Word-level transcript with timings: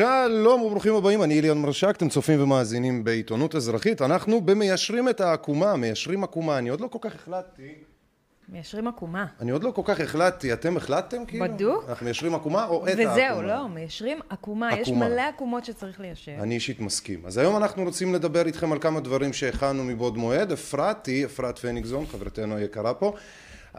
שלום 0.00 0.62
וברוכים 0.62 0.94
הבאים, 0.94 1.22
אני 1.22 1.38
אליון 1.38 1.62
מרשק, 1.62 1.94
אתם 1.96 2.08
צופים 2.08 2.42
ומאזינים 2.42 3.04
בעיתונות 3.04 3.54
אזרחית. 3.54 4.02
אנחנו 4.02 4.40
במיישרים 4.40 5.08
את 5.08 5.20
העקומה, 5.20 5.76
מיישרים 5.76 6.24
עקומה. 6.24 6.58
אני 6.58 6.68
עוד 6.68 6.80
לא 6.80 6.86
כל 6.86 6.98
כך 7.00 7.14
החלטתי. 7.14 7.74
מיישרים 8.48 8.88
עקומה. 8.88 9.26
אני 9.40 9.50
עוד 9.50 9.64
לא 9.64 9.70
כל 9.70 9.82
כך 9.84 10.00
החלטתי. 10.00 10.52
אתם 10.52 10.76
החלטתם 10.76 11.24
כאילו? 11.26 11.44
בדוק. 11.44 11.84
אנחנו 11.88 12.04
מיישרים 12.04 12.34
עקומה 12.34 12.66
או 12.66 12.86
את 12.86 12.88
העקומה? 12.88 13.12
וזהו, 13.12 13.42
לא, 13.42 13.68
מיישרים 13.68 14.20
עקומה. 14.28 14.78
יש 14.78 14.88
עקומה. 14.88 15.08
מלא 15.08 15.22
עקומות 15.22 15.64
שצריך 15.64 16.00
ליישר. 16.00 16.32
אני 16.38 16.54
אישית 16.54 16.80
מסכים. 16.80 17.26
אז 17.26 17.38
היום 17.38 17.56
אנחנו 17.56 17.84
רוצים 17.84 18.14
לדבר 18.14 18.46
איתכם 18.46 18.72
על 18.72 18.78
כמה 18.78 19.00
דברים 19.00 19.32
שהכנו 19.32 19.84
מבעוד 19.84 20.18
מועד. 20.18 20.52
אפרת 20.52 21.06
היא, 21.06 21.24
אפרת 21.24 21.58
פניגזון, 21.58 22.06
חברתנו 22.06 22.56
היקרה 22.56 22.94
פה. 22.94 23.12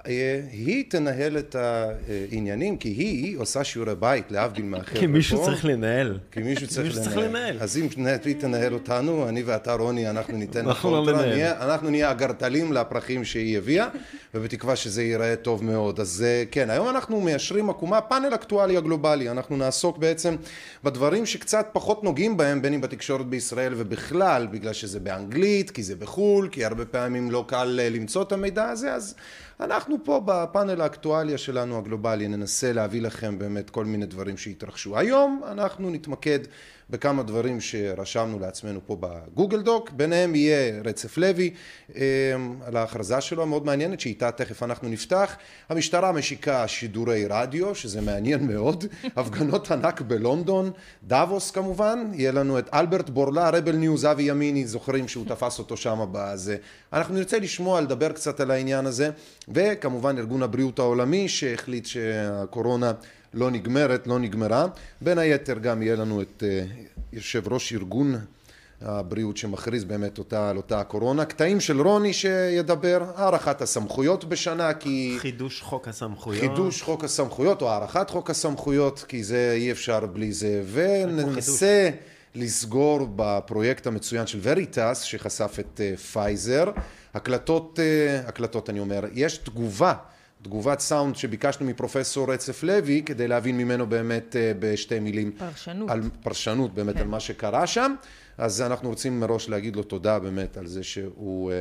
היא 0.06 0.86
תנהל 0.90 1.38
את 1.38 1.56
העניינים, 1.56 2.78
כי 2.78 2.90
היא 2.90 3.38
עושה 3.38 3.64
שיעורי 3.64 3.96
בית, 3.96 4.32
להבדיל 4.32 4.66
מהחבר'ה 4.72 4.94
פה. 4.94 5.00
כי 5.00 5.08
מישהו 5.08 5.44
צריך 5.44 5.66
לנהל. 5.66 6.20
כי 6.32 6.40
מישהו 6.40 6.68
צריך 6.68 7.18
לנהל. 7.18 7.58
אז 7.60 7.78
אם 7.78 7.88
היא 8.26 8.36
תנהל 8.36 8.74
אותנו, 8.74 9.30
אני 9.30 9.44
ואתה 9.44 9.74
רוני, 9.74 10.10
אנחנו 10.10 10.38
ניתן 10.38 10.66
אנחנו 10.68 10.92
לא 10.92 11.12
קונטרה, 11.12 11.64
אנחנו 11.64 11.90
נהיה 11.90 12.10
הגרטלים 12.10 12.74
לפרחים 12.74 13.26
שהיא 13.26 13.58
הביאה, 13.58 13.88
ובתקווה 14.34 14.76
שזה 14.76 15.04
ייראה 15.04 15.36
טוב 15.36 15.64
מאוד. 15.64 16.00
אז 16.00 16.26
אה, 16.28 16.44
כן, 16.52 16.70
היום 16.70 16.90
אנחנו 16.90 17.22
מיישרים 17.22 17.70
עקומה, 17.70 18.02
פאנל 18.02 18.36
אקטואלי 18.36 18.78
הגלובלי. 18.78 19.30
אנחנו 19.30 19.58
נעסוק 19.58 19.98
בעצם 19.98 20.36
בדברים 20.84 21.26
שקצת 21.26 21.70
פחות 21.74 22.04
נוגעים 22.04 22.38
בהם, 22.38 22.62
בין 22.62 22.74
אם 22.74 22.82
בתקשורת 22.82 23.26
בישראל 23.26 23.74
ובכלל, 23.78 24.48
בגלל 24.52 24.74
שזה 24.74 25.00
באנגלית, 25.00 25.72
כי 25.72 25.84
זה 25.84 25.96
בחו"ל, 25.96 26.50
כי 26.52 26.66
הרבה 26.66 26.86
פעמים 26.86 27.32
לא 27.32 27.46
קל 27.48 27.80
אה, 27.84 27.90
למצוא 27.90 28.24
את 28.24 28.32
המידע 28.32 28.70
הזה, 28.70 28.94
אז 28.94 29.16
אנחנו 29.62 29.98
פה 30.04 30.22
בפאנל 30.26 30.82
האקטואליה 30.82 31.38
שלנו 31.38 31.78
הגלובלי 31.78 32.28
ננסה 32.28 32.74
להביא 32.74 33.02
לכם 33.02 33.40
באמת 33.40 33.70
כל 33.70 33.86
מיני 33.86 34.06
דברים 34.06 34.38
שהתרחשו. 34.38 34.98
היום 34.98 35.42
אנחנו 35.52 35.90
נתמקד 35.90 36.40
בכמה 36.92 37.24
דברים 37.24 37.62
שרשמנו 37.62 38.40
לעצמנו 38.40 38.80
פה 38.86 38.98
ב 39.00 39.09
Google 39.09 39.62
Doc, 39.62 39.92
ביניהם 39.92 40.36
יהיה 40.36 40.82
רצף 40.86 41.18
לוי 41.18 41.54
אה, 41.96 42.02
על 42.66 42.78
ההכרזה 42.78 43.22
שלו 43.22 43.44
המאוד 43.44 43.66
מעניינת 43.66 44.00
שאיתה 44.00 44.32
תכף 44.32 44.64
אנחנו 44.64 44.90
נפתח. 44.90 45.36
המשטרה 45.70 46.12
משיקה 46.12 46.68
שידורי 46.68 47.26
רדיו 47.30 47.76
שזה 47.76 48.02
מעניין 48.02 48.48
מאוד, 48.48 48.86
הפגנות 49.18 49.72
ענק 49.72 50.02
בלונדון, 50.02 50.72
דאבוס 51.04 51.52
כמובן, 51.52 52.12
יהיה 52.14 52.32
לנו 52.32 52.60
את 52.60 52.70
אלברט 52.74 53.10
בורלה, 53.10 53.50
Rebel 53.50 53.76
News, 53.76 54.06
אבי 54.06 54.24
ימיני, 54.24 54.68
זוכרים 54.68 55.08
שהוא 55.08 55.26
תפס 55.28 55.60
אותו 55.60 55.78
שם 55.78 56.06
בזה. 56.12 56.58
אנחנו 56.94 57.16
נרצה 57.16 57.40
לשמוע, 57.40 57.82
לדבר 57.82 58.12
קצת 58.12 58.40
על 58.40 58.52
העניין 58.52 58.86
הזה, 58.86 59.10
וכמובן 59.50 60.18
ארגון 60.18 60.44
הבריאות 60.44 60.80
העולמי 60.80 61.30
שהחליט 61.30 61.86
שהקורונה 61.86 62.92
לא 63.34 63.52
נגמרת, 63.52 64.08
לא 64.08 64.20
נגמרה. 64.20 64.66
בין 65.02 65.18
היתר 65.18 65.60
גם 65.60 65.82
יהיה 65.82 65.96
לנו 65.96 66.22
את 66.22 66.44
אה, 66.48 66.66
יושב 67.14 67.54
ראש 67.54 67.74
ארגון 67.74 68.16
הבריאות 68.82 69.38
שמכריז 69.38 69.84
באמת 69.84 70.18
אותה, 70.18 70.50
על 70.50 70.58
אותה 70.58 70.80
הקורונה. 70.80 71.26
קטעים 71.26 71.60
של 71.60 71.82
רוני 71.82 72.14
שידבר, 72.14 73.04
הארכת 73.16 73.62
הסמכויות 73.62 74.26
בשנה 74.26 74.74
כי... 74.74 75.16
חידוש 75.20 75.62
חוק 75.62 75.88
הסמכויות. 75.88 76.42
חידוש 76.42 76.82
חוק 76.82 77.04
הסמכויות 77.04 77.62
או 77.62 77.70
הארכת 77.70 78.10
חוק 78.10 78.30
הסמכויות 78.30 79.06
כי 79.08 79.24
זה 79.24 79.52
אי 79.56 79.72
אפשר 79.72 80.06
בלי 80.06 80.34
זה. 80.34 80.64
וננסה 80.72 81.90
לסגור 82.36 83.08
בפרויקט 83.16 83.88
המצוין 83.88 84.28
של 84.28 84.40
וריטס 84.42 85.02
שחשף 85.02 85.58
את 85.60 85.82
אה, 85.84 85.98
פייזר 85.98 86.72
הקלטות, 87.14 87.80
אה, 87.80 88.20
הקלטות 88.28 88.70
אני 88.70 88.80
אומר, 88.80 89.04
יש 89.14 89.38
תגובה 89.38 89.94
תגובת 90.42 90.80
סאונד 90.80 91.16
שביקשנו 91.16 91.66
מפרופסור 91.66 92.34
רצף 92.34 92.64
לוי 92.64 93.04
כדי 93.06 93.28
להבין 93.28 93.58
ממנו 93.58 93.88
באמת 93.88 94.36
אה, 94.36 94.52
בשתי 94.60 95.00
מילים 95.00 95.32
פרשנות. 95.32 95.90
על 95.90 96.02
פרשנות 96.24 96.74
באמת 96.74 96.96
כן. 96.96 97.02
על 97.02 97.08
מה 97.08 97.20
שקרה 97.20 97.68
שם 97.68 97.96
אז 98.38 98.62
אנחנו 98.62 98.90
רוצים 98.90 99.20
מראש 99.20 99.50
להגיד 99.50 99.76
לו 99.76 99.84
תודה 99.84 100.20
באמת 100.20 100.58
על 100.58 100.68
זה 100.68 100.84
שהוא 100.84 101.52
אה, 101.52 101.56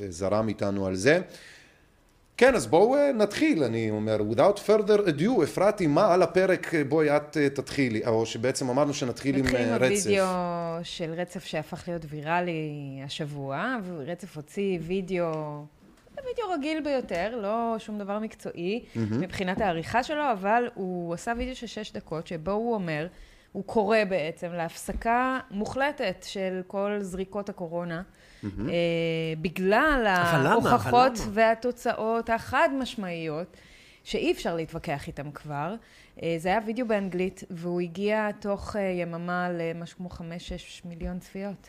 אה, 0.00 0.06
זרם 0.08 0.48
איתנו 0.48 0.86
על 0.86 0.94
זה 0.94 1.20
כן, 2.38 2.54
אז 2.54 2.66
בואו 2.66 2.96
נתחיל, 3.14 3.64
אני 3.64 3.90
אומר, 3.90 4.16
without 4.30 4.58
further 4.68 5.08
ado, 5.08 5.42
אפרתי, 5.44 5.86
מה 5.86 6.14
על 6.14 6.22
הפרק, 6.22 6.74
בואי 6.88 7.16
את 7.16 7.36
תתחילי, 7.54 8.06
או 8.06 8.26
שבעצם 8.26 8.70
אמרנו 8.70 8.94
שנתחיל 8.94 9.36
עם 9.36 9.44
נתחיל 9.44 9.60
עם 9.60 9.74
רצף. 9.74 10.06
הוידאו 10.06 10.26
של 10.82 11.12
רצף 11.16 11.44
שהפך 11.44 11.88
להיות 11.88 12.02
ויראלי 12.08 13.00
השבוע, 13.04 13.76
ורצף 13.86 14.36
הוציא 14.36 14.78
וידאו, 14.82 15.64
וידאו 16.26 16.50
רגיל 16.50 16.80
ביותר, 16.80 17.38
לא 17.42 17.74
שום 17.78 17.98
דבר 17.98 18.18
מקצועי 18.18 18.84
מבחינת 18.96 19.60
העריכה 19.60 20.02
שלו, 20.02 20.32
אבל 20.32 20.68
הוא 20.74 21.14
עשה 21.14 21.32
וידאו 21.36 21.56
של 21.56 21.66
שש 21.66 21.92
דקות, 21.92 22.26
שבו 22.26 22.50
הוא 22.50 22.74
אומר, 22.74 23.06
הוא 23.52 23.64
קורא 23.64 23.98
בעצם 24.08 24.52
להפסקה 24.52 25.38
מוחלטת 25.50 26.24
של 26.28 26.62
כל 26.66 26.98
זריקות 27.00 27.48
הקורונה, 27.48 28.02
אה, 28.44 28.50
בגלל 29.40 30.04
ההוכחות? 30.06 31.12
והתוצאות 31.32 32.30
החד 32.30 32.68
משמעיות, 32.78 33.56
שאי 34.04 34.32
אפשר 34.32 34.56
להתווכח 34.56 35.06
איתם 35.06 35.30
כבר. 35.30 35.74
אה, 36.22 36.34
זה 36.38 36.48
היה 36.48 36.58
וידאו 36.66 36.86
באנגלית, 36.86 37.44
והוא 37.50 37.80
הגיע 37.80 38.30
תוך 38.40 38.76
אה, 38.76 38.82
יממה 38.82 39.48
למשהו 39.52 39.98
כמו 39.98 40.08
חמש-שש 40.08 40.82
מיליון 40.84 41.18
צפיות. 41.18 41.68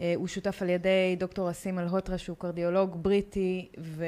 אה, 0.00 0.12
הוא 0.16 0.28
שותף 0.28 0.62
על 0.62 0.68
ידי 0.68 1.16
דוקטור 1.18 1.50
אסים 1.50 1.78
אלהוטרה, 1.78 2.18
שהוא 2.18 2.36
קרדיולוג 2.36 3.02
בריטי, 3.02 3.68
ו- 3.78 4.04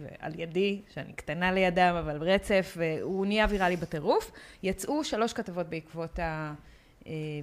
ועל 0.00 0.40
ידי, 0.40 0.80
שאני 0.94 1.12
קטנה 1.12 1.52
לידם, 1.52 1.94
אבל 1.98 2.22
רצף, 2.22 2.76
והוא 2.76 3.26
נהיה 3.26 3.46
ויראלי 3.50 3.76
בטירוף. 3.76 4.32
יצאו 4.62 5.04
שלוש 5.04 5.32
כתבות 5.32 5.66
בעקבות 5.66 6.18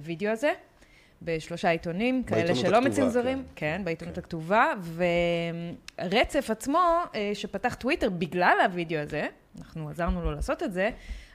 הוידאו 0.02 0.30
הזה. 0.30 0.52
בשלושה 1.22 1.68
עיתונים, 1.68 2.22
כאלה 2.22 2.54
שלא 2.54 2.76
הכתובה, 2.76 2.80
מצנזרים, 2.80 3.38
כן. 3.56 3.76
כן, 3.76 3.84
בעיתונות 3.84 4.18
הכתובה, 4.18 4.72
ורצף 5.98 6.50
עצמו, 6.50 6.78
אה, 7.14 7.30
שפתח 7.34 7.74
טוויטר 7.74 8.10
בגלל 8.10 8.56
הוידאו 8.72 9.00
הזה, 9.00 9.26
אנחנו 9.58 9.88
עזרנו 9.88 10.22
לו 10.22 10.32
לעשות 10.32 10.62
את 10.62 10.72
זה, 10.72 10.90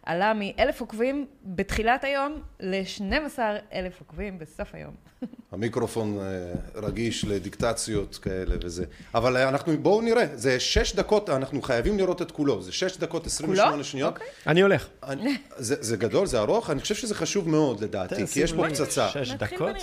עלה 0.05 0.33
מאלף 0.35 0.81
עוקבים 0.81 1.25
בתחילת 1.45 2.03
היום 2.03 2.41
ל-12 2.59 3.39
אלף 3.73 3.99
עוקבים 3.99 4.39
בסוף 4.39 4.75
היום. 4.75 4.93
המיקרופון 5.51 6.19
אה, 6.19 6.53
רגיש 6.75 7.25
לדיקטציות 7.25 8.17
כאלה 8.17 8.55
וזה. 8.63 8.85
אבל 9.13 9.37
אה, 9.37 9.49
אנחנו, 9.49 9.77
בואו 9.77 10.01
נראה, 10.01 10.25
זה 10.33 10.59
שש 10.59 10.95
דקות, 10.95 11.29
אנחנו 11.29 11.61
חייבים 11.61 11.97
לראות 11.97 12.21
את 12.21 12.31
כולו, 12.31 12.61
זה 12.61 12.71
שש 12.71 12.97
דקות 12.97 13.25
28 13.25 13.71
כולו? 13.71 13.83
שניות. 13.83 14.13
אוקיי. 14.13 14.27
אני 14.47 14.61
הולך. 14.61 14.87
אני, 15.03 15.37
זה, 15.57 15.75
זה 15.79 15.97
גדול, 15.97 16.25
זה 16.25 16.39
ארוך, 16.39 16.69
אני 16.69 16.81
חושב 16.81 16.95
שזה 16.95 17.15
חשוב 17.15 17.49
מאוד 17.49 17.83
לדעתי, 17.83 18.27
כי 18.27 18.39
יש 18.39 18.53
פה 18.53 18.65
פצצה. 18.69 19.09
שש 19.09 19.31
נתחיל 19.31 19.57
דקות? 19.57 19.75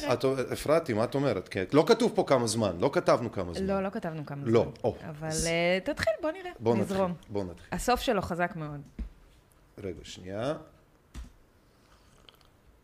אפרתי, 0.53 0.93
מה 0.93 1.05
את 1.05 1.15
אומרת? 1.15 1.49
כן. 1.49 1.65
לא 1.73 1.85
כתוב 1.87 2.13
פה 2.15 2.25
כמה 2.27 2.47
זמן, 2.47 2.73
לא 2.81 2.91
כתבנו 2.93 3.33
כמה 3.33 3.55
זמן. 3.55 3.67
לא, 3.67 3.83
לא 3.83 3.91
כתבנו 3.91 4.27
כמה 4.27 4.43
לא, 4.45 4.63
זמן. 4.63 4.73
או, 4.85 4.97
אבל 5.09 5.29
אה, 5.47 5.79
תתחיל, 5.85 6.13
בוא 6.23 6.31
נראה, 6.31 6.51
בואו 6.61 6.77
נתחיל, 6.77 6.97
נזרום. 6.97 7.15
בואו 7.29 7.45
נתחיל. 7.45 7.69
הסוף 7.73 8.01
שלו 8.01 8.23
חזק 8.23 8.53
מאוד. 8.57 8.81
רגע, 9.79 10.01
שנייה. 10.03 10.55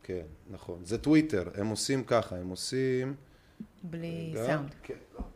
כן, 0.03 0.27
נכון. 0.51 0.85
זה 0.85 0.99
טוויטר, 0.99 1.51
הם 1.55 1.67
עושים 1.67 2.05
ככה, 2.05 2.37
הם 2.37 2.49
עושים... 2.49 3.15
בלי 3.83 4.33
רגע. 4.35 4.47
סאונד. 4.47 4.75
כן, 4.83 4.95
לא, 5.15 5.21
לא. 5.21 5.27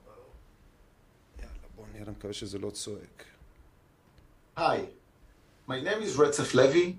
יאללה, 1.38 1.52
בואו 1.76 1.87
נראה, 1.93 2.02
אני 2.02 2.10
מקווה 2.10 2.32
שזה 2.32 2.58
לא 2.58 2.70
צועק. 2.70 3.25
Hi, 4.58 4.78
my 5.69 5.81
name 5.81 6.02
is 6.02 6.16
Retzef 6.16 6.54
Levy, 6.54 6.96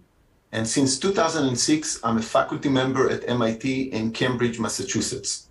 and 0.52 0.68
since 0.68 1.00
2006, 1.00 2.00
I'm 2.04 2.18
a 2.18 2.22
faculty 2.22 2.70
member 2.70 3.10
at 3.10 3.30
MIT 3.30 3.66
in 3.92 4.12
Cambridge, 4.12 4.60
Massachusetts. 4.60 5.50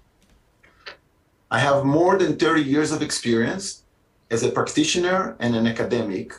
I 1.51 1.59
have 1.59 1.85
more 1.85 2.19
than 2.19 2.37
30 2.37 2.63
years 2.63 2.93
of 2.93 3.03
experience 3.03 3.83
as 4.31 4.43
a 4.43 4.51
practitioner 4.51 5.37
and 5.39 5.55
an 5.55 5.67
academic 5.67 6.33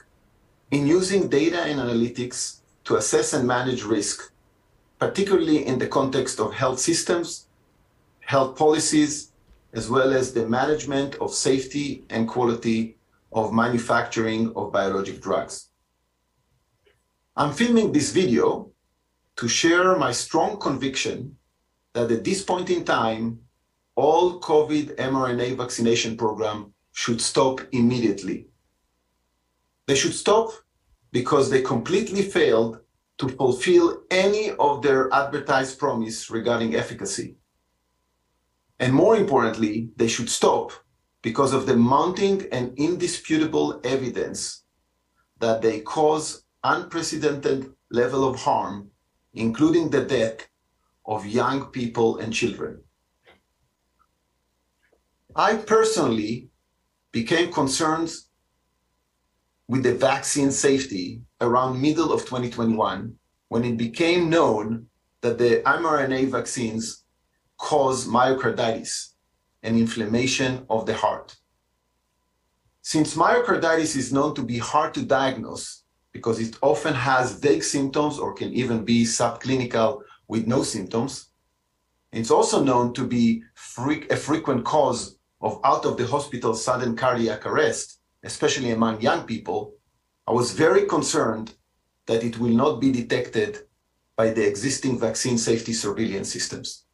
in 0.73 0.87
using 0.87 1.27
data 1.27 1.61
and 1.61 1.79
analytics 1.79 2.61
to 2.83 2.95
assess 2.95 3.33
and 3.33 3.47
manage 3.47 3.83
risk, 3.83 4.33
particularly 4.97 5.67
in 5.67 5.77
the 5.77 5.85
context 5.85 6.39
of 6.39 6.51
health 6.51 6.79
systems, 6.79 7.45
health 8.21 8.57
policies, 8.57 9.31
as 9.73 9.87
well 9.87 10.11
as 10.11 10.33
the 10.33 10.47
management 10.47 11.13
of 11.21 11.31
safety 11.31 12.03
and 12.09 12.27
quality 12.27 12.97
of 13.31 13.53
manufacturing 13.53 14.51
of 14.55 14.71
biologic 14.71 15.21
drugs. 15.21 15.69
I'm 17.35 17.53
filming 17.53 17.91
this 17.91 18.11
video 18.11 18.71
to 19.35 19.47
share 19.47 19.95
my 19.97 20.11
strong 20.11 20.59
conviction 20.59 21.37
that 21.93 22.11
at 22.11 22.23
this 22.23 22.41
point 22.43 22.71
in 22.71 22.83
time, 22.83 23.39
all 23.95 24.39
COVID 24.39 24.95
mRNA 24.95 25.55
vaccination 25.55 26.17
program 26.17 26.73
should 26.93 27.21
stop 27.21 27.61
immediately. 27.71 28.47
They 29.85 29.95
should 29.95 30.15
stop 30.15 30.49
because 31.13 31.49
they 31.49 31.61
completely 31.61 32.23
failed 32.23 32.79
to 33.19 33.29
fulfill 33.29 34.01
any 34.09 34.51
of 34.57 34.81
their 34.81 35.13
advertised 35.13 35.77
promise 35.77 36.31
regarding 36.31 36.75
efficacy. 36.75 37.35
And 38.79 38.91
more 38.91 39.15
importantly, 39.15 39.89
they 39.95 40.07
should 40.07 40.29
stop 40.29 40.71
because 41.21 41.53
of 41.53 41.67
the 41.67 41.77
mounting 41.77 42.47
and 42.51 42.77
indisputable 42.77 43.79
evidence 43.83 44.63
that 45.37 45.61
they 45.61 45.81
cause 45.81 46.43
unprecedented 46.63 47.71
level 47.91 48.27
of 48.27 48.39
harm, 48.39 48.89
including 49.35 49.91
the 49.91 50.03
death 50.03 50.47
of 51.05 51.27
young 51.27 51.67
people 51.67 52.17
and 52.17 52.33
children. 52.33 52.81
I 55.35 55.57
personally 55.57 56.49
became 57.11 57.53
concerned 57.53 58.11
with 59.73 59.81
the 59.81 59.95
vaccine 59.95 60.51
safety 60.51 61.19
around 61.41 61.81
middle 61.81 62.13
of 62.13 62.21
2021 62.21 63.11
when 63.47 63.65
it 63.65 63.75
became 63.75 64.29
known 64.29 64.85
that 65.21 65.39
the 65.39 65.63
mRNA 65.65 66.29
vaccines 66.29 67.05
cause 67.57 68.05
myocarditis, 68.05 69.13
an 69.63 69.75
inflammation 69.75 70.63
of 70.69 70.85
the 70.85 70.93
heart. 70.93 71.35
Since 72.83 73.15
myocarditis 73.15 73.95
is 73.95 74.13
known 74.13 74.35
to 74.35 74.43
be 74.43 74.59
hard 74.59 74.93
to 74.93 75.01
diagnose 75.01 75.81
because 76.11 76.39
it 76.39 76.55
often 76.61 76.93
has 76.93 77.39
vague 77.39 77.63
symptoms 77.63 78.19
or 78.19 78.31
can 78.31 78.53
even 78.53 78.85
be 78.85 79.03
subclinical 79.03 80.01
with 80.27 80.45
no 80.45 80.61
symptoms, 80.61 81.29
it's 82.11 82.29
also 82.29 82.63
known 82.63 82.93
to 82.93 83.07
be 83.07 83.41
a 84.11 84.17
frequent 84.17 84.65
cause 84.65 85.17
of 85.41 85.59
out 85.63 85.83
of 85.87 85.97
the 85.97 86.05
hospital 86.05 86.53
sudden 86.53 86.95
cardiac 86.95 87.47
arrest, 87.47 88.01
especially 88.23 88.71
among 88.71 89.01
young 89.01 89.23
people. 89.25 89.75
I 90.27 90.31
was 90.31 90.53
very 90.53 90.85
concerned 90.85 91.53
that 92.05 92.23
it 92.23 92.39
will 92.39 92.55
not 92.55 92.79
be 92.79 92.91
detected 92.91 93.59
by 94.15 94.29
the 94.29 94.47
existing 94.47 94.99
vaccine 94.99 95.37
safety 95.37 95.73
surveillance 95.73 96.31
systems. 96.31 96.85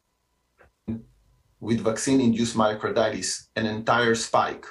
With 1.60 1.80
vaccine-induced 1.80 2.56
myocarditis, 2.56 3.48
an 3.54 3.66
entire 3.66 4.14
spike, 4.14 4.66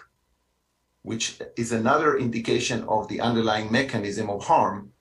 which 1.04 1.40
is 1.56 1.72
another 1.72 2.18
indication 2.18 2.84
of 2.88 3.08
the 3.08 3.22
underlying 3.22 3.72
mechanism 3.72 4.30
of 4.30 4.44
harm, 4.44 4.92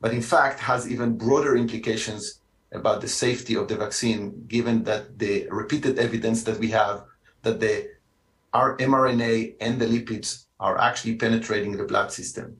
but 0.00 0.12
in 0.12 0.22
fact 0.22 0.60
has 0.60 0.90
even 0.90 1.16
broader 1.16 1.56
implications 1.56 2.40
about 2.72 3.00
the 3.00 3.08
safety 3.08 3.54
of 3.56 3.68
the 3.68 3.76
vaccine, 3.76 4.44
given 4.48 4.84
that 4.84 5.18
the 5.18 5.46
repeated 5.50 5.98
evidence 5.98 6.44
that 6.44 6.58
we 6.58 6.68
have 6.68 7.04
that 7.42 7.60
the 7.60 7.88
mRNA 8.52 9.54
and 9.60 9.80
the 9.80 9.86
lipids 9.86 10.43
are 10.60 10.80
actually 10.80 11.16
penetrating 11.16 11.76
the 11.76 11.84
blood 11.84 12.12
system. 12.12 12.56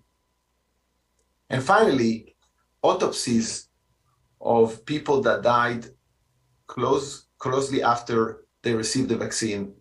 And 1.50 1.62
finally, 1.62 2.36
autopsies 2.82 3.68
of 4.40 4.84
people 4.84 5.20
that 5.22 5.42
died 5.42 5.86
close, 6.66 7.26
closely 7.38 7.82
after 7.82 8.44
they 8.62 8.74
received 8.74 9.08
the 9.08 9.16
vaccine 9.16 9.74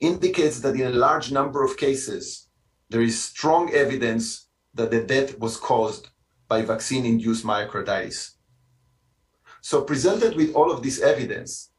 indicates 0.00 0.60
that 0.60 0.74
in 0.74 0.86
a 0.86 0.90
large 0.90 1.32
number 1.32 1.64
of 1.64 1.76
cases, 1.76 2.48
there 2.88 3.00
is 3.00 3.22
strong 3.22 3.72
evidence 3.72 4.48
that 4.74 4.90
the 4.90 5.02
death 5.02 5.38
was 5.38 5.56
caused 5.56 6.10
by 6.48 6.62
vaccine-induced 6.62 7.44
myocarditis. 7.44 8.32
So 9.60 9.82
presented 9.82 10.36
with 10.36 10.54
all 10.54 10.70
of 10.70 10.82
this 10.82 11.00
evidence, 11.00 11.70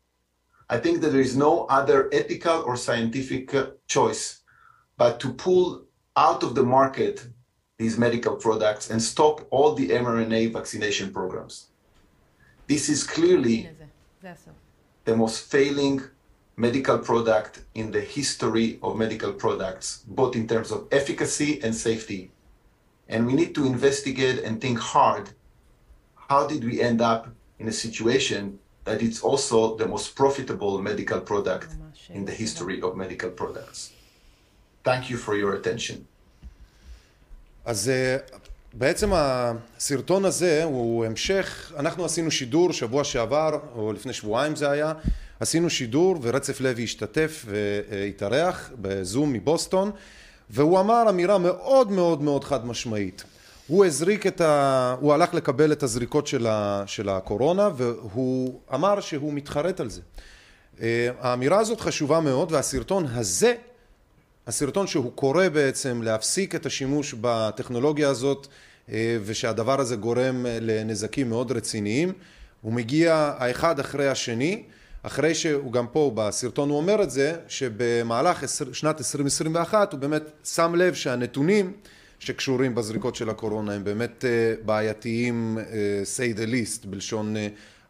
I 0.69 0.77
think 0.77 1.01
that 1.01 1.11
there 1.11 1.21
is 1.21 1.37
no 1.37 1.65
other 1.67 2.09
ethical 2.11 2.63
or 2.63 2.75
scientific 2.75 3.53
choice 3.87 4.41
but 4.97 5.19
to 5.19 5.33
pull 5.33 5.83
out 6.15 6.43
of 6.43 6.55
the 6.55 6.63
market 6.63 7.27
these 7.77 7.97
medical 7.97 8.35
products 8.35 8.89
and 8.89 9.01
stop 9.01 9.45
all 9.51 9.73
the 9.73 9.89
mRNA 9.89 10.51
vaccination 10.51 11.13
programs. 11.13 11.67
This 12.65 12.89
is 12.89 13.03
clearly 13.03 13.69
the 15.05 15.15
most 15.15 15.51
failing 15.51 16.01
medical 16.57 16.97
product 16.97 17.61
in 17.75 17.91
the 17.91 18.01
history 18.01 18.79
of 18.81 18.97
medical 18.97 19.31
products, 19.31 20.03
both 20.07 20.35
in 20.35 20.47
terms 20.47 20.71
of 20.71 20.87
efficacy 20.91 21.61
and 21.61 21.73
safety. 21.73 22.31
And 23.07 23.27
we 23.27 23.33
need 23.33 23.53
to 23.55 23.65
investigate 23.65 24.39
and 24.39 24.59
think 24.59 24.79
hard 24.79 25.29
how 26.15 26.47
did 26.47 26.63
we 26.63 26.81
end 26.81 26.99
up 26.99 27.29
in 27.59 27.67
a 27.67 27.71
situation 27.71 28.59
that 28.83 29.01
it's 29.01 29.21
also 29.21 29.77
the 29.77 29.87
most 29.87 30.15
profitable 30.15 30.81
medical 30.81 31.21
product 31.21 31.75
in 32.09 32.25
the 32.25 32.31
history 32.31 32.81
of 32.81 32.97
medical 32.97 33.29
products. 33.29 33.91
Thank 34.87 35.09
you 35.09 35.17
for 35.27 35.33
your 35.33 35.53
attention. 35.65 35.97
אז 37.65 37.91
בעצם 38.73 39.09
הסרטון 39.13 40.25
הזה 40.25 40.63
הוא 40.63 41.05
המשך, 41.05 41.71
אנחנו 41.77 42.05
עשינו 42.05 42.31
שידור 42.31 42.73
שבוע 42.73 43.03
שעבר, 43.03 43.59
או 43.75 43.93
לפני 43.93 44.13
שבועיים 44.13 44.55
זה 44.55 44.71
היה, 44.71 44.93
עשינו 45.39 45.69
שידור 45.69 46.19
ורצף 46.21 46.61
לוי 46.61 46.83
השתתף 46.83 47.45
והתארח 47.47 48.71
בזום 48.81 49.33
מבוסטון, 49.33 49.91
והוא 50.49 50.79
אמר 50.79 51.09
אמירה 51.09 51.37
מאוד 51.37 51.91
מאוד 51.91 52.21
מאוד 52.21 52.43
חד 52.43 52.65
משמעית. 52.65 53.23
הוא 53.67 53.85
הזריק 53.85 54.27
את 54.27 54.41
ה... 54.41 54.95
הוא 54.99 55.13
הלך 55.13 55.33
לקבל 55.33 55.71
את 55.71 55.83
הזריקות 55.83 56.27
של, 56.27 56.47
ה... 56.47 56.83
של 56.85 57.09
הקורונה 57.09 57.69
והוא 57.77 58.59
אמר 58.73 58.99
שהוא 58.99 59.33
מתחרט 59.33 59.79
על 59.79 59.89
זה. 59.89 60.01
האמירה 61.19 61.59
הזאת 61.59 61.81
חשובה 61.81 62.19
מאוד 62.19 62.51
והסרטון 62.51 63.05
הזה, 63.05 63.55
הסרטון 64.47 64.87
שהוא 64.87 65.11
קורא 65.15 65.49
בעצם 65.49 66.01
להפסיק 66.01 66.55
את 66.55 66.65
השימוש 66.65 67.15
בטכנולוגיה 67.21 68.09
הזאת 68.09 68.47
ושהדבר 69.25 69.81
הזה 69.81 69.95
גורם 69.95 70.45
לנזקים 70.61 71.29
מאוד 71.29 71.51
רציניים, 71.51 72.13
הוא 72.61 72.73
מגיע 72.73 73.33
האחד 73.37 73.79
אחרי 73.79 74.07
השני, 74.07 74.63
אחרי 75.03 75.35
שהוא 75.35 75.71
גם 75.71 75.87
פה 75.87 76.11
בסרטון 76.15 76.69
הוא 76.69 76.77
אומר 76.77 77.03
את 77.03 77.11
זה, 77.11 77.35
שבמהלך 77.47 78.43
שנת 78.73 78.97
2021 78.99 79.93
הוא 79.93 79.99
באמת 79.99 80.23
שם 80.43 80.75
לב 80.75 80.93
שהנתונים 80.93 81.73
שקשורים 82.19 82.75
בזריקות 82.75 83.15
של 83.15 83.29
הקורונה 83.29 83.73
הם 83.73 83.83
באמת 83.83 84.25
בעייתיים 84.65 85.57
say 86.17 86.37
the 86.37 86.45
least 86.51 86.87
בלשון 86.87 87.35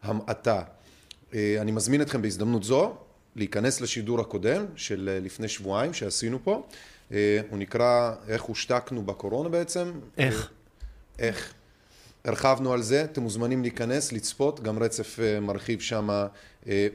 המעטה. 0.02 0.62
אני 1.34 1.72
מזמין 1.72 2.02
אתכם 2.02 2.22
בהזדמנות 2.22 2.64
זו 2.64 2.96
להיכנס 3.38 3.80
לשידור 3.80 4.20
הקודם 4.20 4.64
של 4.76 5.18
לפני 5.22 5.48
שבועיים 5.48 5.92
שעשינו 5.92 6.38
פה, 6.44 6.66
הוא 7.10 7.18
נקרא 7.52 8.14
איך 8.28 8.42
הושתקנו 8.42 9.02
בקורונה 9.02 9.48
בעצם. 9.48 9.92
איך? 10.18 10.50
איך. 11.18 11.54
הרחבנו 12.24 12.72
על 12.72 12.82
זה, 12.82 13.04
אתם 13.04 13.22
מוזמנים 13.22 13.62
להיכנס, 13.62 14.12
לצפות, 14.12 14.60
גם 14.60 14.78
רצף 14.78 15.18
מרחיב 15.40 15.80
שם 15.80 16.08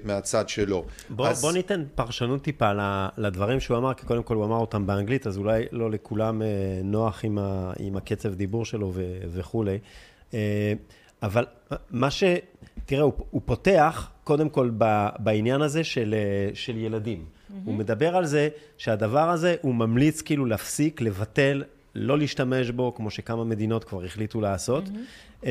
מהצד 0.04 0.50
שלו. 0.50 0.86
בוא, 1.10 1.28
אז... 1.28 1.42
בוא 1.42 1.52
ניתן 1.52 1.84
פרשנות 1.96 2.44
טיפה 2.44 2.72
לדברים 3.18 3.60
שהוא 3.60 3.78
אמר, 3.78 3.94
כי 3.94 4.06
קודם 4.06 4.24
כל 4.24 4.36
הוא 4.36 4.46
אמר 4.46 4.58
אותם 4.58 4.88
באנגלית, 4.88 5.28
אז 5.28 5.38
אולי 5.38 5.66
לא 5.72 5.92
לכולם 5.92 6.42
נוח 6.84 7.26
עם, 7.26 7.38
ה, 7.38 7.74
עם 7.80 7.98
הקצב 7.98 8.34
דיבור 8.34 8.66
שלו 8.66 8.92
ו, 8.94 9.18
וכולי. 9.34 9.80
אבל 11.24 11.46
מה 11.92 12.12
ש... 12.12 12.24
תראה, 12.86 13.02
הוא, 13.02 13.14
הוא 13.30 13.42
פותח 13.46 14.10
קודם 14.24 14.50
כל 14.50 14.70
בעניין 15.20 15.62
הזה 15.62 15.84
של, 15.84 16.15
של 16.53 16.77
ילדים. 16.77 17.25
Mm-hmm. 17.25 17.53
הוא 17.65 17.75
מדבר 17.75 18.15
על 18.15 18.25
זה 18.25 18.50
שהדבר 18.77 19.30
הזה, 19.30 19.56
הוא 19.62 19.75
ממליץ 19.75 20.22
כאילו 20.22 20.46
להפסיק, 20.46 21.01
לבטל, 21.01 21.63
לא 21.96 22.18
להשתמש 22.18 22.70
בו, 22.70 22.96
כמו 22.96 23.12
שכמה 23.12 23.44
מדינות 23.44 23.84
כבר 23.84 24.03
החליטו 24.03 24.42
לעשות. 24.42 24.84
Mm-hmm. 24.88 25.48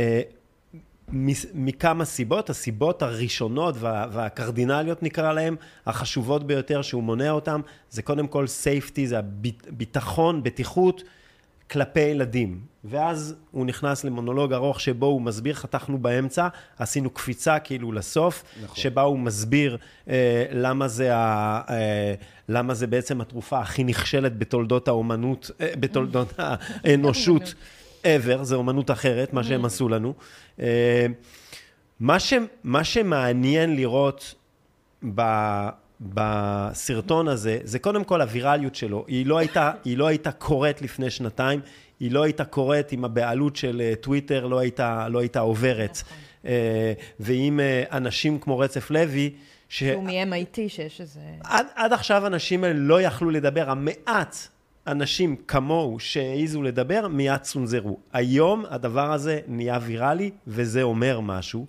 מכמה 1.55 2.05
סיבות, 2.05 2.50
הסיבות 2.50 3.02
הראשונות 3.02 3.75
וה, 3.79 4.07
והקרדינליות 4.12 5.02
נקרא 5.02 5.33
להן, 5.33 5.57
החשובות 5.87 6.47
ביותר 6.47 6.83
שהוא 6.83 7.02
מונע 7.02 7.31
אותן, 7.31 7.61
זה 7.91 8.02
קודם 8.02 8.26
כל 8.26 8.45
safety, 8.45 9.00
זה 9.05 9.19
הביטחון, 9.19 10.43
בטיחות 10.43 11.02
כלפי 11.73 12.00
ילדים. 12.00 12.73
ואז 12.85 13.35
הוא 13.50 13.67
נכנס 13.67 14.05
למונולוג 14.05 14.52
ארוך 14.52 14.81
שבו 14.81 15.07
הוא 15.07 15.23
מסביר, 15.23 15.55
חתכנו 15.55 15.99
באמצע, 15.99 16.49
עשינו 16.79 17.11
קפיצה 17.11 17.59
כאילו 17.59 17.93
לסוף, 17.93 18.45
נכון. 18.62 18.76
שבה 18.76 19.02
הוא 19.02 19.19
מסביר 19.19 19.76
אה, 20.09 20.45
למה, 20.52 20.88
זה 20.88 21.17
ה, 21.17 21.61
אה, 21.71 22.14
למה 22.49 22.75
זה 22.75 22.87
בעצם 22.87 23.21
התרופה 23.21 23.61
הכי 23.61 23.85
נכשלת 23.85 24.38
בתולדות 24.38 24.88
האומנות, 24.88 25.50
אה, 25.61 25.73
בתולדות 25.81 26.33
האנושות. 26.85 27.55
ever, 28.02 28.43
זה 28.43 28.55
אומנות 28.55 28.91
אחרת, 28.91 29.33
מה 29.33 29.45
שהם 29.45 29.64
עשו 29.64 29.88
לנו. 29.88 30.14
מה, 32.00 32.21
ש, 32.21 32.33
מה 32.64 32.85
שמעניין 32.85 33.76
לראות 33.76 34.35
ב, 35.14 35.23
בסרטון 36.02 37.28
הזה, 37.28 37.59
זה 37.64 37.78
קודם 37.78 38.04
כל 38.04 38.21
הווירליות 38.21 38.75
שלו. 38.75 39.04
היא 39.09 39.26
לא 39.26 39.38
הייתה, 39.38 39.73
היא 39.85 39.99
לא 39.99 40.06
הייתה 40.06 40.32
קורית 40.32 40.82
לפני 40.82 41.11
שנתיים, 41.11 41.61
היא 42.00 42.12
לא 42.12 42.23
הייתה 42.23 42.44
קורית 42.44 42.92
עם 42.92 43.04
הבעלות 43.04 43.56
של 43.56 43.92
טוויטר, 44.00 44.47
לא 44.47 44.59
הייתה, 44.59 45.09
לא 45.09 45.18
הייתה 45.18 45.40
עוברת. 45.40 46.02
ועם 47.21 47.61
אנשים 47.92 48.38
כמו 48.38 48.59
רצף 48.59 48.90
לוי, 48.90 49.30
ש... 49.68 49.85
שהוא 49.85 50.04
מ-MIT 50.04 50.56
שיש 50.68 51.00
איזה... 51.00 51.21
עד, 51.44 51.66
עד 51.75 51.92
עכשיו 51.92 52.26
אנשים 52.26 52.64
האלה 52.64 52.78
לא 52.78 53.02
יכלו 53.02 53.30
לדבר, 53.30 53.71
המעט 53.71 54.37
אנשים 54.87 55.37
כמוהו 55.49 56.00
שהעיזו 56.00 56.62
לדבר, 56.62 57.09
מיד 57.09 57.40
צונזרו. 57.40 57.99
היום 58.12 58.64
הדבר 58.68 59.12
הזה 59.12 59.40
נהיה 59.49 59.78
ויראלי, 59.82 60.30
וזה 60.47 60.82
אומר 60.82 61.21
משהו. 61.21 61.66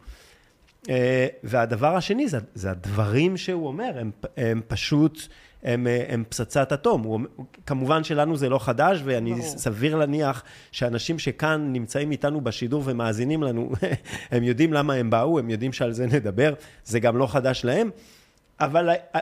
והדבר 1.43 1.95
השני 1.95 2.27
זה, 2.27 2.37
זה 2.55 2.71
הדברים 2.71 3.37
שהוא 3.37 3.67
אומר, 3.67 3.91
הם, 3.99 4.11
הם 4.37 4.61
פשוט 4.67 5.27
הם, 5.63 5.87
אה, 5.87 6.05
הם 6.07 6.23
פצצת 6.29 6.73
אטום. 6.73 7.03
הוא, 7.03 7.19
כמובן 7.65 8.03
שלנו 8.03 8.37
זה 8.37 8.49
לא 8.49 8.59
חדש, 8.59 9.01
ואני 9.03 9.33
ברור. 9.33 9.57
סביר 9.57 9.95
להניח 9.95 10.43
שאנשים 10.71 11.19
שכאן 11.19 11.73
נמצאים 11.73 12.11
איתנו 12.11 12.41
בשידור 12.41 12.83
ומאזינים 12.85 13.43
לנו, 13.43 13.71
הם 14.31 14.43
יודעים 14.43 14.73
למה 14.73 14.93
הם 14.93 15.09
באו, 15.09 15.39
הם 15.39 15.49
יודעים 15.49 15.73
שעל 15.73 15.91
זה 15.91 16.05
נדבר, 16.05 16.53
זה 16.85 16.99
גם 16.99 17.17
לא 17.17 17.27
חדש 17.27 17.65
להם. 17.65 17.89
אבל 18.59 18.89
אה, 18.89 19.19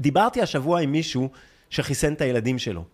דיברתי 0.00 0.42
השבוע 0.42 0.80
עם 0.80 0.92
מישהו 0.92 1.28
שחיסן 1.70 2.12
את 2.12 2.20
הילדים 2.20 2.58
שלו. 2.58 2.84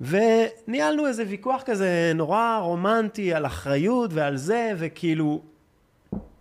וניהלנו 0.00 1.06
איזה 1.06 1.24
ויכוח 1.28 1.62
כזה 1.66 2.12
נורא 2.14 2.58
רומנטי 2.62 3.34
על 3.34 3.46
אחריות 3.46 4.10
ועל 4.12 4.36
זה, 4.36 4.72
וכאילו... 4.76 5.42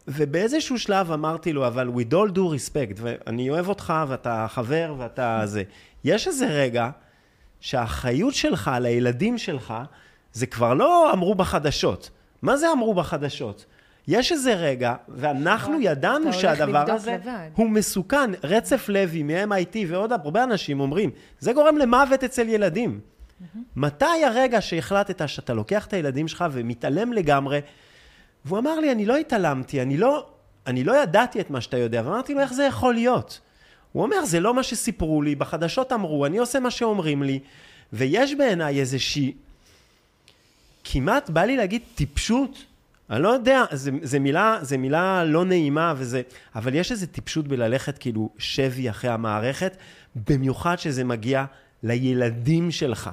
ובאיזשהו 0.08 0.80
שלב 0.80 1.12
אמרתי 1.12 1.54
לו, 1.54 1.68
אבל 1.68 1.90
with 1.96 2.14
all 2.14 2.32
due 2.36 2.38
respect, 2.38 2.96
ואני 2.96 3.50
אוהב 3.50 3.70
אותך, 3.70 3.94
ואתה 4.08 4.46
חבר, 4.50 4.96
ואתה 4.98 5.42
זה. 5.46 5.64
יש 6.04 6.28
איזה 6.28 6.48
רגע 6.48 6.90
שהאחריות 7.60 8.34
שלך 8.34 8.68
על 8.68 8.86
הילדים 8.86 9.38
שלך, 9.38 9.74
זה 10.34 10.46
כבר 10.46 10.74
לא 10.74 11.14
אמרו 11.14 11.36
בחדשות. 11.36 12.10
מה 12.42 12.58
זה 12.58 12.72
אמרו 12.72 12.94
בחדשות? 12.94 13.66
יש 14.08 14.32
איזה 14.32 14.54
רגע, 14.54 14.96
ואנחנו 15.10 15.82
ידענו 15.82 16.34
שהדבר 16.34 16.92
הזה 16.92 17.12
לבד. 17.12 17.50
הוא 17.56 17.70
מסוכן. 17.70 18.32
רצף 18.44 18.90
לוי 18.90 19.24
מ-MIT 19.24 19.78
ועוד 19.88 20.12
הרבה 20.12 20.44
אנשים 20.44 20.80
אומרים, 20.80 21.10
זה 21.40 21.54
גורם 21.54 21.78
למוות 21.78 22.24
אצל 22.24 22.50
ילדים. 22.50 23.00
מתי 23.76 24.24
הרגע 24.26 24.62
שהחלטת 24.62 25.30
שאתה 25.30 25.54
לוקח 25.54 25.86
את 25.86 25.94
הילדים 25.94 26.28
שלך 26.28 26.46
ומתעלם 26.52 27.14
לגמרי? 27.14 27.60
והוא 28.48 28.60
אמר 28.60 28.80
לי, 28.80 28.92
אני 28.92 29.06
לא 29.06 29.18
התעלמתי, 29.18 29.82
אני 29.82 29.98
לא, 29.98 30.26
אני 30.68 30.84
לא 30.84 31.02
ידעתי 31.02 31.42
את 31.42 31.50
מה 31.50 31.62
שאתה 31.62 31.78
יודע. 31.78 32.02
ואמרתי 32.06 32.34
לו, 32.34 32.40
איך 32.40 32.54
זה 32.54 32.64
יכול 32.64 32.94
להיות? 32.94 33.40
הוא 33.92 34.04
אומר, 34.04 34.26
זה 34.26 34.40
לא 34.40 34.54
מה 34.54 34.64
שסיפרו 34.64 35.22
לי, 35.22 35.36
בחדשות 35.36 35.92
אמרו, 35.92 36.26
אני 36.26 36.38
עושה 36.38 36.60
מה 36.60 36.72
שאומרים 36.72 37.24
לי, 37.24 37.40
ויש 37.94 38.36
בעיניי 38.36 38.80
איזושהי, 38.80 39.34
כמעט 40.84 41.30
בא 41.30 41.44
לי 41.44 41.58
להגיד 41.58 41.82
טיפשות, 41.96 42.66
אני 43.10 43.24
לא 43.24 43.30
יודע, 43.30 43.64
זה, 43.72 43.92
זה, 44.02 44.20
מילה, 44.20 44.58
זה 44.62 44.78
מילה 44.78 45.24
לא 45.24 45.46
נעימה 45.46 45.94
וזה, 45.98 46.22
אבל 46.56 46.76
יש 46.76 46.92
איזו 46.92 47.06
טיפשות 47.06 47.48
בללכת 47.48 47.98
כאילו 47.98 48.30
שבי 48.38 48.90
אחרי 48.90 49.10
המערכת, 49.10 49.78
במיוחד 50.30 50.80
שזה 50.80 51.04
מגיע 51.04 51.46
לילדים 51.84 52.72
שלך. 52.72 53.10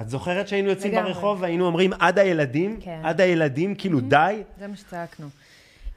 את 0.00 0.08
זוכרת 0.08 0.48
שהיינו 0.48 0.68
יוצאים 0.68 0.92
לגמרי. 0.92 1.12
ברחוב 1.12 1.42
והיינו 1.42 1.66
אומרים 1.66 1.92
עד 1.98 2.18
הילדים? 2.18 2.80
כן. 2.80 3.00
עד 3.04 3.20
הילדים, 3.20 3.74
כאילו 3.74 4.00
די? 4.00 4.42
זה 4.58 4.66
מה 4.66 4.76
שצעקנו. 4.76 5.26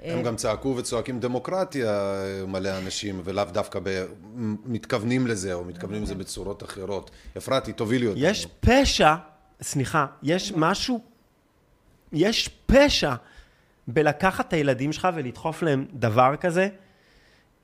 הם 0.04 0.24
גם 0.24 0.36
צעקו 0.36 0.76
וצועקים 0.78 1.20
דמוקרטיה 1.20 2.14
מלא 2.48 2.78
אנשים, 2.78 3.22
ולאו 3.24 3.44
דווקא 3.52 3.80
ב... 3.84 4.06
מתכוונים 4.66 5.28
לזה, 5.28 5.54
או 5.54 5.66
מתכוונים 5.66 6.04
לזה 6.04 6.16
בצורות 6.16 6.64
אחרות. 6.64 7.12
אפרתי, 7.38 7.74
תובילי 7.74 8.08
אותנו. 8.08 8.24
יש 8.24 8.48
פשע, 8.60 9.16
סליחה, 9.62 10.06
יש 10.24 10.54
משהו, 10.56 11.00
יש 12.14 12.50
פשע 12.66 13.14
בלקחת 13.88 14.48
את 14.48 14.54
הילדים 14.54 14.94
שלך 14.94 15.08
ולדחוף 15.16 15.64
להם 15.64 15.86
דבר 15.94 16.36
כזה, 16.36 16.70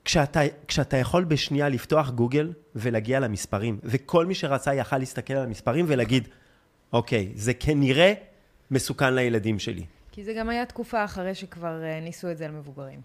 כשאתה, 0.06 0.40
כשאתה 0.68 0.98
יכול 0.98 1.24
בשנייה 1.24 1.70
לפתוח 1.70 2.10
גוגל 2.10 2.54
ולהגיע 2.76 3.20
למספרים, 3.20 3.80
וכל 3.84 4.26
מי 4.26 4.36
שרצה 4.36 4.74
יכל 4.74 4.98
להסתכל 4.98 5.34
על 5.34 5.44
המספרים 5.44 5.86
ולהגיד, 5.88 6.28
אוקיי, 6.94 7.32
זה 7.36 7.54
כנראה 7.54 8.14
מסוכן 8.72 9.14
לילדים 9.14 9.60
שלי. 9.60 9.86
כי 10.12 10.24
זה 10.24 10.34
גם 10.34 10.50
היה 10.50 10.66
תקופה 10.66 11.04
אחרי 11.04 11.36
שכבר 11.36 11.84
אה, 11.84 12.00
ניסו 12.00 12.32
את 12.32 12.38
זה 12.38 12.46
על 12.46 12.52
מבוגרים. 12.52 13.02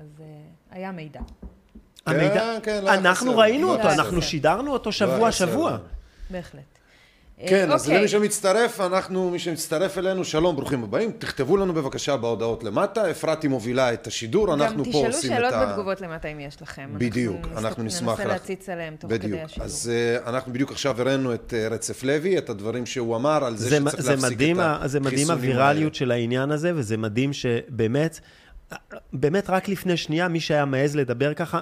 אז 0.00 0.20
אה, 0.20 0.26
היה 0.70 0.92
מידע. 0.92 1.20
המידע, 2.06 2.58
כן, 2.62 2.84
לא 2.84 2.90
היה 2.90 3.00
אנחנו. 3.00 3.38
ראינו 3.38 3.66
לא 3.66 3.76
אותו, 3.76 3.90
אנחנו. 3.90 4.22
שידרנו 4.22 4.72
אותו 4.72 4.88
לא 4.88 4.92
שבוע 4.92 5.14
היה 5.14 5.32
חסר. 5.32 5.46
שבוע. 5.46 5.78
בהחלט. 6.30 6.75
אה, 7.40 7.48
כן, 7.48 7.70
אז 7.70 7.82
אוקיי. 7.82 7.98
למי 7.98 8.08
שמצטרף, 8.08 8.80
אנחנו, 8.80 9.30
מי 9.30 9.38
שמצטרף 9.38 9.98
אלינו, 9.98 10.24
שלום, 10.24 10.56
ברוכים 10.56 10.84
הבאים. 10.84 11.12
תכתבו 11.18 11.56
לנו 11.56 11.74
בבקשה 11.74 12.16
בהודעות 12.16 12.64
למטה. 12.64 13.10
אפרתי 13.10 13.48
מובילה 13.48 13.92
את 13.92 14.06
השידור, 14.06 14.54
אנחנו 14.54 14.84
פה 14.84 14.90
גם 14.90 14.96
עושים 14.96 15.08
את 15.08 15.14
ה... 15.14 15.18
תשאלו 15.18 15.50
שאלות 15.50 15.68
בתגובות 15.68 16.00
למטה 16.00 16.28
אם 16.28 16.40
יש 16.40 16.62
לכם. 16.62 16.90
בדיוק, 16.94 17.46
אנחנו 17.56 17.82
נשמח 17.82 18.08
ננסה 18.08 18.24
לך. 18.24 18.28
להציץ 18.28 18.68
עליהם 18.68 18.96
תוך 18.98 19.10
כדי 19.10 19.18
בדיוק. 19.18 19.40
השידור. 19.44 19.64
אז 19.64 19.92
uh, 20.24 20.28
אנחנו 20.28 20.52
בדיוק 20.52 20.70
עכשיו 20.70 21.00
הראינו 21.00 21.34
את 21.34 21.52
uh, 21.56 21.72
רצף 21.72 22.02
לוי, 22.02 22.38
את 22.38 22.50
הדברים 22.50 22.86
שהוא 22.86 23.16
אמר 23.16 23.44
על 23.44 23.56
זה, 23.56 23.68
זה, 23.68 23.76
שצריך 23.76 24.02
זה 24.02 24.10
להפסיק 24.10 24.32
מדהים, 24.32 24.60
את 24.60 24.64
ה- 24.64 24.88
זה 24.88 25.00
מדהים 25.00 25.14
החיסונים 25.14 25.38
הווירליות 25.38 25.92
האלה. 25.92 25.94
של 25.94 26.10
העניין 26.10 26.50
הזה, 26.50 26.72
וזה 26.74 26.96
מדהים 26.96 27.32
שבאמת, 27.32 28.20
באמת 29.12 29.50
רק 29.50 29.68
לפני 29.68 29.96
שנייה, 29.96 30.28
מי 30.28 30.40
שהיה 30.40 30.64
מעז 30.64 30.96
לדבר 30.96 31.34
ככה, 31.34 31.60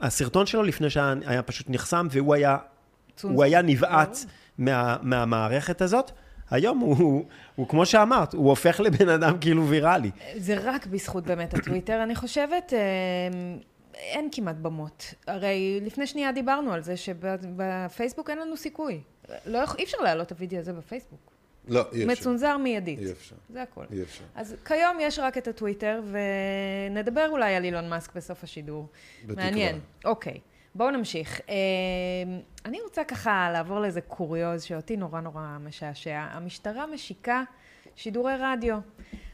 הסרטון 0.00 0.46
שלו 0.46 0.62
לפני 0.62 0.90
שהיה 0.90 1.14
היה 1.26 1.42
פשוט 1.42 1.66
נחסם, 1.70 2.06
והוא 2.10 2.34
היה, 2.34 2.56
היה 3.38 3.62
נבעץ 3.62 4.26
מה, 4.58 4.96
מהמערכת 5.02 5.82
הזאת. 5.82 6.10
היום 6.50 6.78
הוא, 6.78 6.96
הוא, 6.96 7.24
הוא, 7.54 7.68
כמו 7.68 7.86
שאמרת, 7.86 8.34
הוא 8.34 8.48
הופך 8.48 8.80
לבן 8.80 9.08
אדם 9.08 9.38
כאילו 9.40 9.68
ויראלי. 9.68 10.10
זה 10.36 10.56
רק 10.62 10.86
בזכות 10.86 11.24
באמת 11.24 11.54
הטוויטר, 11.54 12.02
אני 12.02 12.14
חושבת. 12.14 12.72
אה, 12.72 12.78
אין 13.94 14.28
כמעט 14.32 14.56
במות. 14.56 15.14
הרי 15.26 15.80
לפני 15.82 16.06
שנייה 16.06 16.32
דיברנו 16.32 16.72
על 16.72 16.82
זה 16.82 16.96
שבפייסבוק 16.96 18.30
אין 18.30 18.38
לנו 18.38 18.56
סיכוי. 18.56 19.00
לא, 19.46 19.60
אי 19.78 19.84
אפשר 19.84 19.98
להעלות 19.98 20.32
את 20.32 20.38
הוידאו 20.38 20.58
הזה 20.58 20.72
בפייסבוק. 20.72 21.30
לא, 21.68 21.80
אי 21.92 22.04
אפשר. 22.04 22.06
מצונזר 22.06 22.56
מיידית. 22.56 22.98
אי 22.98 23.12
אפשר. 23.12 23.36
זה 23.52 23.62
הכל. 23.62 23.84
אי 23.92 24.02
אפשר. 24.02 24.24
אז 24.34 24.56
כיום 24.64 24.96
יש 25.00 25.18
רק 25.18 25.38
את 25.38 25.48
הטוויטר, 25.48 26.02
ונדבר 26.90 27.28
אולי 27.30 27.54
על 27.54 27.64
אילון 27.64 27.88
מאסק 27.88 28.16
בסוף 28.16 28.44
השידור. 28.44 28.88
בתקווה. 29.26 29.44
מעניין. 29.44 29.80
אוקיי, 30.04 30.40
בואו 30.76 30.90
נמשיך. 30.90 31.40
אה, 31.48 31.54
אני 32.64 32.80
רוצה 32.80 33.04
ככה 33.04 33.50
לעבור 33.52 33.80
לאיזה 33.80 34.00
קוריוז 34.00 34.62
שאותי 34.62 34.96
נורא 34.96 35.20
נורא 35.20 35.58
משעשע. 35.60 36.26
המשטרה 36.30 36.86
משיקה 36.86 37.42
שידורי 37.96 38.32
רדיו. 38.38 38.78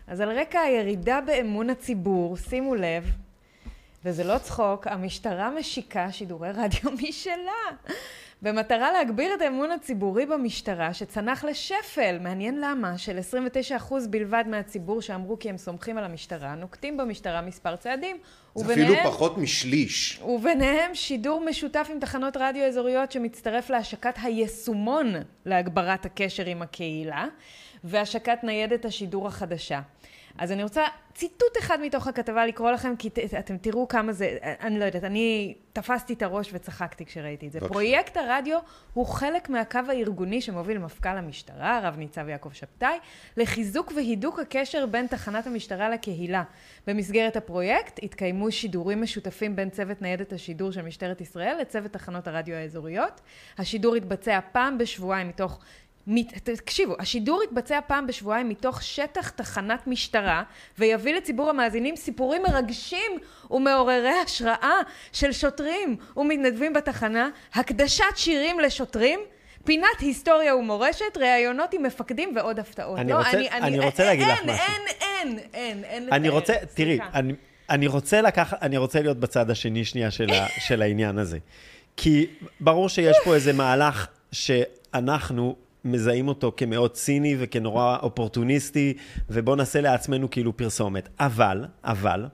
אז 0.07 0.21
על 0.21 0.39
רקע 0.39 0.61
הירידה 0.61 1.21
באמון 1.27 1.71
הציבור, 1.71 2.37
שימו 2.37 2.75
לב, 2.75 3.13
וזה 4.05 4.25
לא 4.25 4.39
צחוק, 4.39 4.87
המשטרה 4.87 5.51
משיקה 5.51 6.13
שידורי 6.13 6.51
רדיו 6.51 6.91
משלה. 7.09 7.77
במטרה 8.43 8.93
להגביר 8.93 9.35
את 9.35 9.41
האמון 9.41 9.71
הציבורי 9.71 10.27
במשטרה, 10.27 10.95
שצנח 10.95 11.45
לשפל, 11.45 12.19
מעניין 12.21 12.61
למה, 12.61 12.99
של 12.99 13.19
29% 13.79 13.95
בלבד 14.11 14.45
מהציבור 14.47 15.03
שאמרו 15.03 15.39
כי 15.39 15.51
הם 15.51 15.57
סומכים 15.57 15.99
על 15.99 16.05
המשטרה, 16.05 16.55
נוקטים 16.55 16.97
במשטרה 16.97 17.41
מספר 17.41 17.77
צעדים, 17.77 18.17
זה 18.55 18.73
אפילו 18.73 18.95
פחות 19.05 19.39
משליש. 19.39 20.21
וביניהם 20.27 20.95
שידור 20.95 21.45
משותף 21.45 21.89
עם 21.93 22.01
תחנות 22.01 22.37
רדיו 22.37 22.65
אזוריות 22.65 23.13
שמצטרף 23.13 23.71
להשקת 23.71 24.15
היישומון 24.23 25.13
להגברת 25.47 26.05
הקשר 26.07 26.47
עם 26.47 26.63
הקהילה, 26.63 27.27
והשקת 27.85 28.39
ניידת 28.45 28.85
השידור 28.85 29.27
החדשה. 29.27 29.81
אז 30.39 30.53
אני 30.53 30.63
רוצה 30.63 30.83
ציטוט 31.15 31.59
אחד 31.59 31.79
מתוך 31.83 32.07
הכתבה 32.07 32.47
לקרוא 32.47 32.71
לכם, 32.71 32.97
כי 32.97 33.11
ת, 33.11 33.19
אתם 33.39 33.57
תראו 33.59 33.89
כמה 33.89 34.13
זה, 34.13 34.39
אני 34.43 34.79
לא 34.79 34.85
יודעת, 34.85 35.05
אני 35.05 35.55
תפסתי 35.73 36.13
את 36.13 36.23
הראש 36.23 36.51
וצחקתי 36.53 37.07
כשראיתי 37.07 37.47
את 37.47 37.53
זה. 37.53 37.59
בבקשה. 37.59 37.73
פרויקט 37.73 38.17
הרדיו 38.17 38.59
הוא 38.95 39.07
חלק 39.07 39.49
מהקו 39.49 39.81
הארגוני 39.89 40.41
שמוביל 40.41 40.79
מפכ"ל 40.79 41.09
המשטרה, 41.09 41.81
רב 41.83 41.97
ניצב 41.97 42.29
יעקב 42.29 42.53
שבתאי, 42.53 42.99
לחיזוק 43.37 43.93
והידוק 43.97 44.39
הקשר 44.39 44.87
בין 44.87 45.07
תחנת 45.07 45.47
המשטרה 45.47 45.91
לקהילה. 45.91 46.43
במסגרת 46.87 47.37
הפרויקט 47.37 48.01
התקיימו 48.03 48.53
שידורים 48.53 49.03
משותפים 49.03 49.57
בין 49.57 49.71
צוות 49.71 50.03
ניידת 50.03 50.33
השידור 50.33 50.71
של 50.71 50.83
משטרת 50.83 51.21
ישראל 51.21 51.57
לצוות 51.61 51.93
תחנות 51.93 52.29
הרדיו 52.29 52.55
האזוריות. 52.55 53.21
השידור 53.59 53.95
התבצע 53.95 54.41
פעם 54.53 54.79
בשבועיים 54.79 55.29
מתוך... 55.29 55.61
תקשיבו, 56.43 56.95
השידור 56.99 57.43
יתבצע 57.43 57.81
פעם 57.87 58.07
בשבועיים 58.07 58.49
מתוך 58.49 58.83
שטח 58.83 59.29
תחנת 59.31 59.87
משטרה 59.87 60.43
ויביא 60.79 61.15
לציבור 61.15 61.51
המאזינים 61.51 61.97
סיפורים 61.97 62.43
מרגשים 62.43 63.13
ומעוררי 63.51 64.13
השראה 64.25 64.75
של 65.13 65.33
שוטרים 65.33 65.97
ומתנדבים 66.17 66.73
בתחנה, 66.73 67.29
הקדשת 67.55 68.05
שירים 68.17 68.61
לשוטרים, 68.61 69.21
פינת 69.65 69.87
היסטוריה 70.01 70.57
ומורשת, 70.57 71.17
ראיונות 71.17 71.75
עם 71.75 71.83
מפקדים 71.83 72.33
ועוד 72.37 72.59
הפתעות. 72.59 72.99
אני 72.99 73.13
לא, 73.13 73.19
רוצה- 73.19 73.31
אני 73.53 73.79
רוצה 73.81 74.05
להגיד 74.05 74.27
לך 74.27 74.39
אין, 74.41 74.51
משהו. 74.51 74.65
אין, 74.69 75.39
אין, 75.39 75.39
אין, 75.55 75.85
אין 75.85 76.09
אני 76.13 76.29
לתאר. 76.29 76.39
רוצה, 76.39 76.53
תראי, 76.75 76.97
סליחה. 76.99 77.19
אני, 77.19 77.33
אני 77.71 77.87
רוצה 77.87 78.21
לקחת, 78.21 78.63
אני 78.63 78.77
רוצה 78.77 79.01
להיות 79.03 79.17
בצד 79.21 79.51
השני 79.51 79.85
שנייה 79.85 80.11
של, 80.11 80.31
ה, 80.31 80.47
של 80.67 80.83
העניין 80.83 81.19
הזה. 81.19 81.39
כי 81.97 82.27
ברור 82.61 82.89
שיש 82.89 83.17
פה 83.25 83.35
איזה 83.35 83.53
מהלך 83.53 84.07
שאנחנו 84.33 85.57
מזהים 85.85 86.29
אותו 86.29 86.53
כמאוד 86.57 86.91
ציני 86.93 87.37
וכנורא 87.39 87.97
אופורטוניסטי, 88.03 88.95
ובואו 89.31 89.57
נעשה 89.57 89.81
לעצמנו 89.81 90.31
כאילו 90.31 90.57
פרסומת. 90.57 91.09
אבל, 91.21 91.65
אבל, 91.85 92.27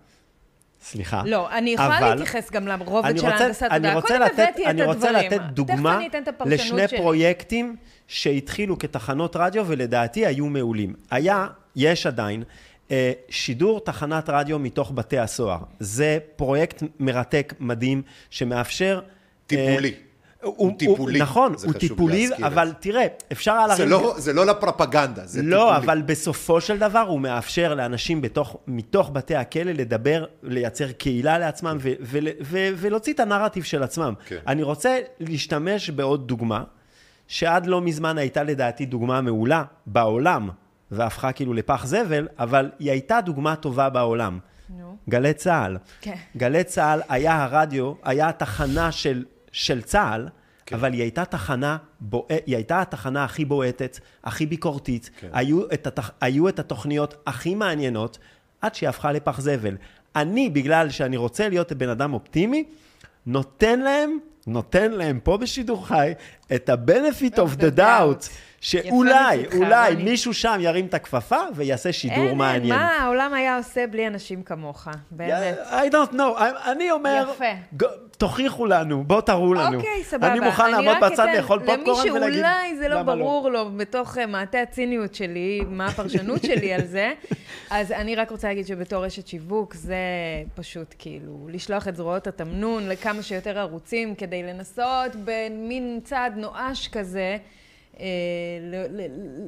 סליחה. 0.81 1.23
לא, 1.26 1.50
אני 1.59 1.71
יכולה 1.71 1.99
אבל- 1.99 2.11
להתייחס 2.15 2.50
גם 2.50 2.69
לרובד 2.69 3.09
אני 3.11 3.19
של 3.19 3.25
רוצה- 3.26 3.38
ההנדסת 3.38 3.62
אני 3.62 3.76
תודעה. 3.79 3.95
רוצה 3.95 4.09
קודם 4.09 4.23
לתת- 4.23 4.33
הבאתי 4.38 4.62
את 4.65 4.69
אני 4.69 4.83
רוצה 4.85 5.09
הדברים. 5.09 5.33
לתת 5.33 5.41
דוגמה 5.53 6.00
לשני 6.47 6.88
שלי. 6.88 6.99
פרויקטים 6.99 7.76
שהתחילו 8.09 8.79
כתחנות 8.79 9.37
רדיו 9.37 9.65
ולדעתי 9.69 10.26
היו 10.26 10.47
מעולים. 10.47 10.95
היה, 11.11 11.47
יש 11.76 12.07
עדיין, 12.07 12.43
אה, 12.91 13.12
שידור 13.29 13.81
תחנת 13.81 14.29
רדיו 14.29 14.59
מתוך 14.59 14.93
בתי 14.95 15.19
הסוהר. 15.19 15.59
זה 15.81 16.19
פרויקט 16.37 16.83
מרתק, 17.00 17.55
מדהים, 17.61 18.03
שמאפשר 18.31 19.00
טיפולי. 19.47 19.95
הוא, 20.47 20.55
הוא 20.59 20.79
טיפולי. 20.79 21.19
נכון, 21.21 21.55
הוא 21.65 21.73
טיפולי, 21.73 22.29
אבל 22.43 22.73
תראה, 22.81 23.07
אפשר 23.33 23.53
היה 23.53 23.76
זה 23.76 23.87
להרים... 23.87 24.05
לא, 24.05 24.15
זה 24.19 24.33
לא 24.33 24.47
לפרופגנדה, 24.47 25.26
זה 25.26 25.43
לא, 25.43 25.57
טיפולי. 25.57 25.76
אבל 25.76 26.03
בסופו 26.03 26.61
של 26.61 26.79
דבר 26.79 27.00
הוא 27.00 27.21
מאפשר 27.21 27.75
לאנשים 27.75 28.21
בתוך, 28.21 28.57
מתוך 28.67 29.11
בתי 29.12 29.37
הכלא 29.37 29.73
לדבר, 29.73 30.25
לייצר 30.43 30.93
קהילה 30.93 31.38
לעצמם 31.38 31.76
ו- 31.81 31.93
ו- 32.00 32.19
ו- 32.43 32.69
ולהוציא 32.76 33.12
את 33.12 33.21
הנרטיב 33.21 33.65
של 33.65 33.83
עצמם. 33.83 34.15
כן. 34.26 34.38
אני 34.47 34.62
רוצה 34.62 34.99
להשתמש 35.21 35.91
בעוד 35.91 36.29
דוגמה, 36.29 36.65
שעד 37.29 37.67
לא 37.67 37.81
מזמן 37.81 38.19
הייתה 38.19 38.43
לדעתי 38.43 38.87
דוגמה 38.87 39.21
מעולה 39.21 39.65
בעולם, 39.87 40.49
והפכה 40.91 41.33
כאילו 41.33 41.55
לפח 41.55 41.87
זבל, 41.87 42.29
אבל 42.38 42.71
היא 42.79 42.91
הייתה 42.91 43.21
דוגמה 43.21 43.57
טובה 43.57 43.88
בעולם. 43.91 44.38
נו. 44.79 44.97
גלי 45.09 45.33
צה"ל. 45.33 45.76
כן. 46.00 46.15
גלי 46.37 46.65
צה"ל 46.65 47.00
היה 47.09 47.43
הרדיו, 47.45 47.93
היה 48.03 48.29
התחנה 48.29 48.93
של, 48.93 49.25
של 49.57 49.83
צה"ל, 49.83 50.29
כן. 50.67 50.77
אבל 50.77 50.93
היא 50.93 51.03
הייתה 51.03 51.25
תחנה, 51.25 51.77
בוע... 52.01 52.23
היא 52.47 52.57
הייתה 52.57 52.81
התחנה 52.81 53.25
הכי 53.25 53.45
בועטת, 53.45 53.99
הכי 54.25 54.47
ביקורתית, 54.47 55.11
כן. 55.21 55.29
היו, 55.33 55.67
את 55.73 55.87
התח... 55.87 56.11
היו 56.21 56.49
את 56.49 56.59
התוכניות 56.59 57.15
הכי 57.27 57.55
מעניינות, 57.55 58.19
עד 58.61 58.75
שהיא 58.75 58.89
הפכה 58.89 59.13
לפח 59.13 59.41
זבל. 59.41 59.77
אני, 60.17 60.51
בגלל 60.51 60.91
שאני 60.91 61.17
רוצה 61.17 61.49
להיות 61.49 61.73
בן 61.73 61.89
אדם 61.89 62.15
אופטימי, 62.15 62.65
נותן 63.27 63.81
להם, 63.81 64.19
נותן 64.47 64.93
להם 64.93 65.21
פה 65.23 65.37
בשידור 65.37 65.87
חי, 65.87 66.13
את 66.55 66.69
ה-benefit 66.69 67.35
of 67.37 67.61
the 67.61 67.79
doubt. 67.79 68.29
שאולי, 68.61 69.45
אולי 69.55 69.97
מישהו 69.97 70.35
שם 70.35 70.59
ירים 70.61 70.87
את 70.87 70.95
הכפפה 70.95 71.41
ויעשה 71.55 71.93
שידור 71.93 72.17
אין, 72.19 72.29
אין, 72.29 72.38
מעניין. 72.38 72.75
מה 72.75 72.99
העולם 72.99 73.35
היה 73.35 73.57
עושה 73.57 73.87
בלי 73.87 74.07
אנשים 74.07 74.43
כמוך? 74.43 74.88
באמת. 75.11 75.59
I 75.71 75.93
don't 75.93 76.12
know, 76.12 76.38
I- 76.38 76.71
אני 76.71 76.91
אומר, 76.91 77.31
יפה. 77.35 77.87
תוכיחו 78.19 78.67
לנו, 78.67 79.05
בואו 79.05 79.21
תראו 79.21 79.55
לנו. 79.55 79.76
אוקיי, 79.76 80.05
סבבה. 80.05 80.33
אני 80.33 80.41
מוכן 80.41 80.71
לעמוד 80.71 80.97
בצד, 81.03 81.26
לאכול 81.37 81.59
פופקורן 81.59 82.11
ולהגיד, 82.11 82.23
למי 82.23 82.35
שאולי 82.35 82.76
זה 82.76 82.88
לא 82.88 82.95
למה 82.95 83.17
ברור 83.17 83.50
לו 83.50 83.71
בתוך 83.76 84.19
אה, 84.19 84.26
מעטה 84.26 84.61
הציניות 84.62 85.15
שלי, 85.15 85.61
מה 85.69 85.87
הפרשנות 85.87 86.43
שלי 86.43 86.73
על 86.75 86.87
זה, 86.87 87.12
אז 87.71 87.93
אני 87.93 88.17
רק 88.17 88.30
רוצה 88.30 88.49
להגיד 88.49 88.67
שבתור 88.67 89.06
אשת 89.06 89.26
שיווק, 89.26 89.75
זה 89.75 89.97
פשוט 90.54 90.95
כאילו 90.99 91.49
לשלוח 91.52 91.89
את 91.89 91.97
זרועות 91.97 92.26
התמנון 92.26 92.89
לכמה 92.89 93.23
שיותר 93.23 93.59
ערוצים 93.59 94.15
כדי 94.15 94.43
לנסות 94.43 95.13
במין 95.25 96.00
צעד 96.04 96.36
נואש 96.37 96.89
כזה. 96.89 97.39
אה, 98.01 98.07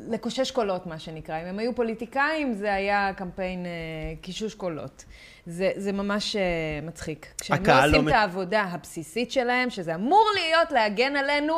לקושש 0.08 0.50
קולות, 0.50 0.86
מה 0.86 0.98
שנקרא. 0.98 1.42
אם 1.42 1.46
הם 1.46 1.58
היו 1.58 1.74
פוליטיקאים, 1.74 2.54
זה 2.54 2.74
היה 2.74 3.10
קמפיין 3.16 3.66
אה, 3.66 3.70
קישוש 4.20 4.54
קולות. 4.54 5.04
זה, 5.46 5.70
זה 5.76 5.92
ממש 5.92 6.36
אה, 6.36 6.42
מצחיק. 6.82 7.26
כשהם 7.40 7.56
לא 7.56 7.62
הקהל 7.62 7.90
לא 7.90 7.96
עושים 7.96 8.04
מ- 8.04 8.08
את 8.08 8.14
העבודה 8.14 8.62
הבסיסית 8.62 9.32
שלהם, 9.32 9.70
שזה 9.70 9.94
אמור 9.94 10.24
להיות 10.34 10.72
להגן 10.72 11.16
עלינו, 11.16 11.54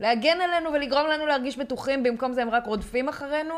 להגן 0.00 0.38
עלינו 0.40 0.72
ולגרום 0.72 1.06
לנו 1.06 1.26
להרגיש 1.26 1.58
בטוחים, 1.58 2.02
במקום 2.02 2.32
זה 2.32 2.42
הם 2.42 2.50
רק 2.50 2.66
רודפים 2.66 3.08
אחרינו, 3.08 3.54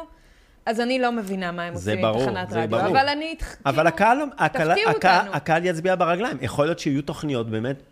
אז 0.66 0.80
אני 0.80 0.98
לא 0.98 1.12
מבינה 1.12 1.52
מה 1.52 1.62
הם 1.62 1.74
עושים 1.74 1.98
עם 1.98 2.02
ברור, 2.02 2.24
תחנת 2.24 2.50
זה 2.50 2.62
רדיו. 2.62 2.78
ברור. 2.78 2.90
אבל 2.90 3.08
אני... 3.08 3.34
אבל 3.66 3.74
כאילו, 3.76 3.88
הקהל, 3.88 4.18
הקהל, 4.38 4.68
תפתיעו 4.68 4.90
הקהל, 4.90 5.18
אותנו. 5.20 5.36
הקהל 5.36 5.66
יצביע 5.66 5.94
ברגליים. 5.94 6.38
יכול 6.40 6.64
להיות 6.64 6.78
שיהיו 6.78 7.02
תוכניות 7.02 7.50
באמת, 7.50 7.82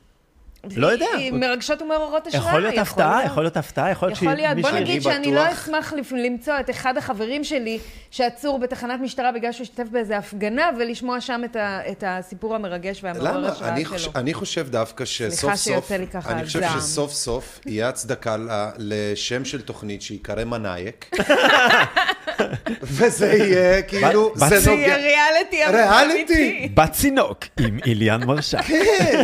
לא 0.77 0.87
יודע. 0.87 1.07
מרגשות 1.33 1.83
ומעוררות 1.83 2.27
השראה. 2.27 2.49
יכול 2.49 2.61
להיות 2.63 2.79
הפתעה, 2.79 3.21
יכול 3.25 3.43
להיות 3.43 3.57
הפתעה, 3.57 3.91
יכול 3.91 4.09
להיות 4.09 4.19
יכול 4.23 4.35
להיות. 4.35 4.55
בוא 4.57 4.63
שמישהו- 4.71 4.81
נגיד 4.85 5.07
אני 5.07 5.15
שאני 5.15 5.35
לא 5.35 5.45
בטוח- 5.45 5.59
אשמח 5.59 5.93
למצוא 6.13 6.55
את 6.61 6.71
אחד 6.71 6.97
החברים 6.97 7.45
שלי 7.45 7.79
שעצור 8.11 8.59
בתחנת 8.59 9.01
משטרה 9.01 9.33
בגלל 9.33 9.53
שהוא 9.53 9.63
השתתף 9.63 9.89
באיזה 9.91 10.17
הפגנה, 10.19 10.71
ולשמוע 10.79 11.21
שם 11.21 11.41
את 11.91 12.05
הסיפור 12.07 12.55
המרגש 12.55 13.01
והמעורר 13.05 13.37
למה? 13.39 13.49
השראה 13.49 13.69
אני, 13.71 13.85
שלו. 13.99 14.13
אני 14.15 14.35
חושב 14.35 14.69
דווקא 14.71 15.05
שסוף 15.05 15.55
סוף, 15.55 15.65
שיוצא 15.65 15.97
לי 15.97 16.07
ככה 16.07 16.33
אני 16.33 16.45
חושב. 16.47 16.61
שסוף 16.79 17.13
סוף 17.13 17.61
יהיה 17.67 17.89
הצדקה 17.89 18.37
לשם 18.79 19.45
של 19.45 19.61
תוכנית 19.61 20.03
שיקרא 20.03 20.45
מנאייק, 20.45 21.11
וזה 22.83 23.27
יהיה 23.33 23.83
כאילו, 23.83 24.33
זה 24.37 24.45
בצי- 24.47 24.59
זה 24.61 24.71
נוגע... 24.71 24.83
יהיה 24.83 24.97
ריאליטי 24.97 25.65
ריאליטי. 25.73 26.69
בצינוק 26.75 27.39
עם 27.61 27.79
איליאן 27.87 28.25
מרשק. 28.25 28.61
כן, 28.61 29.23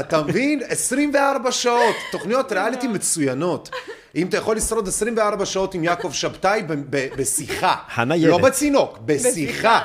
אתה 0.00 0.22
מבין? 0.22 0.59
24 0.68 1.52
שעות, 1.52 1.96
תוכניות 2.12 2.52
ריאליטי 2.52 2.86
מצוינות. 2.88 3.70
אם 4.16 4.26
אתה 4.26 4.36
יכול 4.36 4.56
לשרוד 4.56 4.88
24 4.88 5.46
שעות 5.46 5.74
עם 5.74 5.84
יעקב 5.84 6.12
שבתאי 6.12 6.62
ב- 6.62 6.72
ב- 6.96 7.08
בשיחה, 7.16 7.74
הניידת. 7.94 8.30
לא 8.30 8.38
בצינוק, 8.38 8.98
בשיחה. 9.04 9.80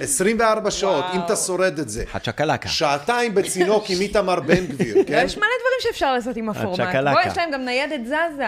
24 0.00 0.70
שעות, 0.70 1.04
אם 1.14 1.20
אתה 1.26 1.36
שורד 1.36 1.78
את 1.78 1.88
זה. 1.88 2.04
הצ'קלקה. 2.14 2.68
שעתיים 2.68 3.34
בצינוק 3.34 3.84
עם 3.88 4.00
איתמר 4.06 4.40
בן 4.40 4.66
גביר, 4.66 4.96
כן? 5.06 5.22
יש 5.26 5.36
מלא 5.36 5.46
דברים 5.46 5.80
שאפשר 5.80 6.12
לעשות 6.14 6.36
עם 6.36 6.48
הפורמט. 6.48 6.80
הצ'קלקה. 6.80 7.12
בוא, 7.22 7.30
יש 7.32 7.38
להם 7.38 7.50
גם 7.50 7.64
ניידת 7.64 8.00
זזה. 8.06 8.46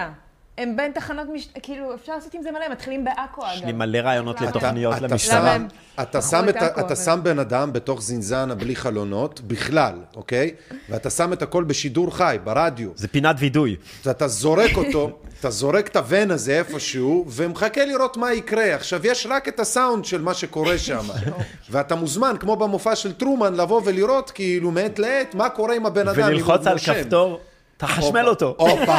הם 0.59 0.77
בין 0.77 0.93
תחנות 0.93 1.27
מש... 1.33 1.49
כאילו, 1.63 1.95
אפשר 1.95 2.15
לעשות 2.15 2.35
עם 2.35 2.43
זה 2.43 2.51
מלא, 2.51 2.69
מתחילים 2.73 3.05
בעכו 3.05 3.43
אגב. 3.43 3.55
יש 3.55 3.63
לי 3.63 3.73
מלא 3.73 3.99
רעיונות? 3.99 4.41
לתוכניות 4.41 4.97
אתה 4.97 5.07
למשטרה. 5.07 5.53
הם 5.53 5.69
אתה 6.03 6.23
שם, 6.23 6.49
את 6.49 6.57
אתה 6.93 7.17
בן 7.17 7.39
אדם 7.39 7.73
בתוך 7.73 8.03
זינזנה 8.03 8.55
בלי 8.55 8.77
חלונות, 8.77 9.41
בכלל, 9.41 9.95
אוקיי? 10.17 10.55
ואתה 10.89 11.11
שם 11.11 11.33
את 11.33 11.43
הכל 11.43 11.65
בשידור 11.65 12.17
חי, 12.17 12.39
ברדיו. 12.45 12.91
זה 12.95 13.09
פינת 13.09 13.37
וידוי. 13.39 13.77
אתה 14.11 14.29
זורק 14.29 14.77
אותו, 14.77 15.19
אתה 15.41 15.51
זורק 15.51 15.89
את 15.89 15.97
הוון 15.97 16.31
הזה 16.31 16.59
איפשהו, 16.59 17.25
ומחכה 17.29 17.85
לראות 17.85 18.17
מה 18.17 18.33
יקרה. 18.33 18.75
עכשיו, 18.75 19.07
יש 19.07 19.27
רק 19.31 19.49
את 19.49 19.61
הסאונד 19.61 20.05
של 20.05 20.23
מה 20.23 20.35
שקורה 20.35 20.79
שם. 20.79 21.07
ואתה 21.71 21.95
מוזמן, 21.95 22.37
כמו 22.41 22.57
במופע 22.57 22.97
של 22.97 23.13
טרומן, 23.13 23.55
לבוא 23.55 23.83
ולראות, 23.85 24.31
כאילו, 24.31 24.71
מעת 24.71 24.99
לעת, 24.99 25.35
מה 25.35 25.49
קורה 25.49 25.75
עם 25.75 25.87
הבן 25.87 26.09
אדם. 26.09 26.21
אם 26.21 26.27
וללחוץ 26.29 26.61
הוא 26.61 26.69
על 26.69 26.73
נושם. 26.73 26.95
כפתור, 26.95 27.41
תחשמל 27.79 28.29
אותו. 28.29 28.55
הופה, 28.59 28.99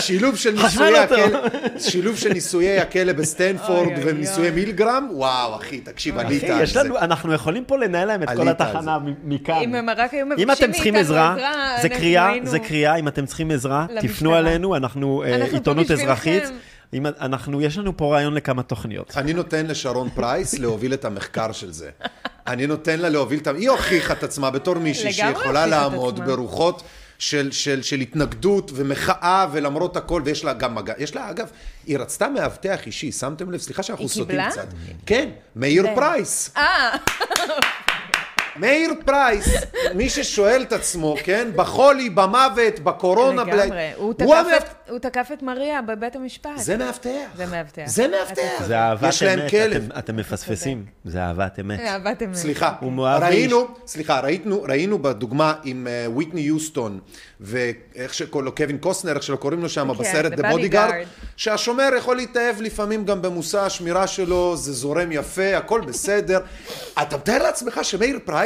שילוב 0.00 0.36
של 0.36 0.50
ניסויי. 0.62 0.98
הכלא, 0.98 1.38
שילוב 1.78 2.16
של 2.16 2.32
ניסויי 2.32 2.80
הכלא 2.80 3.12
בסטנפורד 3.12 3.88
וניסויי. 4.04 4.50
מילגרם, 4.50 5.08
וואו, 5.12 5.56
אחי, 5.56 5.80
תקשיב, 5.80 6.18
עלית 6.18 6.44
על 6.44 6.60
יש 6.62 6.72
זה. 6.72 6.82
לנו, 6.82 6.98
אנחנו 6.98 7.32
יכולים 7.32 7.64
פה 7.64 7.76
לנהל 7.78 8.08
להם 8.08 8.22
את 8.22 8.28
כל 8.36 8.48
התחנה 8.48 8.98
מכאן. 9.24 9.54
אם 9.62 9.74
הם 9.74 9.88
רק 9.96 10.14
היו 10.14 10.26
מבקשים 10.26 10.50
אם 10.50 10.54
אתם 10.54 10.72
צריכים 10.72 10.94
מאיתנו 10.94 11.14
עזרה, 11.14 11.36
זה 11.82 11.88
קריאה, 11.88 12.30
זה 12.44 12.58
קריאה, 12.58 12.96
אם 12.96 13.08
אתם 13.08 13.26
צריכים 13.26 13.50
עזרה. 13.50 13.86
תפנו 14.00 14.38
אלינו, 14.38 14.76
אנחנו 14.76 15.22
אה, 15.26 15.44
עיתונות. 15.44 15.90
אזרחית. 15.90 16.42
אם 16.94 17.06
אנחנו, 17.06 17.60
יש 17.62 17.78
לנו 17.78 17.96
פה 17.96 18.12
רעיון 18.14 18.34
לכמה 18.34 18.62
תוכניות. 18.62 19.12
אני 19.16 19.32
נותן 19.32 19.66
לשרון 19.66 20.08
פרייס 20.14 20.58
להוביל 20.58 20.94
את 20.94 21.04
המחקר 21.04 21.52
של 21.52 21.72
זה. 21.72 21.90
אני 22.46 22.66
נותן 22.66 22.98
לה 23.00 23.08
להוביל 23.08 23.38
את... 23.38 23.46
ה- 23.46 23.50
היא 23.50 23.70
הוכיחה 23.70 24.12
את 24.12 24.22
עצמה 24.22 24.50
בתור 24.50 24.74
מישהי 24.74 25.12
שיכולה 25.12 25.66
לעמוד. 25.66 26.20
ברוחות 26.26 26.82
של, 27.22 27.52
של, 27.52 27.82
של 27.82 28.00
התנגדות 28.00 28.70
ומחאה, 28.74 29.46
ולמרות 29.52 29.96
הכל, 29.96 30.22
ויש 30.24 30.44
לה 30.44 30.52
גם 30.52 30.74
מגע. 30.74 30.94
יש 30.98 31.14
לה, 31.14 31.30
אגב, 31.30 31.50
היא 31.86 31.98
רצתה 31.98 32.28
מאבטח 32.28 32.86
אישי, 32.86 33.12
שמתם 33.12 33.50
לב? 33.50 33.60
סליחה 33.60 33.82
שאנחנו 33.82 34.04
היא 34.04 34.08
סוטים 34.08 34.26
קיבלה? 34.26 34.50
קצת. 34.50 34.66
כן, 35.06 35.28
מאיר 35.56 35.86
כן. 35.86 35.94
פרייס. 35.94 36.50
אה, 36.56 36.96
מאיר 38.56 38.92
פרייס, 39.06 39.48
מי 39.94 40.08
ששואל 40.10 40.62
את 40.62 40.72
עצמו, 40.72 41.16
כן? 41.24 41.48
בחולי, 41.56 42.10
במוות, 42.10 42.80
בקורונה, 42.82 43.42
לגמרי. 43.44 43.70
בלה- 43.70 43.92
הוא 43.96 44.04
הוא 44.04 44.14
תקף 44.14 44.26
המאבטח. 44.30 44.62
את- 44.62 44.90
הוא 44.90 44.98
תקף 44.98 45.28
את 45.32 45.42
מריה 45.42 45.82
בבית 45.82 46.16
המשפט. 46.16 46.50
זה 46.56 46.76
מאבטח. 46.76 47.10
זה 47.36 47.46
מאבטח. 47.46 47.82
זה 47.86 48.08
מאבטח. 48.08 48.64
זה 48.66 48.78
אהבת 48.78 49.08
יש 49.08 49.22
להם 49.22 49.48
כלב. 49.48 49.82
אתם- 49.90 49.98
אתם 49.98 50.16
מפספסים, 50.16 50.84
זה 51.04 51.22
אהבת 51.22 51.58
אמת. 51.60 51.80
אהבת 51.80 52.22
אמת. 52.22 52.34
סליחה, 52.34 52.72
הוא 52.80 52.92
מאוהב 52.92 53.22
ראינו, 53.22 53.68
סליחה, 53.86 54.20
ראינו, 54.20 54.62
ראינו 54.62 54.98
בדוגמה 55.02 55.54
עם 55.64 55.86
אה, 55.90 56.10
וויטני 56.10 56.40
יוסטון, 56.40 56.98
ואיך 57.40 58.14
שקוראים 58.14 58.44
לו, 58.44 58.54
קווין 58.54 58.78
קוסנר, 58.78 59.12
איך 59.14 59.22
שלא 59.22 59.36
קוראים 59.36 59.62
לו 59.62 59.68
שם, 59.68 59.92
כן, 59.94 59.98
בסרט 60.00 60.32
The 60.32 60.42
Bodyguard. 60.42 60.92
שהשומר 61.36 61.90
יכול 61.98 62.16
להתאהב 62.16 62.60
לפעמים 62.60 63.04
גם 63.04 63.22
במושא 63.22 63.60
השמירה 63.60 64.06
שלו, 64.06 64.56
זה 64.56 64.72
זורם 64.72 65.12
יפה, 65.12 65.56
הכל 65.56 65.80
בסדר. 65.80 66.40
אתה 67.02 67.16
מתאר 67.16 67.42
לעצמך 67.42 67.80
שמאיר 67.82 68.18
פרייס 68.24 68.41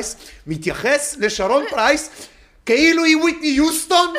מתייחס 0.46 1.16
לשרון 1.20 1.64
פרייס 1.70 2.10
כאילו 2.66 3.04
היא 3.04 3.16
וויטני 3.16 3.46
יוסטון? 3.48 4.14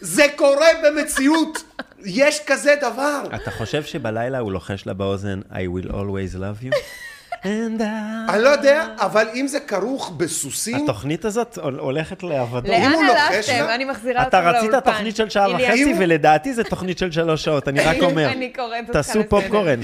זה 0.00 0.26
קורה 0.36 0.68
במציאות. 0.84 1.62
יש 2.04 2.40
כזה 2.46 2.74
דבר. 2.80 3.22
אתה 3.34 3.50
חושב 3.50 3.82
שבלילה 3.82 4.38
הוא 4.38 4.52
לוחש 4.52 4.86
לה 4.86 4.94
באוזן 4.94 5.40
I 5.50 5.54
will 5.54 5.88
always 5.90 6.36
love 6.36 6.64
you? 6.64 6.76
And 7.44 7.80
I... 7.80 7.84
אני 8.32 8.42
לא 8.42 8.48
יודע, 8.48 8.86
אבל 8.98 9.26
אם 9.34 9.46
זה 9.46 9.60
כרוך 9.60 10.12
בסוסים, 10.16 10.84
התוכנית 10.84 11.24
הזאת 11.24 11.58
הול- 11.62 11.78
הולכת 11.78 12.22
לאבדון. 12.22 12.70
לאן 12.70 12.92
הלכתם? 12.92 13.64
אני 13.74 13.84
מחזירה 13.84 14.22
אתה 14.22 14.38
אותך 14.38 14.58
לאולפן. 14.58 14.76
רצית 14.76 14.84
תוכנית 14.92 15.16
של 15.16 15.28
שעה 15.28 15.50
וחצי, 15.50 15.94
ולדעתי 15.98 16.54
זו 16.54 16.62
תוכנית 16.62 16.98
של 16.98 17.12
שלוש 17.12 17.44
שעות, 17.44 17.68
אני 17.68 17.80
רק 17.80 17.96
אומר. 18.02 18.28
אני 18.32 18.52
קוראת 18.52 18.80
אותך 18.80 18.92
תעשו 18.92 19.18
לסדר. 19.18 19.28
פופקורן. 19.28 19.80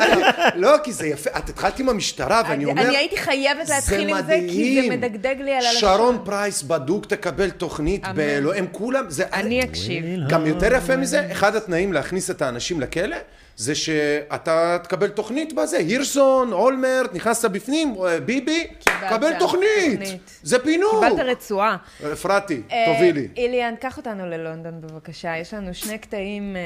לא, 0.62 0.76
כי 0.84 0.92
זה 0.92 1.06
יפה. 1.06 1.30
את 1.38 1.48
התחלת 1.48 1.78
עם 1.78 1.88
המשטרה, 1.88 2.42
ואני 2.44 2.54
אני 2.54 2.64
אומר... 2.64 2.82
אני 2.82 2.96
הייתי 2.96 3.16
חייבת 3.16 3.68
להתחיל 3.68 4.08
עם 4.08 4.26
זה, 4.26 4.38
כי. 4.48 4.82
זה 4.88 4.96
מדגדג 4.96 5.34
לי 5.38 5.52
על 5.54 5.66
הלשון. 5.66 5.80
שרון 5.80 6.18
פרייס 6.24 6.62
בדוק 6.62 7.06
תקבל 7.06 7.50
תוכנית. 7.50 8.04
באלוהים, 8.14 8.66
כולם. 8.72 9.04
אני 9.32 9.64
אקשיב. 9.64 10.04
גם 10.28 10.46
יותר 10.46 10.74
יפה 10.74 10.96
מזה, 10.96 11.28
אחד 11.32 11.56
התנאים 11.56 11.92
להכניס 11.92 12.30
את 12.30 12.42
האנשים 12.42 12.80
לכלא, 12.80 13.16
זה 13.60 13.74
שאתה 13.74 14.78
תקבל 14.82 15.08
תוכנית 15.08 15.52
בזה, 15.52 15.76
הירסון, 15.76 16.52
אולמרט, 16.52 17.14
נכנסת 17.14 17.50
בפנים, 17.50 17.94
אה, 18.04 18.20
ביבי, 18.20 18.66
קיבלת 18.66 19.10
קבל 19.10 19.38
תוכנית, 19.38 20.00
תוכנית. 20.00 20.38
זה 20.42 20.58
פינוק. 20.58 21.04
קיבלת 21.04 21.26
רצועה. 21.26 21.76
אפרתי, 22.12 22.62
אה, 22.72 22.84
תובילי. 22.86 23.28
איליאן, 23.36 23.74
קח 23.80 23.96
אותנו 23.96 24.26
ללונדון 24.26 24.80
בבקשה. 24.80 25.36
יש 25.36 25.54
לנו 25.54 25.74
שני 25.74 25.98
קטעים 25.98 26.56
אה, 26.56 26.60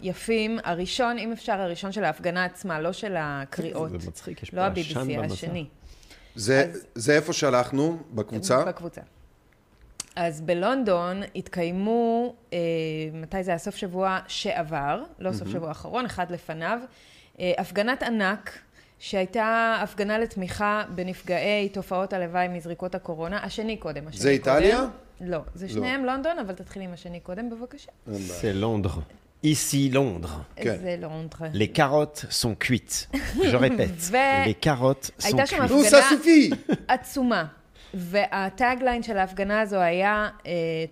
יפים. 0.00 0.58
הראשון, 0.64 1.18
אם 1.18 1.32
אפשר, 1.32 1.52
הראשון 1.52 1.92
של 1.92 2.04
ההפגנה 2.04 2.44
עצמה, 2.44 2.80
לא 2.80 2.92
של 2.92 3.14
הקריאות. 3.18 4.00
זה 4.00 4.08
מצחיק, 4.08 4.42
יש 4.42 4.54
לא 4.54 4.60
פה 4.60 4.80
עשן 4.80 4.98
ה-BBC, 4.98 5.18
במסך. 5.18 5.32
השני. 5.32 5.66
זה, 6.34 6.72
זה 6.94 7.16
איפה 7.16 7.32
שהלכנו, 7.32 7.98
בקבוצה. 8.10 8.64
בקבוצה. 8.64 9.00
אז 10.16 10.40
בלונדון 10.40 11.22
התקיימו, 11.36 12.34
אה, 12.52 12.58
מתי 13.12 13.42
זה 13.44 13.50
היה? 13.50 13.58
סוף 13.58 13.76
שבוע 13.76 14.18
שעבר, 14.28 15.02
לא 15.18 15.32
סוף 15.32 15.48
שבוע 15.48 15.68
האחרון, 15.68 16.04
אחד 16.06 16.30
לפניו, 16.30 16.78
אה, 17.40 17.52
הפגנת 17.58 18.02
ענק, 18.02 18.58
שהייתה 18.98 19.78
הפגנה 19.82 20.18
לתמיכה 20.18 20.82
בנפגעי 20.94 21.68
תופעות 21.68 22.12
הלוואי 22.12 22.48
מזריקות 22.48 22.94
הקורונה. 22.94 23.38
השני 23.44 23.76
קודם, 23.76 24.08
השני 24.08 24.20
זה 24.22 24.30
איטליה? 24.30 24.76
קודם. 24.78 24.90
לא, 25.30 25.38
זה 25.54 25.68
שניהם 25.68 26.04
לונדון, 26.04 26.38
אבל 26.38 26.54
תתחיל 26.54 26.82
עם 26.82 26.92
השני 26.92 27.20
קודם, 27.20 27.50
בבקשה. 27.50 27.90
C'est 28.08 28.62
Londres. 28.62 28.98
Ici 29.44 29.92
Londres. 29.94 30.28
כן. 30.56 30.76
זה 30.80 30.96
לונדרה. 31.00 31.48
Les 31.54 31.76
carottes 31.78 32.24
sont 32.30 32.64
cuites. 32.66 33.16
Je 33.42 33.56
répète. 33.56 34.10
ו- 34.10 34.16
Les 34.46 34.66
carottes 34.66 35.10
sont 35.18 35.24
הייתה 35.26 35.46
שם 35.46 35.56
cuites. 35.64 35.68
נו, 35.70 35.82
הפגנה-! 35.84 36.50
עצומה. 36.88 37.44
והטאגליין 37.94 39.02
של 39.02 39.18
ההפגנה 39.18 39.60
הזו 39.60 39.76
היה 39.76 40.28
uh, 40.38 40.46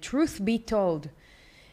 truth 0.05 0.41
be 0.41 0.71
told. 0.71 1.07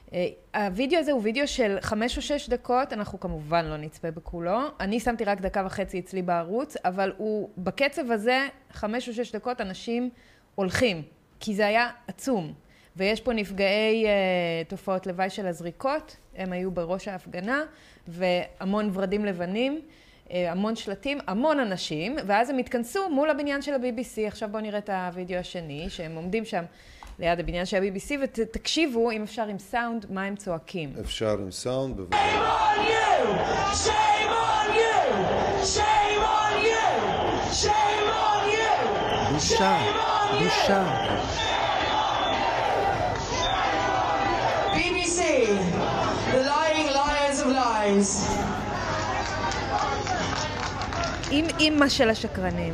Uh, 0.09 0.13
הווידאו 0.55 0.99
הזה 0.99 1.11
הוא 1.11 1.21
וידאו 1.23 1.47
של 1.47 1.77
חמש 1.81 2.17
או 2.17 2.21
שש 2.21 2.49
דקות, 2.49 2.93
אנחנו 2.93 3.19
כמובן 3.19 3.65
לא 3.65 3.77
נצפה 3.77 4.11
בכולו. 4.11 4.59
אני 4.79 4.99
שמתי 4.99 5.23
רק 5.23 5.41
דקה 5.41 5.63
וחצי 5.65 5.99
אצלי 5.99 6.21
בערוץ, 6.21 6.77
אבל 6.85 7.13
הוא, 7.17 7.49
בקצב 7.57 8.11
הזה, 8.11 8.47
חמש 8.71 9.09
או 9.09 9.13
שש 9.13 9.35
דקות 9.35 9.61
אנשים 9.61 10.09
הולכים, 10.55 11.01
כי 11.39 11.55
זה 11.55 11.67
היה 11.67 11.89
עצום. 12.07 12.53
ויש 12.95 13.21
פה 13.21 13.33
נפגעי 13.33 14.05
uh, 14.05 14.69
תופעות 14.69 15.07
לוואי 15.07 15.29
של 15.29 15.47
הזריקות, 15.47 16.17
הם 16.35 16.53
היו 16.53 16.71
בראש 16.71 17.07
ההפגנה, 17.07 17.63
והמון 18.07 18.89
ורדים 18.93 19.25
לבנים. 19.25 19.81
אה, 20.31 20.51
המון 20.51 20.75
שלטים, 20.75 21.19
המון 21.27 21.59
אנשים, 21.59 22.15
ואז 22.27 22.49
הם 22.49 22.57
התכנסו 22.57 23.09
מול 23.09 23.29
הבניין 23.29 23.61
של 23.61 23.73
ה-BBC. 23.73 24.27
עכשיו 24.27 24.49
בואו 24.51 24.63
נראה 24.63 24.79
את 24.79 24.89
הוידאו 24.89 25.37
השני, 25.37 25.89
שהם 25.89 26.15
עומדים 26.15 26.45
שם 26.45 26.63
ליד 27.19 27.39
הבניין 27.39 27.65
של 27.65 27.77
ה-BBC, 27.77 28.11
ותקשיבו, 28.23 29.11
אם 29.11 29.23
אפשר 29.23 29.47
עם 29.47 29.59
סאונד, 29.59 30.05
מה 30.09 30.23
הם 30.23 30.35
צועקים. 30.35 30.93
אפשר 31.01 31.37
עם 31.39 31.51
סאונד, 31.51 31.97
בבקשה. 31.97 32.21
on 32.21 32.87
you! 32.87 33.11
Shame 33.85 34.31
on 34.31 34.67
you! 34.79 34.95
Shame 35.75 36.23
on 36.39 36.53
you! 36.67 36.85
Shame 37.63 38.09
on 38.09 38.43
you! 38.51 39.33
בושה, 39.33 39.77
בושה. 40.43 41.07
BBC, 44.73 45.19
the 46.31 46.41
lying 46.51 46.87
liars 46.93 47.39
of 47.41 47.47
lies. 47.47 48.50
עם 51.31 51.45
אימא 51.59 51.89
של 51.89 52.09
השקרנים. 52.09 52.73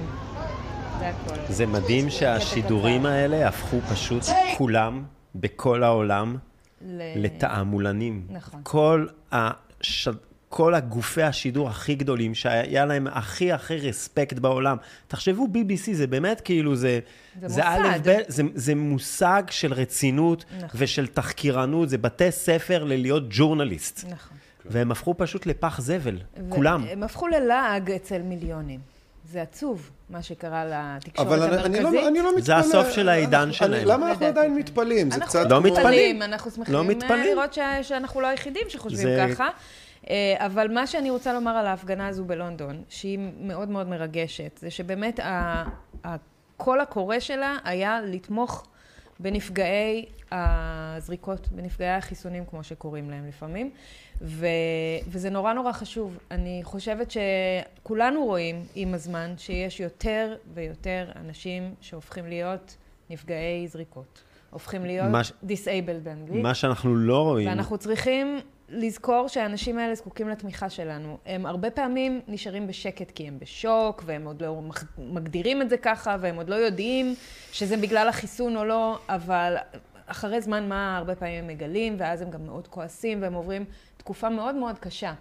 זה 1.00 1.08
הכל. 1.10 1.36
זה 1.50 1.66
מדהים 1.66 2.10
שהשידורים 2.10 3.06
האלה 3.06 3.48
הפכו 3.48 3.82
פשוט 3.82 4.24
כולם, 4.58 5.04
בכל 5.36 5.84
העולם, 5.84 6.38
ל- 6.82 7.24
לתעמולנים. 7.26 8.28
נכון. 8.30 8.60
כל, 8.64 9.08
הש... 9.32 10.08
כל 10.50 10.74
הגופי 10.76 11.24
השידור 11.24 11.70
הכי 11.70 11.96
גדולים, 11.96 12.36
שהיה 12.36 12.86
להם 12.86 13.08
הכי 13.08 13.52
הכי 13.52 13.78
רספקט 13.78 14.40
בעולם. 14.40 14.78
תחשבו, 15.08 15.48
BBC 15.54 15.94
זה 15.94 16.08
באמת 16.08 16.42
כאילו, 16.42 16.76
זה... 16.76 17.00
זה 17.42 17.48
זה 17.48 17.62
מוסד. 17.64 17.80
א', 17.86 17.98
ב', 18.04 18.18
זה, 18.28 18.44
זה 18.56 18.76
מושג 18.76 19.44
של 19.50 19.74
רצינות 19.74 20.46
נכון. 20.58 20.70
ושל 20.76 21.08
תחקירנות, 21.08 21.90
זה 21.90 21.98
בתי 21.98 22.32
ספר 22.32 22.84
ללהיות 22.84 23.24
ג'ורנליסט. 23.30 24.06
נכון. 24.10 24.38
והם 24.70 24.92
הפכו 24.92 25.14
פשוט 25.18 25.46
לפח 25.46 25.82
זבל, 25.82 26.18
כולם. 26.50 26.84
הם 26.90 27.04
הפכו 27.04 27.28
ללעג 27.28 27.92
אצל 27.92 28.22
מיליונים. 28.22 28.80
זה 29.32 29.42
עצוב, 29.42 29.90
מה 30.10 30.22
שקרה 30.24 30.66
לתקשורת 30.66 31.28
אבל 31.28 31.44
אני, 31.44 31.56
אני, 31.66 31.78
המרכזית. 31.78 32.02
לא, 32.02 32.08
אני 32.08 32.20
לא 32.22 32.30
מתפלא. 32.30 32.42
זה 32.46 32.58
הסוף 32.58 32.90
של 32.90 33.10
העידן 33.10 33.42
אני- 33.42 33.54
שלהם. 33.54 33.88
למה 33.88 34.10
אנחנו 34.10 34.26
עדיין 34.26 34.52
כן. 34.54 34.60
מתפלאים? 34.60 35.12
זה 35.12 35.20
קצת... 35.20 35.52
לא 35.52 35.62
מתפלאים. 35.62 36.22
אנחנו 36.22 36.52
שמחים 36.52 36.74
לא 36.74 36.80
אה, 36.80 36.84
מתפלאים. 36.84 37.36
לראות 37.38 37.54
ש- 37.54 37.60
שאנחנו 37.82 38.22
לא 38.22 38.28
היחידים 38.28 38.62
שחושבים 38.70 39.04
זה- 39.04 39.26
ככה. 39.34 39.50
אה, 40.10 40.16
אבל 40.46 40.74
מה 40.74 40.88
שאני 40.88 41.10
רוצה 41.10 41.34
לומר 41.34 41.52
על 41.52 41.66
ההפגנה 41.68 42.08
הזו 42.08 42.26
בלונדון, 42.26 42.82
שהיא 42.90 43.20
מאוד 43.42 43.70
מאוד 43.70 43.88
מרגשת, 43.88 44.60
זה 44.62 44.70
שבאמת 44.72 45.20
ה- 45.20 45.64
הקול 46.04 46.80
הקורא 46.82 47.20
שלה 47.20 47.58
היה 47.64 48.00
לתמוך 48.02 48.68
בנפגעי 49.20 50.06
הזריקות, 50.32 51.48
בנפגעי 51.52 51.90
החיסונים, 51.96 52.46
כמו 52.46 52.64
שקוראים 52.64 53.10
להם 53.10 53.28
לפעמים. 53.28 53.72
ו, 54.22 54.48
וזה 55.08 55.30
נורא 55.30 55.54
נורא 55.54 55.72
חשוב. 55.72 56.18
אני 56.32 56.60
חושבת 56.64 57.12
שכולנו 57.12 58.26
רואים 58.26 58.64
עם 58.76 58.94
הזמן 58.94 59.34
שיש 59.38 59.80
יותר 59.80 60.36
ויותר 60.54 61.06
אנשים 61.16 61.74
שהופכים 61.82 62.26
להיות 62.26 62.76
נפגעי 63.10 63.68
זריקות. 63.68 64.22
הופכים 64.50 64.86
להיות 64.86 65.06
ש- 65.26 65.32
disabled 65.44 66.04
באנגלית. 66.04 66.44
מה 66.44 66.54
שאנחנו 66.54 66.96
לא 66.96 67.22
רואים, 67.24 67.48
ואנחנו 67.48 67.78
צריכים 67.78 68.40
לזכור 68.70 69.28
שהאנשים 69.28 69.78
האלה 69.78 69.96
זקוקים 69.96 70.30
לתמיכה 70.30 70.70
שלנו. 70.70 71.18
הם 71.26 71.46
הרבה 71.46 71.72
פעמים 71.72 72.22
נשארים 72.28 72.68
בשקט 72.68 73.12
כי 73.12 73.28
הם 73.28 73.40
בשוק, 73.40 74.04
והם 74.06 74.26
עוד 74.26 74.42
לא 74.42 74.62
מגדירים 74.98 75.62
את 75.62 75.70
זה 75.70 75.78
ככה, 75.78 76.18
והם 76.20 76.36
עוד 76.36 76.50
לא 76.50 76.56
יודעים 76.56 77.16
שזה 77.52 77.78
בגלל 77.78 78.10
החיסון 78.10 78.58
או 78.58 78.66
לא, 78.66 79.00
אבל 79.10 79.56
אחרי 80.06 80.42
זמן 80.42 80.70
מה 80.70 80.98
הרבה 80.98 81.16
פעמים 81.16 81.44
הם 81.44 81.48
מגלים, 81.48 81.96
ואז 82.00 82.22
הם 82.22 82.32
גם 82.32 82.46
מאוד 82.46 82.68
כועסים, 82.68 83.22
והם 83.22 83.34
עוברים 83.34 83.66
תקופה 83.98 84.30
מאוד 84.30 84.56
מאוד 84.56 84.80
קשה. 84.80 85.14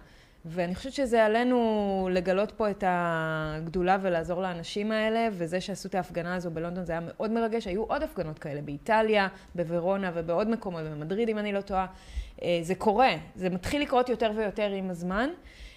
ואני 0.49 0.75
חושבת 0.75 0.93
שזה 0.93 1.25
עלינו 1.25 2.09
לגלות 2.11 2.51
פה 2.51 2.69
את 2.69 2.83
הגדולה 2.87 3.97
ולעזור 4.01 4.41
לאנשים 4.41 4.91
האלה, 4.91 5.27
וזה 5.31 5.61
שעשו 5.61 5.89
את 5.89 5.95
ההפגנה 5.95 6.35
הזו 6.35 6.51
בלונדון 6.51 6.85
זה 6.85 6.91
היה 6.91 7.01
מאוד 7.01 7.31
מרגש. 7.31 7.67
היו 7.67 7.83
עוד 7.83 8.03
הפגנות 8.03 8.39
כאלה 8.39 8.61
באיטליה, 8.61 9.27
בוורונה 9.55 10.11
ובעוד 10.13 10.49
מקומות, 10.49 10.83
במדריד 10.83 11.29
אם 11.29 11.37
אני 11.37 11.53
לא 11.53 11.61
טועה. 11.61 11.85
אה, 12.41 12.59
זה 12.61 12.75
קורה, 12.75 13.11
זה 13.35 13.49
מתחיל 13.49 13.81
לקרות 13.81 14.09
יותר 14.09 14.31
ויותר 14.35 14.71
עם 14.71 14.89
הזמן. 14.89 15.29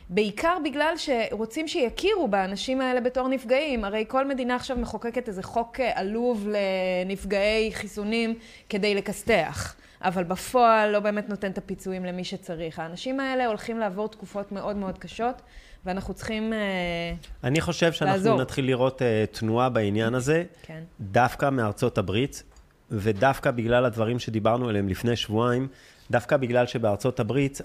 בעיקר 0.09 0.56
בגלל 0.64 0.94
שרוצים 0.96 1.68
שיכירו 1.68 2.28
באנשים 2.28 2.80
האלה 2.80 3.00
בתור 3.00 3.28
נפגעים. 3.28 3.85
הרי 3.85 4.04
כל 4.09 4.26
מדינה 4.26 4.56
עכשיו 4.56 4.76
מחוקקת 4.76 5.28
איזה 5.28 5.42
חוק 5.42 5.80
אה, 5.80 5.90
עלוב 5.94 6.48
לנפגעי 6.48 7.72
חיסונים 7.72 8.35
כדי 8.68 8.94
לכסתח. 8.94 9.79
אבל 10.02 10.24
בפועל 10.24 10.90
לא 10.90 11.00
באמת 11.00 11.28
נותן 11.28 11.50
את 11.50 11.58
הפיצויים 11.58 12.04
למי 12.04 12.24
שצריך. 12.24 12.78
האנשים 12.78 13.20
האלה 13.20 13.46
הולכים 13.46 13.78
לעבור 13.78 14.08
תקופות 14.08 14.52
מאוד 14.52 14.76
מאוד 14.76 14.98
קשות, 14.98 15.42
ואנחנו 15.84 16.14
צריכים... 16.14 16.52
אה, 16.52 16.58
אני 17.44 17.60
חושב 17.60 17.92
שאנחנו 17.92 18.16
לעזור. 18.16 18.40
נתחיל 18.40 18.66
לראות 18.66 19.02
uh, 19.02 19.38
תנועה 19.38 19.68
בעניין 19.68 20.14
הזה, 20.14 20.44
כן. 20.62 20.82
דווקא 21.00 21.50
מארצות 21.50 21.98
הברית, 21.98 22.42
ודווקא 22.90 23.50
בגלל 23.50 23.84
הדברים 23.84 24.18
שדיברנו 24.18 24.68
עליהם 24.68 24.88
לפני 24.88 25.16
שבועיים, 25.16 25.68
דווקא 26.10 26.36
בגלל 26.36 26.66
שבארצות 26.66 27.20
הברית 27.20 27.60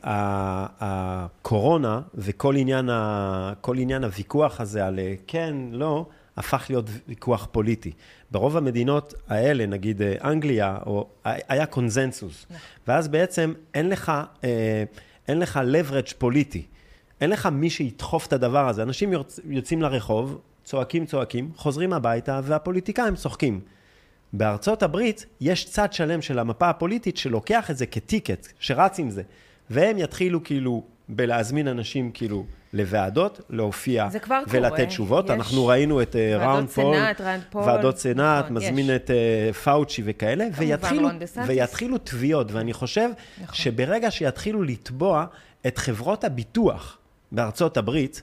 הקורונה 0.79 2.01
וכל 2.15 2.55
עניין, 2.55 2.89
ה- 2.89 3.53
עניין 3.75 4.03
הוויכוח 4.03 4.61
הזה 4.61 4.85
על 4.85 4.99
אה, 4.99 5.13
כן, 5.27 5.55
לא, 5.71 6.05
הפך 6.37 6.65
להיות 6.69 6.89
ויכוח 7.07 7.47
פוליטי. 7.51 7.91
ברוב 8.31 8.57
המדינות 8.57 9.13
האלה, 9.27 9.65
נגיד 9.65 10.01
אה, 10.01 10.15
אנגליה, 10.23 10.77
או, 10.85 11.07
היה 11.23 11.65
קונזנזוס. 11.65 12.45
ואז 12.87 13.07
בעצם 13.07 13.53
אין 13.73 13.89
לך, 13.89 14.11
אה, 14.43 14.83
אין 15.27 15.39
לך 15.39 15.59
leverage 15.71 16.13
פוליטי. 16.17 16.65
אין 17.21 17.29
לך 17.29 17.45
מי 17.45 17.69
שידחוף 17.69 18.27
את 18.27 18.33
הדבר 18.33 18.67
הזה. 18.67 18.83
אנשים 18.83 19.13
יוצ... 19.13 19.39
יוצאים 19.45 19.81
לרחוב, 19.81 20.41
צועקים, 20.63 21.05
צועקים, 21.05 21.51
חוזרים 21.55 21.93
הביתה, 21.93 22.39
והפוליטיקאים 22.43 23.15
צוחקים. 23.15 23.59
בארצות 24.33 24.83
הברית 24.83 25.25
יש 25.41 25.69
צד 25.69 25.93
שלם 25.93 26.21
של 26.21 26.39
המפה 26.39 26.69
הפוליטית 26.69 27.17
שלוקח 27.17 27.71
את 27.71 27.77
זה 27.77 27.85
כטיקט, 27.85 28.47
שרץ 28.59 28.99
עם 28.99 29.09
זה. 29.09 29.23
והם 29.69 29.97
יתחילו 29.97 30.43
כאילו 30.43 30.83
בלהזמין 31.09 31.67
אנשים 31.67 32.11
כאילו 32.11 32.45
לוועדות, 32.75 33.41
להופיע 33.49 34.07
ולתת 34.47 34.75
קורה. 34.75 34.85
תשובות. 34.85 35.25
יש 35.25 35.31
אנחנו 35.31 35.65
ראינו 35.65 36.01
את 36.01 36.15
אה, 36.15 36.37
ראונד 36.37 36.69
פול, 36.69 36.95
סנאט, 36.95 37.21
ראונד 37.21 37.43
פול, 37.49 37.63
ועדות 37.63 37.97
סנאט, 37.97 38.45
נכון, 38.45 38.57
מזמין 38.57 38.85
יש. 38.85 38.91
את 38.95 39.11
אה, 39.11 39.53
פאוצ'י 39.53 40.01
וכאלה, 40.05 40.45
ויתחילו. 40.57 41.09
ויתחילו 41.47 41.97
תביעות, 41.97 42.51
ואני 42.51 42.73
חושב 42.73 43.09
נכון. 43.43 43.55
שברגע 43.55 44.11
שיתחילו 44.11 44.63
לתבוע 44.63 45.25
את 45.67 45.77
חברות 45.77 46.23
הביטוח 46.23 46.97
בארצות 47.31 47.77
הברית, 47.77 48.21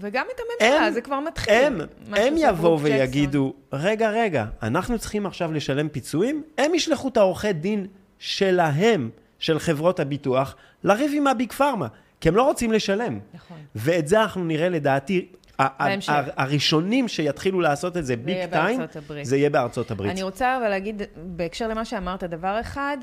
וגם 0.00 0.26
את 0.34 0.40
הממשלה, 0.40 0.86
הם, 0.86 0.92
זה 0.92 1.00
כבר 1.00 1.20
מתחיל. 1.20 1.54
הם, 1.54 1.80
הם 2.12 2.34
יבואו. 2.38 2.80
ויגידו, 2.80 3.54
רגע, 3.72 4.10
רגע, 4.10 4.44
אנחנו 4.62 4.98
צריכים 4.98 5.26
עכשיו 5.26 5.52
לשלם 5.52 5.88
פיצויים? 5.88 6.42
הם 6.58 6.74
ישלחו 6.74 7.08
את 7.08 7.16
העורכי 7.16 7.52
דין 7.52 7.86
שלהם, 8.18 9.10
של 9.38 9.58
חברות 9.58 10.00
הביטוח, 10.00 10.56
לריב 10.84 11.12
עם 11.14 11.26
הביג 11.26 11.52
פארמה. 11.52 11.86
כי 12.20 12.28
הם 12.28 12.36
לא 12.36 12.42
רוצים 12.42 12.72
לשלם. 12.72 13.18
נכון. 13.34 13.56
ואת 13.74 14.08
זה 14.08 14.22
אנחנו 14.22 14.44
נראה 14.44 14.68
לדעתי, 14.68 15.26
בהמשך. 15.58 16.12
הראשונים 16.36 17.08
שיתחילו 17.08 17.60
לעשות 17.60 17.96
את 17.96 18.06
זה 18.06 18.16
ביג 18.16 18.46
טיים. 18.50 18.80
זה 19.22 19.36
יהיה 19.36 19.50
בארצות 19.50 19.90
הברית. 19.90 20.10
אני 20.10 20.22
רוצה 20.22 20.56
אבל 20.56 20.68
להגיד, 20.68 21.02
בהקשר 21.16 21.68
למה 21.68 21.84
שאמרת, 21.84 22.24
דבר 22.24 22.60
אחד, 22.60 22.96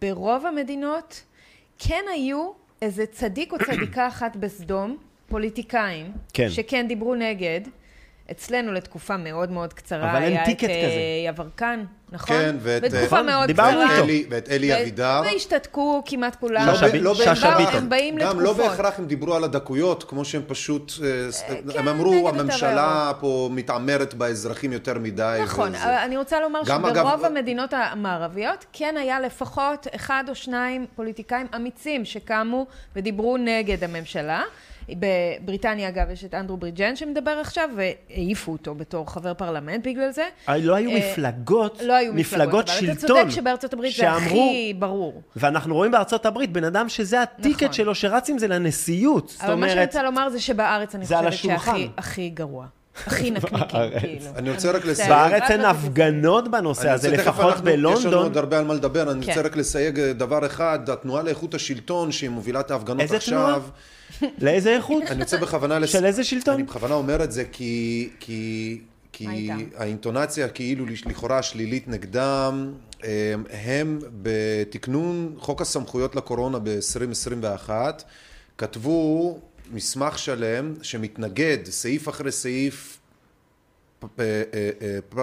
ברוב 0.00 0.46
המדינות 0.46 1.22
כן 1.78 2.04
היו 2.14 2.50
איזה 2.82 3.06
צדיק 3.06 3.52
או 3.52 3.58
צדיקה 3.58 4.08
אחת 4.08 4.36
בסדום, 4.36 4.96
פוליטיקאים, 5.28 6.12
כן. 6.32 6.50
שכן 6.50 6.88
דיברו 6.88 7.14
נגד. 7.14 7.60
אצלנו 8.30 8.72
לתקופה 8.72 9.16
מאוד 9.16 9.50
מאוד 9.50 9.72
קצרה, 9.72 10.10
אבל 10.12 10.22
אין 10.22 10.32
היה 10.32 10.44
טיקט 10.44 10.64
את 10.64 10.70
אה, 10.70 10.82
כזה. 10.84 10.92
יברקן, 11.28 11.84
נכון? 12.12 12.36
כן, 12.36 12.56
ואת, 12.60 12.82
בתקופה 12.82 13.16
אה, 13.16 13.22
מאוד 13.22 13.50
קצרה. 13.50 13.86
ואת 14.30 14.48
אלי 14.48 14.82
אבידר. 14.82 15.22
והשתתקו 15.24 16.02
כמעט 16.06 16.36
כולם. 16.36 16.66
שאשא 17.14 17.46
לא 17.46 17.58
ביטון. 17.58 17.74
הם 17.74 17.88
באים 17.88 18.16
גם 18.18 18.40
לא 18.40 18.50
לתקופות. 18.50 18.70
בהכרח 18.70 18.98
הם 18.98 19.06
דיברו 19.06 19.34
על 19.34 19.44
הדקויות, 19.44 20.04
כמו 20.04 20.24
שהם 20.24 20.42
פשוט, 20.46 20.92
אה, 21.04 21.32
ס- 21.32 21.42
כן, 21.42 21.54
הם 21.78 21.88
אמרו, 21.88 22.28
הממשלה 22.28 23.12
פה 23.20 23.48
מתעמרת 23.52 24.14
באזרחים 24.14 24.72
יותר 24.72 24.98
מדי. 24.98 25.40
נכון, 25.42 25.74
אני 25.74 26.16
רוצה 26.16 26.40
לומר 26.40 26.64
שברוב 26.64 27.24
המדינות 27.24 27.72
המערביות 27.76 28.64
כן 28.72 28.94
היה 28.98 29.20
לפחות 29.20 29.86
אחד 29.94 30.24
או 30.28 30.34
שניים 30.34 30.86
פוליטיקאים 30.96 31.46
אמיצים 31.56 32.04
שקמו 32.04 32.66
ודיברו 32.96 33.36
נגד 33.36 33.84
הממשלה. 33.84 34.42
בבריטניה, 34.88 35.88
אגב, 35.88 36.10
יש 36.10 36.24
את 36.24 36.34
אנדרו 36.34 36.56
ברידג'ן 36.56 36.96
שמדבר 36.96 37.30
עכשיו, 37.30 37.70
והעיפו 37.76 38.52
אותו 38.52 38.74
בתור 38.74 39.10
חבר 39.12 39.34
פרלמנט 39.34 39.86
בגלל 39.86 40.10
זה. 40.10 40.24
אה, 40.48 40.56
לא 40.58 40.74
היו 40.74 40.90
אה, 40.90 40.96
מפלגות, 41.12 41.78
לא 41.82 41.92
היו 41.92 42.14
מפלגות 42.14 42.64
מפלגות, 42.64 42.68
אבל 42.70 42.90
אתה 42.90 43.00
שלטון, 43.00 43.16
צודק 43.18 43.30
שבארצות 43.30 43.72
הברית 43.72 43.92
זה 43.92 43.96
שאמרו- 43.96 44.16
הכי 44.16 44.74
ברור. 44.78 45.22
ואנחנו 45.36 45.74
רואים 45.74 45.92
בארצות 45.92 46.26
הברית 46.26 46.52
בן 46.52 46.64
אדם 46.64 46.88
שזה 46.88 47.22
הטיקט 47.22 47.62
נכון. 47.62 47.72
שלו 47.72 47.94
שרץ 47.94 48.30
עם 48.30 48.38
זה 48.38 48.48
לנשיאות. 48.48 49.36
אבל 49.40 49.54
מה 49.54 49.66
שאני 49.66 49.72
אומרת, 49.72 49.88
רוצה 49.88 50.02
לומר 50.02 50.28
זה 50.28 50.40
שבארץ 50.40 50.94
אני 50.94 51.04
זה 51.04 51.16
חושבת 51.16 51.60
שהכי 51.62 52.30
גרוע. 52.30 52.66
הכי 53.06 53.30
נקניקים. 53.30 53.80
כאילו. 54.00 54.26
אני 54.36 54.50
רוצה 54.50 54.70
רק. 54.70 54.84
לסיים. 54.84 55.08
בארץ 55.08 55.42
אין 55.50 55.60
הפגנות 55.60 56.50
בנושא 56.50 56.82
אני 56.82 56.90
הזה, 56.90 57.10
לפחות 57.10 57.52
אנחנו- 57.54 57.70
יש 57.70 57.76
לנו 57.76 57.90
בלונדון. 57.90 58.14
עוד 58.14 58.36
הרבה 58.36 58.58
על 58.58 58.64
מה 58.64 58.74
לדבר, 58.74 59.10
אני 59.12 59.26
כן. 59.26 59.28
רוצה 59.32 59.42
רק 59.42 59.56
לסייג 59.56 60.00
אה, 60.00 60.12
דבר 60.12 60.46
אחד, 60.46 60.90
התנועה 60.90 61.22
לאיכות 61.22 61.54
השלטון, 61.54 62.12
שהיא 62.12 62.30
מובילה 62.30 62.60
את 62.60 62.70
ההפגנות 62.70 63.00
איזה 63.00 63.16
עכשיו. 63.16 63.62
לאיזה 64.38 64.76
איכות? 64.76 65.02
אני 65.10 65.22
רוצה 65.22 65.36
בכוונה... 65.36 65.86
של 65.86 66.04
איזה 66.04 66.24
שלטון? 66.24 66.54
אני 66.54 66.62
בכוונה 66.62 66.94
אומר 66.94 67.24
את 67.24 67.32
זה 67.32 67.44
כי... 67.52 68.08
כי... 68.20 68.78
האינטונציה 69.76 70.48
כאילו 70.48 70.84
לכאורה 71.06 71.42
שלילית 71.42 71.88
נגדם, 71.88 72.72
הם- 73.02 73.44
הם 73.50 73.98
בתקנון 74.22 75.34
חוק 75.38 75.60
הסמכויות 75.60 76.16
לקורונה 76.16 76.58
ב-2021 76.58 77.70
כתבו 78.58 79.38
מסמך 79.72 80.18
שלם 80.18 80.74
שמתנגד 80.82 81.58
סעיף 81.64 82.08
אחרי 82.08 82.32
סעיף, 82.32 82.98
אה, 84.04 84.08
אה, 84.54 84.70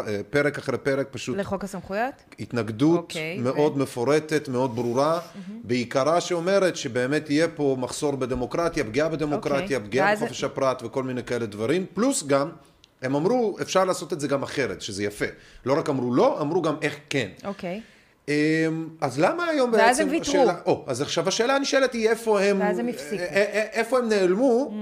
אה, 0.07 0.21
פרק 0.29 0.57
אחרי 0.57 0.77
פרק, 0.77 1.07
פשוט 1.11 1.37
לחוק 1.37 1.63
הסמכויות? 1.63 2.13
התנגדות 2.39 2.97
אוקיי, 2.99 3.37
מאוד 3.37 3.77
ו- 3.77 3.79
מפורטת, 3.79 4.49
מאוד 4.49 4.75
ברורה, 4.75 5.19
בעיקרה 5.63 6.21
שאומרת 6.21 6.75
שבאמת 6.75 7.29
יהיה 7.29 7.47
פה 7.47 7.75
מחסור 7.79 8.15
בדמוקרטיה, 8.15 8.83
פגיעה 8.83 9.09
בדמוקרטיה, 9.09 9.77
אוקיי. 9.77 9.79
פגיעה 9.89 10.07
ואז- 10.07 10.19
בחופש 10.23 10.43
הפרט 10.43 10.83
וכל 10.83 11.03
מיני 11.03 11.23
כאלה 11.23 11.45
דברים, 11.45 11.85
פלוס 11.93 12.23
גם, 12.23 12.49
הם 13.01 13.15
אמרו, 13.15 13.57
אפשר 13.61 13.85
לעשות 13.85 14.13
את 14.13 14.19
זה 14.19 14.27
גם 14.27 14.43
אחרת, 14.43 14.81
שזה 14.81 15.03
יפה. 15.03 15.25
לא 15.65 15.77
רק 15.79 15.89
אמרו 15.89 16.13
לא, 16.13 16.41
אמרו 16.41 16.61
גם 16.61 16.75
איך 16.81 16.95
כן. 17.09 17.29
אוקיי. 17.43 17.75
אמ, 17.75 17.81
אז 19.01 19.19
למה 19.19 19.45
היום 19.45 19.71
בעצם... 19.71 19.83
ואז 19.83 19.99
הם 19.99 20.09
ויתרו. 20.09 20.31
השאלה, 20.33 20.55
או, 20.65 20.83
אז 20.87 21.01
עכשיו 21.01 21.27
השאלה 21.27 21.55
הנשאלת 21.55 21.93
היא 21.93 22.09
איפה 22.09 22.41
הם... 22.41 22.59
ואז 22.61 22.79
הם 22.79 22.87
הפסיקו. 22.87 23.23
א- 23.23 23.25
א- 23.25 23.57
א- 23.57 23.67
איפה 23.71 23.97
הם 23.97 24.09
נעלמו, 24.09 24.73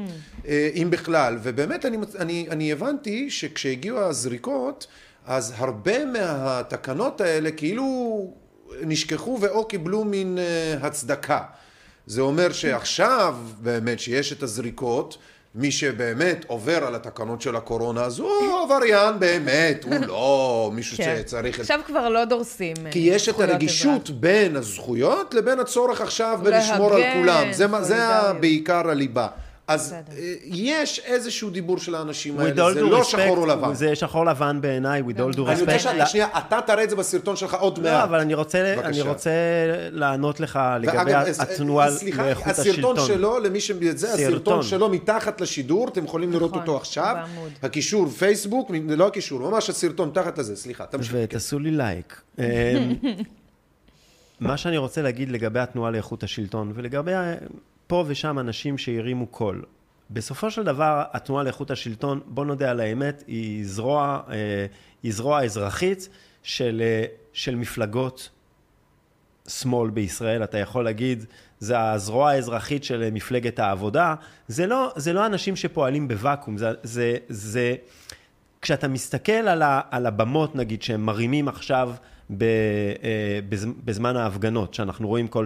אה, 0.47 0.69
אם 0.75 0.88
בכלל. 0.89 1.38
ובאמת 1.43 1.86
אני, 1.86 1.97
אני, 2.19 2.47
אני 2.52 2.71
הבנתי 2.71 3.30
שכשהגיעו 3.30 3.99
הזריקות, 3.99 4.88
אז 5.25 5.54
הרבה 5.58 6.06
מהתקנות 6.06 7.21
האלה 7.21 7.52
כאילו 7.52 8.34
נשכחו 8.82 9.38
ואו 9.41 9.65
קיבלו 9.65 10.04
מין 10.04 10.38
אה, 10.38 10.88
הצדקה. 10.88 11.39
זה 12.06 12.21
אומר 12.21 12.52
שעכשיו 12.52 13.36
באמת 13.62 13.99
שיש 13.99 14.34
את 14.34 14.43
הזריקות, 14.43 15.17
מי 15.60 15.72
שבאמת 15.72 16.45
עובר 16.48 16.86
על 16.86 16.95
התקנות 16.95 17.41
של 17.41 17.56
הקורונה, 17.56 18.02
אז 18.02 18.19
הוא 18.19 18.63
עבריין 18.63 19.19
באמת, 19.19 19.84
הוא 19.84 19.93
לא 20.08 20.72
מישהו 20.74 20.98
כן. 20.98 21.17
שצריך... 21.19 21.60
עכשיו 21.60 21.80
כבר 21.86 22.10
לא 22.10 22.26
דורסים 22.26 22.76
אה, 22.86 22.91
כי 22.91 23.00
יש 23.00 23.30
את 23.30 23.39
הרגישות 23.39 24.02
אזרח. 24.04 24.17
בין 24.19 24.56
הזכויות 24.56 25.34
לבין 25.34 25.60
הצורך 25.60 26.02
עכשיו 26.02 26.39
בלשמור 26.43 26.93
על 26.93 27.02
כולם. 27.13 27.48
זה, 27.52 27.67
זה. 27.82 27.98
בעיקר 28.39 28.89
הליבה. 28.89 29.28
אז 29.69 29.82
בסדר. 29.88 30.17
אה, 30.17 30.34
יש 30.45 31.01
איזשהו 31.05 31.49
דיבור 31.49 31.77
של 31.77 31.95
האנשים 31.95 32.39
האלה, 32.39 32.73
זה 32.73 32.82
לא 32.82 33.01
respect, 33.01 33.03
שחור 33.03 33.38
או 33.38 33.45
לבן. 33.45 33.73
זה 33.73 33.95
שחור 33.95 34.25
לבן 34.25 34.62
בעיניי, 34.62 35.01
with 35.01 35.19
all 35.19 35.36
do 35.36 35.41
אני 35.49 35.62
רוצה 35.62 35.91
respect. 35.91 36.05
ש... 36.05 36.12
שנייה, 36.12 36.27
אתה 36.38 36.60
תראה 36.67 36.84
את 36.84 36.89
זה 36.89 36.95
בסרטון 36.95 37.36
שלך 37.36 37.53
עוד 37.53 37.79
מעט. 37.79 37.86
לא, 37.91 38.03
אבל 38.03 38.19
אני 38.19 38.34
רוצה, 38.34 38.75
אני. 38.84 39.01
רוצה 39.01 39.32
לענות 39.91 40.39
לך 40.39 40.60
לגבי 40.79 41.13
אז- 41.15 41.39
התנועה 41.39 41.91
סליחה, 41.91 42.25
לאיכות 42.25 42.47
הסרטון 42.47 42.97
השלטון. 42.97 42.97
שלו, 43.08 43.39
למי 43.39 43.60
שזה, 43.60 44.13
הסרטון 44.13 44.32
סרטון. 44.34 44.63
שלו 44.63 44.89
מתחת 44.89 45.41
לשידור, 45.41 45.88
אתם 45.88 46.05
יכולים 46.05 46.32
לראות 46.32 46.49
נכון, 46.51 46.62
אותו 46.62 46.77
עכשיו. 46.77 47.15
בעמוד. 47.19 47.51
הקישור 47.63 48.10
פייסבוק, 48.10 48.71
לא 48.89 49.08
הקישור, 49.08 49.51
ממש 49.51 49.69
הסרטון 49.69 50.12
תחת 50.13 50.38
לזה, 50.38 50.55
סליחה, 50.55 50.86
תמשיך. 50.86 51.13
ותעשו 51.15 51.60
לי 51.60 51.71
לייק. 51.71 52.21
מה 54.39 54.58
שאני 54.58 54.77
רוצה 54.77 55.01
להגיד 55.01 55.29
לגבי 55.32 55.60
התנועה 55.60 55.91
לאיכות 55.91 56.23
השלטון, 56.23 56.71
ולגבי 56.75 57.12
פה 57.89 58.04
ושם 58.08 58.39
אנשים 58.39 58.78
שהרימו 58.78 59.28
קול. 59.28 59.63
בסופו 60.10 60.52
של 60.52 60.63
דבר, 60.63 61.04
התנועה 61.13 61.43
לאיכות 61.43 61.71
השלטון, 61.71 62.19
בוא 62.25 62.45
נודה 62.45 62.71
על 62.71 62.80
האמת, 62.80 63.23
היא 63.28 63.65
זרוע, 63.65 64.21
אה, 64.30 64.65
היא 65.04 65.13
זרוע 65.13 65.43
אזרחית 65.43 66.10
של, 66.43 66.82
אה, 66.86 67.06
של 67.34 67.56
מפלגות 67.56 68.30
שמאל 69.47 69.89
בישראל, 69.89 70.43
אתה 70.43 70.58
יכול 70.58 70.84
להגיד, 70.84 71.25
זה 71.60 71.91
הזרוע 71.91 72.32
האזרחית 72.32 72.84
של 72.84 73.10
מפלגת 73.12 73.60
העבודה, 73.60 74.15
זה 74.47 74.67
לא, 74.67 74.91
זה 74.95 75.13
לא 75.13 75.25
אנשים 75.25 75.56
שפועלים 75.56 76.08
בוואקום, 76.08 76.58
זה, 76.58 76.71
זה, 76.84 77.17
זה 77.30 77.75
כשאתה 78.62 78.88
מסתכל 78.88 79.32
על, 79.32 79.62
ה, 79.62 79.82
על 79.91 80.06
הבמות, 80.06 80.56
נגיד, 80.56 80.82
שהם 80.82 81.06
מרימים 81.06 81.47
עכשיו 81.47 81.91
ב, 82.38 82.43
אה, 82.43 83.39
בז, 83.49 83.67
בזמן 83.86 84.15
ההפגנות, 84.15 84.73
שאנחנו 84.73 85.08
רואים 85.08 85.28
כל... 85.28 85.45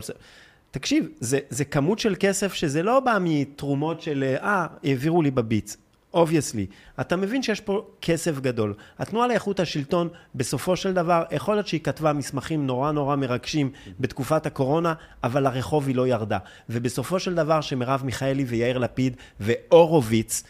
תקשיב, 0.74 1.08
זה, 1.20 1.40
זה 1.50 1.66
כמות 1.66 2.00
של 2.00 2.16
כסף 2.20 2.54
שזה 2.54 2.84
לא 2.84 3.00
בא 3.00 3.18
מתרומות 3.22 4.02
של, 4.02 4.24
אה, 4.24 4.66
העבירו 4.84 5.22
לי 5.22 5.32
בביט. 5.32 5.72
obviously. 6.14 6.66
אתה 7.02 7.16
מבין 7.16 7.44
שיש 7.44 7.62
פה 7.62 7.88
כסף 8.02 8.40
גדול. 8.40 8.74
התנועה 9.00 9.28
לאיכות 9.28 9.60
השלטון, 9.60 10.10
בסופו 10.36 10.76
של 10.76 10.94
דבר, 10.94 11.24
יכול 11.32 11.56
להיות 11.56 11.68
שהיא 11.68 11.82
כתבה 11.84 12.14
מסמכים 12.14 12.68
נורא 12.68 12.92
נורא 12.92 13.16
מרגשים 13.16 13.72
בתקופת 14.00 14.46
הקורונה, 14.46 14.94
אבל 15.24 15.44
לרחוב 15.44 15.88
היא 15.88 15.96
לא 15.96 16.08
ירדה. 16.08 16.38
ובסופו 16.70 17.20
של 17.20 17.36
דבר, 17.36 17.62
שמרב 17.62 18.02
מיכאלי 18.06 18.44
ויאיר 18.44 18.78
לפיד 18.78 19.18
והורוביץ 19.40 20.44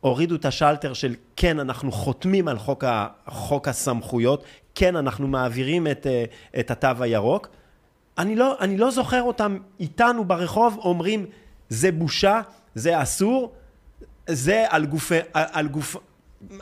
הורידו 0.00 0.34
את 0.34 0.44
השלטר 0.44 0.92
של 0.92 1.14
כן, 1.36 1.60
אנחנו 1.60 1.92
חותמים 1.92 2.48
על 2.48 2.58
חוק, 2.58 2.84
ה, 2.84 3.06
חוק 3.26 3.68
הסמכויות, 3.68 4.44
כן, 4.74 4.96
אנחנו 4.96 5.28
מעבירים 5.28 5.86
את, 5.86 6.06
אה, 6.06 6.24
את 6.60 6.70
התו 6.70 7.02
הירוק. 7.02 7.48
אני 8.20 8.36
לא, 8.36 8.56
אני 8.60 8.76
לא 8.76 8.90
זוכר 8.90 9.22
אותם 9.22 9.58
איתנו 9.80 10.24
ברחוב 10.24 10.78
אומרים, 10.84 11.26
זה 11.68 11.92
בושה, 11.92 12.40
זה 12.74 13.02
אסור, 13.02 13.52
זה 14.26 14.64
על, 14.68 14.86
גופי, 14.86 15.18
על, 15.32 15.44
על, 15.52 15.68
גוף, 15.68 15.96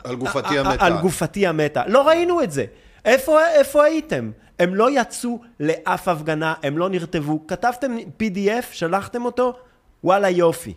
על 0.03 0.15
גופתי 0.15 0.57
על- 0.57 0.65
המתה. 0.65 0.85
על 0.85 0.97
גופתי 1.01 1.47
המתה. 1.47 1.83
לא 1.87 2.07
ראינו 2.07 2.41
את 2.43 2.51
זה. 2.51 2.65
איפה, 3.05 3.45
איפה 3.45 3.83
הייתם? 3.83 4.31
הם 4.59 4.75
לא 4.75 5.01
יצאו 5.01 5.39
לאף 5.59 6.07
הפגנה, 6.07 6.53
הם 6.63 6.77
לא 6.77 6.89
נרטבו. 6.89 7.47
כתבתם 7.47 7.97
PDF, 7.97 8.65
שלחתם 8.71 9.25
אותו, 9.25 9.53
וואלה 10.03 10.29
יופי. 10.29 10.73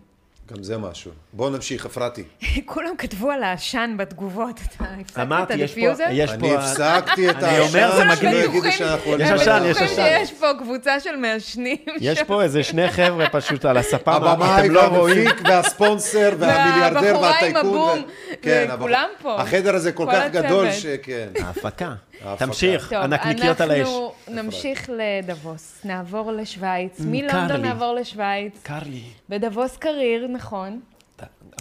גם 0.56 0.62
זה 0.62 0.78
משהו. 0.78 1.10
בואו 1.32 1.50
נמשיך, 1.50 1.86
אפרתי. 1.86 2.22
כולם 2.66 2.96
כתבו 2.98 3.30
על 3.30 3.42
העשן 3.42 3.94
בתגובות. 3.98 4.60
אתה 4.76 4.84
הפסקת 5.00 5.18
את 5.42 5.50
יש 5.50 5.60
ה 5.70 5.74
diffuser? 5.74 6.04
יש 6.10 6.30
אני 6.30 6.54
הפסקתי 6.54 7.30
את 7.30 7.36
אני 7.42 7.58
אומר, 7.58 7.70
זה 7.70 8.02
העשן, 8.04 8.26
מגניב. 8.26 8.64
יש 8.64 8.74
עשן, 9.30 9.62
יש 9.64 9.76
בטוחים 9.76 9.86
עשן. 9.86 9.86
שיש 9.94 10.32
פה 10.32 10.46
קבוצה 10.58 11.00
של 11.00 11.16
מעשנים. 11.16 11.76
יש 12.00 12.22
פה 12.22 12.42
איזה 12.42 12.62
שני 12.62 12.88
חבר'ה 12.90 13.28
פשוט 13.32 13.64
על 13.64 13.76
הספה, 13.76 14.12
הבמאי 14.12 14.68
לא? 14.68 14.80
והמפיק 14.80 15.42
והספונסר 15.44 16.32
והמיליארדר 16.38 16.96
והבחורה 17.06 17.28
עם 17.28 17.54
והטייקון. 17.54 17.66
הבום. 17.66 18.02
כן, 18.42 18.68
וכולם 18.74 19.08
הבח- 19.14 19.22
פה. 19.22 19.40
החדר 19.40 19.74
הזה 19.74 19.92
כל 19.92 20.06
כך 20.12 20.22
גדול. 20.32 20.72
שכן. 20.72 21.28
ההפקה. 21.42 21.92
תמשיך, 22.38 22.90
טוב, 22.90 22.98
הנקניקיות 22.98 23.60
על 23.60 23.70
האש. 23.70 23.80
אנחנו 23.80 24.12
נמשיך 24.28 24.90
לדבוס, 24.96 25.80
נעבור 25.84 26.32
לשוויץ, 26.32 26.96
קר 26.98 27.04
מלונדון. 27.06 27.62
נעבור 27.62 27.94
לשוויץ, 27.94 28.62
קר 28.62 28.78
לי. 28.86 29.02
בדבוס 29.28 29.76
קריר, 29.76 30.26
נכון, 30.26 30.80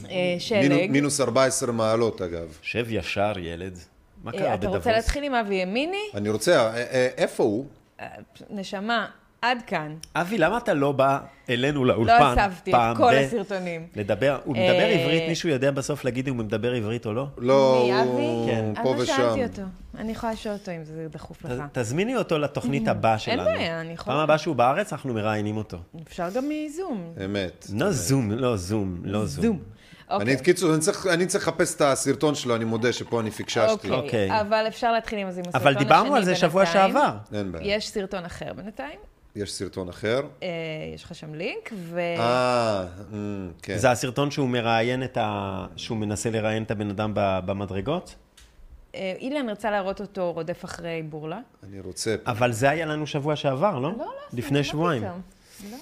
אה, 0.10 0.36
שלג. 0.40 0.92
מינוס 0.92 1.22
14 1.22 1.72
מעלות 1.72 2.22
אגב. 2.22 2.58
שב 2.62 2.86
ישר, 2.90 3.34
ילד. 3.40 3.78
מה 4.24 4.32
אה, 4.32 4.40
קרה 4.40 4.54
אתה 4.54 4.68
רוצה 4.68 4.80
בדבוס? 4.80 4.96
להתחיל 4.96 5.24
עם 5.24 5.34
אבי 5.34 5.56
ימיני? 5.56 5.98
אני 6.14 6.30
רוצה, 6.30 6.74
איפה 7.18 7.44
הוא? 7.44 7.66
אה, 8.00 8.08
נשמה, 8.50 9.08
עד 9.42 9.58
כאן. 9.68 9.96
אבי, 10.16 10.38
למה 10.38 10.58
אתה 10.58 10.74
לא 10.74 10.92
בא 10.92 11.20
אלינו 11.50 11.86
לא 11.86 11.94
לאולפן 11.94 12.36
אספתי 12.38 12.72
פעם 12.72 12.92
את 12.92 12.98
כל 12.98 13.12
ב- 13.12 13.16
הסרטונים. 13.16 13.88
לדבר, 13.96 14.40
הוא 14.44 14.56
מדבר 14.56 14.66
אה, 14.80 15.02
עברית, 15.02 15.24
מישהו 15.30 15.50
יודע 15.50 15.72
בסוף 15.72 16.06
להגיד 16.06 16.28
אם 16.28 16.38
הוא 16.38 16.46
מדבר 16.46 16.72
עברית 16.74 17.06
או 17.06 17.14
לא? 17.14 17.28
לא, 17.38 17.78
הוא 17.82 17.94
אבי? 18.02 18.52
כן. 18.52 18.74
פה 18.84 18.90
אני 18.90 18.98
לא 18.98 19.04
ושם. 19.04 19.14
שאלתי 19.18 19.44
אותו. 19.44 19.62
אני 19.98 20.12
יכולה 20.12 20.34
לשאול 20.34 20.54
אותו 20.56 20.72
אם 20.72 20.84
זה 20.84 21.08
דחוף 21.12 21.46
לך. 21.46 21.64
תזמיני 21.72 22.16
אותו 22.18 22.40
לתוכנית 22.40 22.88
הבאה 22.88 23.20
שלנו. 23.20 23.44
בעיה, 23.44 23.82
אני 23.82 23.94
יכולה. 23.94 24.16
פעם 24.16 24.24
הבאה 24.24 24.38
שהוא 24.38 24.56
בארץ, 24.56 24.94
אנחנו 24.94 25.14
מראיינים 25.14 25.58
אותו. 25.58 25.78
אפשר 26.08 26.30
גם 26.30 26.44
מזום. 26.50 27.14
אמת. 27.26 27.68
לא 27.74 27.92
זום, 27.92 28.32
לא 28.32 28.58
זום, 28.58 29.02
לא 29.04 29.26
זום. 29.26 29.44
זום. 29.46 29.60
אני, 30.12 30.20
אוקיי. 30.20 30.38
קיצור, 30.46 30.74
אני 30.74 30.82
צריך, 30.82 31.08
אני 31.08 31.26
צריך 31.26 31.48
לחפש 31.48 31.76
את 31.76 31.82
הסרטון 31.82 32.36
שלו, 32.36 32.56
אני 32.56 32.66
מודה 32.66 32.94
שפה 32.94 33.20
אני 33.22 33.32
פיקששתי. 33.32 33.72
אוקיי, 33.72 33.92
אוקיי. 33.92 34.42
אבל 34.42 34.66
אפשר 34.68 34.92
להתחיל 34.92 35.20
עם 35.20 35.32
זה 35.32 35.40
עם 35.40 35.46
הסרטון 35.48 35.62
אבל 35.62 35.72
השני 35.72 35.84
דיברנו 35.84 36.16
על 36.16 36.24
זה 36.24 36.36
שבוע 36.36 36.64
בינתיים. 36.64 36.92
שעבר. 36.94 37.12
אין 37.34 37.52
בעיה. 37.52 37.76
יש 37.76 37.90
סרטון 37.90 38.26
אחר 38.26 38.54
בינתיים, 38.54 39.00
יש 39.36 39.54
סרטון 39.54 39.90
אחר. 39.90 40.22
אה, 40.44 40.48
יש 40.96 41.04
לך 41.04 41.16
שם 41.16 41.34
לינק, 41.34 41.72
ו... 41.76 42.00
אה, 42.00 42.86
אמ, 43.14 43.52
כן. 43.62 43.78
זה 43.78 43.92
הסרטון 43.92 44.32
שהוא 44.32 44.50
מראיין 44.50 45.04
את 45.04 45.18
ה... 45.18 45.66
שהוא 45.76 45.98
מנסה 45.98 46.30
לראיין 46.30 46.64
את 46.64 46.72
הבן 46.72 46.90
אדם 46.90 47.12
במדרגות? 47.16 48.16
אה, 48.96 49.14
אילן 49.20 49.50
רצה 49.50 49.72
להראות 49.72 50.02
אותו 50.02 50.34
רודף 50.34 50.66
אחרי 50.66 51.04
בורלה. 51.10 51.40
אני 51.64 51.80
רוצה... 51.80 52.16
אבל 52.26 52.52
זה 52.52 52.70
היה 52.70 52.86
לנו 52.86 53.08
שבוע 53.08 53.36
שעבר, 53.36 53.80
לא? 53.80 53.92
לא, 53.92 53.98
לא, 53.98 54.06
לפני 54.34 54.64
שבועיים. 54.64 55.04
לא. 55.04 55.78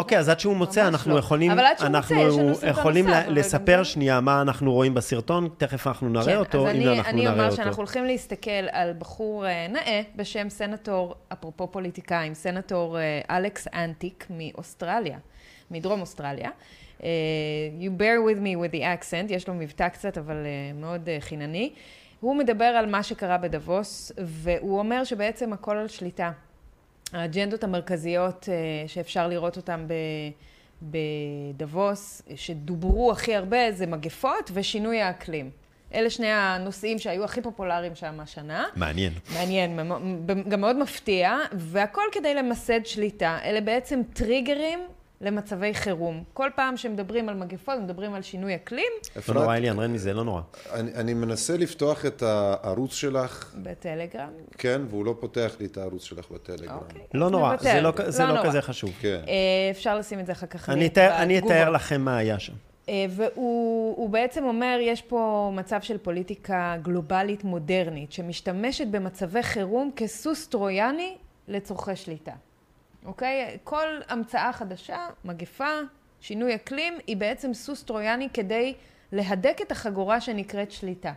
אוקיי, 0.00 0.18
אז 0.18 0.28
עד 0.28 0.40
שהוא 0.40 0.56
מוצא, 0.56 0.88
אנחנו 0.88 1.14
לא. 1.14 1.18
יכולים... 1.18 1.50
אבל 1.50 1.64
עד 1.64 1.78
שהוא 1.78 1.86
אנחנו 1.86 2.14
מוצא, 2.16 2.28
יש 2.28 2.38
לנו 2.38 2.54
סרטון 2.54 2.70
יכולים 2.70 3.06
נוסף, 3.06 3.18
אבל 3.18 3.28
גם 3.28 3.34
לספר 3.34 3.82
שנייה 3.82 4.20
מה 4.20 4.42
אנחנו 4.42 4.72
רואים 4.72 4.94
בסרטון, 4.94 5.48
תכף 5.58 5.86
אנחנו 5.86 6.08
נראה 6.08 6.24
כן, 6.24 6.36
אותו, 6.36 6.68
אז 6.68 6.74
אם 6.74 6.80
אני, 6.80 6.98
אנחנו 6.98 7.10
אני 7.10 7.20
נראה 7.20 7.32
אומר 7.32 7.44
אותו. 7.44 7.56
שאנחנו 7.56 7.76
הולכים 7.76 8.04
להסתכל 8.04 8.50
על 8.70 8.92
בחור 8.98 9.46
אה, 9.46 9.66
נאה 9.68 10.02
בשם 10.16 10.48
סנטור, 10.48 11.14
אפרופו 11.32 11.66
פוליטיקאים, 11.66 12.34
סנטור 12.34 12.98
אה, 12.98 13.20
אלכס 13.30 13.68
אנטיק 13.74 14.26
מאוסטרליה, 14.30 15.18
מדרום 15.70 16.00
אוסטרליה. 16.00 16.50
אה, 17.04 17.08
you 17.80 18.00
bear 18.00 18.30
with 18.30 18.40
me 18.40 18.56
with 18.62 18.74
the 18.74 18.82
accent, 18.82 19.32
יש 19.32 19.48
לו 19.48 19.54
מבטא 19.54 19.88
קצת, 19.88 20.18
אבל 20.18 20.36
מאוד 20.74 21.08
חינני. 21.20 21.70
הוא 22.20 22.36
מדבר 22.36 22.64
על 22.64 22.86
מה 22.86 23.02
שקרה 23.02 23.38
בדבוס, 23.38 24.12
והוא 24.18 24.78
אומר 24.78 25.04
שבעצם 25.04 25.52
הכל 25.52 25.76
על 25.76 25.88
שליטה. 25.88 26.30
האג'נדות 27.12 27.64
המרכזיות 27.64 28.48
אה, 28.52 28.88
שאפשר 28.88 29.28
לראות 29.28 29.56
אותן 29.56 29.86
ב... 29.88 29.94
בדבוס, 30.82 32.22
שדוברו 32.36 33.12
הכי 33.12 33.34
הרבה, 33.34 33.72
זה 33.72 33.86
מגפות 33.86 34.50
ושינוי 34.52 35.00
האקלים. 35.00 35.50
אלה 35.94 36.10
שני 36.10 36.26
הנושאים 36.26 36.98
שהיו 36.98 37.24
הכי 37.24 37.42
פופולריים 37.42 37.94
שם 37.94 38.20
השנה. 38.20 38.64
מעניין. 38.76 39.12
מעניין, 39.34 39.78
גם 40.48 40.60
מאוד 40.60 40.76
מפתיע, 40.78 41.38
והכל 41.52 42.02
כדי 42.12 42.34
למסד 42.34 42.86
שליטה. 42.86 43.38
אלה 43.44 43.60
בעצם 43.60 44.00
טריגרים 44.12 44.80
למצבי 45.20 45.74
חירום. 45.74 46.24
כל 46.34 46.48
פעם 46.56 46.76
שמדברים 46.76 47.28
על 47.28 47.34
מגפות, 47.34 47.78
מדברים 47.82 48.14
על 48.14 48.22
שינוי 48.22 48.54
אקלים, 48.54 48.92
לא 49.28 49.34
נורא, 49.34 49.56
אליאן, 49.56 49.78
רן 49.78 49.92
מזה, 49.92 50.12
לא 50.12 50.24
נורא. 50.24 50.40
אני, 50.72 50.94
אני 50.94 51.14
מנסה 51.14 51.56
לפתוח 51.56 52.06
את 52.06 52.22
הערוץ 52.22 52.92
שלך, 52.92 53.54
בטלגרם. 53.62 54.28
כן, 54.58 54.82
והוא 54.90 55.04
לא 55.04 55.14
פותח 55.20 55.56
לי 55.60 55.66
את 55.66 55.76
הערוץ 55.76 56.04
שלך 56.04 56.30
בטלגרם. 56.30 56.78
אוקיי. 56.78 57.00
לא 57.14 57.30
נורא, 57.30 57.52
נוותר. 57.52 57.62
זה 57.72 57.80
לא 57.80 57.92
כ- 57.96 58.00
זה 58.08 58.22
לא 58.22 58.28
לא 58.28 58.34
נורא. 58.34 58.48
כזה 58.48 58.62
חשוב. 58.62 58.90
כן. 59.00 59.20
אה, 59.28 59.32
אפשר 59.70 59.98
לשים 59.98 60.20
את 60.20 60.26
זה 60.26 60.32
אחר 60.32 60.46
כך 60.46 60.68
אני 60.68 60.86
אתאר- 60.86 61.16
אני 61.22 61.34
בתגובות. 61.36 61.56
אתאר 61.56 61.70
לכם 61.70 62.00
מה 62.00 62.16
היה 62.16 62.38
שם. 62.38 62.52
אה, 62.88 63.06
והוא 63.10 63.96
הוא 63.96 64.10
בעצם 64.10 64.44
אומר, 64.44 64.78
יש 64.80 65.02
פה 65.02 65.50
מצב 65.54 65.78
של 65.82 65.98
פוליטיקה 65.98 66.76
גלובלית 66.82 67.44
מודרנית, 67.44 68.12
שמשתמשת 68.12 68.86
במצבי 68.86 69.42
חירום 69.42 69.90
כסוס 69.96 70.46
טרויאני 70.48 71.16
לצורכי 71.48 71.96
שליטה. 71.96 72.32
אוקיי? 73.04 73.58
כל 73.64 73.86
המצאה 74.08 74.52
חדשה, 74.52 75.06
מגפה, 75.24 75.74
שינוי 76.20 76.54
אקלים, 76.54 76.94
היא 77.06 77.16
בעצם 77.16 77.54
סוס 77.54 77.82
טרויאני 77.82 78.28
כדי 78.34 78.74
להדק 79.12 79.58
את 79.62 79.72
החגורה 79.72 80.20
שנקראת 80.20 80.70
שליטה. 80.70 81.12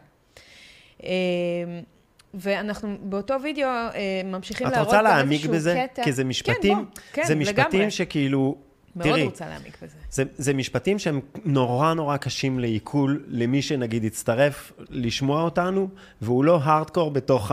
אה, 1.03 1.09
ואנחנו 2.33 2.97
באותו 3.01 3.41
וידאו 3.43 3.67
אה, 3.67 4.21
ממשיכים 4.25 4.67
את 4.67 4.71
להראות 4.71 4.87
רוצה 4.87 4.97
גם 4.97 5.03
להעמיק 5.03 5.31
איזשהו 5.31 5.53
בזה? 5.53 5.85
קטע. 5.93 6.03
כי 6.03 6.11
זה 6.11 6.23
משפטים, 6.23 6.77
כן, 6.77 6.83
בוא, 6.83 7.01
כן, 7.13 7.23
זה 7.25 7.35
משפטים 7.35 7.79
לגמרי. 7.79 7.91
שכאילו, 7.91 8.55
מאוד 8.95 9.07
תראי, 9.07 9.23
רוצה 9.23 9.49
להעמיק 9.49 9.77
בזה. 9.83 9.95
זה, 10.09 10.23
זה 10.37 10.53
משפטים 10.53 10.99
שהם 10.99 11.19
נורא 11.45 11.93
נורא 11.93 12.17
קשים 12.17 12.59
לעיכול 12.59 13.23
למי 13.27 13.61
שנגיד 13.61 14.03
יצטרף 14.03 14.71
לשמוע 14.89 15.41
אותנו, 15.41 15.87
והוא 16.21 16.43
לא 16.43 16.59
הארדקור 16.63 17.11
בתוך 17.11 17.51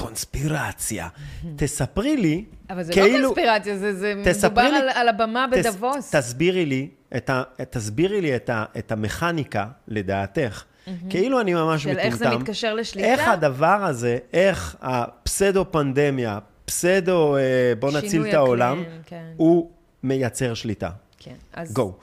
הקונספירציה. 0.00 1.08
תספרי 1.56 2.16
לי, 2.16 2.44
אבל 2.70 2.82
זה 2.82 2.92
כאילו, 2.92 3.18
לא 3.18 3.26
קונספירציה, 3.28 3.78
זה, 3.78 3.94
זה 3.94 4.14
מדובר 4.14 4.62
לי- 4.70 4.76
על, 4.78 4.88
על 4.94 5.08
הבמה 5.08 5.46
תס- 5.52 5.66
בדבוס. 5.66 6.14
תסבירי 6.14 6.66
לי, 6.66 6.88
את 7.16 7.30
ה, 7.30 7.42
תסבירי 7.70 8.20
לי 8.20 8.36
את, 8.36 8.50
ה, 8.50 8.64
את 8.78 8.92
המכניקה, 8.92 9.66
לדעתך. 9.88 10.64
כאילו 11.10 11.40
אני 11.40 11.54
ממש 11.54 11.82
של 11.82 11.88
מטומטם. 11.90 12.06
איך 12.06 12.16
זה 12.16 12.30
מתקשר 12.30 12.74
לשליטה? 12.74 13.08
איך 13.08 13.28
הדבר 13.28 13.66
הזה, 13.84 14.18
איך 14.32 14.76
הפסדו-פנדמיה, 14.80 16.38
פסדו, 16.64 17.36
אה, 17.36 17.42
בוא 17.78 17.90
נציל 17.98 18.26
את 18.28 18.34
העולם, 18.34 18.84
כן. 19.06 19.24
הוא 19.36 19.70
מייצר 20.02 20.54
שליטה. 20.54 20.90
כן, 21.18 21.34
אז... 21.52 21.72
גו. 21.72 21.96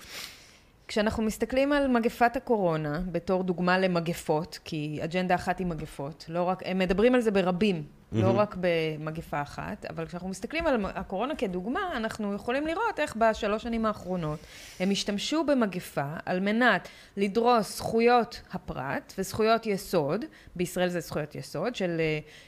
כשאנחנו 0.88 1.23
מסתכלים 1.23 1.73
על 1.73 1.88
מגפת 1.88 2.36
הקורונה 2.36 3.02
בתור 3.12 3.43
דוגמה 3.43 3.80
למגפות, 3.80 4.60
כי 4.63 5.00
אג'נדה 5.04 5.36
אחת 5.36 5.60
היא 5.60 5.67
מגפות, 5.67 6.26
לא 6.30 6.43
רק, 6.43 6.62
הם 6.65 6.78
מדברים 6.78 7.15
על 7.15 7.21
זה 7.21 7.32
ברבים, 7.32 7.84
לא 8.12 8.39
רק 8.39 8.56
במגפה 8.60 9.41
אחת, 9.41 9.86
אבל 9.86 10.06
כשאנחנו 10.06 10.30
מסתכלים 10.30 10.67
על 10.67 10.86
הקורונה 10.95 11.36
כדוגמה, 11.36 11.80
אנחנו 11.95 12.34
יכולים 12.34 12.67
לראות 12.67 13.00
איך 13.00 13.15
בשלוש 13.15 13.63
שנים 13.63 13.86
האחרונות 13.86 14.39
הם 14.80 14.91
השתמשו 14.91 15.43
במגפה 15.43 16.13
על 16.26 16.39
מנת 16.39 16.88
לדרוס 17.17 17.78
זכויות 17.78 18.41
הפרט 18.52 19.13
וזכויות 19.17 19.65
יסוד, 19.65 20.26
בישראל 20.56 20.89
זה 20.89 21.00
זכויות 21.00 21.36
יסוד 21.36 21.76
של, 21.76 22.02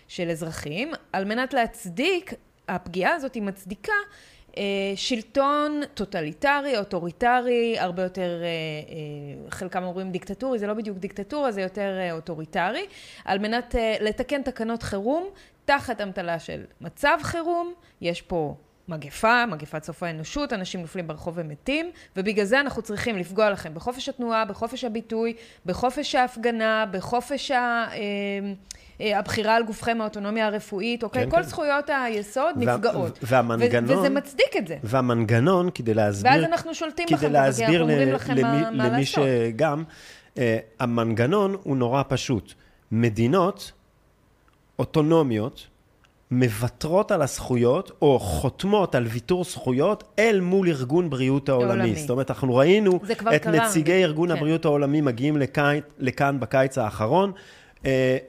של 0.07 0.29
אזרחים, 0.29 0.91
על 1.13 1.25
מנת 1.25 1.53
להצדיק, 1.53 2.33
הפגיעה 2.67 3.13
הזאת 3.13 3.33
היא 3.33 3.43
מצדיקה 3.43 3.93
שלטון 4.95 5.81
טוטליטרי, 5.93 6.77
אוטוריטרי, 6.77 7.79
הרבה 7.79 8.03
יותר, 8.03 8.41
אה, 8.41 8.45
אה, 8.45 9.51
חלקם 9.51 9.83
אומרים 9.83 10.11
דיקטטורי, 10.11 10.59
זה 10.59 10.67
לא 10.67 10.73
בדיוק 10.73 10.97
דיקטטורה, 10.97 11.51
זה 11.51 11.61
יותר 11.61 11.97
אה, 11.99 12.11
אוטוריטרי, 12.11 12.85
על 13.25 13.39
מנת 13.39 13.75
אה, 13.75 13.95
לתקן 14.01 14.41
תקנות 14.43 14.83
חירום 14.83 15.29
תחת 15.65 16.01
אמתלה 16.01 16.39
של 16.39 16.63
מצב 16.81 17.17
חירום, 17.23 17.73
יש 18.01 18.21
פה 18.21 18.55
מגפה, 18.87 19.45
מגפת 19.45 19.83
סוף 19.83 20.03
האנושות, 20.03 20.53
אנשים 20.53 20.81
נופלים 20.81 21.07
ברחוב 21.07 21.33
ומתים, 21.37 21.91
ובגלל 22.15 22.45
זה 22.45 22.59
אנחנו 22.59 22.81
צריכים 22.81 23.17
לפגוע 23.17 23.49
לכם 23.49 23.73
בחופש 23.73 24.09
התנועה, 24.09 24.45
בחופש 24.45 24.83
הביטוי, 24.83 25.33
בחופש 25.65 26.15
ההפגנה, 26.15 26.85
בחופש 26.91 27.51
ה... 27.51 27.55
אה, 27.55 27.97
אה, 27.97 28.53
הבחירה 28.99 29.55
על 29.55 29.63
גופכם, 29.63 29.97
האוטונומיה 30.01 30.47
הרפואית, 30.47 31.03
אוקיי? 31.03 31.23
כן, 31.23 31.29
כל 31.29 31.37
כן. 31.37 31.43
זכויות 31.43 31.85
היסוד 31.89 32.55
וה- 32.65 32.75
נפגעות. 32.75 33.19
והמנגנון- 33.23 33.97
וזה 33.97 34.09
מצדיק 34.09 34.57
את 34.57 34.67
זה. 34.67 34.77
והמנגנון, 34.83 35.69
כדי 35.75 35.93
להסביר... 35.93 36.31
ואז 36.31 36.43
אנחנו 36.43 36.73
שולטים 36.75 37.05
בכם, 37.05 37.17
כדי 37.17 37.27
כי 37.27 37.33
להסביר 37.33 37.67
אנחנו 37.67 37.81
אומרים 37.81 38.09
ל- 38.09 38.13
לכם 38.15 38.33
למי, 38.33 38.41
מה- 38.41 38.71
מה 38.71 38.87
למי 38.87 38.99
לעשות. 38.99 39.23
שגם, 39.49 39.83
אה, 40.37 40.57
המנגנון 40.79 41.55
הוא 41.63 41.77
נורא 41.77 42.03
פשוט. 42.07 42.53
מדינות 42.91 43.71
אוטונומיות 44.79 45.67
מוותרות 46.31 47.11
על 47.11 47.21
הזכויות, 47.21 47.91
או 48.01 48.19
חותמות 48.19 48.95
על 48.95 49.03
ויתור 49.07 49.43
זכויות, 49.43 50.03
אל 50.19 50.39
מול 50.41 50.67
ארגון 50.69 51.09
בריאות 51.09 51.49
העולמי. 51.49 51.69
העולמי. 51.71 51.95
זאת 51.95 52.09
אומרת, 52.09 52.31
אנחנו 52.31 52.55
ראינו 52.55 52.99
את 53.35 53.41
קרה, 53.43 53.51
נציגי 53.51 53.91
כן. 53.91 53.97
ארגון 54.03 54.31
הבריאות 54.31 54.65
העולמי 54.65 55.01
מגיעים 55.01 55.37
לכאן, 55.37 55.77
לכאן 55.99 56.39
בקיץ 56.39 56.77
האחרון, 56.77 57.31
אה, 57.31 57.41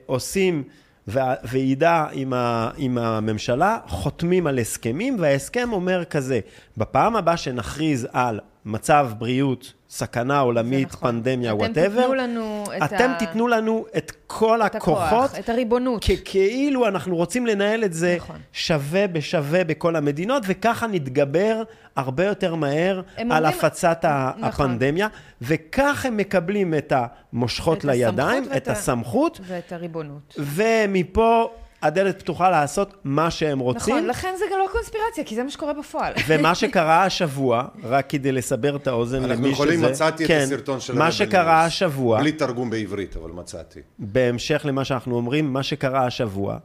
עושים 0.05 0.63
וה- 1.07 1.35
ועידה 1.43 2.07
עם, 2.11 2.33
ה, 2.33 2.71
עם 2.77 2.97
הממשלה, 2.97 3.77
חותמים 3.87 4.47
על 4.47 4.59
הסכמים, 4.59 5.15
וההסכם 5.19 5.69
אומר 5.71 6.03
כזה, 6.05 6.39
בפעם 6.77 7.15
הבאה 7.15 7.37
שנכריז 7.37 8.07
על 8.11 8.39
מצב 8.65 9.09
בריאות, 9.17 9.73
סכנה 9.93 10.39
עולמית, 10.39 10.87
נכון. 10.93 11.11
פנדמיה, 11.11 11.51
אתם 11.51 11.59
וואטאבר, 11.59 12.01
תיתנו 12.01 12.13
לנו 12.13 12.63
את 12.77 12.83
אתם 12.83 13.09
ה- 13.09 13.19
תיתנו 13.19 13.47
לנו 13.47 13.85
את 13.97 14.11
כל 14.27 14.61
את 14.65 14.75
הכוח, 14.75 15.01
הכוחות, 15.13 15.39
את 15.39 15.49
הריבונות. 15.49 16.05
כאילו 16.25 16.87
אנחנו 16.87 17.15
רוצים 17.15 17.45
לנהל 17.47 17.83
את 17.83 17.93
זה 17.93 18.15
נכון. 18.17 18.35
שווה 18.53 19.07
בשווה 19.07 19.63
בכל 19.63 19.95
המדינות, 19.95 20.43
וככה 20.47 20.87
נתגבר 20.87 21.63
הרבה 21.95 22.25
יותר 22.25 22.55
מהר 22.55 23.01
על 23.17 23.25
אומרים- 23.25 23.45
הפצת 23.45 24.05
נכון. 24.05 24.43
הפנדמיה, 24.43 25.07
וכך 25.41 26.05
הם 26.05 26.17
מקבלים 26.17 26.73
את 26.73 26.93
המושכות 26.95 27.77
את 27.77 27.85
לידיים, 27.85 28.43
את 28.43 28.49
ואת 28.51 28.67
הסמכות, 28.67 29.39
ואת 29.47 29.71
הריבונות. 29.71 30.35
ומפה 30.37 31.45
הדלת 31.81 32.19
פתוחה 32.19 32.49
לעשות 32.49 32.93
מה 33.03 33.31
שהם 33.31 33.59
רוצים. 33.59 33.95
נכון, 33.95 34.09
לכן 34.09 34.33
זה 34.39 34.45
גם 34.51 34.59
לא 34.59 34.67
קונספירציה, 34.71 35.23
כי 35.23 35.35
זה 35.35 35.43
מה 35.43 35.49
שקורה 35.49 35.73
בפועל. 35.73 36.13
ומה 36.27 36.55
שקרה 36.55 37.03
השבוע, 37.03 37.67
רק 37.83 38.09
כדי 38.09 38.31
לסבר 38.31 38.75
את 38.75 38.87
האוזן 38.87 39.17
למי 39.17 39.25
שזה... 39.25 39.33
אנחנו 39.33 39.49
יכולים, 39.49 39.81
מצאתי 39.81 40.23
את 40.23 40.27
כן, 40.27 40.41
הסרטון 40.43 40.79
של 40.79 40.95
מה 40.95 41.11
שקרה. 41.11 41.65
השבוע, 41.65 42.19
בלי 42.19 42.31
תרגום 42.31 42.69
בעברית, 42.69 43.15
אבל 43.15 43.31
מצאתי. 43.31 43.79
בהמשך 43.99 44.61
למה 44.65 44.85
שאנחנו 44.85 45.15
אומרים, 45.15 45.53
מה 45.53 45.63
שקרה 45.63 46.05
השבוע, 46.05 46.57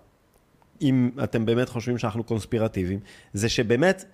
אם 0.83 1.11
אתם 1.25 1.47
באמת 1.47 1.69
חושבים 1.69 1.99
שאנחנו 1.99 2.25
קונספירטיביים, 2.25 3.01
זה 3.33 3.49
שבאמת 3.49 4.05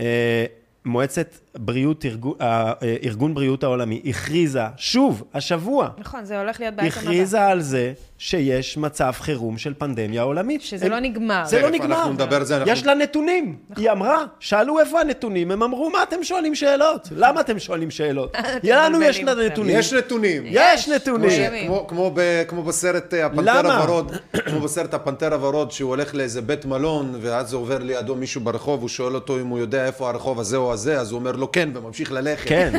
אה, 0.00 0.46
מועצת 0.84 1.26
בריאות, 1.58 2.04
ארגון, 2.04 2.32
אה, 2.40 2.46
אה, 2.82 2.96
ארגון 3.04 3.34
בריאות 3.34 3.64
העולמי 3.64 4.02
הכריזה, 4.04 4.60
שוב, 4.76 5.22
השבוע, 5.34 5.88
נכון, 5.98 6.24
זה 6.24 6.40
הולך 6.40 6.60
להיות 6.60 6.74
בעצם 6.74 6.88
הכריזה 6.88 7.46
על 7.46 7.60
זה 7.60 7.92
שיש 8.18 8.76
מצב 8.78 9.12
חירום 9.20 9.58
של 9.58 9.74
פנדמיה 9.78 10.22
עולמית. 10.22 10.62
שזה 10.62 10.86
הם- 10.86 10.92
לא 10.92 11.00
נגמר. 11.00 11.42
זה 11.46 11.60
לא 11.62 11.70
נגמר. 11.70 11.96
אנחנו 11.96 12.12
נדבר 12.12 12.36
על 12.36 12.44
זה, 12.44 12.56
אנחנו- 12.56 12.72
יש 12.72 12.86
לה 12.86 12.94
נתונים. 12.94 13.56
היא 13.76 13.90
אמרה, 13.90 14.24
שאלו 14.40 14.78
איפה 14.80 15.00
הנתונים, 15.00 15.50
הם 15.50 15.62
אמרו, 15.62 15.90
מה 15.90 16.02
אתם 16.02 16.24
שואלים 16.24 16.54
שאלות? 16.54 17.08
למה 17.16 17.40
אתם 17.40 17.58
שואלים 17.58 17.90
שאלות? 17.90 18.36
לנו 18.64 19.02
יש. 19.02 19.20
נתונים. 19.20 19.76
יש 19.78 19.92
נתונים. 19.92 20.42
יש 20.46 20.88
נתונים. 20.88 21.68
כמו, 21.88 22.10
כמו, 22.48 22.62
בסרט 22.62 23.14
אה, 23.14 23.26
הפנתר? 23.26 23.72
הוורוד, 23.72 24.12
כמו 24.44 24.60
בסרט 24.60 24.94
הפנתר 24.94 25.34
הוורוד, 25.34 25.70
שהוא 25.72 25.88
הולך 25.90 26.14
לאיזה 26.14 26.42
בית 26.42 26.64
מלון, 26.64 27.14
ואז 27.20 27.54
עובר 27.54 27.78
לידו 27.78 28.14
מישהו 28.14 28.40
ברחוב, 28.40 28.80
הוא 28.80 28.88
שואל 28.88 29.14
אותו 29.14 29.40
אם 29.40 29.46
הוא 29.46 29.58
יודע 29.58 29.86
איפה 29.86 30.08
הרחוב 30.08 30.40
הזה 30.40 30.56
או 30.56 30.71
הזה, 30.72 31.00
אז 31.00 31.10
הוא 31.10 31.18
אומר 31.18 31.32
לו 31.32 31.52
כן, 31.52 31.68
וממשיך 31.74 32.12
ללכת. 32.12 32.48
כן, 32.48 32.72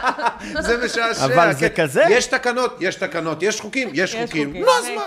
זה 0.60 0.84
משעשע. 0.84 1.24
אבל 1.24 1.52
זה 1.52 1.68
כן. 1.70 1.82
כזה. 1.82 2.02
יש 2.10 2.26
תקנות, 2.26 2.76
יש 2.80 2.94
תקנות, 2.94 3.42
יש 3.42 3.60
חוקים, 3.60 3.88
יש, 3.94 4.16
חוקים. 4.16 4.56
נו, 4.56 4.66
אז 4.70 4.84
רגע, 4.84 4.94
מה? 4.96 5.02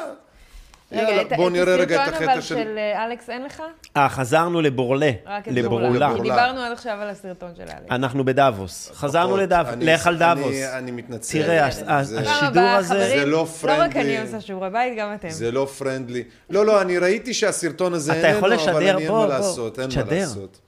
יאללה, 0.91 1.23
בואו 1.35 1.49
נראה 1.49 1.75
רגע 1.75 2.03
את 2.03 2.13
החטא 2.13 2.23
אבל 2.23 2.41
של... 2.41 2.55
של 2.55 2.77
אה, 2.77 3.05
אלכס 3.05 3.29
אין 3.29 3.43
לך? 3.45 3.63
אה, 3.97 4.09
חזרנו 4.09 4.61
לבורלה, 4.61 5.11
רק 5.25 5.47
את 5.47 5.53
לבורלה. 5.53 5.89
לבורלה. 5.89 6.13
כי 6.15 6.21
דיברנו 6.21 6.61
עד 6.61 6.71
עכשיו 6.71 6.97
על 7.01 7.09
הסרטון 7.09 7.51
של 7.55 7.61
אלכס. 7.61 7.91
אנחנו 7.91 8.25
בדאבוס, 8.25 8.91
חזרנו 8.93 9.27
פחות. 9.27 9.39
לדאבוס, 9.39 9.73
לך 9.81 10.07
על 10.07 10.17
דאבוס. 10.17 10.55
אני- 10.73 10.91
מתנצל. 10.91 11.43
תראה, 11.43 11.65
השידור 11.67 12.63
הזה- 12.63 13.07
זה 13.09 13.25
לא 13.25 13.31
לא 13.31 13.41
רק 13.41 13.47
פרנדלי. 13.61 14.01
אני 14.17 14.21
עושה 14.27 14.41
שיעורי 14.41 14.69
בית, 14.69 14.97
גם 14.97 15.13
אתם. 15.13 15.29
זה 15.29 15.51
לא 15.51 15.65
פרנדלי. 15.77 16.23
לא, 16.49 16.65
לא, 16.65 16.81
אני 16.81 16.97
ראיתי 16.97 17.33
שהסרטון 17.33 17.93
הזה 17.93 18.13
איננו, 18.13 18.39
אבל 18.39 18.53
אני 18.77 19.03
אין 19.03 19.11
מה 19.11 19.27
לעשות, 19.27 19.79
אין 19.79 19.89
מה. 19.95 20.15
לעשות. 20.15 20.59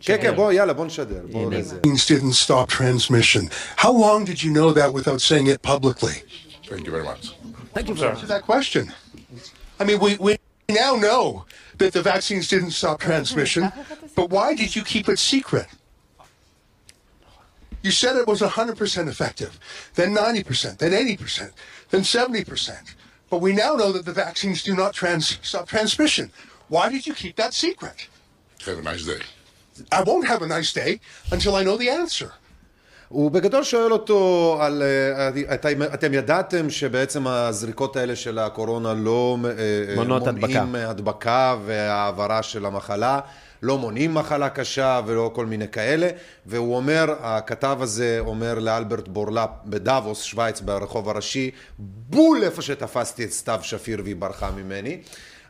כן, 0.00 0.16
כן, 0.22 0.36
בוא, 0.36 0.52
יאללה, 0.52 0.72
בוא 0.72 0.86
נשדר. 0.86 1.22
בוא 1.30 1.46
הנה. 1.46 1.58
לזה. 1.58 1.80
vaccines 1.84 2.06
didn't 2.06 2.34
stop 2.34 2.68
transmission. 2.68 3.50
How 3.76 3.92
long 3.92 4.24
did 4.24 4.42
you 4.42 4.50
know 4.50 4.72
that 4.72 4.92
without 4.92 5.20
saying 5.20 5.46
it 5.46 5.62
publicly? 5.62 6.22
Thank 6.68 6.84
you 6.86 6.92
very 6.92 7.04
much. 7.04 7.32
Thank 7.74 7.88
you 7.88 7.94
Answer 8.04 8.26
that 8.26 8.42
question. 8.42 8.92
I 9.80 9.84
mean, 9.84 9.98
we, 10.00 10.16
we 10.16 10.38
now 10.68 10.96
know 10.96 11.44
that 11.78 11.92
the 11.92 12.02
vaccines 12.02 12.48
didn't 12.48 12.72
stop 12.72 13.00
transmission, 13.00 13.70
but 14.14 14.30
why 14.30 14.54
did 14.54 14.74
you 14.76 14.82
keep 14.82 15.08
it 15.08 15.18
secret? 15.18 15.68
You 17.82 17.90
said 17.90 18.16
it 18.16 18.26
was 18.26 18.40
100% 18.40 19.08
effective, 19.08 19.60
then 19.94 20.14
90%, 20.14 20.78
then 20.78 20.92
80%, 20.92 21.52
then 21.90 22.00
70%. 22.00 22.94
But 23.30 23.40
we 23.40 23.52
now 23.52 23.74
know 23.74 23.92
that 23.92 24.04
the 24.04 24.12
vaccines 24.12 24.62
do 24.62 24.74
not 24.74 24.94
trans- 24.94 25.38
stop 25.42 25.68
transmission. 25.68 26.30
Why 26.68 26.88
did 26.88 27.06
you 27.06 27.14
keep 27.14 27.36
that 27.36 27.54
secret? 27.54 28.08
Have 28.64 28.78
a 28.78 28.82
nice 28.82 29.04
day. 29.04 29.20
I 29.91 30.01
won't 30.03 30.27
have 30.27 30.41
a 30.41 30.47
nice 30.47 30.73
day 30.73 30.99
until 31.31 31.55
I 31.55 31.63
know 31.63 31.77
the 31.77 31.89
answer. 31.89 32.31
הוא 33.11 33.31
בגדול 33.31 33.63
שואל 33.63 33.91
אותו 33.91 34.57
על... 34.61 34.83
אה, 34.83 35.53
אתם, 35.53 35.83
אתם 35.93 36.13
ידעתם 36.13 36.69
שבעצם 36.69 37.27
הזריקות 37.27 37.95
האלה 37.95 38.15
של 38.15 38.39
הקורונה 38.39 38.93
לא 38.93 39.37
אה, 39.45 39.49
אה, 39.49 39.95
מונעות 39.95 40.27
מונעים 40.27 40.75
הדבקה 40.75 41.55
והעברה 41.65 42.43
של 42.43 42.65
המחלה, 42.65 43.19
לא 43.61 43.77
מונעים 43.77 44.13
מחלה 44.13 44.49
קשה 44.49 45.01
ולא 45.05 45.31
כל 45.33 45.45
מיני 45.45 45.67
כאלה, 45.67 46.09
והוא 46.45 46.75
אומר, 46.75 47.15
הכתב 47.19 47.77
הזה 47.81 48.17
אומר 48.19 48.59
לאלברט 48.59 49.07
בורלה 49.07 49.49
בדאבוס, 49.65 50.23
שווייץ, 50.23 50.61
ברחוב 50.61 51.09
הראשי, 51.09 51.51
בול 51.79 52.43
איפה 52.43 52.61
שתפסתי 52.61 53.23
את 53.23 53.31
סתיו 53.31 53.59
שפיר 53.63 54.01
והיא 54.03 54.15
ברחה 54.15 54.51
ממני. 54.51 55.01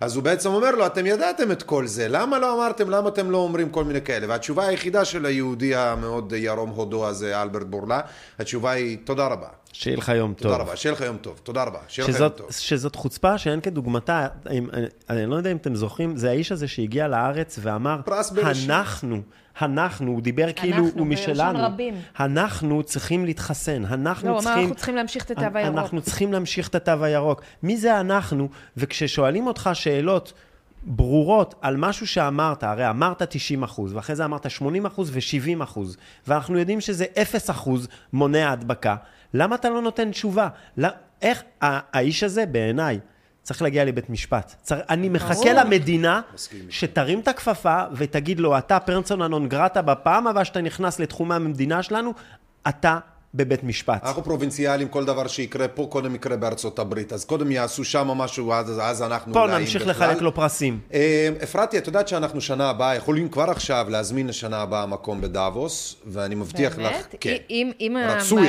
אז 0.01 0.15
הוא 0.15 0.23
בעצם 0.23 0.49
אומר 0.49 0.71
לו, 0.71 0.85
אתם 0.85 1.05
ידעתם 1.05 1.51
את 1.51 1.63
כל 1.63 1.87
זה, 1.87 2.07
למה 2.07 2.39
לא 2.39 2.53
אמרתם, 2.53 2.89
למה 2.89 3.09
אתם 3.09 3.31
לא 3.31 3.37
אומרים 3.37 3.69
כל 3.69 3.83
מיני 3.83 4.01
כאלה? 4.01 4.25
והתשובה 4.29 4.67
היחידה 4.67 5.05
של 5.05 5.25
היהודי 5.25 5.75
המאוד 5.75 6.33
ירום 6.33 6.69
הודו 6.69 7.07
הזה, 7.07 7.41
אלברט 7.41 7.67
בורלה, 7.67 8.01
התשובה 8.39 8.71
היא, 8.71 8.97
תודה 9.03 9.27
רבה. 9.27 9.47
שיהיה 9.73 9.97
לך 9.97 10.09
יום 10.09 10.33
טוב. 10.33 10.51
תודה 10.51 10.63
רבה, 10.63 10.75
שיהיה 10.75 10.93
לך 10.93 11.01
יום 11.01 11.17
טוב, 11.17 11.39
תודה 11.43 11.63
רבה, 11.63 11.79
שיהיה 11.87 12.09
לך 12.09 12.19
יום 12.19 12.29
טוב. 12.29 12.51
שזאת 12.51 12.95
חוצפה 12.95 13.37
שאין 13.37 13.61
כדוגמתה, 13.61 14.27
אם, 14.51 14.67
אני, 14.73 14.85
אני 15.09 15.25
לא 15.25 15.35
יודע 15.35 15.51
אם 15.51 15.57
אתם 15.57 15.75
זוכרים, 15.75 16.17
זה 16.17 16.29
האיש 16.29 16.51
הזה 16.51 16.67
שהגיע 16.67 17.07
לארץ 17.07 17.59
ואמר. 17.61 17.99
אנחנו, 18.43 19.21
אנחנו, 19.61 20.11
הוא 20.11 20.21
דיבר 20.21 20.51
כאילו 20.55 20.87
הוא 20.95 21.07
משלנו, 21.07 21.59
רבים. 21.61 21.95
אנחנו 22.19 22.83
צריכים 22.83 23.25
להתחסן, 23.25 23.85
אנחנו 23.85 24.29
לא, 24.29 24.33
הוא 24.33 24.41
אמר, 24.41 24.43
צריכים... 24.43 24.63
אנחנו 24.63 24.75
צריכים 24.75 24.95
להמשיך 24.95 25.25
את 25.25 25.31
התו 25.31 25.57
הירוק. 25.57 25.77
אנחנו 25.77 26.01
צריכים 26.01 26.33
להמשיך 26.33 26.67
את 26.67 26.75
התו 26.75 27.03
הירוק. 27.03 27.41
מי 27.63 27.77
זה 27.77 27.99
אנחנו? 27.99 28.49
וכששואלים 28.77 29.47
אותך 29.47 29.69
שאלות 29.73 30.33
ברורות 30.83 31.55
על 31.61 31.77
משהו 31.77 32.07
שאמרת, 32.07 32.63
הרי 32.63 32.89
אמרת 32.89 33.23
90 33.23 33.63
אחוז, 33.63 33.93
ואחרי 33.93 34.15
זה 34.15 34.25
אמרת 34.25 34.51
80 34.51 34.85
אחוז 34.85 35.11
ו-70 35.13 35.63
אחוז, 35.63 35.97
ואנחנו 36.27 36.59
יודעים 36.59 36.81
שזה 36.81 37.05
0 37.21 37.49
אחוז 37.49 37.87
מונע 38.13 38.51
הדבקה, 38.51 38.95
למה 39.33 39.55
אתה 39.55 39.69
לא 39.69 39.81
נותן 39.81 40.11
תשובה? 40.11 40.47
לא, 40.77 40.87
איך 41.21 41.43
האיש 41.61 42.23
הזה, 42.23 42.45
בעיניי, 42.45 42.99
צריך 43.43 43.61
להגיע 43.61 43.85
לבית 43.85 44.09
משפט. 44.09 44.55
צר... 44.61 44.79
אני 44.89 45.09
מחכה 45.09 45.53
למדינה 45.53 46.21
שתרים 46.69 47.19
את 47.19 47.27
הכפפה 47.27 47.83
ותגיד 47.93 48.39
לו, 48.39 48.57
אתה 48.57 48.79
פרסונה 48.79 49.27
נון 49.27 49.49
גרטה, 49.49 49.81
בפעם 49.81 50.27
הבאה 50.27 50.45
שאתה 50.45 50.61
נכנס 50.61 50.99
לתחומי 50.99 51.35
המדינה 51.35 51.83
שלנו, 51.83 52.13
אתה 52.67 52.99
בבית 53.33 53.63
משפט. 53.63 54.03
אנחנו 54.03 54.23
פרובינציאלים, 54.23 54.87
כל 54.87 55.05
דבר 55.05 55.27
שיקרה 55.27 55.67
פה, 55.67 55.87
קודם 55.89 56.15
יקרה 56.15 56.37
בארצות 56.37 56.79
הברית. 56.79 57.13
אז 57.13 57.25
קודם 57.25 57.51
יעשו 57.51 57.83
שם 57.83 58.07
משהו, 58.07 58.53
אז, 58.53 58.79
אז 58.81 59.01
אנחנו 59.01 59.33
פה 59.33 59.47
נמשיך 59.47 59.81
בכלל. 59.81 59.91
לחלק 59.91 60.21
לו 60.21 60.35
פרסים. 60.35 60.79
אה, 60.93 61.29
אפרתי, 61.43 61.77
את 61.77 61.87
יודעת 61.87 62.07
שאנחנו 62.07 62.41
שנה 62.41 62.69
הבאה, 62.69 62.95
יכולים 62.95 63.29
כבר 63.29 63.49
עכשיו 63.49 63.85
להזמין 63.89 64.27
לשנה 64.27 64.61
הבאה 64.61 64.85
מקום 64.85 65.21
בדאבוס, 65.21 65.95
ואני 66.07 66.35
מבטיח 66.35 66.77
לך, 66.77 66.91
באמת? 66.91 67.15
כן. 67.19 67.35
אם, 67.49 67.71
אם 67.79 67.97
המאזינים? 67.97 68.45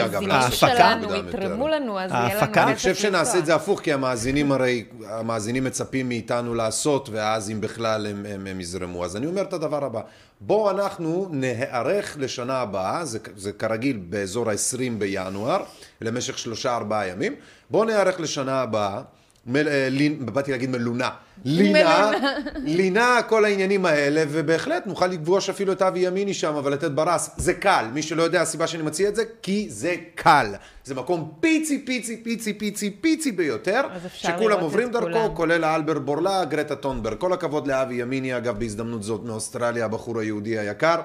שלנו. 0.51 1.14
יתרמו 1.14 1.68
לנו, 1.68 2.01
אז 2.01 2.11
יהיה 2.11 2.24
לנו 2.24 2.35
ההפקה? 2.35 2.64
אני 2.64 2.74
חושב 2.74 2.95
שנעשה. 2.95 3.39
את 3.39 3.47
זה 3.47 3.55
הפוך, 3.55 3.80
כי 3.80 3.93
המאזינים 3.93 4.53
הרי, 4.53 4.85
המאזינים 5.09 5.64
מצפים 5.64 6.09
מאיתנו 6.09 6.55
לעשות, 6.55 7.09
ואז 7.12 7.51
אם 7.51 7.61
בכלל 7.61 8.07
הם, 8.07 8.26
הם, 8.28 8.47
הם 8.47 8.61
יזרמו. 8.61 9.05
אז 9.05 9.16
אני 9.16 9.26
אומר 9.26 9.43
את 9.43 9.53
הדבר 9.53 9.85
הבא, 9.85 10.01
בואו 10.47 10.70
אנחנו 10.70 11.28
נערך 11.30 12.16
לשנה 12.20 12.59
הבאה, 12.59 13.05
זה, 13.05 13.18
זה 13.36 13.53
כרגיל 13.53 13.97
באזור 13.97 14.51
ה-20 14.51 14.93
בינואר, 14.99 15.62
למשך 16.01 16.38
שלושה 16.38 16.76
ארבעה 16.76 17.09
ימים, 17.09 17.34
בואו 17.70 17.84
נערך 17.84 18.20
לשנה 18.20 18.61
הבאה. 18.61 19.03
מל, 19.47 19.68
אה, 19.68 19.88
באתי 20.20 20.51
להגיד 20.51 20.70
מלונה, 20.70 21.11
לינה, 21.45 22.11
לינה, 22.57 23.18
כל 23.28 23.45
העניינים 23.45 23.86
האלה, 23.86 24.24
ובהחלט 24.28 24.86
נוכל 24.86 25.07
לפגוש 25.07 25.51
אפילו 25.51 25.72
את 25.72 25.82
אבי 25.82 26.01
ימיני 26.01 26.34
שם 26.34 26.61
ולתת 26.64 26.90
ברס. 26.90 27.30
זה 27.36 27.55
קל, 27.55 27.86
מי 27.93 28.03
שלא 28.03 28.22
יודע 28.22 28.43
הסיבה 28.43 28.66
שאני 28.66 28.82
מציע 28.82 29.09
את 29.09 29.16
זה, 29.16 29.22
כי 29.43 29.66
זה 29.70 29.95
קל. 30.14 30.47
זה 30.84 30.95
מקום 30.95 31.32
פיצי, 31.40 31.84
פיצי, 31.86 32.16
פיצי, 32.24 32.53
פיצי, 32.53 32.90
פיצי 32.90 33.32
ביותר, 33.32 33.82
שכולם 34.14 34.61
עוברים 34.61 34.90
דרכו, 34.90 35.07
כולם. 35.07 35.34
כולל 35.34 35.64
האלבר 35.64 35.99
בורלה, 35.99 36.45
גרטה 36.45 36.76
טונברג. 36.76 37.18
כל 37.18 37.32
הכבוד 37.32 37.66
לאבי 37.66 37.95
ימיני, 37.95 38.36
אגב, 38.36 38.59
בהזדמנות 38.59 39.03
זאת 39.03 39.24
מאוסטרליה, 39.24 39.84
הבחור 39.84 40.18
היהודי 40.18 40.59
היקר. 40.59 40.97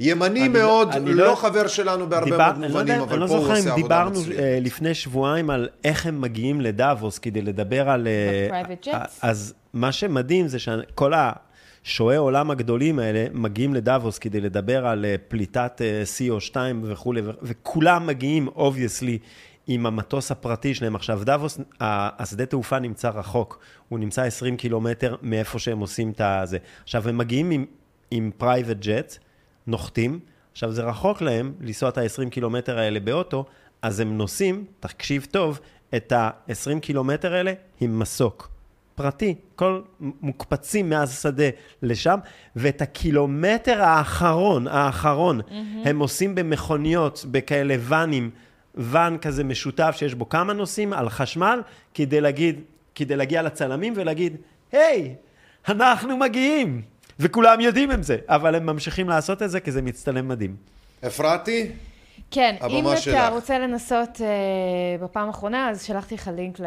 ימני 0.00 0.40
אני 0.40 0.48
לא- 0.48 0.60
מאוד, 0.60 0.88
אני 0.92 1.14
לא 1.14 1.26
לא- 1.26 1.34
חבר 1.34 1.66
שלנו 1.66 2.08
בהרבה 2.08 2.24
דיבר, 2.24 2.36
מאוד 2.38 2.54
אני 2.54 2.62
לא, 2.62 2.68
מובנים, 2.68 2.88
יודע, 2.88 3.02
אבל 3.02 3.12
אני 3.12 3.20
לא 3.20 3.26
פה 3.26 3.32
הוא 3.34 3.40
זוכר 3.42 3.52
עושה 3.52 3.68
אם 3.68 3.78
עבודה 3.78 3.82
דיברנו 3.82 4.20
מצוינת. 4.20 4.40
אה, 4.40 4.58
לפני 4.60 4.94
שבועיים 4.94 5.50
על 5.50 5.68
איך 5.84 6.06
הם 6.06 6.20
מגיעים 6.20 6.60
לדאבוס 6.60 7.18
כדי 7.18 7.42
לדבר 7.42 7.90
על... 7.90 8.08
אה, 8.08 9.02
אז 9.22 9.54
מה 9.72 9.92
שמדהים 9.92 10.48
זה 10.48 10.58
שכל 10.58 11.12
השועי 11.84 12.16
עולם 12.16 12.50
הגדולים 12.50 12.98
האלה 12.98 13.24
מגיעים 13.32 13.74
לדאבוס 13.74 14.18
כדי 14.18 14.40
לדבר 14.40 14.86
על 14.86 15.04
אה, 15.04 15.14
פליטת 15.28 15.80
אה, 15.80 16.02
CO2 16.18 16.56
וכולי, 16.82 17.20
וכולם 17.42 18.06
מגיעים, 18.06 18.48
obviously, 18.48 19.18
עם 19.66 19.86
המטוס 19.86 20.30
הפרטי 20.30 20.74
שלהם. 20.74 20.96
עכשיו, 20.96 21.20
דאבוס, 21.24 21.58
השדה 21.80 22.46
תעופה 22.46 22.78
נמצא 22.78 23.08
רחוק, 23.08 23.58
הוא 23.88 23.98
נמצא 23.98 24.22
20 24.22 24.56
קילומטר 24.56 25.16
מאיפה 25.22 25.58
שהם 25.58 25.78
עושים 25.78 26.10
את 26.10 26.20
הזה. 26.20 26.58
עכשיו, 26.82 27.08
הם 27.08 27.18
מגיעים 27.18 27.50
עם, 27.50 27.64
עם 28.10 28.30
private 28.40 28.84
jet, 28.84 29.18
נוחתים, 29.70 30.20
עכשיו 30.52 30.72
זה 30.72 30.82
רחוק 30.82 31.22
להם 31.22 31.52
לנסוע 31.60 31.88
את 31.88 31.98
ה-20 31.98 32.30
קילומטר 32.30 32.78
האלה 32.78 33.00
באוטו, 33.00 33.44
אז 33.82 34.00
הם 34.00 34.18
נוסעים, 34.18 34.64
תקשיב 34.80 35.26
טוב, 35.30 35.60
את 35.96 36.12
ה-20 36.12 36.80
קילומטר 36.80 37.34
האלה 37.34 37.52
עם 37.80 37.98
מסוק. 37.98 38.50
פרטי, 38.94 39.34
כל 39.56 39.80
מוקפצים 40.00 40.90
מהשדה 40.90 41.44
לשם, 41.82 42.18
ואת 42.56 42.82
הקילומטר 42.82 43.82
האחרון, 43.82 44.66
האחרון, 44.66 45.40
mm-hmm. 45.40 45.88
הם 45.88 45.98
עושים 45.98 46.34
במכוניות, 46.34 47.24
בכאלה 47.30 47.74
ואנים, 47.78 48.30
ואן 48.74 49.18
כזה 49.18 49.44
משותף 49.44 49.94
שיש 49.98 50.14
בו 50.14 50.28
כמה 50.28 50.52
נוסעים 50.52 50.92
על 50.92 51.08
חשמל, 51.08 51.60
כדי 51.94 52.20
להגיד, 52.20 52.60
כדי 52.94 53.16
להגיע 53.16 53.42
לצלמים 53.42 53.92
ולהגיד, 53.96 54.36
היי, 54.72 55.14
אנחנו 55.68 56.16
מגיעים. 56.16 56.82
וכולם 57.20 57.60
יודעים 57.60 57.90
עם 57.90 58.02
זה, 58.02 58.16
אבל 58.28 58.54
הם 58.54 58.66
ממשיכים 58.66 59.08
לעשות 59.08 59.42
את 59.42 59.50
זה 59.50 59.60
כי 59.60 59.72
זה 59.72 59.82
מצטלם 59.82 60.28
מדהים. 60.28 60.56
אפרתי? 61.06 61.70
כן, 62.30 62.56
אם 62.70 62.88
אתה 62.88 62.96
שלך. 62.96 63.32
רוצה 63.32 63.58
לנסות 63.58 64.08
uh, 64.16 65.02
בפעם 65.02 65.26
האחרונה, 65.26 65.70
אז 65.70 65.84
שלחתי 65.84 66.14
לך 66.14 66.30
לינק 66.36 66.60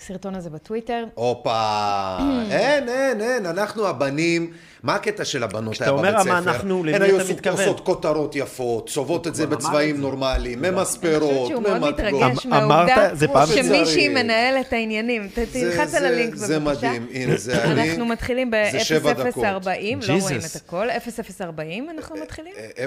הסרטון 0.00 0.34
הזה 0.34 0.50
בטוויטר. 0.50 1.04
הופה, 1.14 2.16
אין, 2.50 2.88
אין, 2.88 3.20
אין, 3.20 3.46
אנחנו 3.46 3.86
הבנים, 3.86 4.52
מה 4.82 4.94
הקטע 4.94 5.24
של 5.24 5.42
הבנות 5.42 5.72
כשאתה 5.72 5.84
היה 5.84 5.90
אומר 5.98 6.12
בבית 6.12 6.26
מה 6.26 6.40
ספר? 6.42 6.50
אנחנו, 6.50 6.84
למי 6.84 6.94
הן 6.96 7.02
היו 7.02 7.14
אתה 7.16 7.22
עושות- 7.22 7.36
מתכוון? 7.36 7.76
כותרות 7.84 8.36
יפות, 8.36 8.88
צובעות 8.88 9.26
את 9.26 9.34
זה 9.34 9.46
בצבעים 9.46 10.00
נורמליים, 10.00 10.64
אני 10.64 10.70
ממספרות, 10.70 11.22
חושבת 11.22 11.48
שהוא 11.48 11.62
מאוד. 11.62 11.80
מתרגש 11.92 12.46
מהעובדה 12.46 13.08
זה 13.14 13.26
שמישהי. 13.46 14.08
מנהל 14.08 14.60
את 14.60 14.72
העניינים. 14.72 15.28
זה- 15.36 15.46
תלחץ 15.52 15.78
על 15.80 16.00
זה- 16.00 16.08
הלינק 16.08 16.34
זה 16.34 16.58
בבקשה. 16.60 16.88
מדהים, 16.88 17.06
הנה 17.12 17.36
זה 17.36 17.64
הלינק. 17.64 17.88
אנחנו 17.90 18.06
מתחילים 18.06 18.50
זה 18.72 18.80
שבע 18.80 19.12
דקות. 19.12 19.44
ב-0040, 19.44 20.06
לא 20.08 20.14
רואים. 20.20 20.38
את 20.50 20.56
הכל, 20.56 20.86
0040 21.40 21.90
אנחנו 21.90 22.16
מתחילים. 22.22 22.52
אה, 22.78 22.86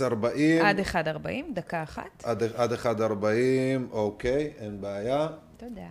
0040, 0.00 0.64
עד 0.64 0.76
140, 0.94 1.44
דקה 1.54 1.82
אחת. 1.82 2.24
עד 2.56 2.72
140, 2.84 3.88
אוקיי, 3.92 4.50
אין 4.60 4.80
בעיה. 4.80 5.26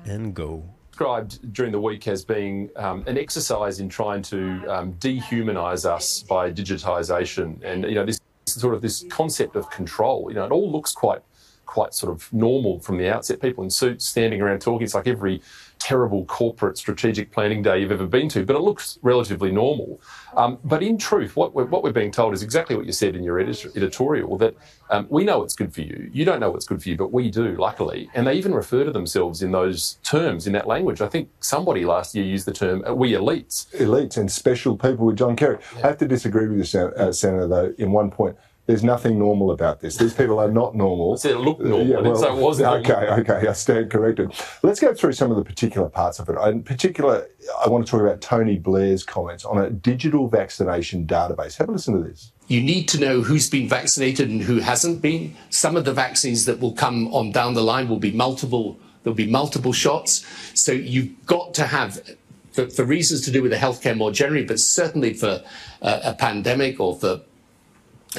and 0.05 0.33
go. 0.33 0.63
Described 0.91 1.53
during 1.53 1.71
the 1.71 1.79
week 1.79 2.07
as 2.07 2.23
being 2.23 2.69
um, 2.77 3.03
an 3.05 3.17
exercise 3.17 3.79
in 3.79 3.89
trying 3.89 4.21
to 4.23 4.65
um, 4.67 4.93
dehumanise 4.93 5.85
us 5.85 6.23
by 6.23 6.51
digitisation, 6.51 7.61
and 7.63 7.83
you 7.83 7.95
know 7.95 8.05
this 8.05 8.19
sort 8.47 8.73
of 8.73 8.81
this 8.81 9.03
concept 9.09 9.55
of 9.55 9.69
control. 9.69 10.29
You 10.29 10.35
know, 10.35 10.45
it 10.45 10.51
all 10.51 10.71
looks 10.71 10.93
quite 10.93 11.21
quite 11.65 11.93
sort 11.93 12.13
of 12.13 12.31
normal 12.31 12.79
from 12.79 12.97
the 12.97 13.13
outset. 13.13 13.41
People 13.41 13.63
in 13.63 13.69
suits 13.69 14.05
standing 14.05 14.41
around 14.41 14.61
talking. 14.61 14.85
It's 14.85 14.95
like 14.95 15.07
every 15.07 15.41
terrible 15.79 16.23
corporate 16.25 16.77
strategic 16.77 17.31
planning 17.31 17.61
day 17.61 17.79
you've 17.79 17.91
ever 17.91 18.07
been 18.07 18.29
to, 18.29 18.45
but 18.45 18.55
it 18.55 18.61
looks 18.61 18.97
relatively 19.01 19.51
normal 19.51 19.99
um, 20.37 20.59
but 20.63 20.83
in 20.83 20.97
truth 20.97 21.35
what 21.35 21.53
we're, 21.53 21.65
what 21.65 21.83
we're 21.83 21.91
being 21.91 22.11
told 22.11 22.33
is 22.33 22.43
exactly 22.43 22.75
what 22.75 22.85
you 22.85 22.91
said 22.91 23.15
in 23.15 23.23
your 23.23 23.39
edit- 23.39 23.75
editorial 23.75 24.37
that 24.37 24.55
um, 24.89 25.07
we 25.09 25.23
know 25.23 25.39
what's 25.39 25.55
good 25.55 25.73
for 25.73 25.81
you. 25.81 26.09
You 26.13 26.25
don't 26.25 26.39
know 26.39 26.51
what's 26.51 26.65
good 26.65 26.81
for 26.81 26.89
you 26.89 26.97
but 26.97 27.11
we 27.11 27.29
do 27.29 27.55
luckily. 27.55 28.09
And 28.13 28.27
they 28.27 28.33
even 28.35 28.53
refer 28.53 28.83
to 28.83 28.91
themselves 28.91 29.41
in 29.41 29.51
those 29.51 29.99
terms 30.03 30.47
in 30.47 30.53
that 30.53 30.67
language. 30.67 31.01
I 31.01 31.07
think 31.07 31.29
somebody 31.39 31.85
last 31.85 32.15
year 32.15 32.25
used 32.25 32.45
the 32.45 32.53
term 32.53 32.83
uh, 32.87 32.93
we 32.93 33.11
elites. 33.11 33.67
Elites 33.75 34.17
and 34.17 34.31
special 34.31 34.77
people 34.77 35.05
with 35.05 35.17
John 35.17 35.35
Kerry. 35.35 35.57
I 35.77 35.87
have 35.87 35.97
to 35.97 36.07
disagree 36.07 36.47
with 36.47 36.57
you, 36.57 36.63
Sen- 36.63 36.93
uh, 36.97 37.11
Senator, 37.11 37.47
though, 37.47 37.73
in 37.77 37.91
one 37.91 38.11
point. 38.11 38.35
There's 38.67 38.83
nothing 38.83 39.19
normal 39.19 39.51
about 39.51 39.79
this. 39.79 39.97
These 39.97 40.15
people 40.15 40.39
are 40.39 40.49
not 40.49 40.75
normal. 40.75 41.13
I 41.13 41.17
said 41.17 41.31
it 41.31 41.37
looked 41.37 41.61
normal. 41.61 41.97
I 41.97 42.01
didn't 42.01 42.17
say 42.17 42.27
it 42.27 42.35
was 42.35 42.59
normal. 42.59 42.79
Okay, 42.79 42.93
okay, 43.31 43.47
I 43.47 43.53
stand 43.53 43.91
corrected. 43.91 44.33
Let's 44.63 44.79
go 44.79 44.91
through 44.93 45.13
some 45.13 45.29
of 45.29 45.37
the 45.37 45.43
particular 45.43 45.87
parts 45.87 46.17
of 46.17 46.29
it. 46.29 46.37
In 46.47 46.63
particular, 46.63 47.27
I 47.63 47.69
want 47.69 47.85
to 47.85 47.91
talk 47.91 48.01
about 48.01 48.21
Tony 48.21 48.57
Blair's 48.57 49.03
comments 49.03 49.45
on 49.45 49.59
a 49.59 49.69
digital 49.69 50.27
vaccination 50.27 51.05
database. 51.05 51.57
Have 51.57 51.69
a 51.69 51.73
listen 51.73 51.95
to 51.95 52.09
this. 52.09 52.31
You 52.47 52.61
need 52.61 52.87
to 52.89 52.99
know 52.99 53.21
who's 53.21 53.49
been 53.49 53.69
vaccinated 53.69 54.29
and 54.29 54.41
who 54.41 54.57
hasn't 54.57 54.99
been. 54.99 55.35
Some 55.51 55.75
of 55.75 55.85
the 55.85 55.93
vaccines 55.93 56.45
that 56.45 56.59
will 56.59 56.73
come 56.73 57.13
on 57.13 57.31
down 57.31 57.53
the 57.53 57.63
line 57.63 57.87
will 57.87 57.99
be 57.99 58.11
multiple. 58.11 58.79
There'll 59.03 59.15
be 59.15 59.27
multiple 59.27 59.73
shots. 59.73 60.25
So 60.59 60.71
you've 60.71 61.23
got 61.27 61.53
to 61.55 61.67
have, 61.67 62.01
for, 62.51 62.67
for 62.71 62.83
reasons 62.83 63.21
to 63.25 63.31
do 63.31 63.43
with 63.43 63.51
the 63.51 63.57
healthcare 63.57 63.95
more 63.95 64.11
generally, 64.11 64.43
but 64.43 64.59
certainly 64.59 65.13
for 65.13 65.43
uh, 65.83 65.99
a 66.03 66.13
pandemic 66.15 66.79
or 66.79 66.95
for 66.95 67.21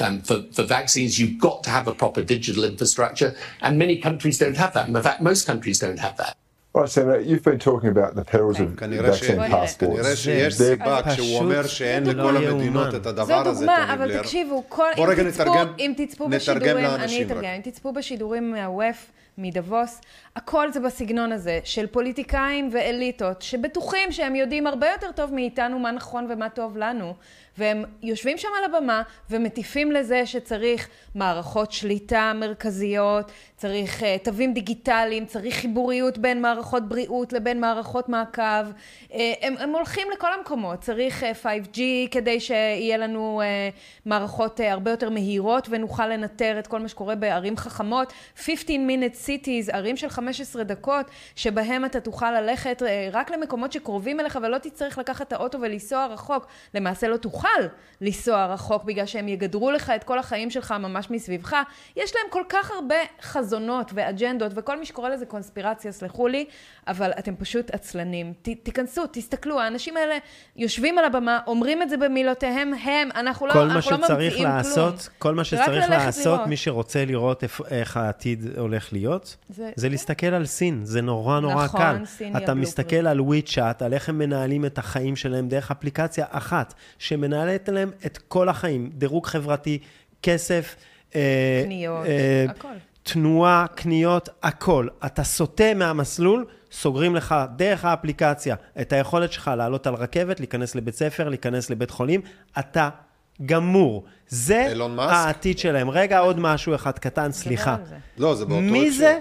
um, 0.04 0.20
for, 0.28 0.36
for 0.56 0.64
vaccines, 0.78 1.18
you've 1.20 1.38
got 1.46 1.62
to 1.64 1.70
have 1.70 1.86
a 1.88 1.94
proper 2.02 2.22
digital 2.34 2.64
infrastructure, 2.72 3.30
and 3.64 3.72
many 3.78 3.96
countries 4.06 4.36
don't 4.38 4.56
have 4.56 4.72
that. 4.76 4.86
In 4.88 5.02
fact, 5.02 5.20
most 5.30 5.42
countries 5.50 5.78
don't 5.84 5.98
have 6.06 6.16
that. 6.22 6.34
All 6.74 6.80
right, 6.82 6.90
Senator, 6.90 7.20
you've 7.20 7.44
been 7.50 7.58
talking 7.58 7.90
about 7.96 8.12
the 8.20 8.24
perils 8.32 8.58
of 8.60 8.76
כנראה 8.76 9.12
ש- 9.16 9.22
vaccine 9.22 9.50
passports. 9.50 9.78
כנראה 10.00 10.16
שיש 10.16 10.54
They're- 10.54 10.62
סיבה 10.64 11.00
פשוט 11.04 11.12
כשהוא 11.12 11.38
אומר 11.38 11.66
שאין 11.66 12.06
לא 12.06 12.12
לכל 12.12 12.42
יאומן. 12.42 12.46
המדינות 12.60 12.94
את 12.94 13.02
זו 13.04 13.08
הדבר 13.10 13.48
הזה, 13.48 13.60
דוגמה, 13.66 13.76
טוני 13.80 13.92
אבל 13.94 14.04
בלייר. 14.04 14.22
תקשיבו, 14.22 14.64
כל, 14.68 14.82
בוא 14.96 15.04
אם, 15.04 15.10
רגע 15.10 15.22
תצפו, 15.30 15.42
נתרגם- 15.44 15.72
אם 15.78 15.92
תצפו 15.96 16.28
נתרגם 16.28 16.38
בשידורים, 16.38 16.76
אני 16.76 16.82
לאנשים 16.98 17.26
אתרגם, 17.26 17.40
רק. 17.44 17.66
אם 17.66 17.70
תצפו 17.70 17.92
בשידורים 17.92 18.50
מהווף, 18.52 19.06
מדבוס, 19.38 20.00
הכל 20.37 20.71
זה 20.71 20.79
בסגנון 20.79 21.31
הזה, 21.31 21.59
של 21.63 21.87
פוליטיקאים 21.87 22.69
ואליטות, 22.71 23.41
שבטוחים 23.41 24.11
שהם 24.11 24.35
יודעים 24.35 24.67
הרבה 24.67 24.87
יותר 24.91 25.11
טוב 25.11 25.33
מאיתנו 25.33 25.79
מה 25.79 25.91
נכון 25.91 26.27
ומה 26.29 26.49
טוב 26.49 26.77
לנו, 26.77 27.13
והם 27.57 27.83
יושבים 28.01 28.37
שם 28.37 28.47
על 28.57 28.63
הבמה 28.63 29.01
ומטיפים 29.29 29.91
לזה 29.91 30.25
שצריך 30.25 30.87
מערכות 31.15 31.71
שליטה 31.71 32.31
מרכזיות, 32.35 33.31
צריך 33.55 34.01
uh, 34.01 34.05
תווים 34.23 34.53
דיגיטליים, 34.53 35.25
צריך 35.25 35.55
חיבוריות 35.55 36.17
בין 36.17 36.41
מערכות 36.41 36.89
בריאות 36.89 37.33
לבין 37.33 37.59
מערכות 37.59 38.09
מעקב. 38.09 38.41
Uh, 39.09 39.13
הם, 39.41 39.55
הם 39.59 39.69
הולכים 39.69 40.07
לכל 40.13 40.33
המקומות, 40.37 40.79
צריך 40.81 41.23
uh, 41.23 41.45
5G 41.45 41.79
כדי 42.11 42.39
שיהיה 42.39 42.97
לנו 42.97 43.41
uh, 43.41 44.05
מערכות 44.05 44.59
uh, 44.59 44.63
הרבה 44.63 44.91
יותר 44.91 45.09
מהירות 45.09 45.67
ונוכל 45.69 46.07
לנטר 46.07 46.59
את 46.59 46.67
כל 46.67 46.79
מה 46.79 46.87
שקורה 46.87 47.15
בערים 47.15 47.57
חכמות. 47.57 48.13
15 48.37 48.75
minute 48.75 49.27
cities, 49.27 49.73
ערים 49.73 49.97
של 49.97 50.09
15 50.09 50.26
דקות, 50.63 51.05
שבהם 51.35 51.85
אתה 51.85 51.99
תוכל 51.99 52.31
ללכת 52.41 52.81
uh, 52.81 52.85
רק 53.15 53.31
למקומות 53.31 53.71
שקרובים 53.71 54.19
אליך 54.19 54.39
ולא 54.41 54.57
תצטרך 54.57 54.97
לקחת 54.97 55.27
את 55.27 55.33
האוטו 55.33 55.61
ולנסוע 55.61 56.05
רחוק. 56.05 56.47
למעשה 56.73 57.07
לא 57.07 57.17
תוכל 57.17 57.47
לנסוע 58.01 58.45
רחוק 58.45 58.83
בגלל 58.83 59.05
שהם 59.05 59.27
יגדרו 59.27 59.71
לך 59.71 59.89
את 59.95 60.03
כל 60.03 60.19
החיים 60.19 60.49
שלך 60.49 60.71
ממש 60.71 61.11
מסביבך. 61.11 61.55
יש 61.95 62.15
להם 62.15 62.25
כל 62.29 62.43
כך 62.49 62.71
הרבה 62.71 62.95
חזונות 63.21 63.91
ואג'נדות, 63.93 64.51
וכל 64.55 64.79
מי 64.79 64.85
שקורא 64.85 65.09
לזה 65.09 65.25
קונספירציה, 65.25 65.91
סלחו 65.91 66.27
לי, 66.27 66.45
אבל 66.87 67.11
אתם 67.19 67.35
פשוט 67.35 67.71
עצלנים. 67.73 68.33
ת, 68.41 68.49
תיכנסו, 68.63 69.03
תסתכלו, 69.11 69.59
האנשים 69.59 69.97
האלה 69.97 70.15
יושבים 70.55 70.97
על 70.97 71.05
הבמה, 71.05 71.39
אומרים 71.47 71.81
את 71.81 71.89
זה 71.89 71.97
במילותיהם 71.97 72.73
הם, 72.73 73.09
אנחנו 73.15 73.47
לא, 73.47 73.53
כל 73.53 73.65
מה 73.67 73.75
אנחנו 73.75 73.91
לא 73.91 73.97
שצריך 73.97 74.33
ממציאים 74.33 74.47
לעשות, 74.47 74.93
כלום. 74.93 75.09
כל 75.19 75.35
מה 75.35 75.43
שצריך 75.43 75.67
ללכת 75.67 75.89
לעשות, 75.89 76.25
לראות. 76.25 76.47
מי 76.47 76.57
שרוצה 76.57 77.05
לראות 77.05 77.43
איך 77.69 77.97
העתיד 77.97 78.57
הולך 78.57 78.93
להיות, 78.93 79.35
זה- 79.49 79.71
זה 79.75 79.89
להסתכל 79.89 80.16
על 80.25 80.45
סין, 80.45 80.79
זה 80.83 81.01
נורא 81.01 81.39
נורא 81.39 81.65
נכון, 81.65 81.81
קל. 81.81 82.05
סין 82.05 82.35
היא 82.35 82.45
אתה. 82.45 82.53
מסתכל 82.53 83.07
על 83.07 83.21
וויצ'אט, 83.21 83.81
על 83.81 83.93
איך 83.93 84.09
הם 84.09 84.17
מנהלים 84.17 84.65
את 84.65 84.77
החיים 84.77 85.15
שלהם 85.15 85.47
דרך 85.47 85.71
אפליקציה 85.71 86.25
אחת, 86.29 86.73
שמנהלת 86.99 87.69
להם 87.69 87.91
את 88.05 88.17
כל 88.17 88.49
החיים, 88.49 88.89
דירוג 88.93 89.25
חברתי, 89.25 89.79
כסף, 90.23 90.75
אה, 91.15 91.61
קניות, 91.65 92.05
אה, 92.05 92.45
הכל. 92.49 92.67
תנועה, 93.03 93.65
קניות, 93.75 94.29
הכל. 94.43 94.87
אתה 95.05 95.23
סוטה 95.23 95.73
מהמסלול, 95.73 96.45
סוגרים 96.71 97.15
לך 97.15 97.35
דרך 97.55 97.85
האפליקציה 97.85 98.55
את 98.81 98.93
היכולת 98.93 99.31
שלך 99.31 99.51
לעלות 99.57 99.87
על 99.87 99.93
רכבת, 99.93 100.39
להיכנס 100.39 100.75
לבית 100.75 100.95
ספר, 100.95 101.29
להיכנס 101.29 101.69
לבית 101.69 101.91
חולים, 101.91 102.21
אתה 102.59 102.89
גמור. 103.45 104.03
זה? 104.27 104.73
העתיד 104.99 105.59
שלהם. 105.59 105.89
רגע, 105.89 106.19
עוד 106.19 106.39
משהו 106.39 106.75
אחד 106.75 106.99
קטן, 106.99 107.31
סליחה. 107.31 107.75
לא, 108.17 108.35
זה 108.35 108.45
באותו 108.45 108.61
מי 108.61 108.91
זה? 108.91 109.19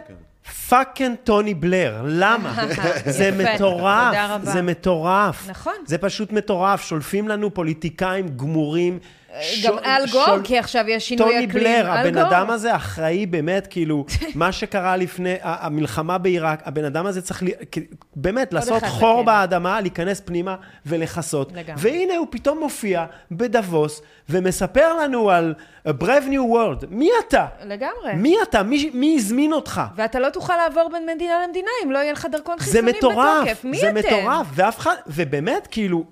fucking 0.68 1.16
טוני 1.24 1.54
בלר. 1.54 2.02
למה? 2.06 2.54
זה. 3.06 3.30
מטורף. 3.30 4.14
זה 4.42 4.62
מטורף. 4.62 5.48
נכון. 5.48 5.74
זה 5.86 5.98
פשוט 5.98 6.32
מטורף. 6.32 6.82
שולפים 6.82 7.28
לנו 7.28 7.54
פוליטיקאים 7.54 8.28
גמורים. 8.28 8.98
גם 9.64 9.78
אל 9.78 10.10
גור, 10.12 10.42
כי 10.44 10.58
עכשיו 10.58 10.84
יש 10.88 11.08
שינוי 11.08 11.32
טוני 11.32 11.44
אקלים. 11.44 11.62
בלר, 11.64 11.92
אל 11.92 12.06
הבן. 12.08 12.18
אדם 12.18 12.50
הזה 12.50 12.76
אחראי 12.76 13.26
באמת, 13.26 13.66
כאילו, 13.66 14.04
מה 14.34 14.52
שקרה 14.52 14.96
לפני 14.96 15.34
המלחמה 15.42 16.18
בעיראק, 16.18 16.62
הבן 16.64 16.84
אדם 16.84 17.06
הזה 17.06 17.22
צריך, 17.22 17.42
באמת, 18.16 18.52
לעשות 18.52 18.82
חור. 18.86 19.22
באדמה, 19.24 19.80
להיכנס 19.80 20.20
פנימה 20.20 20.56
ולכסות. 20.86 21.52
והנה 21.76 22.16
הוא 22.16 22.26
פתאום 22.30 22.58
מופיע 22.58 23.04
בדבוס 23.30 24.02
ומספר 24.28 24.94
לנו 24.94 25.30
על 25.30 25.54
a 25.88 25.90
brave 25.90 26.26
new 26.28 26.54
world. 26.54 26.86
מי 26.88 27.10
אתה? 27.28 27.46
לגמרי. 27.64 28.14
מי 28.14 28.36
אתה? 28.42 28.62
מי, 28.62 28.90
מי 28.94 29.14
הזמין 29.18 29.52
אותך? 29.52 29.82
ואתה 29.96 30.20
לא 30.20 30.30
תוכל 30.30 30.56
לעבור 30.56 30.90
בין 30.92 31.06
מדינה 31.14 31.34
למדינה 31.46 31.70
אם 31.84 31.90
לא 31.90 31.98
יהיה 31.98 32.12
לך 32.12 32.26
דרכון 32.32 32.58
זה 32.58 32.64
חיסונים 32.64 32.94
מטורף, 32.98 33.42
בתוקף. 33.42 33.64
מי 33.64 33.78
זה 33.78 33.90
אתם? 33.90 33.98
מטורף, 33.98 34.46
ואף 34.54 34.78
אחד, 34.78 34.94
ובאמת, 35.06 35.68
כאילו, 35.70 36.04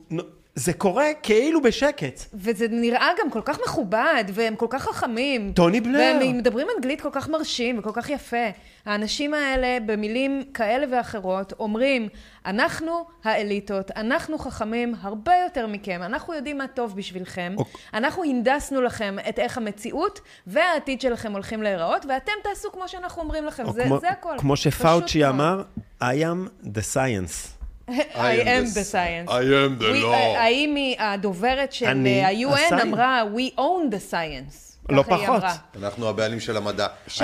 זה 0.56 0.72
קורה 0.72 1.06
כאילו 1.22 1.62
בשקט. 1.62 2.20
וזה 2.34 2.66
נראה 2.70 3.08
גם 3.20 3.30
כל 3.30 3.40
כך 3.44 3.58
מכובד, 3.66 4.24
והם 4.32 4.56
כל 4.56 4.66
כך 4.70 4.82
חכמים. 4.82 5.52
טוני 5.52 5.80
בלר. 5.80 6.18
והם 6.20 6.38
מדברים 6.38 6.66
אנגלית 6.76 7.00
כל 7.00 7.08
כך 7.12 7.28
מרשים 7.28 7.78
וכל 7.78 7.90
כך 7.92 8.10
יפה. 8.10 8.46
האנשים 8.86 9.34
האלה, 9.34 9.78
במילים 9.86 10.42
כאלה 10.54 10.86
ואחרות, 10.90 11.52
אומרים, 11.58 12.08
אנחנו 12.46 13.04
האליטות, 13.24 13.90
אנחנו 13.90 14.38
חכמים 14.38 14.94
הרבה 15.00 15.32
יותר 15.44 15.66
מכם, 15.66 16.00
אנחנו 16.02 16.34
יודעים 16.34 16.58
מה 16.58 16.66
טוב 16.66 16.96
בשבילכם, 16.96 17.54
אוק. 17.58 17.68
אנחנו 17.94 18.24
הנדסנו 18.24 18.82
לכם 18.82 19.16
את 19.28 19.38
איך 19.38 19.58
המציאות 19.58 20.20
והעתיד 20.46 21.00
שלכם 21.00 21.32
הולכים 21.32 21.62
להיראות, 21.62 22.06
ואתם 22.08 22.32
תעשו 22.42 22.72
כמו 22.72 22.88
שאנחנו 22.88 23.22
אומרים 23.22 23.44
לכם, 23.44 23.72
זה, 23.72 23.84
כמו, 23.84 24.00
זה 24.00 24.10
הכל. 24.10 24.36
כמו 24.38 24.56
שפאוצ'י. 24.56 25.28
אמר, 25.28 25.62
I 26.00 26.04
am 26.04 26.66
the 26.66 26.94
science. 26.94 27.63
I 27.90 27.92
am 28.14 28.64
the 28.74 28.84
science. 28.92 29.28
I 29.30 29.42
am 29.44 29.78
the 29.78 29.84
We- 29.84 30.02
law. 30.02 30.14
ההיא 30.38 30.68
מהדוברת 30.98 31.72
של 31.72 31.86
אני 31.86 32.24
אה, 32.24 32.28
ה-UN 32.28 32.74
ה-science. 32.74 32.82
אמרה, 32.82 33.22
We 33.36 33.58
own 33.58 33.92
the 33.94 34.12
science. 34.12 34.60
לא 34.88 35.02
פחות. 35.02 35.42
אנחנו 35.82 36.08
הבעלים 36.08 36.40
של 36.40 36.56
המדע. 36.56 36.86
3.33, 37.08 37.20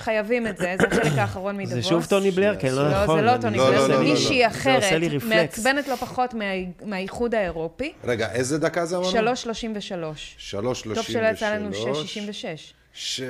חייבים 0.00 0.46
את 0.46 0.56
זה, 0.56 0.74
זה 0.80 0.86
החלק 0.86 1.18
האחרון 1.18 1.56
מדבוס. 1.56 1.74
זה 1.74 1.82
שוב 1.82 2.04
טוני 2.06 2.30
בלר, 2.30 2.56
כן, 2.58 2.68
לא 2.72 2.90
לא, 2.90 3.02
נכון. 3.02 3.18
זה 3.18 3.24
לא 3.24 3.36
טוני 3.40 3.58
לא, 3.58 3.66
בלר, 3.66 3.76
לא, 3.80 3.86
זה 3.86 3.92
לא, 3.92 4.02
לא, 4.04 4.10
מישהי 4.10 4.42
לא. 4.42 4.46
אחרת, 4.46 4.80
זה 4.80 4.86
עושה 4.86 4.98
לי 4.98 5.08
רפלקס. 5.08 5.24
מעצבנת 5.34 5.88
לא 5.88 5.96
פחות 5.96 6.34
מה- 6.34 6.44
מהאיחוד 6.84 7.34
האירופי. 7.34 7.92
רגע, 8.04 8.32
איזה 8.32 8.58
דקה 8.58 8.84
זה 8.86 8.96
אמרנו? 8.96 9.10
3.33. 9.10 10.36
3.33. 10.38 10.94
טוב 10.94 11.04
שלא 11.04 11.26
יצא 11.26 11.54
לנו 11.54 11.70
6.66. 11.72 12.72
ש... 12.98 13.20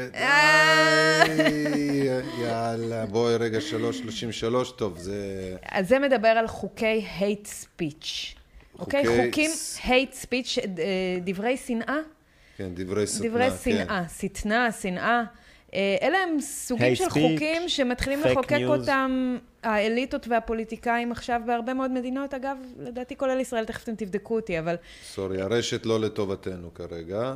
יאללה, 2.43 3.07
בואי 3.07 3.37
רגע, 3.37 3.61
333, 3.61 4.73
טוב, 4.73 4.99
זה... 4.99 5.57
אז 5.71 5.89
זה 5.89 5.99
מדבר 5.99 6.29
על 6.29 6.47
חוקי 6.47 7.07
hate 7.19 7.47
speech. 7.47 8.37
אוקיי? 8.79 9.07
חוקי 9.07 9.27
חוקים 9.27 9.51
hate 9.79 10.25
speech, 10.25 10.59
אה, 10.79 11.19
דברי 11.25 11.57
שנאה. 11.57 11.99
כן, 12.57 12.69
דברי 12.75 13.07
שטנה. 13.07 13.29
דברי 13.29 13.51
כן. 13.51 13.57
שנאה, 13.57 14.09
שטנה, 14.19 14.73
שנאה. 14.73 15.23
אה, 15.75 15.97
אלה 16.03 16.19
הם 16.19 16.41
סוגים 16.41 16.95
של 16.95 17.11
חוקים 17.11 17.69
שמתחילים 17.69 18.21
לחוקק. 18.21 18.59
אותם 18.67 19.37
האליטות 19.63 20.29
והפוליטיקאים 20.29 21.13
עכשיו 21.13 21.41
בהרבה 21.47 21.75
מאוד 21.75 21.91
מדינות. 21.91 22.35
אגב, 22.35 22.57
לדעתי 22.79 23.17
כולל 23.17 23.41
ישראל, 23.41 23.65
תכף 23.65 23.83
אתם 23.83 23.95
תבדקו 23.95 24.37
אותי, 24.37 24.59
אבל 24.59 24.75
סורי, 25.05 25.43
הרשת 25.43 25.87
לא 25.87 26.01
לטובתנו 26.01 26.75
כרגע. 26.75 27.35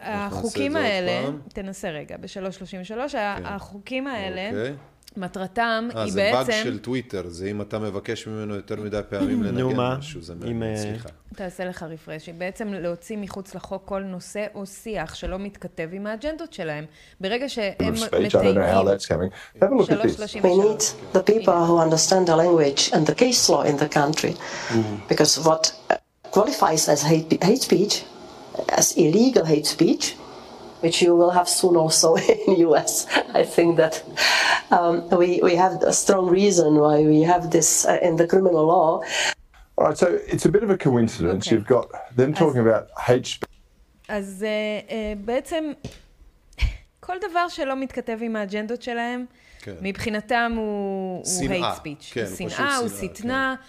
החוקים 0.00 0.76
האלה, 0.76 1.22
פעם. 1.24 1.38
תנסה 1.48 1.90
רגע, 1.90 2.16
ב-333, 2.16 3.14
החוקים 3.44 4.06
האלה, 4.06 4.48
אוקיי. 4.50 4.74
מטרתם 5.16 5.88
אה, 5.96 6.02
היא 6.02 6.12
זה 6.12 6.30
באג 6.32 6.46
בעצם... 6.46 6.60
של 6.64 6.78
טוויטר, 6.78 7.28
זה 7.28 7.50
אם 7.50 7.62
אתה 7.62 7.78
מבקש 7.78 8.26
ממנו 8.26 8.54
יותר 8.54 8.76
מדי 8.76 9.00
פעמים 9.08 9.42
לנגן? 9.44 9.76
משהו, 9.76 10.22
זה 10.22 10.34
מעניין, 10.34 10.62
אה, 10.62 10.76
סליחה. 10.76 11.08
תעשה 11.34 11.64
לך 11.64 11.82
רפרש, 11.82 12.26
היא 12.26 12.34
בעצם 12.34 12.68
להוציא 12.72 13.16
מחוץ 13.16 13.54
לחוק 13.54 13.82
כל 13.84 14.02
נושא 14.02 14.46
או 14.54 14.66
שיח 14.66 15.14
שלא 15.14 15.38
מתכתב 15.38 15.88
עם 15.92 16.06
האג'נדות 16.06 16.52
שלהם. 16.52 16.84
ברגע 17.20 17.48
שהם 17.48 17.92
מתייגים... 17.92 18.56
the 21.14 21.22
people 21.22 21.66
who 21.68 21.78
understand 21.78 22.26
the 22.26 22.36
language 22.36 22.92
and 22.92 23.06
the 23.06 23.14
case 23.14 23.48
law 23.48 23.62
in 23.62 23.76
the 23.76 23.88
country. 23.94 24.34
Because 25.08 25.38
what 25.46 25.72
uh, 25.90 25.94
qualifies 26.30 26.88
as 26.88 27.02
hate 27.02 27.62
speech, 27.62 27.94
as 28.69 28.91
illegal 28.97 29.45
hate 29.45 29.65
speech, 29.65 30.15
which 30.81 31.01
you 31.01 31.15
will 31.15 31.31
have 31.31 31.47
soon 31.47 31.75
also 31.75 32.15
in 32.15 32.55
US, 32.67 33.07
I 33.33 33.43
think 33.43 33.77
that 33.77 34.03
um, 34.71 35.09
we, 35.09 35.39
we 35.41 35.55
have 35.55 35.81
a 35.83 35.93
strong 35.93 36.25
reason 36.29 36.75
why 36.75 37.03
we 37.03 37.21
have 37.21 37.51
this 37.51 37.85
uh, 37.85 37.99
in 38.01 38.15
the 38.17 38.27
criminal 38.27 38.65
law. 38.65 39.01
All 39.77 39.87
right, 39.87 39.97
so 39.97 40.07
it's 40.27 40.45
a 40.45 40.49
bit 40.49 40.63
of 40.63 40.69
a 40.69 40.77
coincidence. 40.77 41.47
Okay. 41.47 41.55
You've 41.55 41.67
got 41.67 41.87
them 42.15 42.33
talking 42.33 42.61
about 42.67 42.87
hate 43.07 43.25
speech. 43.25 43.49
אז 44.09 44.45
uh, 44.45 44.89
uh, 44.89 44.93
בעצם 45.25 45.71
כל 46.99 47.15
דבר 47.29 47.47
שלא 47.47 47.75
מתכתב 47.75 48.17
עם 48.21 48.35
האג'נדות 48.35 48.81
שלהם, 48.81 49.25
כן. 49.61 49.73
מבחינתם 49.81 50.53
הוא, 50.55 51.17
הוא 51.17 51.25
שנאה. 51.25 51.73
hate 51.73 51.77
speech. 51.77 52.13
כן, 52.13 52.21
הוא 52.21 52.29
הוא 52.29 52.35
פשוט 52.35 52.49
שנאה, 52.49 52.77
הוא 52.77 52.89
שנאה, 52.89 53.13
שטנה. 53.15 53.55
Uh, 53.59 53.65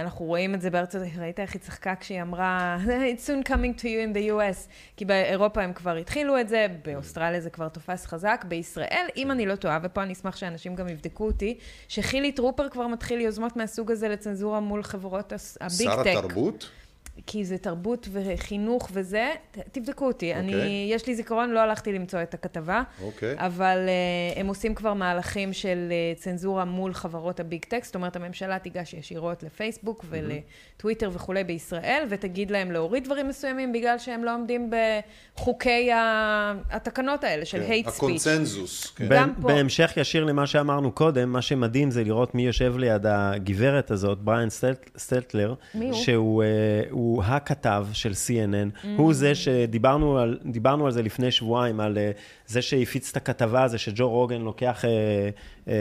אנחנו 0.00 0.24
רואים 0.24 0.54
את 0.54 0.60
זה 0.60 0.70
בארצות, 0.70 1.02
ראית 1.18 1.40
איך 1.40 1.54
היא 1.54 1.60
צחקה 1.62 1.94
כשהיא 1.94 2.22
אמרה, 2.22 2.78
It's 2.86 3.26
soon 3.26 3.48
coming 3.48 3.80
to 3.80 3.82
you 3.82 4.10
in 4.10 4.16
the 4.16 4.30
US, 4.30 4.68
כי 4.96 5.04
באירופה 5.04 5.62
הם 5.62 5.72
כבר 5.72 5.96
התחילו 5.96 6.40
את 6.40 6.48
זה, 6.48 6.66
באוסטרליה 6.84 7.40
זה 7.40 7.50
כבר 7.50 7.68
תופס 7.68 8.06
חזק, 8.06 8.44
בישראל, 8.48 9.06
אם 9.16 9.30
אני 9.30 9.46
לא 9.46 9.56
טועה, 9.56 9.78
ופה 9.82 10.02
אני 10.02 10.12
אשמח 10.12 10.36
שאנשים 10.36 10.74
גם 10.74 10.88
יבדקו 10.88 11.26
אותי, 11.26 11.58
שחילי 11.88 12.32
טרופר 12.32 12.68
כבר 12.68 12.86
מתחיל 12.86 13.20
יוזמות 13.20 13.56
מהסוג 13.56 13.90
הזה 13.90 14.08
לצנזורה 14.08 14.60
מול 14.60 14.82
חברות 14.82 15.32
הביג 15.60 15.88
טק. 15.88 16.02
שר 16.04 16.14
התרבות? 16.16 16.70
כי 17.26 17.44
זה 17.44 17.58
תרבות 17.58 18.08
וחינוך 18.12 18.88
וזה, 18.92 19.30
תבדקו 19.72 20.06
אותי. 20.06 20.30
אוקיי. 20.34 20.40
אני, 20.62 20.88
יש 20.94 21.06
לי 21.06 21.14
זיכרון, 21.14 21.50
לא 21.50 21.60
הלכתי 21.60 21.92
למצוא 21.92 22.22
את 22.22 22.34
הכתבה, 22.34 22.82
אוקיי. 23.02 23.34
אבל 23.38 23.78
uh, 24.34 24.38
הם 24.38 24.46
עושים 24.46 24.74
כבר 24.74 24.94
מהלכים 24.94 25.52
של 25.52 25.78
uh, 26.16 26.20
צנזורה 26.20 26.64
מול 26.64 26.94
חברות 26.94 27.40
ה-big 27.40 27.64
tech, 27.64 27.84
זאת 27.86 27.94
אומרת, 27.94 28.16
הממשלה 28.16 28.58
תיגש 28.58 28.94
ישירות 28.94 29.42
לפייסבוק 29.42 30.04
ולטוויטר 30.10 31.10
וכולי 31.12 31.44
בישראל, 31.44 32.04
ותגיד 32.08 32.50
להם 32.50 32.70
להוריד 32.70 33.04
דברים 33.04 33.28
מסוימים 33.28 33.72
בגלל 33.72 33.98
שהם 33.98 34.24
לא 34.24 34.34
עומדים 34.34 34.70
בחוקי 35.36 35.92
ה- 35.92 36.52
התקנות 36.70 37.24
האלה 37.24 37.44
של 37.44 37.60
כן, 37.66 37.70
hate 37.72 37.86
speech. 37.86 37.96
הקונצנזוס, 37.96 38.86
כן. 38.96 39.06
גם 39.10 39.32
ב- 39.32 39.42
פה. 39.42 39.48
בהמשך 39.48 39.92
ישיר 39.96 40.24
למה 40.24 40.46
שאמרנו 40.46 40.92
קודם, 40.92 41.32
מה 41.32 41.42
שמדהים 41.42 41.90
זה 41.90 42.04
לראות 42.04 42.34
מי 42.34 42.46
יושב 42.46 42.74
ליד 42.78 43.06
הגברת 43.06 43.90
הזאת, 43.90 44.18
בריאן 44.18 44.48
סטל- 44.50 44.74
סטלטלר, 44.98 45.54
מי 45.74 45.84
הוא? 45.86 45.94
שהוא 45.94 46.42
אה, 46.42 46.48
הוא 47.02 47.22
הכתב 47.22 47.86
של 47.92 48.12
CNN, 48.12 48.84
Mm. 48.84 48.88
הוא 48.96 49.14
זה 49.14 49.34
שדיברנו 49.34 50.18
על, 50.18 50.38
דיברנו 50.44 50.86
על 50.86 50.92
זה 50.92 51.02
לפני 51.02 51.30
שבועיים, 51.30 51.80
על 51.80 51.98
אה, 51.98 52.10
זה 52.46 52.62
שהפיץ 52.62 53.10
את 53.10 53.16
הכתבה 53.16 53.62
הזו 53.62 53.78
שג'ו 53.78 54.08
רוגן 54.10 54.40
לוקח 54.40 54.84
אה, 54.84 54.90
אה, 55.68 55.74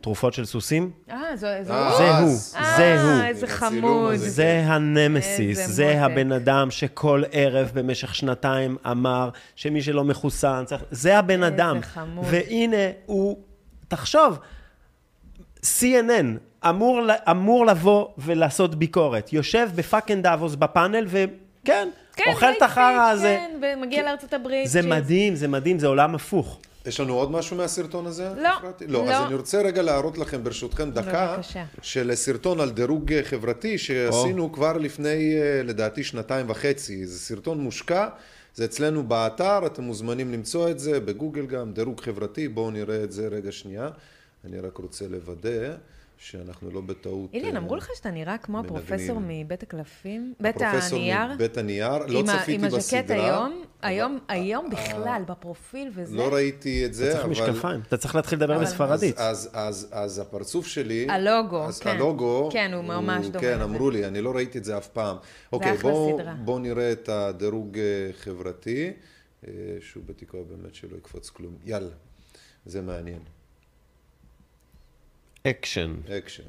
תרופות 0.00 0.34
של 0.34 0.44
סוסים. 0.44 0.90
אה, 1.10 1.16
זו- 1.36 1.46
זו 1.62 1.72
אה, 1.72 1.88
הוא? 1.88 1.96
זה 1.96 2.20
הוא, 2.20 2.36
זה 2.76 2.94
אה. 3.20 3.28
איזה 3.28 3.46
חמוד. 3.46 4.14
הזה. 4.14 4.30
זה 4.30 4.62
הנמסיס, 4.66 5.58
איזה 5.58 5.72
זה. 5.72 6.02
הבן 6.04 6.32
אדם 6.32 6.70
שכל 6.70 7.22
ערב 7.32 7.70
במשך 7.74 8.14
שנתיים 8.14 8.76
אמר 8.90 9.28
שמי 9.56 9.82
שלא 9.82 10.04
מחוסן 10.04 10.62
צריך... 10.66 10.82
זה 10.90 11.18
הבן 11.18 11.42
איזה 11.42 11.54
אדם. 11.56 11.78
חמוד. 11.82 12.24
והנה 12.30 12.76
הוא, 13.06 13.38
תחשוב, 13.88 14.38
CNN 15.64 16.26
אמור, 16.68 17.00
אמור 17.30 17.66
לבוא 17.66 18.06
ולעשות 18.18 18.74
ביקורת. 18.74 19.32
יושב 19.32 19.68
בפאקינג 19.74 20.22
דאבוס 20.22 20.54
בפאנל 20.54 21.06
וכן, 21.08 21.88
כן, 22.16 22.24
אוכל 22.32 22.46
את 22.56 22.62
החרא 22.62 23.10
הזה. 23.10 23.38
כן, 23.40 23.60
ומגיע 23.78 24.02
לארצות 24.02 24.32
הברית. 24.32 24.68
זה 24.68 24.82
ש- 24.82 24.84
מדהים, 24.86 25.34
זה 25.34 25.48
מדהים, 25.48 25.78
זה 25.78 25.86
עולם 25.86 26.14
הפוך. 26.14 26.60
יש 26.86 27.00
לנו 27.00 27.14
עוד 27.14 27.30
משהו 27.30 27.56
מהסרטון 27.56 28.06
הזה? 28.06 28.28
לא, 28.36 28.48
אפרתי? 28.58 28.86
לא. 28.86 29.04
לא. 29.06 29.10
אז 29.12 29.26
אני 29.26 29.34
רוצה 29.34 29.62
רגע 29.62 29.82
להראות 29.82 30.18
לכם 30.18 30.44
ברשותכם 30.44 30.90
דקה 30.90 31.34
בבקשה. 31.36 31.64
של 31.82 32.14
סרטון 32.14 32.60
על 32.60 32.70
דירוג 32.70 33.12
חברתי 33.22 33.78
שעשינו 33.78 34.52
כבר 34.52 34.76
לפני 34.76 35.08
אה, 35.36 35.62
לדעתי 35.64 36.04
שנתיים 36.04 36.50
וחצי. 36.50 37.06
זה 37.06 37.18
סרטון 37.18 37.60
מושקע, 37.60 38.08
זה 38.54 38.64
אצלנו 38.64 39.02
באתר, 39.02 39.66
אתם 39.66 39.82
מוזמנים 39.82 40.32
למצוא 40.32 40.70
את 40.70 40.78
זה, 40.78 41.00
בגוגל 41.00 41.46
גם, 41.46 41.72
דירוג 41.72 42.00
חברתי, 42.00 42.48
בואו 42.48 42.70
נראה 42.70 43.04
את 43.04 43.12
זה 43.12 43.28
רגע 43.28 43.52
שנייה. 43.52 43.88
אני 44.44 44.60
רק 44.60 44.76
רוצה 44.78 45.04
לוודא 45.08 45.70
שאנחנו 46.22 46.70
לא 46.70 46.80
בטעות... 46.80 47.34
אילן, 47.34 47.56
אה, 47.56 47.58
אמרו 47.58 47.76
לך 47.76 47.88
שאתה 47.94 48.10
נראה 48.10 48.38
כמו. 48.38 48.60
הפרופסור 48.60 49.18
מבית 49.26 49.62
הקלפים? 49.62 50.34
בית 50.40 50.56
הפרופסור 50.56 50.98
הנייר? 50.98 51.34
מבית 51.34 51.56
הנייר, 51.56 51.98
לא 52.06 52.22
צפיתי 52.26 52.54
עם 52.54 52.64
הז'קט 52.64 53.04
בסדרה. 53.04 53.26
היום, 53.26 53.62
היום, 53.82 54.18
היום 54.28 54.70
בכלל, 54.70 55.22
בפרופיל 55.26 55.90
וזה. 55.94 56.16
לא 56.16 56.34
ראיתי 56.34 56.86
את 56.86 56.94
זה, 56.94 57.04
אתה 57.04 57.12
צריך 57.12 57.24
אבל... 57.24 57.50
משקפיים, 57.50 57.80
אתה 57.88 57.96
צריך 57.96 58.14
להתחיל 58.14 58.38
לדבר 58.38 58.56
אבל- 58.56 58.64
בספרדית. 58.64 59.18
אז, 59.18 59.50
אז, 59.52 59.88
אז 59.92 60.18
הפרצוף 60.18 60.66
שלי... 60.66 61.06
הלוגו, 61.10 61.66
כן. 61.80 61.90
הלוגו... 61.90 62.48
כן, 62.52 62.70
הוא 62.74 62.84
ממש 62.84 63.26
דומה 63.26 63.40
כן. 63.40 63.60
אמרו 63.60 63.90
לי, 63.90 64.06
אני 64.06 64.20
לא 64.20 64.34
ראיתי 64.34 64.58
את 64.58 64.64
זה 64.64 64.78
אף 64.78 64.88
פעם. 64.88 65.16
אוקיי, 65.52 65.74
אחלה 65.74 65.90
בואו 66.44 66.58
נראה 66.58 66.92
את 66.92 67.08
הדירוג 67.08 67.78
אה, 67.78 67.82
חברתי, 68.12 68.92
אה, 69.46 69.52
שהוא 69.80 70.02
בתקווה 70.06 70.42
באמת 70.42 70.74
שלא 70.74 70.96
יקפוץ 70.96 71.30
כלום. 71.30 71.56
יאללה, 71.64 71.94
זה 72.66 72.82
מעניין. 72.82 73.20
אקשן. 75.46 75.94
אקשן. 76.18 76.42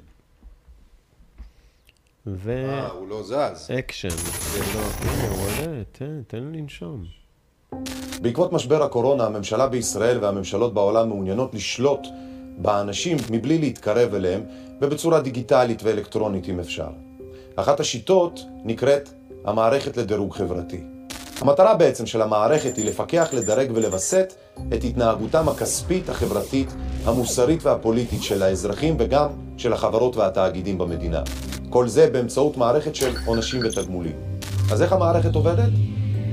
ו... 2.28 2.66
אה, 2.70 2.88
הוא 2.88 3.08
לא 3.08 3.24
זז. 3.24 3.72
אקשן. 3.80 4.08
הוא 4.10 5.42
עולה, 5.42 5.84
תן, 6.28 6.40
לו 6.40 6.52
לנשום. 6.52 7.04
בעקבות 8.22 8.54
משבר 8.54 8.84
הקורונה, 8.84 9.26
הממשלה 9.26 9.68
בישראל 9.68 10.24
והממשלות 10.24 10.74
בעולם 10.74 11.10
מעוניינות 11.10 11.54
לשלוט 11.54 12.08
באנשים 12.58 13.18
מבלי 13.32 13.58
להתקרב 13.58 14.14
אליהם, 14.14 14.44
ובצורה 14.82 15.22
דיגיטלית 15.22 15.84
ואלקטרונית 15.84 16.50
אם 16.50 16.60
אפשר. 16.60 16.90
אחת 17.56 17.80
השיטות 17.80 18.40
נקראת 18.64 19.10
המערכת 19.46 19.98
לדירוג 19.98 20.34
חברתי. 20.34 20.84
המטרה 21.42 21.76
בעצם 21.76 22.06
של 22.06 22.22
המערכת 22.22 22.78
היא 22.78 22.86
לפקח, 22.86 23.30
לדרג 23.34 23.72
ולווסת 23.76 24.34
את 24.74 24.84
התנהגותם 24.84 25.50
הכספית, 25.50 26.10
החברתית, 26.10 26.70
המוסרית 27.06 27.66
והפוליטית 27.66 28.24
של 28.24 28.44
האזרחים 28.44 28.96
וגם 29.00 29.28
של 29.58 29.74
החברות 29.74 30.18
והתאגידים 30.18 30.78
במדינה. 30.78 31.22
כל 31.70 31.88
זה 31.88 32.10
באמצעות 32.14 32.58
מערכת 32.58 32.96
של 32.96 33.16
עונשים 33.26 33.62
ותגמולים. 33.64 34.16
אז 34.72 34.82
איך 34.82 34.94
המערכת 34.94 35.36
עובדת? 35.36 35.70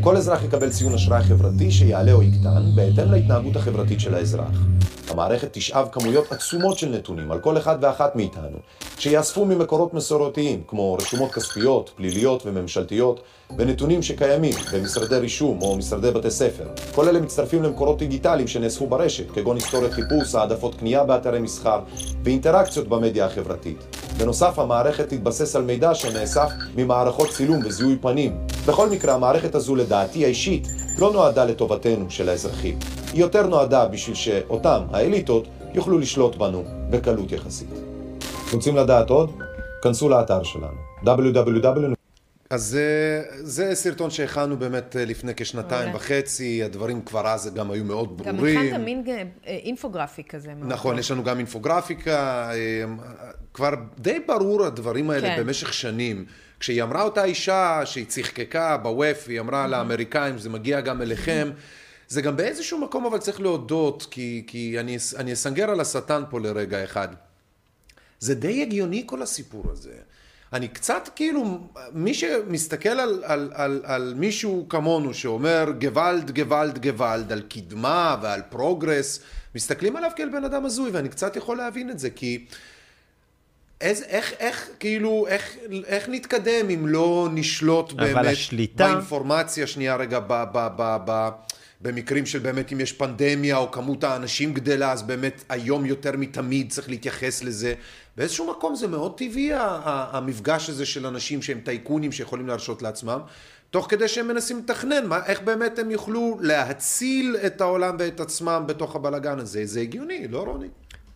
כל 0.00 0.16
אזרח 0.16 0.44
יקבל 0.44 0.70
ציון 0.70 0.94
אשראי 0.94 1.22
חברתי 1.22 1.70
שיעלה 1.70 2.12
או 2.12 2.22
יקטן 2.22 2.62
בהתאם 2.74 3.10
להתנהגות 3.10 3.56
החברתית 3.56 4.00
של 4.00 4.14
האזרח. 4.14 4.64
המערכת 5.10 5.48
תשאב 5.52 5.88
כמויות 5.92 6.32
עצומות 6.32 6.78
של 6.78 6.88
נתונים 6.88 7.32
על 7.32 7.38
כל 7.38 7.58
אחד 7.58 7.76
ואחת 7.80 8.16
מאיתנו, 8.16 8.58
שיאספו 8.98 9.44
ממקורות 9.44 9.94
מסורתיים, 9.94 10.62
כמו 10.66 10.94
רשומות 10.94 11.32
כספיות, 11.32 11.90
פליליות 11.96 12.42
וממשלתיות, 12.46 13.20
ונתונים 13.58 14.02
שקיימים 14.02 14.52
במשרדי 14.72 15.16
רישום 15.16 15.62
או 15.62 15.76
משרדי 15.76 16.10
בתי 16.10 16.30
ספר. 16.30 16.64
כל 16.94 17.08
אלה 17.08 17.20
מצטרפים 17.20 17.62
למקורות 17.62 17.98
דיגיטליים 17.98 18.48
שנאספו 18.48 18.86
ברשת, 18.86 19.30
כגון 19.30 19.56
היסטוריית 19.56 19.92
חיפוש, 19.92 20.34
העדפות 20.34 20.74
קנייה 20.74 21.04
באתרי 21.04 21.40
מסחר 21.40 21.80
ואינטראקציות 22.24 22.88
במדיה 22.88 23.26
החברתית. 23.26 23.96
בנוסף, 24.18 24.58
המערכת 24.58 25.08
תתבסס 25.08 25.56
על 25.56 25.62
מידע 25.62 25.94
שנאסף 25.94 26.50
ממערכות 26.76 27.28
צילום 27.28 27.60
וזיהוי 27.64 27.96
פנים. 28.00 28.36
בכל 28.66 28.90
מקרה, 28.90 29.14
המערכת 29.14 29.54
הזו 29.54 29.76
לדעתי 29.76 30.24
האישית 30.24 30.68
לא 31.00 31.12
נועדה 31.12 31.44
לטובתנו 31.44 32.10
של 32.10 32.28
האזרחים. 32.28 32.78
היא 33.12 33.20
יותר 33.20 33.46
נועדה 33.46 33.88
בשביל 33.88 34.16
שאותם, 34.16 34.82
האליטות, 34.92 35.48
יוכלו 35.74 35.98
לשלוט 35.98 36.36
בנו 36.36 36.64
בקלות 36.90 37.32
יחסית. 37.32 37.68
רוצים 38.52 38.76
לדעת 38.76 39.10
עוד? 39.10 39.30
כנסו 39.82 40.08
לאתר 40.08 40.42
שלנו 40.42 40.76
www. 41.04 41.94
אז 42.50 42.62
זה, 42.62 43.22
זה 43.40 43.74
סרטון 43.74 44.10
שהכנו 44.10 44.56
באמת 44.56 44.96
אה, 44.96 45.04
לפני 45.04 45.32
כשנתיים 45.36 45.88
מעולה. 45.88 45.96
וחצי, 45.96 46.62
הדברים 46.62 47.00
כבר 47.02 47.26
אז 47.28 47.54
גם 47.54 47.70
היו 47.70 47.84
מאוד 47.84 48.22
גם 48.22 48.36
ברורים. 48.36 48.58
הכנת 48.58 48.80
מין 48.80 49.04
אה, 49.08 49.22
אינפוגרפי 49.46 50.24
כזה. 50.24 50.54
מאוד 50.54 50.72
נכון, 50.72 50.92
טוב. 50.92 51.00
יש 51.00 51.10
לנו 51.10 51.24
גם 51.24 51.38
אינפוגרפיקה, 51.38 52.50
אה, 52.52 52.84
כבר 53.54 53.70
די 53.98 54.18
ברור 54.28 54.64
הדברים 54.64 55.10
האלה 55.10 55.28
כן. 55.28 55.42
במשך 55.42 55.72
שנים. 55.72 56.24
כשהיא 56.60 56.82
אמרה 56.82 57.02
אותה 57.02 57.24
אישה 57.24 57.80
שהיא 57.84 58.06
צחקקה 58.06 58.76
בווף, 58.76 59.28
היא 59.28 59.40
אמרה 59.40 59.66
לאמריקאים, 59.66 60.38
זה 60.38 60.50
מגיע 60.50 60.80
גם 60.80 61.02
אליכם. 61.02 61.50
זה 62.08 62.22
גם 62.22 62.36
באיזשהו 62.36 62.78
מקום 62.78 63.06
אבל 63.06 63.18
צריך 63.18 63.40
להודות, 63.40 64.06
כי, 64.10 64.44
כי 64.46 64.80
אני, 64.80 64.96
אני 65.16 65.32
אסנגר 65.32 65.70
על 65.70 65.80
השטן 65.80 66.22
פה 66.30 66.40
לרגע 66.40 66.84
אחד. 66.84 67.08
זה 68.20 68.34
די 68.34 68.62
הגיוני 68.62 69.02
כל 69.06 69.22
הסיפור 69.22 69.64
הזה. 69.72 69.92
אני 70.52 70.68
קצת 70.68 71.08
כאילו, 71.16 71.68
מי 71.92 72.14
שמסתכל 72.14 72.88
על, 72.88 73.22
על, 73.24 73.50
על, 73.54 73.80
על 73.84 74.14
מישהו 74.16 74.66
כמונו 74.68 75.14
שאומר 75.14 75.72
גוואלד, 75.80 76.30
גוואלד, 76.30 76.86
גוואלד, 76.86 77.32
על 77.32 77.40
קדמה 77.40 78.16
ועל 78.22 78.42
progress, 78.48 79.20
מסתכלים 79.54 79.96
עליו 79.96 80.10
כאל 80.16 80.28
בן 80.28 80.44
אדם 80.44 80.64
הזוי, 80.64 80.90
ואני 80.90 81.08
קצת 81.08 81.36
יכול 81.36 81.56
להבין 81.56 81.90
את 81.90 81.98
זה, 81.98 82.10
כי 82.10 82.46
איזה, 83.80 84.04
איך, 84.04 84.32
איך, 84.38 84.68
כאילו, 84.80 85.26
איך, 85.28 85.56
איך 85.86 86.08
נתקדם 86.08 86.70
אם 86.70 86.86
לא 86.86 87.28
נשלוט 87.32 87.92
באמת 87.92 88.26
השליטה- 88.26 88.84
באינפורמציה, 88.88 89.66
שנייה 89.66 89.96
רגע, 89.96 90.18
ב, 90.20 90.26
ב, 90.52 90.68
ב, 90.76 90.96
ב, 91.04 91.28
במקרים 91.80 92.26
של 92.26 92.38
באמת 92.38 92.72
אם 92.72 92.80
יש 92.80 92.92
פנדמיה 92.92 93.56
או 93.56 93.70
כמות 93.70 94.04
האנשים 94.04 94.54
גדלה, 94.54 94.92
אז 94.92 95.02
באמת 95.02 95.44
היום 95.48 95.86
יותר 95.86 96.12
מתמיד 96.16 96.70
צריך 96.70 96.88
להתייחס 96.88 97.42
לזה. 97.42 97.74
באיזשהו 98.16 98.50
מקום 98.50 98.74
זה 98.74 98.88
מאוד 98.88 99.18
טבעי 99.18 99.50
המפגש 99.54 100.70
הזה 100.70 100.86
של 100.86 101.06
אנשים 101.06 101.42
שהם 101.42 101.60
טייקונים 101.64 102.12
שיכולים 102.12 102.46
להרשות 102.48 102.82
לעצמם, 102.82 103.20
תוך 103.70 103.86
כדי 103.90 104.08
שהם 104.08 104.28
מנסים 104.28 104.58
לתכנן 104.58 105.06
מה, 105.06 105.18
איך 105.26 105.40
באמת 105.40 105.78
הם 105.78 105.90
יוכלו 105.90 106.38
להציל 106.40 107.36
את 107.46 107.60
העולם 107.60 107.96
ואת 107.98 108.20
עצמם 108.20 108.64
בתוך 108.66 108.96
הבלגן 108.96 109.38
הזה. 109.38 109.66
זה 109.66 109.80
הגיוני, 109.80 110.28
לא 110.28 110.38
רוני? 110.42 110.68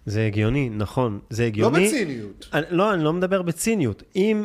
זה 0.07 0.27
הגיוני, 0.27 0.69
נכון, 0.69 1.19
זה 1.31 1.45
הגיוני. 1.45 1.87
בציניות. 1.87 2.49
אני, 2.53 2.65
לא, 2.71 2.95
אני 2.95 3.05
לא 3.05 3.13
מדבר 3.13 3.43
בציניות. 3.43 4.03
אם, 4.17 4.45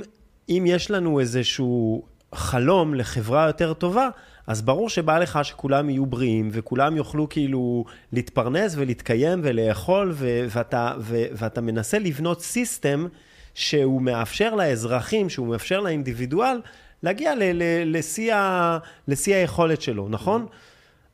אם 0.49 0.63
יש 0.67 0.91
לנו 0.91 1.19
איזשהו 1.19 2.03
חלום 2.35 2.95
לחברה 2.95 3.47
יותר 3.47 3.73
טובה, 3.73 4.09
אז 4.47 4.61
ברור 4.61 4.89
שבא 4.89 5.19
לך 5.19 5.39
שכולם 5.43 5.89
יהיו 5.89 6.05
בריאים, 6.05 6.49
וכולם 6.51 6.95
יוכלו 6.97 7.29
כאילו 7.29 7.85
להתפרנס 8.13 8.73
ולהתקיים 8.77 9.39
ולאכול, 9.43 10.11
ו- 10.15 10.45
ואתה, 10.49 10.93
ו- 10.99 11.25
ואתה 11.31 11.61
מנסה 11.61 11.99
לבנות 11.99 12.41
סיסטם 12.41 13.07
שהוא 13.53 14.01
מאפשר 14.01 14.55
לאזרחים, 14.55 15.29
שהוא 15.29 15.47
מאפשר 15.47 15.79
לאינדיבידואל, 15.79 16.61
להגיע 17.03 17.35
ל- 17.35 17.43
ל- 17.43 17.97
לשיא 17.97 18.33
ה- 18.35 18.77
לשיא 19.07 19.35
היכולת 19.35 19.81
שלו, 19.81 20.09
נכון? 20.09 20.45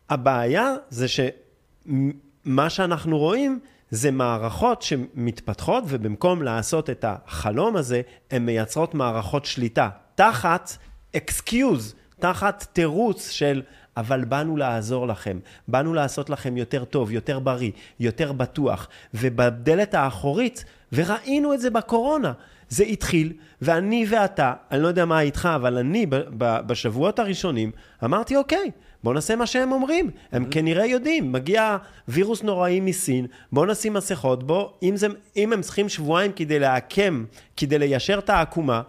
הבעיה 0.09 0.75
זה 0.89 1.05
שמה 1.07 2.69
שאנחנו 2.69 3.17
רואים 3.17 3.59
זה 3.89 4.11
מערכות 4.11 4.81
שמתפתחות, 4.81 5.83
ובמקום 5.87 6.43
לעשות 6.43 6.89
את 6.89 7.05
החלום 7.07 7.75
הזה, 7.75 8.01
הן 8.31 8.45
מייצרות 8.45 8.93
מערכות 8.93 9.45
שליטה. 9.45 9.89
תחת 10.15 10.77
excuse, 11.15 11.95
תחת 12.19 12.67
תירוץ 12.73 13.29
של 13.29 13.61
אבל 13.97 14.25
באנו 14.25 14.57
לעזור 14.57 15.07
לכם, 15.07 15.39
באנו 15.67 15.93
לעשות 15.93 16.29
לכם 16.29 16.57
יותר 16.57 16.85
טוב, 16.85 17.11
יותר 17.11 17.39
בריא, 17.39 17.71
יותר 17.99 18.31
בטוח. 18.31 18.87
ובדלת 19.13 19.93
האחורית, 19.93 20.65
וראינו 20.93 21.53
את 21.53 21.61
זה 21.61 21.69
בקורונה, 21.69 22.33
זה 22.69 22.83
התחיל, 22.83 23.33
ואני 23.61 24.05
ואתה, 24.09 24.53
אני 24.71 24.81
לא 24.81 24.87
יודע 24.87 25.05
מה 25.05 25.21
איתך, 25.21 25.49
אבל 25.55 25.77
אני 25.77 26.05
בשבועות 26.37 27.19
הראשונים 27.19 27.71
אמרתי, 28.03 28.35
אוקיי, 28.35 28.71
בואו 29.05 29.13
נעשה 29.13 29.35
מה 29.35 29.45
שהם 29.45 29.71
אומרים. 29.71 30.11
הם 30.31 30.45
כנראה 30.51 30.85
יודעים, 30.85 31.31
מגיע 31.31 31.77
וירוס 32.07 32.43
נוראי 32.43 32.79
מסין, 32.79 33.27
בואו 33.51 33.65
נשים 33.65 33.93
מסכות, 33.93 34.43
בואו, 34.43 34.71
אם, 34.83 34.97
זה, 34.97 35.07
אם 35.37 35.53
הם 35.53 35.61
צריכים 35.61 35.89
שבועיים 35.89 36.31
כדי 36.31 36.59
לעקם, 36.59 37.25
כדי 37.57 37.79
ליישר 37.79 38.19
את 38.19 38.29
העקומה, 38.29 38.81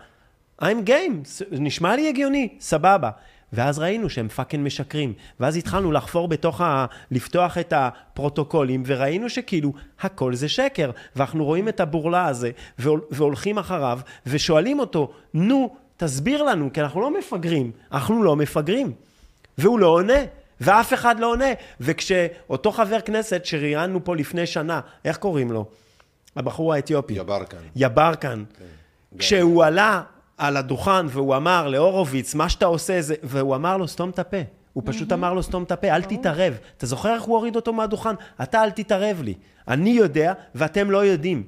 I'm 0.63 0.87
game, 0.87 1.45
נשמע 1.51 1.97
לי 1.97 2.09
הגיוני, 2.09 2.49
סבבה. 2.61 3.11
ואז 3.53 3.79
ראינו 3.79 4.11
שהם 4.11 4.29
fucking 4.29 4.67
משקרים. 4.67 5.13
ואז 5.41 5.57
התחלנו 5.57 5.93
לחפור 5.93 6.29
בתוך 6.29 6.61
ה... 6.61 6.87
לפתוח 7.11 7.59
את 7.59 7.73
הפרוטוקולים, 7.77 8.83
וראינו 8.87 9.31
שכאילו 9.31 9.73
הכל 10.01 10.35
זה 10.35 10.49
שקר. 10.49 10.91
ואנחנו 11.17 11.45
רואים 11.45 11.69
את 11.69 11.81
הבורלה 11.81 12.27
הזה, 12.27 12.51
והול, 12.79 13.01
והולכים 13.11 13.59
אחריו, 13.59 14.01
ושואלים 14.27 14.79
אותו, 14.79 15.13
נו, 15.35 15.75
תסביר 15.97 16.43
לנו, 16.43 16.73
כי 16.73 16.81
אנחנו 16.81 17.01
לא 17.01 17.19
מפגרים. 17.19 17.71
אנחנו 17.93 18.23
לא 18.23 18.37
מפגרים. 18.37 18.93
והוא 19.59 19.79
לא 19.79 19.87
עונה. 19.87 20.19
ואף 20.61 20.95
אחד 20.95 21.21
לא 21.21 21.33
עונה. 21.33 21.53
וכשאותו 21.81 22.73
חבר 22.73 23.01
כנסת 23.01 23.45
שראיינו 23.45 24.05
פה 24.05 24.17
לפני 24.17 24.47
שנה, 24.47 24.81
איך 25.05 25.17
קוראים 25.17 25.53
לו? 25.53 25.65
הבחור 26.37 26.75
האתיופי. 26.75 27.13
יברקן. 27.13 27.57
יברקן. 27.77 28.45
כשהוא 29.19 29.65
עלה 29.65 30.03
על 30.39 30.57
הדוכן 30.57 31.07
והוא 31.09 31.37
אמר 31.37 31.69
להורוביץ, 31.69 32.35
מה 32.35 32.49
שאתה 32.49 32.67
עושה 32.67 33.03
זה... 33.03 33.15
והוא 33.23 33.55
אמר 33.57 33.77
לו, 33.77 33.89
סתום 33.89 34.11
את 34.11 34.19
הפה. 34.19 34.37
הוא 34.73 34.83
פשוט 34.87 35.13
אמר 35.13 35.33
לו, 35.35 35.43
סתום 35.43 35.63
את 35.63 35.73
הפה, 35.73 35.89
אל 35.89 36.03
תתערב. 36.03 36.59
אתה 36.77 36.87
זוכר 36.87 37.15
איך 37.15 37.23
הוא 37.23 37.37
הוריד 37.37 37.57
אותו 37.57 37.73
מהדוכן? 37.73 38.15
אתה 38.43 38.65
אל 38.65 38.71
תתערב 38.71 39.23
לי. 39.23 39.35
אני 39.69 39.91
יודע 39.91 40.33
ואתם 40.55 40.91
לא 40.91 41.05
יודעים. 41.05 41.43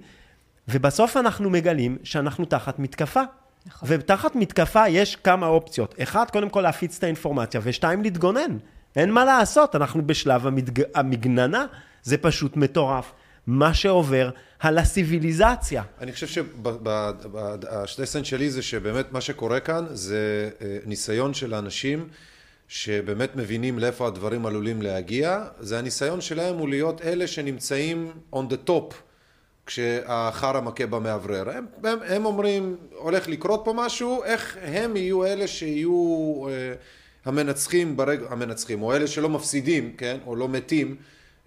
ובסוף 0.69 1.17
אנחנו 1.17 1.51
מגלים 1.51 1.99
שאנחנו 2.05 2.45
תחת 2.45 2.79
מתקפה. 2.79 3.23
נכון. 3.69 3.89
ותחת 3.93 4.37
מתקפה 4.37 4.89
יש 4.89 5.17
כמה 5.17 5.47
אופציות. 5.47 5.95
אחד, 6.03 6.25
קודם 6.33 6.49
כל 6.49 6.61
להפיץ 6.61 6.97
את 6.97 7.05
האינפורמציה, 7.05 7.61
ושתיים, 7.65 8.03
להתגונן. 8.03 8.59
אין 8.97 9.11
מה 9.11 9.25
לעשות, 9.25 9.77
אנחנו 9.77 10.07
בשלב 10.07 10.47
המתג... 10.47 10.83
המגננה, 10.95 11.67
זה 12.03 12.19
פשוט 12.19 12.57
מטורף. 12.57 13.13
מה 13.47 13.75
שעובר 13.75 14.31
על 14.59 14.79
הסיביליזציה. 14.79 15.83
אני 16.01 16.13
חושב 16.13 16.27
שהשתי 16.27 18.07
סנט 18.07 18.25
שלי 18.25 18.51
זה 18.51 18.63
שבאמת 18.63 19.13
מה 19.13 19.21
שקורה 19.21 19.61
כאן 19.61 19.87
זה 19.91 20.51
אה, 20.63 20.79
ניסיון 20.87 21.35
של 21.35 21.55
האנשים 21.55 22.09
שבאמת 22.69 23.37
מבינים 23.37 23.79
לאיפה 23.79 24.07
הדברים 24.07 24.47
עלולים 24.47 24.83
להגיע, 24.83 25.45
זה 25.61 25.79
הניסיון 25.79 26.21
שלהם 26.21 26.57
הוא 26.57 26.69
להיות 26.69 27.03
אלה 27.03 27.27
שנמצאים 27.27 28.13
on 28.35 28.39
the 28.51 28.69
top 28.69 28.95
כשהחרא 29.73 30.61
מכה 30.61 30.87
במאוורר. 30.87 31.51
הם, 31.51 31.67
הם, 31.85 31.99
הם 32.09 32.25
אומרים, 32.25 32.77
הולך 32.97 33.29
לקרות 33.29 33.61
פה 33.65 33.73
משהו, 33.77 34.25
איך 34.25 34.57
הם 34.63 34.97
יהיו 34.97 35.25
אלה 35.27 35.47
שיהיו 35.47 35.93
אה, 36.49 36.73
המנצחים 37.25 37.97
ברגע, 37.97 38.27
המנצחים, 38.31 38.83
או 38.83 38.95
אלה 38.97 39.07
שלא 39.07 39.29
מפסידים, 39.29 39.93
כן, 39.99 40.17
או 40.27 40.37
לא 40.37 40.49
מתים. 40.49 40.97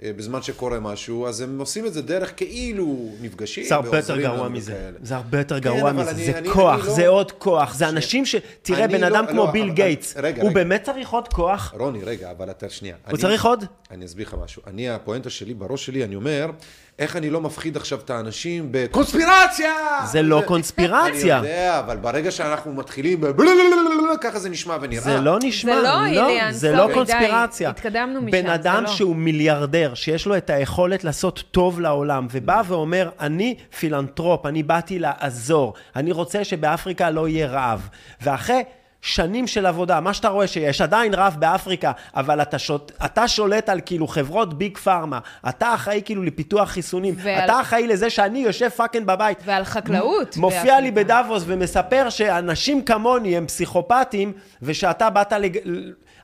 אה, 0.03 0.11
בזמן 0.15 0.41
שקורה 0.41 0.79
משהו, 0.79 1.27
אז 1.27 1.41
הם 1.41 1.59
עושים 1.59 1.85
את 1.85 1.93
זה 1.93 2.01
דרך 2.01 2.33
כאילו 2.37 3.09
נפגשים 3.21 3.63
זה 3.63 3.75
הרבה 3.75 3.97
יותר 3.97 4.21
גרוע 4.21 4.49
מזה. 4.49 4.71
וכאלה. 4.73 4.97
זה 5.03 5.15
הרבה 5.15 5.37
יותר 5.37 5.55
כן, 5.59 5.63
גרוע 5.63 5.89
אבל 5.89 6.01
מזה. 6.01 6.11
אני- 6.11 6.25
זה 6.25 6.37
אני- 6.37 6.49
כוח, 6.49 6.79
אני 6.79 6.87
לא- 6.87 6.93
זה 6.95 7.07
עוד 7.07 7.31
כוח. 7.31 7.73
זה 7.75 7.89
אנשים 7.89 8.25
ש... 8.25 8.35
תראה, 8.61 8.87
בן 8.87 9.01
לא- 9.01 9.07
אדם 9.07 9.25
כמו 9.27 9.45
לא, 9.45 9.51
ביל 9.51 9.65
אבל- 9.65 9.73
גייטס, 9.75 10.13
רגע, 10.17 10.41
הוא 10.41 10.49
רגע. 10.49 10.59
באמת 10.63 10.83
צריך 10.83 11.09
עוד 11.09 11.27
כוח? 11.27 11.73
רוני, 11.79 12.03
רגע, 12.03 12.31
אבל 12.31 12.49
אתה 12.49 12.69
שנייה. 12.69 12.95
הוא 13.05 13.09
אני- 13.11 13.17
צריך 13.21 13.45
עוד? 13.45 13.65
אני 13.91 14.05
אסביר 14.05 14.27
לך 14.27 14.35
משהו. 14.43 14.61
אני, 14.67 14.89
הפואנטה 14.89 15.29
שלי, 15.29 15.53
בראש 15.53 15.85
שלי, 15.85 16.03
אני 16.03 16.15
אומר, 16.15 16.51
איך 16.99 17.15
אני 17.15 17.29
לא 17.29 17.41
מפחיד 17.41 17.77
עכשיו 17.77 17.99
את 17.99 18.09
האנשים 18.09 18.67
בקונספירציה! 18.71 19.73
זה 20.05 20.21
לא 20.21 20.41
קונספירציה. 20.45 21.39
אני 21.39 21.47
יודע, 21.47 21.79
אבל 21.79 21.97
ברגע 21.97 22.31
שאנחנו 22.31 22.73
מתחילים 22.73 23.21
ב... 23.21 23.27
ככה 24.21 24.39
זה 24.39 24.49
נשמע 24.49 24.77
ונראה. 24.81 25.01
זה 25.03 25.19
לא 25.19 25.37
נשמע, 25.43 25.75
זה 25.75 25.81
לא, 25.81 26.05
איליאן, 26.05 26.51
זה 26.51 26.67
sorry, 26.67 26.77
לא 26.77 26.87
די, 26.87 26.93
קונספירציה. 26.93 27.69
התקדמנו 27.69 28.21
משם, 28.21 28.31
בן 28.31 28.47
זה 28.47 28.55
אדם 28.55 28.83
לא. 28.83 28.89
שהוא 28.89 29.15
מיליארדר, 29.15 29.93
שיש 29.93 30.25
לו 30.25 30.37
את 30.37 30.49
היכולת 30.49 31.03
לעשות 31.03 31.43
טוב 31.51 31.79
לעולם, 31.79 32.27
ובא 32.31 32.61
ואומר, 32.67 33.09
אני 33.19 33.55
פילנטרופ, 33.79 34.45
אני 34.45 34.63
באתי 34.63 34.99
לעזור, 34.99 35.73
אני 35.95 36.11
רוצה 36.11 36.43
שבאפריקה 36.43 37.09
לא 37.09 37.27
יהיה 37.27 37.47
רעב. 37.47 37.89
ואחרי... 38.21 38.63
שנים 39.01 39.47
של 39.47 39.65
עבודה, 39.65 39.99
מה 39.99 40.13
שאתה 40.13 40.27
רואה 40.27 40.47
שיש 40.47 40.81
עדיין 40.81 41.13
רעב 41.13 41.35
באפריקה, 41.39 41.91
אבל 42.15 42.41
אתה, 42.41 42.59
שאתה, 42.59 42.91
אתה 43.05 43.27
שולט 43.27 43.69
על 43.69 43.79
כאילו 43.85 44.07
חברות 44.07 44.53
big 44.57 44.77
pharma, 44.77 45.19
אתה 45.49 45.73
אחראי 45.73 46.01
כאילו 46.05 46.23
לפיתוח 46.23 46.69
חיסונים, 46.69 47.13
ועל- 47.17 47.45
אתה 47.45 47.61
אחראי 47.61 47.87
לזה 47.87 48.09
שאני 48.09 48.39
יושב 48.39 48.69
fucking 48.69 49.07
בבית. 49.07 49.37
ועל 49.45 49.63
חקלאות 49.63 50.37
מופיע 50.37 50.79
לי 50.79 50.91
באפריקה. 50.91 51.13
בדאבוס 51.13 51.43
ומספר 51.47 52.09
שאנשים 52.09 52.81
כמוני 52.85 53.37
הם 53.37 53.45
פסיכופטים, 53.47 54.33
ושאתה 54.61 55.09
באת 55.09 55.33
לג... 55.33 55.57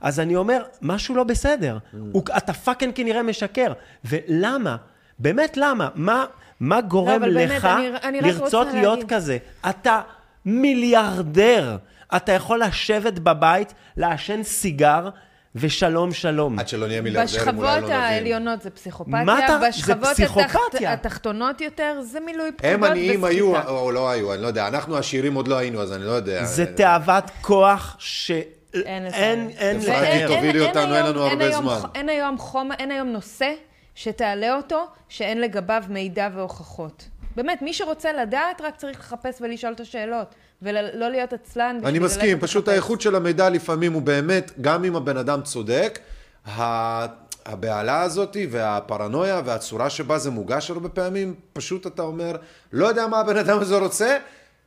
אז 0.02 0.20
אני 0.20 0.36
אומר, 0.36 0.64
משהו 0.82 1.16
לא 1.16 1.24
בסדר. 1.24 1.78
הוא, 2.12 2.24
אתה 2.38 2.54
fucking 2.54 2.94
כנראה 2.96 3.24
משקר. 3.24 3.74
ולמה? 4.06 4.76
באמת 5.20 5.58
למה? 5.58 5.88
מה, 5.96 6.26
מה 6.60 6.82
גורם 6.82 7.22
באמת, 7.22 7.50
לך 7.50 7.66
אני- 7.66 7.88
אני 8.04 8.20
רק 8.20 8.26
לרצות 8.26 8.68
להיות 8.74 9.00
להגיד. 9.00 9.14
כזה? 9.16 9.38
אתה 9.70 10.02
מיליארדר. 10.46 11.78
אתה 12.16 12.32
יכול 12.32 12.62
לשבת 12.64 13.20
בבית, 13.20 13.74
לעשן 13.98 14.44
סיגר, 14.44 15.10
ושלום 15.56 16.14
שלום. 16.14 16.60
עד 16.60 16.68
שלא 16.68 16.88
נהיה 16.88 17.02
מיליארדרים, 17.02 17.40
אולי 17.40 17.48
בשכבות 17.52 17.64
לא 17.66 17.78
נבין. 17.80 17.92
העליונות 17.92 18.62
זה 18.62 18.70
פסיכופתיה, 18.70 19.24
מה 19.24 19.46
אתה- 19.46 19.60
זה 19.62 19.68
בשכבות 19.70 20.08
התחת- 20.10 20.14
פסיכופתיה. 20.14 20.94
התחתונות 20.94 21.62
יותר 21.62 21.98
זה 22.02 22.20
מילוי 22.20 22.52
פקודות 22.52 22.74
הם 22.74 22.84
עניים 22.84 23.24
היו, 23.24 23.52
וסחיטה. 23.52 23.70
או 23.70 23.92
לא 23.92 24.10
היו, 24.10 24.34
אני 24.34 24.42
לא 24.42 24.48
יודע. 24.48 24.68
אנחנו 24.68 24.98
עשירים 24.98 25.34
עוד 25.34 25.48
לא 25.48 25.58
היינו, 25.58 25.82
אז 25.82 25.94
אני 25.94 26.04
לא 26.06 26.12
יודע. 26.12 26.44
זה 26.46 26.66
תאוות 26.76 27.24
כוח 27.42 27.96
ש... 28.00 28.32
אין. 28.74 29.06
אין, 29.06 29.50
אין. 29.58 29.80
תובילי 30.28 30.60
אותנו, 30.60 30.82
אין 30.82 30.92
היום- 30.94 31.08
לנו 31.10 31.22
הרבה 31.28 31.46
היום 31.46 31.64
זמן. 31.64 31.80
ח- 31.82 31.96
אין 31.96 32.10
היום 32.10 32.38
חומר, 32.38 32.76
אין 32.80 32.92
היום 32.92 33.08
נושא 33.08 33.54
שתעלה 33.96 34.56
אותו, 34.56 34.88
שאין 35.10 35.42
לגביו 35.42 35.84
מידע 35.90 36.30
והוכחות. 36.36 37.08
באמת, 37.36 37.62
מי 37.62 37.74
שרוצה 37.74 38.14
לדעת, 38.14 38.62
רק 38.62 38.76
צריך 38.76 39.00
לחפש 39.00 39.38
ולשאול 39.42 39.74
את 39.74 39.80
השאלות, 39.80 40.36
ולא 40.62 41.10
להיות 41.10 41.34
עצלן. 41.34 41.80
אני 41.86 42.00
מסכים, 42.00 42.40
פשוט. 42.40 42.68
האיכות 42.68 43.02
של 43.02 43.16
המידע 43.16 43.50
לפעמים 43.50 43.94
הוא 43.94 44.02
באמת, 44.02 44.52
גם 44.62 44.84
אם 44.84 44.96
הבן 44.96 45.18
אדם 45.18 45.42
צודק, 45.42 46.00
ה- 46.60 47.06
הבהלה 47.46 48.02
הזאת 48.02 48.38
והפרנויה 48.52 49.42
והצורה 49.46 49.90
שבה 49.90 50.18
זה 50.18 50.32
מוגש 50.32 50.72
הרבה 50.72 50.90
פעמים, 50.90 51.36
פשוט 51.54 51.88
אתה 51.88 52.02
אומר, 52.02 52.36
לא 52.74 52.88
יודע 52.88 53.08
מה 53.08 53.20
הבן 53.20 53.38
אדם 53.38 53.60
הזה 53.60 53.78
רוצה, 53.78 54.18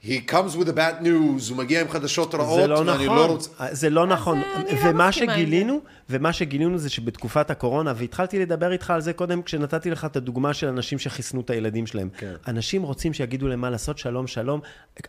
he 0.03 0.21
comes 0.31 0.57
with 0.57 0.67
the 0.67 0.73
bad 0.73 1.03
news, 1.03 1.51
הוא 1.51 1.57
מגיע 1.57 1.81
עם 1.81 1.89
חדשות 1.89 2.35
רעות, 2.35 2.61
זה 2.61 2.67
לא 2.67 2.75
ואני 2.75 3.07
לא 3.07 3.15
נכון, 3.15 3.31
רוצה... 3.31 3.51
זה 3.73 3.91
לא 3.91 4.07
נכון. 4.07 4.39
לא 4.39 4.45
ומה 4.85 5.13
שגילינו, 5.13 5.81
ומה 6.11 6.33
שגילינו 6.33 6.79
זה 6.79 6.89
שבתקופת 6.91 7.51
הקורונה, 7.51 7.93
והתחלתי 7.97 8.39
לדבר 8.39 8.73
איתך 8.73 8.91
על 8.91 9.01
זה 9.01 9.13
קודם, 9.13 9.43
כשנתתי 9.43 9.91
לך 9.91 10.05
את 10.05 10.17
הדוגמה 10.17 10.55
של 10.55 10.69
אנשים 10.69 10.99
שחיסנו 10.99 11.41
את 11.41 11.51
הילדים 11.51 11.87
שלהם. 11.87 12.09
כן. 12.19 12.35
אנשים 12.49 12.83
רוצים 12.83 13.13
שיגידו 13.13 13.49
להם 13.49 13.61
מה 13.61 13.71
לעשות, 13.71 13.99
שלום, 13.99 14.27
שלום, 14.27 14.61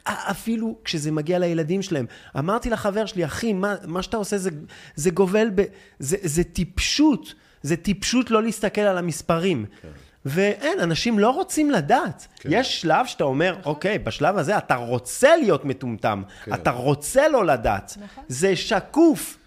אפילו 0.08 0.78
כשזה 0.86 1.12
מגיע 1.12 1.40
לילדים 1.40 1.82
שלהם. 1.82 2.06
אמרתי 2.40 2.70
לחבר 2.70 3.06
שלי, 3.06 3.26
אחי, 3.26 3.54
מה, 3.54 3.76
מה 3.86 4.02
שאתה 4.02 4.18
עושה 4.18 4.38
זה, 4.38 4.50
זה 4.96 5.10
גובל 5.10 5.48
ב... 5.56 5.64
זה, 6.00 6.18
זה 6.22 6.44
טיפשות, 6.44 7.34
זה 7.62 7.76
טיפשות 7.76 8.32
לא 8.32 8.44
להסתכל 8.44 8.82
על 8.82 8.98
המספרים. 8.98 9.66
כן. 9.82 9.88
ואין, 10.26 10.80
אנשים 10.80 11.20
לא 11.20 11.30
רוצים 11.30 11.72
לדעת. 11.72 12.28
יש 12.46 12.82
שלב 12.82 13.06
שאתה 13.06 13.24
אומר, 13.24 13.56
אוקיי, 13.66 14.00
בשלב 14.00 14.38
הזה 14.38 14.58
אתה 14.58 14.76
רוצה 14.76 15.36
להיות 15.36 15.66
מטומטם, 15.66 16.24
כן. 16.46 16.54
אתה 16.54 16.72
רוצה 16.72 17.28
לא 17.28 17.46
לדעת. 17.46 17.98
זה 18.28 18.56
שקוף. 18.56 19.38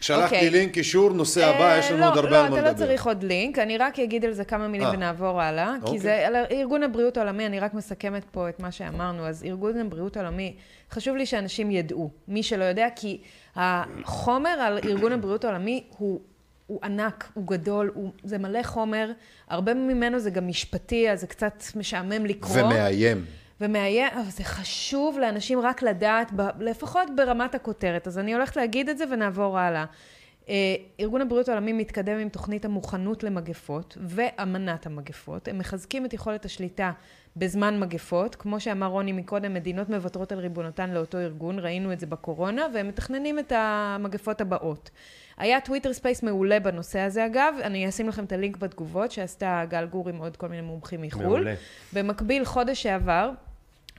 שלחתי 0.00 0.34
אוקיי. 0.34 0.50
לינק, 0.50 0.74
קישור, 0.74 1.10
נושא 1.10 1.46
הבא, 1.46 1.72
אה, 1.72 1.78
יש 1.78 1.90
לנו 1.90 2.00
לא, 2.00 2.08
עוד 2.08 2.16
הרבה 2.16 2.30
לא, 2.30 2.36
על 2.36 2.50
מה 2.50 2.56
אתה 2.56 2.64
לא 2.64 2.70
לדבר. 2.70 2.86
צריך 2.86 3.06
עוד 3.06 3.22
לינק, 3.22 3.58
אני 3.58 3.78
רק 3.78 3.98
אגיד 3.98 4.24
על 4.24 4.32
זה 4.32 4.44
כמה 4.44 4.68
מילים 4.68 4.86
אה. 4.86 4.92
ונעבור 4.92 5.42
הלאה. 5.42 5.74
אוקיי. 5.82 5.92
כי 5.92 5.98
זה, 5.98 6.26
על 6.26 6.34
ארגון 6.50 6.82
הבריאות 6.82 7.16
העולמי, 7.16 7.46
אני 7.46 7.60
רק 7.60 7.74
מסכמת 7.74 8.24
פה 8.30 8.48
את 8.48 8.60
מה 8.60 8.72
שאמרנו. 8.72 9.26
אז 9.26 9.44
ארגון 9.44 9.78
הבריאות 9.78 10.16
העולמי, 10.16 10.56
חשוב 10.90 11.16
לי 11.16 11.26
שאנשים 11.26 11.70
ידעו, 11.70 12.10
מי 12.28 12.42
שלא 12.42 12.64
יודע, 12.64 12.88
כי 12.96 13.20
החומר 13.56 14.50
על 14.50 14.78
ארגון 14.84 15.12
הבריאות 15.12 15.44
העולמי 15.44 15.84
הוא... 15.98 16.20
הוא 16.66 16.80
ענק, 16.82 17.30
הוא 17.34 17.46
גדול, 17.46 17.90
הוא, 17.94 18.12
זה 18.24 18.38
מלא 18.38 18.62
חומר, 18.62 19.12
הרבה 19.48 19.74
ממנו 19.74 20.18
זה 20.18 20.30
גם 20.30 20.48
משפטי, 20.48 21.10
אז 21.10 21.20
זה 21.20 21.26
קצת 21.26 21.62
משעמם 21.76 22.26
לקרוא. 22.26 22.62
ומאיים. 22.62 23.24
ומאיים, 23.60 24.08
אבל 24.14 24.30
זה 24.30 24.44
חשוב 24.44 25.18
לאנשים 25.18 25.60
רק 25.60 25.82
לדעת, 25.82 26.32
ב, 26.36 26.42
לפחות 26.60 27.08
ברמת 27.16 27.54
הכותרת. 27.54 28.06
אז 28.06 28.18
אני 28.18 28.34
הולכת 28.34 28.56
להגיד 28.56 28.88
את 28.88 28.98
זה 28.98 29.04
ונעבור 29.10 29.58
הלאה. 29.58 29.84
אה, 30.48 30.54
ארגון 31.00 31.20
הבריאות 31.20 31.48
העולמי 31.48 31.72
מתקדם 31.72 32.18
עם 32.18 32.28
תוכנית 32.28 32.64
המוכנות 32.64 33.24
למגפות 33.24 33.98
ואמנת 34.00 34.86
המגפות. 34.86 35.48
הם 35.48 35.58
מחזקים 35.58 36.06
את 36.06 36.12
יכולת 36.12 36.44
השליטה 36.44 36.92
בזמן 37.36 37.80
מגפות. 37.80 38.34
כמו 38.34 38.60
שאמר 38.60 38.86
רוני 38.86 39.12
מקודם, 39.12 39.54
מדינות 39.54 39.88
מוותרות 39.88 40.32
על 40.32 40.38
ריבונותן 40.38 40.90
לאותו 40.90 41.18
ארגון, 41.18 41.58
ראינו 41.58 41.92
את 41.92 42.00
זה 42.00 42.06
בקורונה, 42.06 42.66
והם 42.74 42.88
מתכננים 42.88 43.38
את 43.38 43.52
המגפות 43.56 44.40
הבאות. 44.40 44.90
היה 45.38 45.60
טוויטר 45.60 45.92
space 45.92 46.22
מעולה 46.22 46.60
בנושא 46.60 47.00
הזה 47.00 47.26
אגב, 47.26 47.54
אני 47.62 47.88
אשים 47.88 48.08
לכם 48.08 48.24
את 48.24 48.32
הלינק 48.32 48.56
בתגובות 48.56 49.12
שעשתה 49.12 49.64
גל 49.68 49.86
גור 49.86 50.08
עם 50.08 50.16
עוד 50.16 50.36
כל 50.36 50.48
מיני 50.48 50.62
מומחים 50.62 51.02
מחו"ל. 51.02 51.22
מעולה. 51.22 51.54
במקביל, 51.92 52.44
חודש 52.44 52.82
שעבר, 52.82 53.30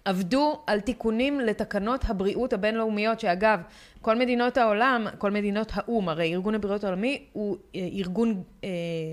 עבדו 0.05 0.59
על 0.67 0.79
תיקונים 0.79 1.39
לתקנות 1.39 2.01
הבריאות 2.07 2.53
הבינלאומיות, 2.53 3.19
שאגב, 3.19 3.59
כל 4.01 4.15
מדינות 4.15 4.57
העולם, 4.57 5.07
כל 5.17 5.31
מדינות 5.31 5.71
האו"ם, 5.73 6.09
הרי 6.09 6.33
ארגון 6.33 6.55
הבריאות 6.55 6.83
העולמי 6.83 7.25
הוא 7.33 7.57
אה, 7.75 7.87
ארגון... 7.93 8.43
אה, 8.63 8.69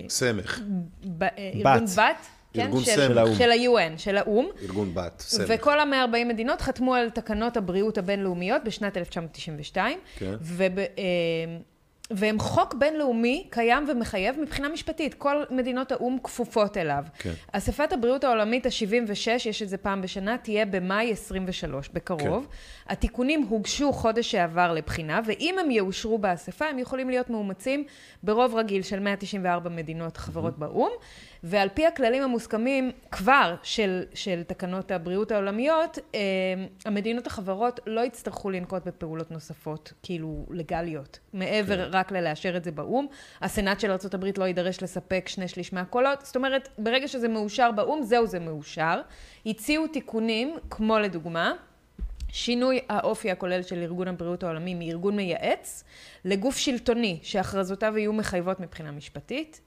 סמך. 0.08 0.60
ב, 1.04 1.22
אה, 1.22 1.28
ארגון 1.54 1.84
בת. 1.84 1.90
בת, 1.96 2.26
כן, 2.52 2.62
ארגון 2.62 2.84
של, 2.84 2.90
סמך. 2.90 3.06
של 3.06 3.18
האו"ם. 3.18 3.34
של 3.34 3.50
ה-UN, 3.50 3.98
של 3.98 4.16
האו"ם. 4.16 4.46
ארגון 4.62 4.94
בת, 4.94 5.20
סמך. 5.20 5.44
וכל 5.48 5.80
ה-140 5.80 6.24
מדינות 6.26 6.60
חתמו 6.60 6.94
על 6.94 7.10
תקנות 7.10 7.56
הבריאות 7.56 7.98
הבינלאומיות 7.98 8.64
בשנת 8.64 8.96
1992. 8.96 9.98
כן. 10.18 10.34
וב, 10.40 10.78
אה, 10.78 10.84
והם 12.10 12.38
חוק 12.38 12.74
בינלאומי 12.74 13.46
קיים 13.50 13.86
ומחייב 13.88 14.40
מבחינה 14.40 14.68
משפטית. 14.68 15.14
כל 15.14 15.42
מדינות 15.50 15.92
האו"ם 15.92 16.18
כפופות 16.22 16.76
אליו. 16.76 17.04
כן. 17.18 17.32
אספת 17.52 17.92
הבריאות 17.92 18.24
העולמית 18.24 18.66
ה-76, 18.66 19.48
יש 19.48 19.62
את 19.62 19.68
זה 19.68 19.76
פעם 19.76 20.02
בשנה, 20.02 20.38
תהיה 20.38 20.66
במאי 20.66 21.12
23, 21.12 21.88
בקרוב. 21.88 22.46
כן. 22.50 22.92
התיקונים 22.92 23.46
הוגשו 23.48 23.92
חודש 23.92 24.30
שעבר 24.30 24.72
לבחינה, 24.72 25.20
ואם 25.26 25.56
הם 25.60 25.70
יאושרו 25.70 26.18
באספה, 26.18 26.66
הם 26.66 26.78
יכולים 26.78 27.10
להיות 27.10 27.30
מאומצים 27.30 27.84
ברוב 28.22 28.54
רגיל 28.54 28.82
של 28.82 29.00
194 29.00 29.70
מדינות 29.70 30.16
חברות 30.16 30.58
באו"ם. 30.58 30.90
ועל 31.46 31.68
פי 31.74 31.86
הכללים 31.86 32.22
המוסכמים 32.22 32.92
כבר 33.10 33.54
של, 33.62 34.02
של 34.14 34.42
תקנות 34.42 34.90
הבריאות 34.90 35.32
העולמיות, 35.32 35.98
אה, 36.14 36.20
המדינות 36.84 37.26
החברות 37.26 37.80
לא 37.86 38.00
יצטרכו 38.00 38.50
לנקוט 38.50 38.86
בפעולות 38.86 39.30
נוספות, 39.30 39.92
כאילו 40.02 40.46
לגליות, 40.50 41.18
מעבר 41.32 41.76
כן. 41.76 41.96
רק 41.96 42.12
ללאשר 42.12 42.56
את 42.56 42.64
זה 42.64 42.70
באו"ם. 42.70 43.06
הסנאט 43.40 43.80
של 43.80 43.90
ארה"ב 43.90 44.38
לא 44.38 44.44
יידרש 44.44 44.82
לספק 44.82 45.28
שני 45.28 45.48
שליש 45.48 45.72
מהקולות, 45.72 46.20
זאת 46.24 46.36
אומרת, 46.36 46.68
ברגע 46.78 47.08
שזה 47.08 47.28
מאושר 47.28 47.70
באו"ם, 47.72 48.02
זהו 48.02 48.26
זה 48.26 48.38
מאושר. 48.38 49.00
הציעו 49.46 49.86
תיקונים, 49.86 50.56
כמו 50.70 50.98
לדוגמה, 50.98 51.52
שינוי 52.28 52.80
האופי 52.88 53.30
הכולל 53.30 53.62
של 53.62 53.82
ארגון 53.82 54.08
הבריאות 54.08 54.42
העולמי 54.42 54.74
מארגון 54.74 55.16
מייעץ 55.16 55.84
לגוף 56.24 56.56
שלטוני 56.56 57.18
שהכרזותיו 57.22 57.98
יהיו 57.98 58.12
מחייבות 58.12 58.60
מבחינה 58.60 58.90
משפטית. 58.90 59.60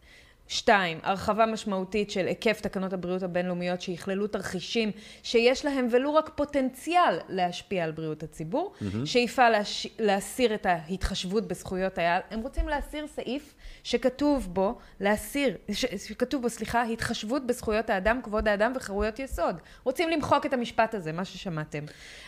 שתיים, 0.48 1.00
הרחבה 1.04 1.46
משמעותית 1.46 2.12
של 2.12 2.28
היקף 2.28 2.62
תקנות 2.62 2.94
הבריאות 2.94 3.24
הבינלאומיות 3.24 3.82
שיכללו 3.82 4.28
תרחישים 4.28 4.92
שיש 5.24 5.66
להם 5.66 5.88
ולו 5.92 6.16
רק 6.16 6.32
פוטנציאל 6.36 7.20
להשפיע 7.30 7.84
על 7.84 7.92
בריאות 7.92 8.24
הציבור. 8.24 8.74
מהמם. 8.82 9.06
שאיפה 9.06 9.50
להש... 9.50 9.88
להסיר 10.00 10.54
את 10.54 10.66
ההתחשבות 10.66 11.48
בזכויות 11.48 11.98
היעד. 11.98 12.22
הם 12.32 12.40
רוצים 12.40 12.68
להסיר 12.68 13.08
סעיף 13.08 13.56
שכתוב 13.88 14.48
בו, 14.54 14.78
להסיר, 15.00 15.56
ש... 15.72 15.86
שכתוב 16.08 16.42
בו, 16.42 16.50
סליחה, 16.50 16.84
התחשבות 16.84 17.48
בזכויות 17.48 17.90
האדם, 17.90 18.20
כבוד 18.24 18.48
האדם 18.48 18.74
וחירויות 18.76 19.20
יסוד. 19.20 19.56
רוצים 19.84 20.10
למחוק 20.10 20.46
את 20.46 20.54
המשפט 20.54 20.94
הזה, 20.94 21.12
מה 21.12 21.26
ששמעתם. 21.26 21.80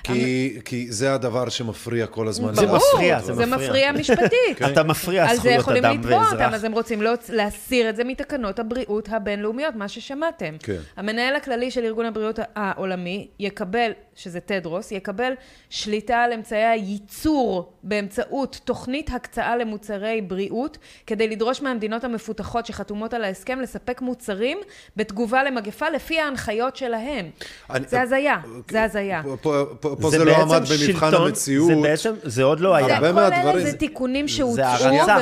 כי, 0.03 0.59
כי 0.65 0.91
זה 0.91 1.13
הדבר 1.13 1.49
שמפריע 1.49 2.07
כל 2.07 2.27
הזמן. 2.27 2.55
זה 2.55 2.67
מפריע, 2.67 3.19
זה 3.21 3.33
זה 3.33 3.45
מפריע. 3.45 3.67
מפריע 3.67 3.91
משפטית. 3.91 4.57
כן. 4.57 4.65
אתה 4.73 4.83
מפריע 4.83 5.23
על 5.23 5.29
זה 5.29 5.35
זכויות 5.35 5.59
יכולים 5.59 5.85
אדם 5.85 5.99
לתבוע 5.99 6.17
ואזרח. 6.17 6.33
אותם, 6.33 6.53
אז 6.53 6.63
הם 6.63 6.71
רוצים 6.71 7.01
להוצ- 7.01 7.29
להסיר 7.33 7.89
את 7.89 7.95
זה 7.95 8.03
מתקנות 8.03 8.59
הבריאות 8.59 9.09
הבינלאומיות, 9.11 9.75
מה 9.75 9.87
ששמעתם. 9.87 10.55
כן. 10.63 10.79
המנהל 10.97 11.35
הכללי 11.35 11.71
של 11.71 11.83
ארגון 11.83 12.05
הבריאות 12.05 12.39
העולמי 12.55 13.27
יקבל, 13.39 13.91
שזה 14.15 14.39
תדרוס, 14.39 14.91
יקבל 14.91 15.33
שליטה 15.69 16.17
על 16.17 16.33
אמצעי 16.33 16.65
הייצור 16.65 17.73
באמצעות 17.83 18.59
תוכנית 18.65 19.09
הקצאה 19.13 19.57
למוצרי 19.57 20.21
בריאות, 20.21 20.77
כדי 21.07 21.27
לדרוש 21.27 21.48
מהמדינות 21.61 22.03
המפותחות 22.03 22.65
שחתומות 22.65 23.13
על 23.13 23.23
ההסכם 23.23 23.59
לספק 23.61 24.01
מוצרים 24.01 24.57
בתגובה 24.95 25.43
למגפה 25.43 25.89
לפי 25.89 26.19
ההנחיות 26.19 26.75
שלהם. 26.75 27.25
אני- 27.69 27.85
זה 27.87 28.01
הזיה, 28.01 28.35
זה 28.71 28.83
הזיה. 28.83 29.21
פה, 29.41 29.65
פה, 29.79 29.95
פה, 30.01 30.09
זה 30.11 30.17
זה, 30.17 30.25
לא 30.25 30.35
עמד 30.41 30.51
במבחן 30.69 30.75
שלטון, 31.11 31.27
המציאות. 31.27 31.67
זה 31.67 31.81
בעצם, 31.81 32.11
זה 32.23 32.43
עוד 32.43 32.59
לא 32.59 32.75
היה. 32.75 32.95
הרבה 32.95 33.09
אלה 33.09 33.15
מהדברים 33.15 33.65
זה 33.65 33.71
זה- 33.71 33.77
תיקונים 33.77 34.27
שהוצאו, 34.27 34.63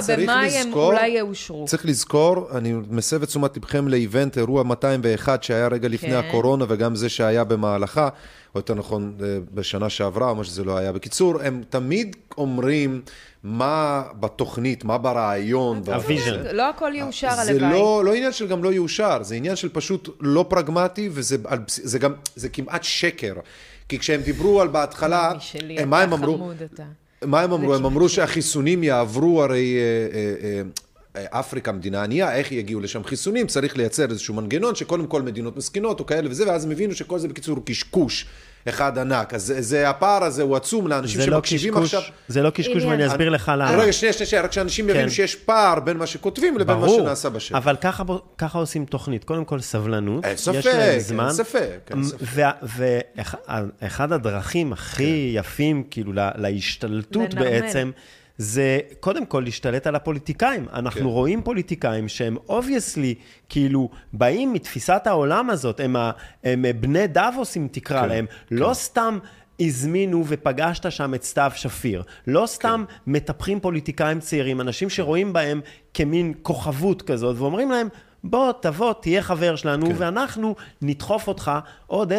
ובמאי 0.07 0.57
הם 0.57 0.67
לזכור- 0.67 0.85
אולי 0.93 1.07
יאושרו. 1.07 1.65
צריך 1.67 1.85
לזכור, 1.85 2.47
אני 2.57 2.73
מסב 2.89 3.21
את 3.21 3.27
תשומת 3.27 3.57
לבכם 3.57 3.87
ל-event, 3.87 4.37
אירוע 4.37 4.63
201 4.63 5.43
שהיה 5.43 5.67
רגע 5.67 5.87
לפני 5.87 6.09
כן. 6.09 6.15
הקורונה, 6.15 6.65
וגם 6.67 6.95
זה 6.95 7.09
שהיה 7.09 7.43
במהלכה, 7.43 8.09
או 8.55 8.59
יותר 8.59 8.73
נכון, 8.73 9.13
אה, 9.23 9.27
בשנה 9.53 9.89
שעברה, 9.89 10.29
או 10.29 10.35
מה 10.35 10.43
שזה 10.43 10.63
לא 10.63 10.77
היה. 10.77 10.91
בקיצור, 10.91 11.41
הם 11.41 11.61
תמיד 11.69 12.15
אומרים 12.37 13.01
מה 13.47 14.03
בתוכנית, 14.19 14.83
מה 14.83 14.97
ברעיון. 14.97 15.81
ה-vision. 15.85 16.43
לא 16.53 16.69
הכל 16.69 16.91
יאושר 16.95 17.35
זה 17.35 17.51
הלוואי. 17.51 17.71
לא, 17.73 18.01
לא 18.05 18.13
עניין 18.13 18.31
של 18.31 18.47
גם 18.47 18.63
לא 18.63 18.73
יאושר, 18.73 19.23
זה 19.23 19.35
עניין 19.35 19.55
של 19.55 19.69
פשוט 19.69 20.09
לא 20.21 20.45
פרגמטי, 20.49 21.09
וזה 21.11 21.37
זה 21.67 21.99
גם, 21.99 22.13
זה 22.35 22.49
כמעט 22.49 22.83
שקר. 22.83 23.33
כי 23.89 23.99
כשהם 23.99 24.21
דיברו 24.21 24.61
על 24.61 24.67
בהתחלה, 24.67 25.31
משלי, 25.37 25.79
הם- 25.79 25.89
מה 25.89 26.01
הם 26.01 26.13
אמרו? 26.13 26.51
מה 27.25 27.41
הם 27.41 27.51
אמרו? 27.51 27.75
הם 27.75 27.85
אמרו 27.85 28.09
שהחיסונים 28.09 28.83
יעברו 28.83 29.43
הרי... 29.43 29.77
אה, 29.77 30.17
אה, 30.17 30.61
אה, 31.15 31.39
אפריקה 31.39 31.71
מדינה 31.71 32.03
ענייה, 32.03 32.35
איך 32.35 32.51
יגיעו 32.51 32.79
לשם 32.81 33.03
חיסונים, 33.03 33.47
צריך 33.47 33.77
לייצר 33.77 34.09
איזשהו 34.09 34.33
מנגנון 34.33 34.75
שקודם 34.75 35.07
כל 35.07 35.21
מדינות 35.21 35.57
מסכנות 35.57 35.99
או 35.99 36.05
כאלה 36.05 36.29
וזה, 36.29 36.47
ואז 36.47 36.65
הם 36.65 36.71
הבינו 36.71 36.95
שכל 36.95 37.19
זה 37.19 37.27
בקיצור 37.27 37.65
קשקוש 37.65 38.25
אחד 38.69 38.97
ענק. 38.97 39.33
אז 39.33 39.41
זה, 39.45 39.61
זה 39.61 39.89
הפער 39.89 40.23
הזה 40.23 40.43
הוא 40.43 40.55
עצום 40.55 40.87
לאנשים 40.87 41.19
לא 41.19 41.25
שמקשיבים 41.25 41.73
קשקוש, 41.73 41.93
עכשיו. 41.93 42.11
זה 42.27 42.41
לא 42.41 42.49
קשקוש, 42.49 42.83
ואני. 42.83 43.07
אסביר 43.07 43.29
לך 43.29 43.51
למה. 43.57 43.71
רגע, 43.71 43.93
שנייה, 43.93 44.13
שנייה, 44.13 44.27
שנייה, 44.29 44.43
רק 44.43 44.51
שאנשים 44.51 44.89
יבינו 44.89 45.03
כן. 45.03 45.09
שיש 45.09 45.35
פער 45.35 45.79
בין 45.79 45.97
מה 45.97 46.05
שכותבים 46.07 46.57
לבין 46.57 46.75
מה 46.77 46.85
ברור, 46.85 46.99
שנעשה 46.99 47.29
בשטח. 47.29 47.55
אבל 47.55 47.75
ככה, 47.75 48.03
ככה 48.37 48.57
עושים 48.57 48.85
תוכנית. 48.85 49.23
קודם 49.23 49.45
כל 49.45 49.59
סבלנות. 49.61 50.25
אין 50.25 50.37
ספק, 50.37 50.55
יש 50.55 50.65
להם 50.65 50.79
אין 50.79 50.99
זמן. 50.99 51.31
ספק, 51.31 51.89
אין 51.89 52.03
ספק. 52.03 52.25
ואחד 53.81 54.11
הדרכים 54.11 54.73
הכי 54.73 55.31
יפים, 55.35 55.83
כאילו, 55.91 56.13
לה- 56.13 56.31
להשתלטות 56.35 57.33
לנרמל. 57.33 57.49
בעצם, 57.61 57.91
זה 58.37 58.79
קודם 58.99 59.25
כל 59.25 59.41
להשתלט 59.45 59.87
על 59.87 59.95
הפוליטיקאים. 59.95 60.65
אנחנו 60.73 61.01
כן. 61.01 61.05
רואים 61.05 61.41
פוליטיקאים 61.43 62.07
שהם 62.07 62.37
obviously, 62.49 63.15
כאילו, 63.49 63.89
באים 64.13 64.53
מתפיסת 64.53 65.01
העולם 65.05 65.49
הזאת, 65.49 65.79
הם, 65.79 65.95
ה, 65.95 66.11
הם 66.43 66.65
בני 66.79 67.07
דאבוס, 67.07 67.57
אם 67.57 67.67
תקרא 67.71 68.01
כן, 68.01 68.09
להם. 68.09 68.25
לא 68.51 68.73
סתם... 68.73 69.19
הזמינו 69.59 70.23
ופגשת 70.27 70.91
שם 70.91 71.13
את 71.13 71.23
סתיו 71.23 71.51
שפיר. 71.55 72.03
לא 72.27 72.45
סתם 72.45 72.85
כן. 72.87 73.11
מטפחים 73.11 73.59
פוליטיקאים 73.59 74.19
צעירים, 74.19 74.61
אנשים 74.61 74.89
שרואים 74.89 75.33
בהם 75.33 75.61
כמין 75.93 76.33
כוכבות 76.41 77.01
כזאת, 77.01 77.35
ואומרים 77.39 77.71
להם, 77.71 77.87
בוא, 78.29 78.51
תבוא, 78.61 78.93
תהיה 78.93 79.21
חבר 79.21 79.55
שלנו, 79.55 79.85
כן. 79.85 79.95
ואנחנו 79.97 80.55
נדחוף 80.81 81.27
אותך 81.27 81.51
עוד 81.87 82.13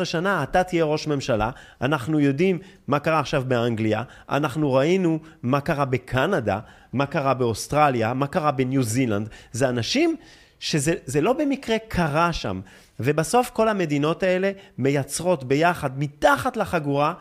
10-15 0.00 0.04
שנה, 0.04 0.42
אתה 0.42 0.62
תהיה 0.62 0.84
ראש 0.84 1.06
ממשלה. 1.06 1.50
אנחנו 1.80 2.20
יודעים 2.20 2.58
מה 2.88 2.98
קרה 2.98 3.20
עכשיו 3.20 3.44
באנגליה, 3.48 4.02
אנחנו 4.28 4.72
ראינו 4.72 5.18
מה 5.42 5.60
קרה 5.60 5.84
בקנדה, 5.84 6.58
מה 6.92 7.06
קרה 7.06 7.34
באוסטרליה, 7.34 8.14
מה 8.14 8.26
קרה 8.26 8.50
בניו 8.50 8.82
זילנד. 8.82 9.28
זה 9.52 9.68
אנשים 9.68 10.16
שזה 10.60 10.94
זה 11.06 11.20
לא 11.20 11.32
במקרה 11.32 11.76
קרה 11.88 12.32
שם. 12.32 12.60
ובסוף 13.00 13.50
כל 13.50 13.68
המדינות 13.68 14.22
האלה 14.22 14.50
מייצרות 14.78 15.44
ביחד, 15.44 15.98
מתחת 15.98 16.56
לחגורה, 16.56 17.14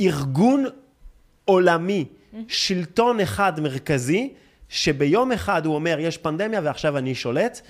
ארגון 0.00 0.64
עולמי, 1.44 2.04
שלטון 2.48 3.20
אחד 3.20 3.60
מרכזי, 3.60 4.32
שביום 4.74 5.32
אחד 5.32 5.66
הוא 5.66 5.74
אומר, 5.74 5.96
יש 6.00 6.18
פנדמיה 6.18 6.60
ועכשיו 6.64 6.98
אני 6.98 7.14
שולט, 7.14 7.60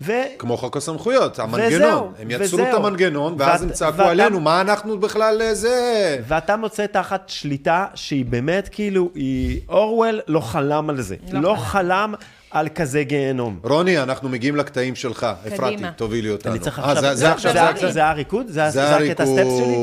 ו... 0.00 0.12
כמו 0.38 0.56
חוק 0.56 0.76
הסמכויות, 0.76 1.38
המנגנון. 1.38 1.72
וזהו, 1.72 2.10
הם 2.18 2.30
יצרו 2.30 2.58
את 2.58 2.64
וזהו. 2.66 2.76
המנגנון, 2.86 3.34
ואז 3.38 3.60
ואת- 3.62 3.68
הם 3.68 3.74
צעקו 3.74 3.98
ואתה- 3.98 4.10
עלינו, 4.10 4.40
מה 4.40 4.60
אנחנו 4.60 4.98
בכלל 4.98 5.42
אה, 5.42 5.54
זה... 5.54 6.16
ואתה 6.28 6.56
מוצא 6.56 6.86
תחת 6.86 7.28
שליטה 7.28 7.86
שהיא 7.94 8.24
באמת 8.24 8.68
כאילו, 8.72 9.10
היא... 9.14 9.60
אורוול 9.68 10.20
לא 10.28 10.40
חלם 10.40 10.90
על 10.90 11.00
זה. 11.00 11.16
לא 11.32 11.40
לא 11.40 11.54
חלם. 11.54 11.60
חלם 11.60 12.14
על 12.50 12.68
כזה 12.74 13.02
גיהנום. 13.04 13.60
רוני, 13.62 13.98
אנחנו 13.98 14.28
מגיעים 14.28 14.56
לקטעים 14.56 14.94
שלך. 14.94 15.26
אפרתי, 15.48 15.74
קדימה. 15.74 15.92
תובילי 15.92 16.30
אותנו. 16.30 16.52
אני 16.52 16.60
צריך 16.60 16.78
אה, 16.78 16.84
עכשיו... 16.92 17.02
זה- 17.02 17.14
זה 17.14 17.32
עכשיו, 17.32 17.52
זה 17.52 17.62
עכשיו. 17.68 17.90
זה 17.92 18.04
הריקוד? 18.06 18.46
זה 18.46 18.52
זה 18.52 18.70
זה 18.70 18.96
הקטע 18.96 19.26
סטפס 19.26 19.56
שלי? 19.58 19.76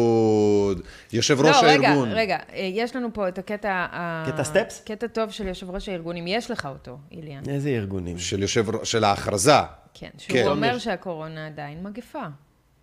יושב 1.13 1.41
ראש 1.41 1.55
לא, 1.63 1.69
רגע, 1.69 1.87
הארגון. 1.89 2.09
רגע, 2.11 2.37
אה, 2.53 2.69
יש 2.73 2.95
לנו 2.95 3.07
פה 3.13 3.27
את 3.27 3.37
הקטע... 3.37 3.69
ה- 3.91 4.23
קטע 4.31 4.43
סטפס? 4.43 4.81
קטע 4.85 5.07
טוב 5.07 5.31
של 5.31 5.47
יושב 5.47 5.69
ראש 5.69 5.89
הארגון, 5.89 6.17
אם 6.17 6.25
יש 6.27 6.51
לך 6.51 6.65
אותו, 6.71 6.97
איליאן. 7.11 7.41
איזה 7.49 7.69
ארגונים? 7.69 8.17
של 8.19 8.41
יושב 8.41 8.65
של 8.83 9.03
ההכרזה. 9.03 9.51
כן, 9.93 10.07
כן. 10.27 10.39
שהוא 10.43 10.51
אומר 10.51 10.77
שהקורונה 10.77 11.47
עדיין 11.47 11.83
מגפה. 11.83 12.23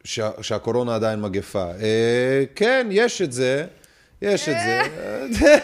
שה- 0.05 0.43
שהקורונה 0.43 0.95
עדיין 0.95 1.21
מגפה. 1.21 1.65
אה, 1.81 2.45
כן, 2.55 2.87
יש 2.91 3.23
את 3.23 3.33
זה. 3.33 3.67
יש 4.25 4.49
את 4.49 4.57
זה. 4.65 4.81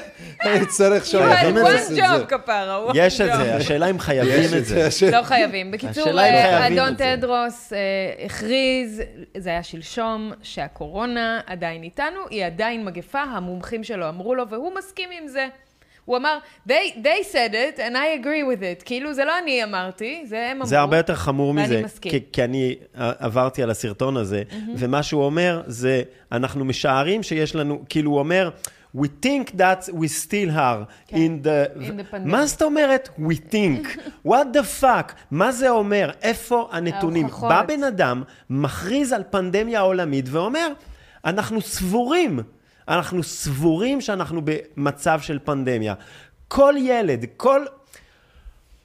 אני 0.44 0.66
צריך 0.66 1.06
שם... 1.06 1.18
חייבים 1.18 1.66
את 1.66 1.86
זה. 1.88 2.24
כפרה, 2.28 2.86
one 2.88 2.92
יש 2.94 3.20
את. 3.20 3.26
זה, 3.36 3.54
השאלה 3.56 3.90
אם 3.90 3.98
חייבים 3.98 4.58
את 4.58 4.64
זה. 4.64 4.88
לא 5.12 5.22
חייבים. 5.22 5.70
בקיצור, 5.70 6.20
אה, 6.20 6.66
אדון. 6.66 6.94
תדרוס 6.94 7.72
אה, 7.72 7.78
הכריז, 8.24 9.02
זה 9.36 9.50
היה 9.50 9.62
שלשום, 9.62 10.32
שהקורונה 10.42 11.40
עדיין 11.46 11.82
איתנו, 11.82 12.20
היא 12.30 12.46
עדיין 12.46 12.84
מגפה, 12.84 13.22
המומחים 13.22 13.84
שלו 13.84 14.08
אמרו 14.08 14.34
לו, 14.34 14.48
והוא 14.48 14.72
מסכים 14.78 15.08
עם 15.22 15.28
זה. 15.28 15.46
הוא 16.11 16.16
אמר, 16.16 16.38
they, 16.68 16.96
they 17.02 17.32
said 17.32 17.52
it 17.52 17.78
and 17.78 17.94
I 17.94 18.22
agree 18.22 18.42
with 18.42 18.62
it. 18.62 18.84
כאילו, 18.84 19.14
זה 19.14 19.24
לא 19.24 19.38
אני 19.42 19.64
אמרתי, 19.64 20.22
זה 20.26 20.46
הם 20.50 20.56
אמרו. 20.56 20.66
זה 20.66 20.78
הרבה 20.78 20.96
יותר 20.96 21.14
חמור 21.14 21.48
ואני 21.48 21.62
מזה, 21.62 21.82
מסכים. 21.84 22.12
כי, 22.12 22.20
כי 22.32 22.44
אני 22.44 22.74
אה, 22.98 23.12
עברתי 23.18 23.62
על 23.62 23.70
הסרטון 23.70 24.16
הזה, 24.16 24.42
ומה 24.76 25.02
שהוא 25.02 25.24
אומר 25.24 25.62
זה, 25.66 26.02
אנחנו 26.32 26.64
משערים 26.64 27.22
שיש 27.22 27.54
לנו, 27.54 27.82
כאילו 27.88 28.11
הוא 28.11 28.18
אומר, 28.18 28.50
We 28.96 29.08
think 29.26 29.56
that 29.56 29.88
we 29.92 30.08
still 30.08 30.50
are 30.50 30.84
כן. 31.06 31.16
in 31.16 31.46
the... 31.46 31.78
In 31.78 31.80
the 31.80 32.14
pandemic. 32.14 32.24
מה 32.24 32.46
זאת 32.46 32.62
אומרת 32.62 33.08
we 33.18 33.52
think? 33.52 33.98
What 34.28 34.56
the 34.56 34.82
fuck? 34.82 35.12
מה 35.30 35.52
זה 35.52 35.70
אומר? 35.70 36.11
איפה 36.22 36.68
הנתונים? 36.72 37.26
בא 37.40 37.62
בן 37.62 37.84
אדם, 37.84 38.22
מכריז 38.50 39.12
על 39.12 39.22
פנדמיה 39.30 39.80
עולמית 39.80 40.24
ואומר, 40.28 40.72
אנחנו 41.24 41.61
סבורים, 41.61 42.40
אנחנו 42.91 43.22
סבורים 43.22 44.01
שאנחנו 44.01 44.41
במצב 44.45 45.20
של 45.20 45.38
פנדמיה. 45.45 45.95
כל 46.49 46.74
ילד, 46.78 47.24
כל... 47.36 47.64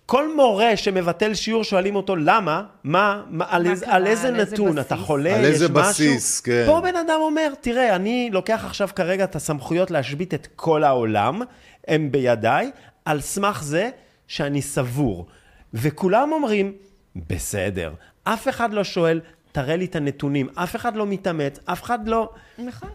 כל 0.05 0.35
מורה 0.35 0.77
שמבטל 0.77 1.33
שיעור 1.33 1.63
שואלים 1.63 1.95
אותו 1.95 2.15
למה, 2.15 2.63
מה, 2.83 3.23
מה 3.29 3.45
על, 3.49 3.63
מה 3.63 3.71
איזה, 3.71 3.85
קרה, 3.85 3.95
על 3.95 4.07
איזה 4.07 4.27
על 4.27 4.39
איזה 4.39 4.53
נתון, 4.53 4.75
בסיס? 4.75 4.85
אתה 4.85 4.95
חולה, 4.95 5.35
על 5.35 5.41
יש 5.41 5.47
איזה 5.47 5.69
משהו. 5.69 5.89
בסיס, 5.89 6.41
כן. 6.41 6.63
פה 6.65 6.81
בן 6.81 6.95
אדם 6.95 7.17
אומר, 7.21 7.53
תראה, 7.61 7.95
אני 7.95 8.29
לוקח 8.33 8.63
עכשיו 8.65 8.89
כרגע 8.95 9.23
את 9.23 9.35
הסמכויות 9.35 9.91
להשבית 9.91 10.33
את 10.33 10.47
כל 10.55 10.83
העולם, 10.83 11.41
הם 11.87 12.11
בידיי, 12.11 12.71
על 13.05 13.21
סמך 13.21 13.63
זה 13.63 13.89
שאני 14.27 14.61
סבור. 14.61 15.25
וכולם 15.73 16.31
אומרים, 16.31 16.73
בסדר. 17.15 17.93
אף 18.23 18.47
אחד 18.47 18.73
לא 18.73 18.83
שואל, 18.83 19.21
תראה 19.51 19.75
לי 19.75 19.85
את 19.85 19.95
הנתונים, 19.95 20.49
אף 20.55 20.75
אחד 20.75 20.95
לא 20.95 21.07
מתאמץ, 21.07 21.59
אף 21.65 21.83
אחד 21.83 22.07
לא... 22.07 22.29
נכון. 22.57 22.89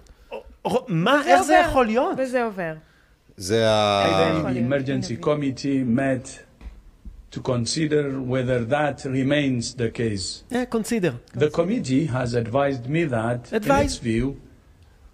מה, 0.88 1.22
איך 1.26 1.42
זה 1.42 1.58
עובר, 1.60 1.70
יכול 1.70 1.86
להיות? 1.86 2.16
וזה 2.18 2.44
עובר. 2.44 2.74
זה 3.38 3.70
ה... 3.72 4.06
יכול 4.08 4.20
Then 4.42 4.46
the 4.46 4.54
להיות. 4.54 4.72
emergency 4.88 5.12
הנה, 5.14 5.24
committee 5.36 6.00
met 6.00 6.40
to 7.36 7.40
consider 7.42 8.20
whether 8.22 8.72
that 8.72 9.06
remains 9.06 9.76
the 9.78 9.90
case. 9.98 10.56
אה, 10.56 10.66
קונסידר. 10.70 11.14
The 11.38 11.50
committee 11.52 12.08
has 12.12 12.34
advised 12.36 12.88
me 12.90 13.12
that, 13.12 13.52
in 13.54 13.56
Advised. 13.56 13.86
its 13.86 13.98
view, 14.04 14.36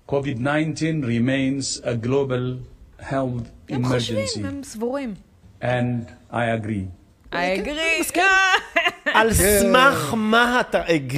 COVID-19 0.10 1.04
remains 1.06 1.82
a 1.84 1.96
global 2.08 2.58
health 3.00 3.48
הם 3.70 3.86
חושבים, 3.86 4.26
emergency, 4.26 4.48
הם 4.48 4.64
סבורים. 4.64 5.14
and 5.62 6.06
I 6.32 6.46
agree. 6.62 6.88
I 7.37 7.67
agree. 7.67 8.19
על 9.19 9.35
סמך 9.35 10.15
מה 10.17 10.61
אתה? 10.61 10.83
הם, 10.87 11.09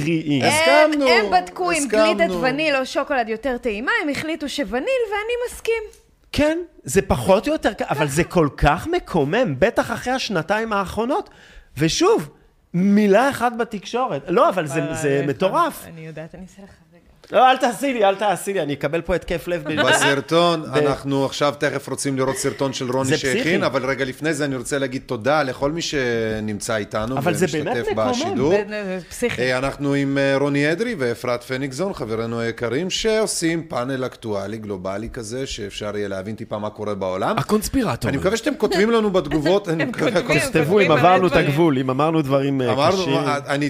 הסכמנו, 0.43 1.07
הם 1.07 1.25
בדקו 1.31 1.71
אם. 1.71 1.87
גלידת 1.87 2.31
וניל 2.41 2.75
או 2.75 2.85
שוקולד 2.85 3.29
יותר 3.29 3.57
טעימה, 3.57 3.91
הם 4.03 4.09
החליטו 4.09 4.49
שווניל 4.49 5.01
ואני 5.11 5.33
מסכים. 5.47 5.83
כן, 6.31 6.59
זה 6.83 7.01
פחות 7.01 7.47
או 7.47 7.53
יותר, 7.53 7.71
אבל 7.79 8.07
זה 8.07 8.23
כל 8.23 8.49
כך 8.57 8.87
מקומם, 8.87 9.55
בטח 9.59 9.91
אחרי 9.91 10.13
השנתיים 10.13 10.73
האחרונות. 10.73 11.29
ושוב, 11.77 12.29
מילה 12.73 13.29
אחת 13.29 13.51
בתקשורת. 13.59 14.21
לא, 14.27 14.49
אבל 14.49 14.67
זה, 14.67 14.93
זה 14.93 15.23
מטורף. 15.27 15.85
אני 15.87 16.01
יודעת, 16.01 16.35
אני 16.35 16.43
אעשה 16.43 16.61
לך. 16.63 16.88
לא, 17.31 17.51
אל 17.51 17.57
תעשי 17.57 17.93
לי, 17.93 18.05
אל 18.05 18.15
תעשי 18.15 18.53
לי, 18.53 18.61
אני 18.61 18.73
אקבל 18.73 19.01
פה 19.01 19.15
התקף 19.15 19.47
לב. 19.47 19.63
ב- 19.63 19.81
בסרטון, 19.81 20.63
אנחנו 20.73 21.25
עכשיו 21.25 21.53
תכף 21.59 21.87
רוצים 21.89 22.17
לראות 22.17 22.37
סרטון 22.37 22.73
של 22.73 22.91
רוני 22.91 23.17
שהכין. 23.17 23.63
אבל 23.63 23.85
רגע 23.89 24.05
לפני 24.05 24.33
זה 24.33 24.45
אני 24.45 24.55
רוצה 24.55 24.77
להגיד 24.77 25.01
תודה 25.05 25.43
לכל 25.43 25.71
מי 25.71 25.81
שנמצא 25.81 26.75
איתנו 26.75 27.17
אבל 27.17 27.33
זה 27.33 27.45
באמת 27.53 27.67
ומשתתף 27.77 27.91
מקומם. 27.91 28.11
בשידור. 28.11 28.51
זה- 28.51 28.63
זה 28.69 28.99
פסיכי. 29.09 29.41
אה, 29.41 29.57
אנחנו 29.57 29.93
עם 29.93 30.17
אה, 30.17 30.37
רוני 30.37 30.71
אדרי 30.71 30.95
ואפרת 30.99 31.43
פניגזון, 31.43 31.93
חברינו 31.93 32.39
היקרים, 32.39 32.89
שעושים 32.89 33.63
פאנל 33.67 34.05
אקטואלי, 34.05 34.57
גלובלי 34.57 35.09
כזה, 35.13 35.47
שאפשר 35.47 35.97
יהיה 35.97 36.07
להבין 36.07 36.35
טיפה 36.35 36.57
מה 36.59 36.69
קורה 36.69 36.95
בעולם. 36.95 37.37
הקונספירטור. 37.37 38.09
אני 38.09 38.17
מקווה 38.17 38.37
שאתם 38.37 38.53
כותבים 38.57 38.91
לנו 38.91 39.09
בתגובות. 39.11 39.69
אני 39.69 39.85
מקווה-. 39.85 40.11
תכתבו 40.39 40.79
אם 40.79 40.91
עברנו 40.91 41.27
את. 41.27 41.35
הגבול, 41.35 41.77
אם 41.79 41.89
אמרנו 41.89 42.21
דברים 42.21 42.61
אה, 42.61 42.91
קשים. 42.91 43.13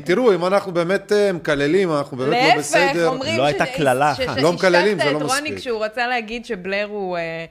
תראו, 0.05 0.33
אם 0.35 0.45
אנחנו 0.45 0.71
באמת 0.71 1.11
מקללים, 1.33 1.91
אנחנו 1.91 2.17
באמת 2.17 2.31
לא 2.31 2.37
להפך, 2.47 2.59
בסדר. 2.59 3.07
אומרים 3.07 3.37
לא 3.37 3.48
הייתה 3.49 3.65
ש- 3.65 3.75
קללה 3.77 4.11
אחת. 4.11 4.37
לא 4.41 4.53
מקללים, 4.53 4.97
זה 4.97 5.03
השתקת 5.03 5.11
לא 5.21 5.25
את 5.25 5.31
רוני 5.31 5.41
מספיק. 5.41 5.57
כשהוא 5.57 5.85
רצה 5.85 6.07
להגיד 6.07 6.45
שבלר 6.45 6.87
הוא... 6.89 7.17
אה, 7.17 7.45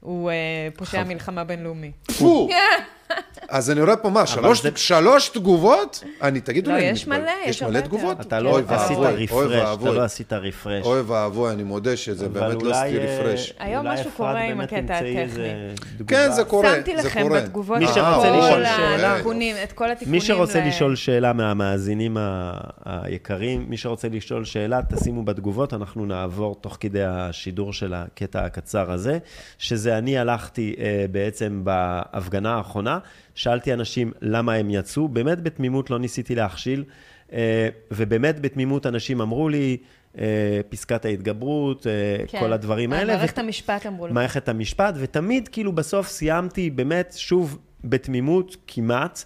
הוא 0.00 0.30
אה, 0.30 0.34
פושע 0.76 1.04
מלחמה 1.04 1.44
בינלאומי. 1.44 1.90
אז 3.48 3.70
אני 3.70 3.82
רואה 3.82 3.96
פה 3.96 4.10
מה, 4.10 4.26
שלוש, 4.26 4.62
זה- 4.62 4.68
שלוש 4.76 5.28
תגובות? 5.28 6.04
אני, 6.22 6.40
תגידו 6.40 6.70
לא, 6.70 6.76
לי, 6.76 6.82
יש. 6.82 7.06
מלא, 7.06 7.18
יש 7.44 7.56
יש 7.56 7.62
מלא. 7.62 7.80
תגובות? 7.80 8.20
אתה 8.20 8.40
לא 8.40 8.58
עשית 8.68 8.98
רפרש, 8.98 9.78
אתה. 9.80 9.90
לא 9.90 10.02
עשית 10.02 10.32
רפרש. 10.32 10.84
אוי 10.86 11.00
ואבוי, 11.00 11.52
אני 11.52 11.62
מודה 11.62 11.96
שזה 11.96 12.28
באמת 12.28 12.62
לא 12.62 12.70
עשיתי 12.70 12.98
אה, 12.98 13.04
רפרש. 13.20 13.52
היום 13.58 13.86
אולי 13.86 14.00
משהו 14.00 14.10
קורה 14.16 14.40
עם 14.42 14.60
הקטע 14.60 14.94
הטכני. 14.94 15.26
כן, 16.06 16.30
זה 16.32 16.44
קורה, 16.44 16.74
שמתי 16.76 16.96
זה 17.02 17.08
לכם 17.08 17.22
קורה. 17.22 17.40
בתגובות 17.40 17.78
מי 17.78 17.84
את 17.84 17.94
שרוצה 17.94 18.28
כל 18.50 18.64
התיקונים, 19.04 19.56
את 19.64 19.72
כל 19.72 19.90
התיקונים. 19.90 20.12
מי 20.12 20.26
שרוצה 20.26 20.60
ל- 20.60 20.68
לשאול 20.68 20.96
שאלה 20.96 21.32
מהמאזינים 21.32 22.16
היקרים, 22.84 23.66
מי 23.68 23.76
שרוצה 23.76 24.08
לשאול 24.08 24.44
שאלה, 24.44 24.80
תשימו 24.94 25.22
בתגובות, 25.24 25.74
אנחנו 25.74 26.06
נעבור 26.06 26.54
תוך 26.60 26.76
כדי 26.80 27.04
השידור 27.04 27.72
של 27.72 27.94
הקטע 27.94 28.44
הקצר 28.44 28.92
הזה, 28.92 29.18
שזה 29.58 29.98
אני 29.98 30.18
הלכתי 30.18 30.74
אה, 30.78 31.04
בעצם 31.10 31.60
בהפגנה 31.64 32.54
האחרונה, 32.54 32.98
שאלתי 33.40 33.72
אנשים 33.72 34.12
למה 34.20 34.54
הם 34.54 34.70
יצאו, 34.70 35.08
באמת 35.08 35.40
בתמימות 35.42 35.90
לא 35.90 35.98
ניסיתי 35.98 36.34
להכשיל, 36.34 36.84
אה, 37.32 37.68
ובאמת 37.90 38.40
בתמימות 38.40 38.86
אנשים 38.86 39.20
אמרו 39.20 39.48
לי, 39.48 39.76
אה, 40.18 40.24
פסקת 40.68 41.04
ההתגברות, 41.04 41.86
אה, 41.86 41.92
כן. 42.26 42.40
כל 42.40 42.52
הדברים 42.52 42.92
האלה. 42.92 43.16
מערכת 43.16 43.38
ו- 43.38 43.40
המשפט 43.40 43.86
אמרו 43.86 44.06
לי. 44.06 44.12
מערכת 44.12 44.48
המשפט, 44.48 44.94
ותמיד 44.98 45.48
כאילו 45.48 45.72
בסוף 45.72 46.08
סיימתי 46.08 46.70
באמת, 46.70 47.14
שוב, 47.16 47.58
בתמימות 47.84 48.56
כמעט, 48.66 49.24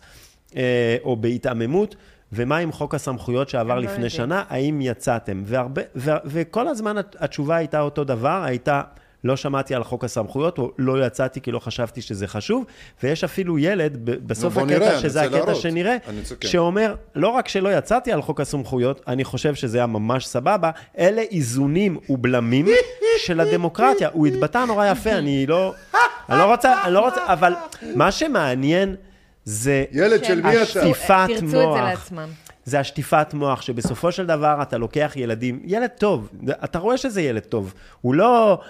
או 1.05 1.17
בהתעממות, 1.17 1.97
ומה 2.33 2.57
עם 2.57 2.73
חוק 2.73 2.95
הסמכויות 2.95 3.49
שעבר 3.49 3.75
לא 3.75 3.81
לפני 3.81 3.93
יודעים. 3.93 4.11
שנה, 4.11 4.45
האם 4.49 4.81
יצאתם? 4.83 5.43
והרבה, 5.47 5.83
ו, 5.97 6.11
וכל 6.25 6.69
הזמן 6.69 6.99
הת- 6.99 7.17
התשובה 7.19 7.57
הייתה 7.57 7.81
אותו 7.81 8.05
דבר, 8.05 8.43
הייתה, 8.45 8.83
לא 9.25 9.37
שמעתי 9.37 9.75
על 9.75 9.85
חוק 9.85 10.05
הסמכויות, 10.05 10.59
או 10.59 10.71
לא 10.79 11.07
יצאתי 11.07 11.41
כי 11.41 11.53
לא 11.53 11.59
חשבתי 11.59 12.03
שזה 12.03 12.27
חשוב, 12.27 12.65
ויש 13.03 13.25
אפילו 13.25 13.59
ילד, 13.59 13.99
בסוף 14.05 14.57
הקטע, 14.57 14.79
נראה, 14.79 14.99
שזה 14.99 15.23
הקטע 15.23 15.37
להראות. 15.37 15.57
שנראה. 15.57 15.97
שאומר, 16.45 16.95
לא 17.15 17.29
רק 17.29 17.49
שלא 17.49 17.79
יצאתי 17.79 18.13
על 18.13 18.23
חוק 18.23 18.41
הסמכויות, 18.41 19.01
אני 19.09 19.25
חושב 19.25 19.55
שזה 19.55 19.79
היה 19.79 19.87
ממש 19.87 20.27
סבבה, 20.27 20.71
אלה 20.99 21.23
איזונים 21.31 21.99
ובלמים 22.09 22.67
של 23.19 23.41
הדמוקרטיה. 23.41 24.09
הוא 24.13 24.27
התבטא 24.27 24.65
נורא 24.65 24.87
יפה, 24.87 25.13
אני 25.13 25.47
לא... 25.47 25.75
אני 26.29 26.39
לא 26.39 26.51
רוצה, 26.53 26.85
אני 26.85 26.95
לא 26.95 27.01
רוצה, 27.01 27.21
אבל 27.27 27.55
מה 27.95 28.13
שמעניין 28.13 28.95
זה 29.45 29.85
ילד 29.93 30.25
של 30.25 30.43
מי 30.43 30.53
אתה? 30.53 30.63
השטיפת 30.63 31.27
תרצו 31.29 31.35
את 31.35 31.43
מוח. 31.43 31.77
זה 31.77 31.83
לעצמם. 31.83 32.29
זה 32.65 32.81
השטיפת 32.81 33.35
מוח, 33.35 33.63
שבסופו 33.63 34.13
של 34.13 34.27
דבר 34.27 34.59
אתה 34.63 34.79
לוקח 34.79 35.13
ילדים, 35.17 35.61
ילד 35.65 35.91
טוב, 35.99 36.29
אתה 36.65 36.79
רואה 36.79 36.97
שזה 36.97 37.23
ילד 37.23 37.43
טוב, 37.43 37.75
הוא 38.01 38.15
לא... 38.15 38.61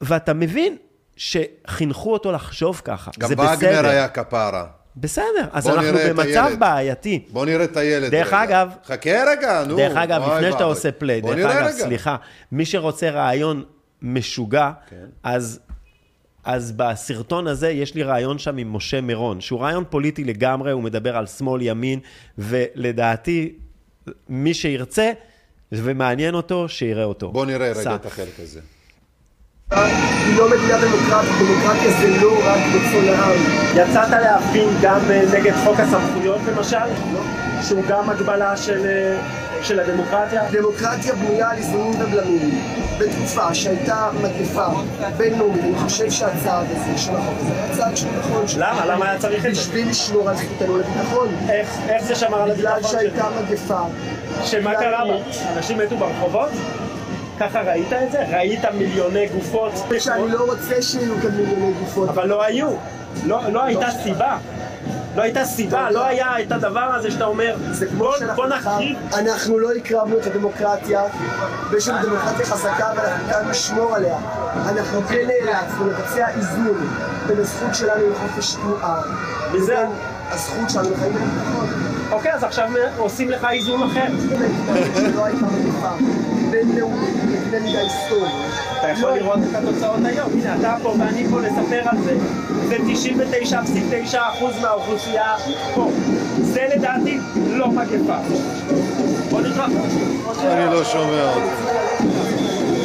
ואתה 0.00 0.34
מבין 0.34 0.76
שחינכו 1.16 2.12
אותו 2.12 2.32
לחשוב 2.32 2.80
ככה, 2.84 3.10
גם 3.18 3.30
וגנר. 3.32 3.86
היה 3.86 4.08
כפרה. 4.08 4.66
בסדר, 4.96 5.24
אז 5.52 5.68
אנחנו 5.68 5.98
במצב. 6.08 6.50
בעייתי. 6.58 7.24
בוא 7.32 7.46
נראה 7.46 7.64
את 7.64 7.76
הילד 7.76 8.10
דרך 8.10 8.26
רגע. 8.28 8.42
אגב- 8.42 8.70
חכה 8.84 9.24
רגע, 9.30 9.64
נו. 9.68 9.76
דרך 9.76 9.96
אגב, 9.96 10.22
לפני 10.22 10.42
שאתה 10.52 10.56
ואבוי. 10.56 10.64
עושה 10.76 10.92
פליי, 10.92 11.20
דרך 11.20 11.50
אגב, 11.50 11.66
רגע. 11.66 11.72
סליחה, 11.72 12.16
מי 12.52 12.64
שרוצה 12.66 13.10
רעיון 13.10 13.64
משוגע, 14.02 14.70
כן. 14.90 15.04
אז, 15.22 15.60
אז 16.44 16.72
בסרטון 16.76 17.46
הזה 17.46 17.70
יש 17.70 17.94
לי 17.94 18.02
רעיון 18.02 18.38
שם 18.38 18.56
עם 18.56 18.72
משה 18.76 19.00
מירון, 19.00 19.40
שהוא 19.40 19.60
רעיון 19.60 19.84
פוליטי 19.90 20.24
לגמרי, 20.24 20.72
הוא 20.72 20.82
מדבר 20.82 21.16
על 21.16 21.26
שמאל, 21.26 21.62
ימין, 21.62 21.98
ולדעתי, 22.38 23.52
מי 24.28 24.54
שירצה 24.54 25.12
ומעניין 25.72 26.34
אותו, 26.34 26.68
שיראה 26.68 27.04
אותו. 27.04 27.32
בוא 27.32 27.46
נראה 27.46 27.74
סע. 27.74 27.80
רגע 27.80 27.94
את 27.94 28.06
החלק 28.06 28.40
הזה. 28.42 28.60
היא 29.74 30.36
לא 30.38 30.50
מדינה 30.50 30.78
דמוקרטית, 30.78 31.30
דמוקרטיה 31.40 31.90
זה 32.00 32.20
לא 32.20 32.32
רק 32.44 32.58
רצון 32.74 33.08
העם. 33.08 33.38
יצאת 33.74 34.10
להפגין 34.10 34.68
גם 34.82 35.00
אה, 35.10 35.22
נגד 35.34 35.52
חוק 35.64 35.80
הסמכויות 35.80 36.40
למשל? 36.48 36.76
שהוא 37.62 37.82
גם 37.88 38.10
הגבלה 38.10 38.56
של, 38.56 38.86
אה, 38.86 39.16
של 39.62 39.80
הדמוקרטיה? 39.80 40.42
דמוקרטיה 40.50 41.14
בנויה 41.14 41.50
על 41.50 41.56
איזונים 41.56 42.00
ובלמים. 42.00 42.60
בתקופה 42.98 43.54
שהייתה 43.54 44.08
מגפה 44.22 44.66
בינלאומית, 45.16 45.64
אני 45.64 45.74
חושב 45.78 46.10
שהצעד 46.10 46.66
הזה 46.70 46.98
של 46.98 47.16
החוק 47.16 47.34
הזה 47.40 47.52
היה 47.52 47.76
צעד 47.76 47.96
שהוא 47.96 48.10
נכון. 48.18 48.44
למה? 48.58 48.86
למה 48.86 49.10
היה 49.10 49.18
צריך 49.18 49.46
את 49.46 49.54
זה? 49.54 49.60
בשביל 49.60 49.88
לשמור 49.88 50.30
על 50.30 50.36
זכותנו 50.36 50.78
לביטחון. 50.78 51.28
איך, 51.48 51.68
איך 51.88 52.04
זה 52.04 52.14
שמר 52.14 52.42
על 52.42 52.52
בגלל 52.54 52.72
הביטחון 52.72 52.92
שהייתה 52.92 53.24
שלנו? 53.24 53.46
מגפה. 53.50 53.80
שמה 54.44 54.70
בגלל 54.70 54.80
קרה. 54.80 55.04
אנשים 55.56 55.78
מתו 55.78 55.96
ברחובות? 55.96 56.50
ככה 57.40 57.60
ראית 57.60 57.92
את 57.92 58.12
זה? 58.12 58.24
ראית 58.30 58.64
מיליוני 58.64 59.28
גופות? 59.28 59.72
שאני 59.98 60.30
לא 60.30 60.44
רוצה 60.44 60.82
שיהיו 60.82 61.14
כאן 61.22 61.30
מיליוני 61.30 61.72
גופות. 61.72 62.08
אבל 62.08 62.28
לא 62.28 62.44
היו. 62.44 62.68
לא, 63.26 63.40
לא 63.52 63.64
הייתה 63.64 63.86
סיבה. 64.02 64.36
לא 65.16 65.22
הייתה 65.22 65.44
סיבה, 65.44 65.90
לא 65.90 66.06
היה 66.06 66.40
את 66.40 66.52
הדבר 66.52 66.80
הזה 66.80 67.10
שאתה 67.10 67.24
אומר, 67.24 67.56
זה 67.70 67.86
בוא, 68.36 68.46
נחריב. 68.46 68.98
אנחנו 69.18 69.58
לא 69.58 69.72
הקרבנו 69.72 70.18
את 70.18 70.26
הדמוקרטיה, 70.26 71.02
ויש 71.70 71.88
לנו 71.88 72.08
דמוקרטיה 72.08 72.46
חזקה 72.46 72.92
ואנחנו 72.96 73.28
כאן 73.32 73.48
לשמור 73.48 73.94
עליה. 73.94 74.16
אנחנו 74.68 75.02
כן 75.02 75.26
נאלצנו 75.26 75.86
לבצע 75.90 76.28
איזון 76.28 76.90
בין 77.26 77.38
הזכות 77.38 77.74
שלנו 77.74 78.10
לחופש 78.10 78.54
תנועה, 78.54 79.02
לבין 79.54 79.88
הזכות 80.30 80.70
שלנו 80.70 80.90
לחיים 80.90 81.14
ולביטחון. 81.14 81.66
אוקיי, 82.10 82.34
אז 82.34 82.44
עכשיו 82.44 82.68
עושים 82.98 83.30
לך 83.30 83.46
איזון 83.50 83.82
אחר. 83.82 84.06
בינלאומית 86.50 87.14
מידה 87.52 87.80
היסטורי. 87.80 88.30
אתה 88.78 88.88
יכול 88.88 89.10
לראות 89.10 89.38
את 89.50 89.54
התוצאות 89.54 90.00
היום. 90.04 90.30
הנה, 90.32 90.56
אתה 90.60 90.76
פה 90.82 90.94
ואני 90.98 91.28
פה 91.28 91.40
לספר 91.40 91.82
על 91.86 91.98
זה. 91.98 92.18
זה 92.68 92.76
99.9% 92.76 94.16
מהאוכלוסייה 94.62 95.36
פה. 95.74 95.90
זה 96.40 96.66
לדעתי 96.76 97.18
לא 97.50 97.70
מגפה. 97.70 98.18
בוא 99.30 99.40
נקרא. 99.40 99.66
אני 100.42 100.74
לא 100.74 100.84
שומע 100.84 101.34
אותך. 101.34 101.70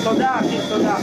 תודה, 0.03 0.39
אחי, 0.39 0.57
תודה. 0.69 0.95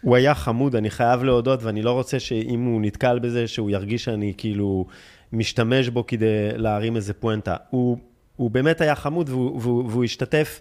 הוא 0.00 0.16
היה 0.16 0.34
חמוד, 0.34 0.76
אני 0.76 0.90
חייב 0.90 1.24
להודות, 1.24 1.62
ואני 1.62 1.82
לא 1.82 1.92
רוצה 1.92 2.20
שאם 2.20 2.64
הוא 2.64 2.80
נתקל 2.80 3.18
בזה, 3.18 3.48
שהוא 3.48 3.70
ירגיש 3.70 4.04
שאני 4.04 4.32
כאילו 4.36 4.86
משתמש 5.32 5.88
בו 5.88 6.06
כדי 6.06 6.48
להרים 6.56 6.96
איזה 6.96 7.14
פואנטה. 7.14 7.56
הוא, 7.70 7.96
הוא 8.36 8.50
באמת 8.50 8.80
היה 8.80 8.94
חמוד, 8.94 9.28
והוא, 9.28 9.60
והוא, 9.60 9.84
והוא 9.88 10.04
השתתף, 10.04 10.60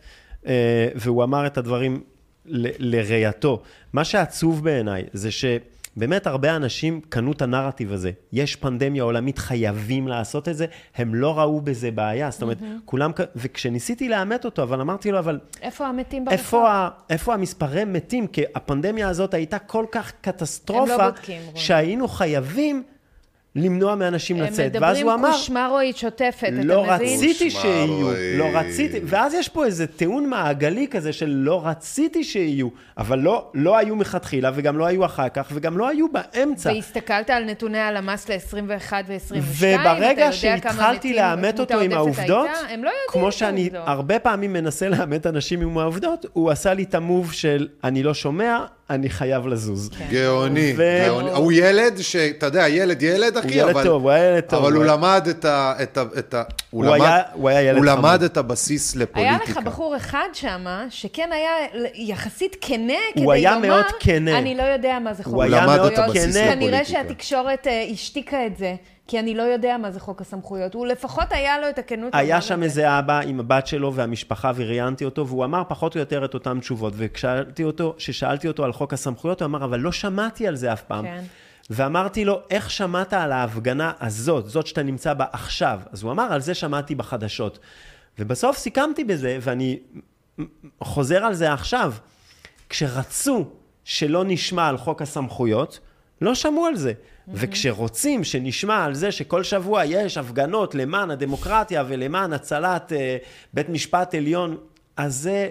והוא 0.96 1.24
אמר 1.24 1.46
את 1.48 1.58
הדברים 1.58 2.04
ל- 2.46 2.96
לראייתו. 2.96 3.62
מה 3.94 4.04
שעצוב 4.04 4.64
בעיניי 4.64 5.04
זה 5.14 5.30
שבאמת 5.32 6.28
הרבה 6.28 6.56
אנשים 6.56 7.02
קנו 7.10 7.32
את 7.32 7.42
הנרטיב 7.42 7.92
הזה. 7.94 8.12
יש 8.32 8.56
פנדמיה 8.56 9.04
עולמית, 9.04 9.38
חייבים 9.40 10.08
לעשות 10.08 10.50
את 10.50 10.58
זה. 10.58 10.66
הם 10.96 11.16
לא 11.16 11.40
ראו 11.40 11.62
בזה 11.62 11.92
בעיה. 11.92 12.32
זאת 12.32 12.42
אומרת, 12.42 12.58
כולם, 12.86 13.12
כ- 13.16 13.22
וכשניסיתי 13.36 14.10
לאמת 14.10 14.46
אותו, 14.46 14.64
אבל 14.64 14.82
אמרתי 14.82 15.12
לו, 15.12 15.20
אבל 15.20 15.40
איפה 15.62 15.88
המתים 15.88 16.26
ברחוב? 16.26 16.40
איפה, 16.40 16.70
ה, 16.72 16.90
איפה 17.10 17.34
המספרי 17.34 17.84
מתים? 17.86 18.28
כי 18.28 18.44
הפנדמיה 18.56 19.10
הזאת 19.10 19.34
הייתה 19.34 19.60
כל 19.60 19.86
כך 19.92 20.12
קטסטרופה, 20.22 20.94
הם 20.94 21.00
לא 21.00 21.10
בודקים. 21.10 21.42
שהיינו 21.56 22.08
חייבים 22.08 22.84
למנוע 23.56 23.96
מאנשים 23.96 24.38
הם 24.38 24.44
לצאת. 24.44 24.72
ואז 24.82 25.02
הוא 25.02 25.14
אמר, 25.14 25.32
קושמרואית 25.32 25.98
שוטפת, 25.98 26.44
אתה 26.44 26.52
מבין? 26.52 26.68
לא 26.68 26.86
רציתי 26.88 27.52
שיהיו. 27.52 28.12
לא 28.38 28.46
רציתי, 28.54 29.00
ואז 29.04 29.34
יש 29.34 29.50
פה 29.50 29.66
איזה 29.66 29.88
טיעון 29.88 30.30
מעגלי 30.30 30.88
כזה 30.88 31.14
של 31.14 31.30
לא 31.30 31.62
רציתי 31.68 32.24
שיהיו, 32.24 32.68
אבל 32.98 33.20
לא, 33.20 33.52
לא 33.54 33.78
היו 33.78 33.96
מלכתחילה, 33.96 34.52
וגם 34.56 34.78
לא 34.78 34.86
היו 34.86 35.06
אחר 35.06 35.30
כך, 35.30 35.48
וגם 35.54 35.78
לא 35.78 35.88
היו 35.88 36.06
באמצע. 36.12 36.72
והסתכלת 36.76 37.30
על 37.30 37.44
נתוני 37.44 37.80
הלמ"ס 37.80 38.30
ל-21 38.30 38.94
ו-22, 39.08 39.36
וברגע 39.60 40.32
שהתחלתי 40.32 41.14
לאמת 41.14 41.60
אותו 41.60 41.80
עם 41.80 41.92
העובדות, 41.92 42.50
הם 42.70 42.84
לא 42.84 42.90
יודעים 42.90 42.96
כמו 43.08 43.32
שאני 43.32 43.62
העובדות. 43.62 43.88
הרבה 43.88 44.20
פעמים 44.20 44.54
מנסה 44.54 44.90
לאמת 44.90 45.28
אנשים 45.28 45.62
עם 45.62 45.78
העובדות, 45.78 46.26
הוא 46.34 46.52
עשה 46.52 46.74
לי 46.74 46.84
את 46.84 46.96
המוב 46.96 47.32
של 47.32 47.68
אני 47.84 48.04
לא 48.04 48.14
שומע, 48.14 48.66
אני 48.90 49.10
חייב 49.10 49.48
לזוז. 49.48 49.90
גאוני, 50.12 50.74
ו- 50.78 51.04
גאוני. 51.08 51.32
הוא 51.32 51.52
ילד 51.52 51.98
שאתה 52.02 52.46
יודע, 52.46 52.68
ילד 52.70 53.02
ילד, 53.04 53.38
אחי, 53.38 53.48
ילד 53.54 53.70
אבל... 53.70 53.84
טוב, 53.84 54.04
הוא 54.04 54.12
היה 54.12 54.26
ילד 54.34 54.44
טוב. 54.44 54.60
אבל 54.60 54.74
הוא 54.74 54.84
הוא 54.84 54.92
היה- 54.92 54.98
למד 54.98 55.28
את 55.30 55.46
ה... 55.46 55.74
את 55.84 55.98
ה- 55.98 56.04
את 56.20 56.34
ה... 56.34 56.44
הוא 56.70 56.86
היה- 56.94 57.22
הוא 57.34 57.50
היה 57.50 57.62
ילד 57.62 57.78
הוא 57.78 57.92
חמוד. 57.92 58.06
למד 58.06 58.24
את 58.24 58.38
הבסיס 58.38 58.96
היה 58.96 59.04
לפוליטיקה. 59.04 59.60
לך 59.60 59.66
בחור 59.66 59.96
אחד 59.98 60.28
שם, 60.34 60.66
שכן 60.90 61.30
היה 61.32 61.52
יחסית 61.96 62.56
כנה 62.62 62.94
כדי 63.14 63.32
היה 63.32 63.56
לומר, 63.56 63.68
מאוד 63.68 63.86
כנה. 64.00 64.38
אני 64.38 64.56
לא 64.56 64.64
יודע 64.64 64.98
מה 65.00 65.14
זה 65.14 65.24
חוק 65.24 65.34
הוא 65.34 65.44
היה 65.44 65.66
למד 65.66 65.80
את 65.80 65.98
הבסיס 66.00 66.36
כנה. 66.38 66.52
כנראה 66.54 66.82
לפוליטיקה. 66.82 66.86
שהתקשורת 66.86 67.68
אה, 67.68 67.86
השתיקה 67.94 68.46
את 68.46 68.58
זה, 68.58 68.76
כי 69.08 69.20
אני 69.20 69.36
לא 69.36 69.42
יודע 69.44 69.78
מה 69.78 69.92
זה 69.92 70.00
חוק 70.00 70.22
הסמכויות. 70.22 70.74
הוא 70.74 70.88
לפחות 70.88 71.32
היה 71.32 71.60
לו 71.60 71.70
את 71.70 71.80
הכנות 71.80 72.16
היה 72.16 72.42
שם. 72.42 72.64
איזה 72.64 73.00
אבא 73.00 73.20
עם 73.20 73.40
הבת 73.40 73.68
שלו 73.68 73.94
והמשפחה 73.94 74.52
וראיינתי 74.56 75.06
אותו, 75.06 75.28
והוא 75.28 75.46
אמר 75.46 75.64
פחות 75.68 75.96
או 75.96 76.00
יותר 76.00 76.26
את 76.26 76.34
אותן 76.34 76.60
תשובות. 76.60 76.94
וכששאלתי 76.98 77.64
אותו, 77.64 77.96
אותו 78.48 78.64
על 78.66 78.74
חוק 78.74 78.94
הסמכויות, 78.94 79.42
הוא 79.42 79.46
אמר, 79.46 79.64
אבל 79.64 79.80
לא 79.80 79.92
שמעתי 79.92 80.48
על 80.48 80.56
זה 80.56 80.74
אף 80.74 80.82
פעם. 80.82 81.06
כן. 81.06 81.24
ואמרתי 81.70 82.26
לו, 82.26 82.42
איך 82.50 82.72
שמעת 82.72 83.14
על 83.14 83.32
ההפגנה 83.32 83.92
הזאת, 84.00 84.50
זאת 84.50 84.68
שאתה 84.68 84.84
נמצא 84.84 85.14
בה 85.14 85.26
עכשיו? 85.32 85.80
אז 85.92 86.04
הוא 86.04 86.12
אמר, 86.12 86.34
על 86.34 86.42
זה 86.42 86.54
שמעתי 86.54 86.96
בחדשות. 86.96 87.60
ובסוף 88.20 88.58
סיכמתי 88.58 89.04
בזה, 89.04 89.38
ואני 89.42 89.80
חוזר 90.82 91.24
על 91.24 91.34
זה 91.34 91.54
עכשיו. 91.54 91.94
כשרצו 92.70 93.46
שלא 93.84 94.24
נשמע 94.24 94.68
על 94.68 94.78
חוק 94.78 95.02
הסמכויות, 95.02 95.80
לא 96.22 96.36
שמעו 96.36 96.66
על 96.66 96.76
זה. 96.76 96.94
וכשרוצים 97.34 98.24
שנשמע 98.24 98.84
על 98.84 98.94
זה 98.94 99.12
שכל 99.12 99.44
שבוע 99.44 99.86
יש 99.86 100.18
הפגנות 100.18 100.76
למען 100.76 101.12
הדמוקרטיה 101.12 101.84
ולמען 101.88 102.34
הצלת 102.34 102.94
אה, 102.94 103.18
בית 103.54 103.70
משפט 103.70 104.16
עליון, 104.16 104.58
אז 104.98 105.16
זה 105.16 105.50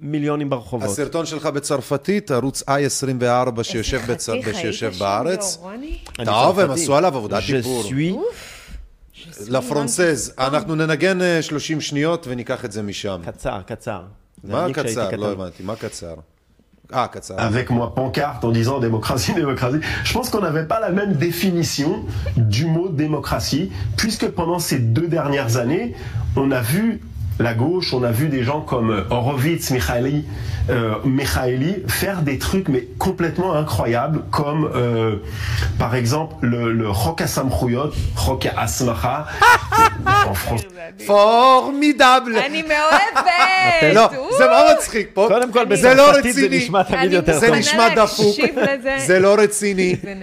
מיליונים 0.00 0.50
ברחובות. 0.50 0.88
הסרטון 0.90 1.26
שלך 1.26 1.46
בצרפתית, 1.46 2.30
ערוץ 2.30 2.62
i24 2.62 3.62
שיושב 3.62 4.00
בצ- 4.10 4.30
שיושב 4.56 4.92
בארץ. 4.98 5.58
טוב, 6.24 6.60
הם. 6.60 6.70
עשו 6.70 6.96
עליו 6.96 7.16
עבודת 7.16 7.42
דיבור. 7.46 7.82
לפרנסז. 9.48 10.32
אנחנו 10.38 10.74
ננגן 10.74 11.22
אה, 11.22 11.42
30 11.42 11.80
שניות 11.80 12.26
וניקח 12.28 12.64
את 12.64 12.72
זה 12.72 12.82
משם. 12.82 13.20
קצר, 13.26 13.60
קצר. 13.66 14.02
מה 14.44 14.66
קצר? 14.72 15.10
לא 15.16 15.32
הבנתי, 15.32 15.62
מה 15.62 15.76
קצר? 15.76 16.14
Avec 17.38 17.70
moi 17.70 17.94
pancarte 17.94 18.44
en 18.44 18.50
disant 18.50 18.78
démocratie, 18.78 19.32
démocratie. 19.34 19.80
Je 20.04 20.12
pense 20.12 20.30
qu'on 20.30 20.40
n'avait 20.40 20.66
pas 20.66 20.80
la 20.80 20.90
même 20.90 21.14
définition 21.14 22.04
du 22.36 22.66
mot 22.66 22.88
démocratie, 22.88 23.70
puisque 23.96 24.28
pendant 24.28 24.58
ces 24.58 24.78
deux 24.78 25.08
dernières 25.08 25.56
années, 25.56 25.94
on 26.36 26.50
a 26.50 26.60
vu 26.60 27.00
la 27.38 27.54
gauche, 27.54 27.92
on 27.92 28.02
a 28.02 28.10
vu 28.10 28.28
des 28.28 28.44
gens 28.44 28.60
comme 28.60 28.90
euh, 28.90 29.02
Horowitz, 29.10 29.70
Mikhaili, 29.70 30.24
euh, 30.70 30.94
Mikhaili 31.04 31.84
faire 31.86 32.22
des 32.22 32.38
trucs 32.38 32.68
mais 32.68 32.86
complètement 32.98 33.54
incroyables, 33.54 34.22
comme 34.30 34.70
euh, 34.74 35.16
par 35.78 35.94
exemple 35.94 36.34
le, 36.40 36.72
le 36.72 36.86
Chok 36.92 37.20
HaSamchuyot, 37.20 37.92
Chok 38.16 38.46
HaAsmacha, 38.46 39.26
en 40.30 40.34
français. 40.34 40.66
פורמידבל. 41.06 42.38
אני 42.46 42.62
מאוהבת! 42.62 43.94
לא! 43.94 44.08
זה 44.38 44.44
מאוד 44.46 44.76
מצחיק 44.76 45.10
פה. 45.14 45.28
קודם 45.28 45.52
כל, 45.52 45.76
זה 45.76 45.94
לא 45.94 46.10
בצרפתית 46.10 46.34
זה 46.34 46.40
רציני. 46.40 46.56
נשמע 46.56 46.82
תמיד 46.82 47.12
יותר 47.12 47.38
זה 47.38 47.46
טוב. 47.46 47.56
נשמע 47.56 47.88
מוכנה 47.88 48.04
דפוק. 48.04 48.36
זה 48.96 49.18
לא 49.18 49.34
רציני. 49.38 49.96
זה 50.02 50.14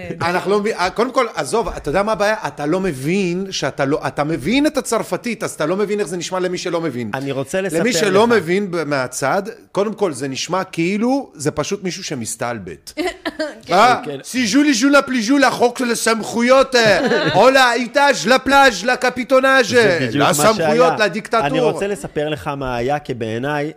לא 0.47 0.61
קודם 0.93 1.11
כל, 1.11 1.25
עזוב, 1.35 1.67
אתה 1.67 1.89
יודע 1.89 2.03
מה 2.03 2.11
הבעיה? 2.11 2.35
אתה 2.47 2.65
לא 2.65 2.79
מבין 2.79 3.47
שאתה 3.51 3.85
לא, 3.85 3.99
אתה 4.07 4.23
מבין 4.23 4.67
את 4.67 4.77
הצרפתית, 4.77 5.43
אז 5.43 5.51
אתה 5.51 5.65
לא 5.65 5.75
מבין 5.77 5.99
איך 5.99 6.07
זה 6.07 6.17
נשמע 6.17 6.39
למי 6.39 6.57
שלא 6.57 6.81
מבין. 6.81 7.02
אני 7.13 7.31
רוצה 7.31 7.61
לספר 7.61 7.79
למי 7.79 7.93
שלא 7.93 8.23
לך. 8.23 8.29
מבין 8.29 8.71
מהצד, 8.85 9.43
קודם 9.71 9.93
כל 9.93 10.13
זה 10.13 10.27
נשמע 10.27 10.63
כאילו 10.63 11.31
זה 11.33 11.51
פשוט 11.51 11.83
מישהו 11.83 12.03
שמסתלבט. 12.03 12.91
אה, 13.71 14.01
כן. 14.05 14.17
סיז'ו 14.23 14.63
לי 14.63 14.73
ז'ו 14.73 14.89
לה 14.89 15.01
פליז'ו 15.01 15.37
לחוק 15.37 15.79
של 15.79 15.91
הסמכויות, 15.91 16.75
אה, 16.75 17.33
או 17.35 17.49
לאיטאז' 17.49 18.27
לפלאז' 18.27 18.85
לקפיטונאז', 18.85 19.73
לסמכויות. 20.13 20.93
לדיקטטור. 20.99 21.45
אני 21.45 21.59
רוצה 21.59 21.87
לספר 21.87 22.29
לך 22.29 22.47
מה 22.47 22.75
היה, 22.75 22.99
כי 22.99 23.13
בעיניי, 23.13 23.71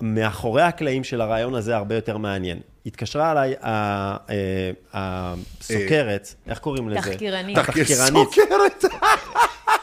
מאחורי 0.00 0.62
הקלעים 0.62 1.04
של 1.04 1.20
הרעיון 1.20 1.54
הזה 1.54 1.76
הרבה 1.76 1.94
יותר 1.94 2.16
מעניין. 2.16 2.58
התקשרה 2.86 3.32
אליי 3.32 3.54
אה, 3.64 4.16
הסוקרת, 4.92 6.34
איך 6.46 6.58
קוראים 6.58 6.88
לזה? 6.88 7.10
תחקירנית. 7.12 7.58
התחקירנית. 7.58 8.28
סוכרת. 8.28 8.84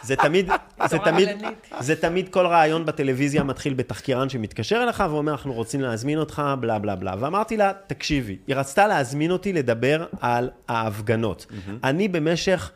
זה 0.04 0.16
תמיד, 0.16 0.50
זה 0.90 0.98
תמיד. 1.00 1.30
זה 1.80 1.96
תמיד 1.96 2.30
כל 2.30 2.46
רעיון 2.46 2.86
בטלוויזיה 2.86 3.44
מתחיל 3.44 3.74
בתחקירן 3.74 4.30
שמתקשר 4.30 4.84
אליך 4.84 5.04
ואומר, 5.10 5.32
אנחנו 5.32 5.54
רוצים 5.54 5.82
להזמין 5.82 6.20
אותך, 6.20 6.42
בלה 6.60 6.80
בלה 6.80 6.96
בלה. 6.96 7.16
ואמרתי 7.20 7.58
לה, 7.58 7.72
תקשיבי, 7.88 8.38
היא 8.48 8.56
רצתה 8.56 8.88
להזמין 8.88 9.32
אותי 9.32 9.54
לדבר 9.54 10.06
על 10.22 10.50
ההפגנות. 10.68 11.46
אני 11.84 12.08
במשך 12.08 12.72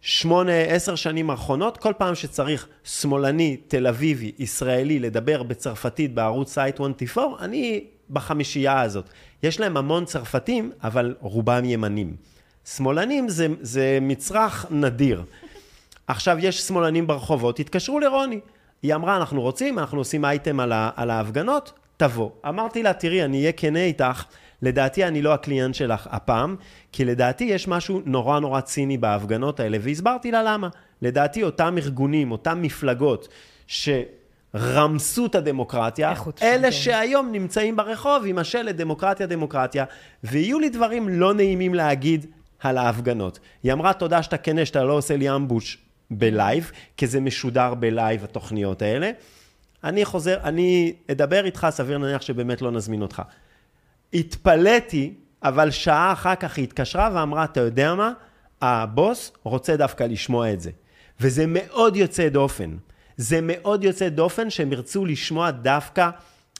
שמונה, 0.00 0.52
עשר 0.52 0.94
שנים 0.94 1.30
האחרונות, 1.30 1.76
כל 1.76 1.92
פעם 1.98 2.14
שצריך 2.14 2.68
שמאלני, 2.84 3.56
תל 3.68 3.86
אביבי, 3.86 4.32
ישראלי, 4.38 4.98
לדבר 4.98 5.42
בצרפתית 5.42 6.14
בערוץ 6.14 6.52
סייט 6.52 6.74
24, 6.74 7.36
אני 7.40 7.84
בחמישייה 8.12 8.80
הזאת. 8.80 9.08
יש 9.42 9.60
להם 9.60 9.76
המון 9.76 10.04
צרפתים, 10.04 10.72
אבל 10.82 11.14
רובם 11.20 11.64
ימנים. 11.64 12.16
שמאלנים 12.64 13.28
זה, 13.28 13.46
זה 13.60 13.98
מצרך 14.00 14.66
נדיר. 14.70 15.22
עכשיו, 16.06 16.36
יש 16.40 16.60
שמאלנים 16.60 17.06
ברחובות, 17.06 17.60
התקשרו 17.60 18.00
לרוני. 18.00 18.40
היא 18.82 18.94
אמרה, 18.94 19.16
אנחנו 19.16 19.40
רוצים, 19.40 19.78
אנחנו 19.78 19.98
עושים 19.98 20.24
אייטם 20.24 20.60
על, 20.60 20.72
ה, 20.72 20.90
על 20.96 21.10
ההפגנות, 21.10 21.72
תבוא. 21.96 22.30
אמרתי 22.48 22.82
לה, 22.82 22.92
תראי, 22.92 23.24
אני 23.24 23.38
אהיה 23.38 23.52
כנה 23.52 23.84
איתך, 23.84 24.24
לדעתי 24.62 25.04
אני 25.04 25.22
לא 25.22 25.34
הקליינט 25.34 25.74
שלך 25.74 26.08
הפעם, 26.10 26.56
כי 26.92 27.04
לדעתי 27.04 27.44
יש 27.44 27.68
משהו 27.68 28.02
נורא 28.04 28.40
נורא 28.40 28.60
ציני 28.60 28.98
בהפגנות 28.98 29.60
האלה, 29.60 29.78
והסברתי 29.80 30.30
לה 30.30 30.42
למה. 30.42 30.68
לדעתי 31.02 31.42
אותם 31.42 31.74
ארגונים, 31.78 32.32
אותם 32.32 32.62
מפלגות, 32.62 33.28
שרמסו 34.56 35.26
את 35.26 35.34
הדמוקרטיה, 35.34 36.14
אלה 36.42 36.72
שלטון. 36.72 36.72
שהיום 36.72 37.32
נמצאים 37.32 37.76
ברחוב 37.76 38.24
עם 38.26 38.38
השלט 38.38 38.74
דמוקרטיה, 38.74 39.26
דמוקרטיה, 39.26 39.84
ויהיו 40.24 40.58
לי 40.58 40.68
דברים 40.68 41.08
לא 41.08 41.34
נעימים 41.34 41.74
להגיד 41.74 42.26
על 42.60 42.78
ההפגנות. 42.78 43.38
היא 43.62 43.72
אמרה, 43.72 43.92
תודה 43.92 44.22
שאתה 44.22 44.36
כנה, 44.36 44.66
שאתה 44.66 44.84
לא 44.84 44.92
עושה 44.92 45.16
לי 45.16 45.30
ambush 45.30 45.78
בלייב, 46.10 46.70
כי 46.96 47.06
זה 47.06 47.20
משודר 47.20 47.74
בלייב, 47.74 48.24
התוכניות 48.24 48.82
האלה. 48.82 49.10
אני 49.84 50.04
חוזר, 50.04 50.38
אני 50.44 50.92
אדבר 51.10 51.44
איתך, 51.44 51.66
סביר 51.70 51.98
להניח 51.98 52.22
שבאמת 52.22 52.62
לא 52.62 52.70
נזמין 52.70 53.02
אותך. 53.02 53.22
התפלאתי, 54.14 55.14
אבל 55.42 55.70
שעה 55.70 56.12
אחר 56.12 56.34
כך 56.34 56.56
היא 56.56 56.64
התקשרה 56.64 57.10
ואמרה, 57.14 57.44
אתה 57.44 57.60
יודע 57.60 57.94
מה? 57.94 58.12
הבוס 58.62 59.32
רוצה 59.42 59.76
דווקא 59.76 60.04
לשמוע 60.04 60.52
את 60.52 60.60
זה. 60.60 60.70
וזה 61.20 61.44
מאוד 61.48 61.96
יוצא 61.96 62.28
דופן. 62.28 62.76
זה 63.16 63.38
מאוד 63.42 63.84
יוצא 63.84 64.08
דופן 64.08 64.50
שהם 64.50 64.72
ירצו 64.72 65.04
לשמוע 65.04 65.50
דווקא 65.50 66.10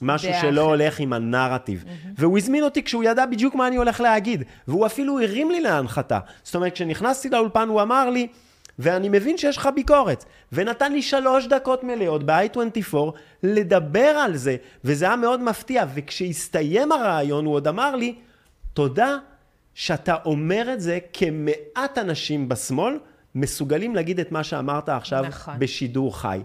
משהו 0.03 0.31
דעה 0.31 0.41
שלא. 0.41 0.61
הולך 0.61 1.01
עם 1.01 1.13
הנרטיב. 1.13 1.85
והוא 2.19 2.39
הזמין 2.39 2.65
אותי 2.65 2.83
כשהוא 2.83 3.05
ידע 3.05 3.27
בדיוק 3.27 3.55
מה 3.55 3.67
אני 3.67 3.77
הולך 3.77 4.01
להגיד. 4.01 4.45
והוא 4.69 4.87
אפילו 4.87 5.21
הרים 5.21 5.51
לי 5.51 5.61
להנחתה. 5.61 6.19
זאת 6.43 6.55
אומרת, 6.55 6.73
כשנכנסתי 6.73 7.29
לאולפן 7.29 7.69
הוא 7.69 7.83
אמר 7.83 8.11
לי, 8.11 8.27
ואני 8.79 9.09
מבין 9.09 9.39
שיש 9.39 9.57
לך 9.57 9.69
ביקורת. 9.75 10.25
ונתן 10.53 10.93
לי 10.93 11.03
שלוש 11.03 11.47
דקות 11.47 11.85
מלאות 11.85 12.23
ב-i24 12.25 12.97
לדבר 13.43 14.01
על 14.01 14.37
זה, 14.37 14.57
וזה 14.85 15.05
היה 15.05 15.17
מאוד 15.17 15.43
מפתיע. 15.43 15.85
וכשהסתיים 15.95 16.93
הרעיון 16.93 17.45
הוא 17.45 17.55
עוד 17.55 17.69
אמר 17.69 17.97
לי, 17.97 18.15
תודה 18.75 19.17
שאתה 19.75 20.15
אומר 20.25 20.73
את 20.73 20.81
זה 20.81 20.99
כמעט 21.13 21.99
אנשים 21.99 22.49
בשמאל 22.49 22.99
מסוגלים 23.35 23.95
להגיד 23.95 24.21
את 24.21 24.33
מה 24.33 24.45
שאמרת 24.45 24.89
עכשיו 24.89 25.25
נכון. 25.29 25.55
בשידור 25.59 26.19
חי. 26.19 26.43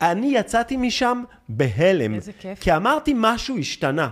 אני 0.00 0.32
יצאתי 0.34 0.76
משם 0.76 1.22
בהלם, 1.48 2.14
איזה 2.14 2.32
כיף. 2.32 2.60
כי 2.60 2.76
אמרתי 2.76 3.12
משהו 3.16 3.58
השתנה. 3.58 4.08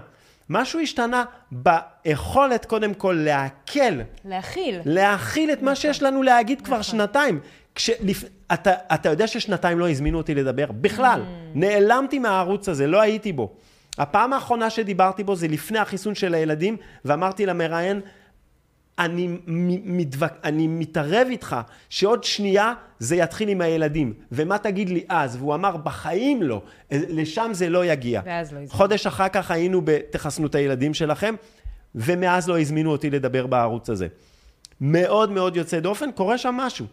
משהו 0.50 0.80
השתנה 0.80 1.24
ביכולת 1.52 2.64
קודם 2.64 2.94
כל 2.94 3.16
להקל, 3.24 4.00
להכיל. 4.24 4.80
להכיל 4.84 5.52
את 5.52 5.62
מה 5.62 5.74
שיש 5.74 6.02
לנו 6.02 6.22
להגיד 6.22 6.60
כבר 6.60 6.82
שנתיים. 6.82 7.40
כשלפ... 7.74 8.24
אתה, 8.52 8.72
אתה 8.94 9.08
יודע 9.08 9.26
ששנתיים 9.26 9.78
לא 9.78 9.90
הזמינו 9.90 10.18
אותי 10.18 10.34
לדבר? 10.34 10.66
בכלל. 10.72 11.22
נעלמתי 11.54 12.18
מהערוץ 12.18 12.68
הזה, 12.68 12.86
לא 12.86 13.00
הייתי 13.00 13.32
בו. 13.32 13.52
הפעם 13.98 14.32
האחרונה 14.32 14.70
שדיברתי 14.70 15.24
בו 15.24 15.36
זה 15.36 15.48
לפני 15.48 15.78
החיסון 15.78 16.14
של 16.14 16.34
הילדים, 16.34 16.76
ואמרתי 17.04 17.46
למראיין, 17.46 18.00
אני, 18.98 19.26
מ- 19.28 19.38
מתווק... 19.98 20.32
אני 20.44 20.66
מתערב 20.66 21.26
איתך 21.30 21.56
שעוד 21.90 22.24
שנייה 22.24 22.72
זה 22.98 23.16
יתחיל 23.16 23.48
עם 23.48 23.60
הילדים. 23.60 24.12
ומה 24.32 24.58
תגיד 24.58 24.88
לי 24.90 25.04
אז? 25.08 25.36
והוא 25.36 25.54
אמר, 25.54 25.76
בחיים 25.76 26.42
לא. 26.42 26.62
לשם 26.90 27.50
זה 27.52 27.68
לא 27.68 27.84
יגיע. 27.84 28.20
ואז 28.24 28.52
לא 28.52 28.58
הזמינו. 28.58 28.70
חודש 28.70 29.06
אחר 29.06 29.28
כך 29.28 29.50
היינו 29.50 29.80
ב"תחסנו 29.84 30.46
את 30.46 30.54
הילדים 30.54 30.94
שלכם", 30.94 31.34
ומאז 31.94 32.48
לא 32.48 32.60
הזמינו 32.60 32.90
אותי 32.92 33.10
לדבר 33.10 33.46
בערוץ 33.46 33.90
הזה. 33.90 34.06
מאוד 34.80 35.30
מאוד 35.30 35.56
יוצא 35.56 35.80
דופן, 35.80 36.12
קורה 36.12 36.38
שם 36.38 36.54
משהו. 36.54 36.86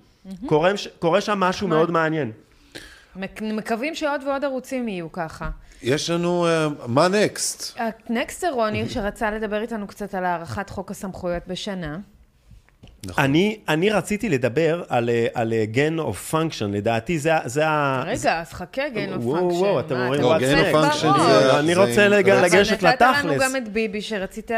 קורה, 0.46 0.78
ש- 0.78 0.88
קורה 1.00 1.22
שם 1.22 1.40
משהו 1.40 1.68
מאוד 1.68 1.92
מעניין. 1.92 2.32
מק- 3.16 3.42
מקווים 3.42 3.96
שעוד 3.96 4.22
ועוד 4.28 4.44
ערוצים 4.46 4.88
יהיו 4.88 5.12
ככה. 5.12 5.50
יש 5.84 6.10
לנו, 6.10 6.48
אה, 6.48 6.68
מה 6.88 7.08
נקסט? 7.08 7.80
הנקסט 8.10 8.42
זה 8.42 8.50
רוני, 8.50 8.90
שרצה 8.90 9.32
לדבר 9.32 9.62
איתנו 9.62 9.88
קצת 9.88 10.16
על 10.16 10.26
הארכת 10.26 10.70
חוק 10.70 10.92
הסמכויות 10.92 11.44
בשנה. 11.48 11.98
אני, 13.18 13.60
אני 13.70 13.90
רציתי 13.90 14.30
לדבר 14.30 14.84
על, 14.90 15.10
אה, 15.10 15.28
על 15.34 15.54
אה, 15.54 15.66
gain 15.74 16.00
of 16.00 16.34
function, 16.34 16.66
לדעתי 16.72 17.20
זה, 17.20 17.36
ה- 17.36 17.42
זה. 17.46 17.64
רגע, 18.06 18.40
אז 18.42 18.54
חכה, 18.54 18.82
gain 18.96 19.16
of 19.16 19.24
וואו, 19.24 19.50
function. 19.50 19.54
וואו, 19.54 19.80
אתם 19.80 19.96
מה, 19.96 20.04
אומרים 20.06 20.22
רוצה 20.24 20.40
gain 20.40 20.70
of 20.70 20.74
בראש? 20.74 21.04
function 21.04 21.20
זה- 21.22 21.60
אני 21.60 21.76
רוצה 21.76 22.08
לגשת 22.08 22.84
נתת 22.84 23.02
לנו 23.02 23.30
לתכלס. 23.30 23.42
גם 23.42 23.56
את 23.56 23.70
ביבי, 23.70 24.02
שרצית 24.02 24.48
זה 24.48 24.54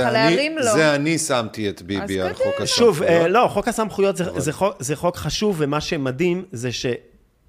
ככה 0.00 0.02
אני- 0.02 0.12
להרים 0.12 0.58
לו. 0.58 0.62
זה 0.72 0.94
אני 0.94 1.18
שמתי 1.18 1.68
את 1.68 1.82
ביבי 1.82 2.20
על 2.20 2.34
חוק. 2.34 2.64
שוב, 2.64 3.02
הסמכויות. 3.02 3.22
אה, 3.22 3.28
לא, 3.28 3.48
חוק 3.52 3.68
הסמכויות 3.68 4.16
זה, 4.16 4.24
זה, 4.36 4.52
חוק, 4.52 4.74
זה 4.78 4.96
חוק 4.96 5.16
חשוב, 5.16 5.56
ומה 5.58 5.80
שמדהים 5.80 6.44
זה 6.52 6.68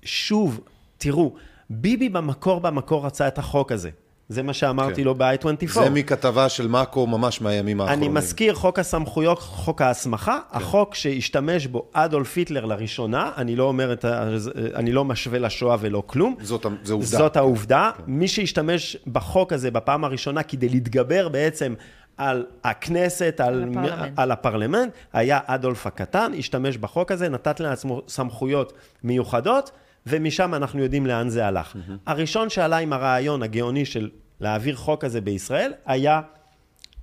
ששוב, 0.04 0.60
תראו, 0.98 1.34
ביבי 1.70 2.10
במקור 2.10 2.60
במקור 2.60 3.06
רצה 3.06 3.28
את 3.28 3.38
החוק 3.38 3.72
הזה. 3.72 3.90
זה 4.30 4.44
מה 4.44 4.54
שאמרתי 4.54 4.96
כן. 4.96 5.04
לו 5.04 5.16
ב-i24. 5.16 5.68
זה 5.68 5.90
מכתבה 5.90 6.50
של 6.50 6.68
מאקו 6.68 7.08
ממש 7.08 7.42
מהימים 7.42 7.82
האחרונים. 7.82 8.04
אני 8.04 8.20
מזכיר, 8.20 8.54
חוק 8.54 8.80
הסמכויות, 8.80 9.40
חוק 9.40 9.82
ההסמכה, 9.82 10.40
כן. 10.52 10.58
החוק 10.58 10.96
שהשתמש 10.96 11.68
בו 11.68 11.86
אדולף 11.94 12.38
היטלר 12.38 12.66
לראשונה, 12.66 13.32
אני 13.38 13.56
לא 13.56 13.64
אומר 13.64 13.94
את 13.94 14.06
ה... 14.06 14.30
אני 14.76 14.92
לא 14.92 15.06
משווה 15.06 15.40
לשואה 15.40 15.78
ולא 15.80 16.04
כלום. 16.06 16.36
זאת, 16.42 16.66
זה 16.84 16.94
עובדה. 16.94 17.18
זאת 17.18 17.38
העובדה. 17.38 17.92
מי 18.08 18.28
שהשתמש 18.28 18.98
בחוק 19.08 19.54
הזה 19.54 19.72
בפעם 19.72 20.04
הראשונה 20.04 20.44
כדי 20.44 20.70
להתגבר 20.70 21.30
בעצם 21.30 21.74
על 22.18 22.46
הכנסת, 22.64 23.42
על, 23.44 23.54
על 23.54 23.62
הפרלמנט. 23.64 24.20
על 24.20 24.32
הפרלמנט, 24.32 24.94
היה 25.14 25.40
אדולף 25.46 25.88
הקטן, 25.88 26.32
השתמש 26.38 26.78
בחוק 26.78 27.12
הזה, 27.12 27.30
נתת 27.30 27.60
לעצמו 27.60 28.02
סמכויות 28.08 28.74
מיוחדות, 29.04 29.72
ומשם 30.08 30.54
אנחנו 30.54 30.84
יודעים 30.84 31.06
לאן 31.06 31.30
זה 31.30 31.46
הלך. 31.48 31.76
הראשון 32.06 32.50
שעלה 32.50 32.78
עם 32.78 32.94
הרעיון 32.94 33.44
הגאוני 33.44 33.86
של 33.86 34.10
להעביר 34.40 34.76
חוק 34.76 35.04
הזה 35.04 35.22
בישראל, 35.22 35.74
היה 35.86 36.22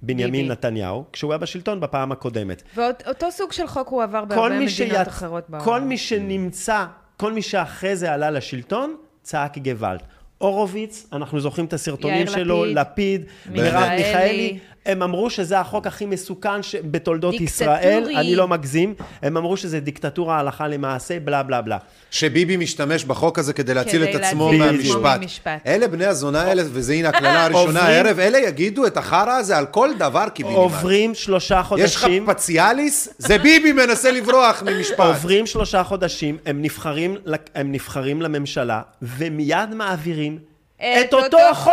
בנימין 0.02 0.32
ביבי. 0.32 0.48
נתניהו, 0.48 1.04
כשהוא 1.12 1.32
היה 1.32 1.38
בשלטון 1.38 1.80
בפעם 1.80 2.12
הקודמת. 2.12 2.62
ואותו 2.76 3.30
סוג 3.30 3.52
של 3.52 3.66
חוק 3.66 3.88
הוא 3.88 4.02
עבר 4.02 4.20
כל 4.20 4.28
בהרבה 4.28 4.48
מי, 4.48 4.54
מדינות 4.54 4.70
שיצ... 4.70 5.08
אחרות 5.08 5.44
בעולם. 5.50 5.64
כל 5.64 5.80
מי 5.80 5.98
שנמצא, 5.98 6.84
כל 7.16 7.32
מי 7.32 7.42
שאחרי 7.42 7.96
זה 7.96 8.12
עלה 8.12 8.30
לשלטון, 8.30 8.96
צעק 9.22 9.58
גוואלד. 9.58 10.00
הורוביץ, 10.38 11.06
אנחנו 11.12 11.40
זוכרים 11.40 11.66
את 11.66 11.72
הסרטונים 11.72 12.16
יאיר 12.16 12.30
שלו, 12.30 12.64
לפיד, 12.64 12.76
לפיד, 13.20 13.24
מיכאלי. 13.52 13.70
מרב 13.70 13.90
מיכאלי, 13.96 14.58
הם 14.86 15.02
אמרו 15.02 15.30
שזה 15.30 15.60
החוק 15.60 15.86
הכי 15.86 16.06
מסוכן 16.06 16.62
ש- 16.62 16.74
בתולדות 16.90 17.30
דיקטטורי. 17.38 17.44
ישראל, 17.76 18.08
אני 18.16 18.36
לא 18.36 18.48
מגזים, 18.48 18.94
הם 19.22 19.36
אמרו 19.36 19.56
שזה 19.56 19.80
דיקטטורה 19.80 20.38
הלכה 20.40 20.68
למעשה, 20.68 21.20
בלה 21.20 21.42
בלה 21.42 21.62
בלה. 21.62 21.78
שביבי 22.10 22.56
משתמש 22.56 23.04
בחוק 23.04 23.38
הזה 23.38 23.52
כדי 23.52 23.74
להציל 23.74 24.06
כדי 24.06 24.16
את 24.16 24.20
עצמו 24.24 24.52
מהמשפט. 24.52 25.20
ממשפט. 25.20 25.60
אלה 25.66 25.88
בני 25.88 26.06
הזונה 26.06 26.42
האלה, 26.42 26.62
וזה 26.66 26.92
הנה 26.92 27.08
הקללה 27.08 27.42
הראשונה 27.44 27.60
עוברים- 27.80 27.96
הערב, 27.96 28.18
אלה 28.18 28.38
יגידו 28.38 28.86
את 28.86 28.96
החרא 28.96 29.32
הזה 29.32 29.56
על 29.58 29.66
כל 29.66 29.90
דבר 29.98 30.28
קיבינימט. 30.28 30.60
עוברים 30.60 31.14
שלושה 31.14 31.62
יש 31.78 31.94
לך 31.96 32.00
חודשים, 32.02 32.26
פציאליס? 32.26 33.08
זה 33.18 33.38
ביבי 33.38 33.72
מנסה 33.72 34.10
לברוח 34.10 34.62
ממשפט. 34.62 35.00
עוברים 35.00 35.46
שלושה 35.46 35.84
חודשים, 35.84 36.36
הם 36.46 36.62
נבחרים, 36.62 37.16
הם 37.54 37.72
נבחרים 37.72 38.22
לממשלה, 38.22 38.80
ומיד 39.02 39.74
מעבירים 39.74 40.38
את 40.82 41.14
אותו 41.14 41.38
חוק. 41.54 41.72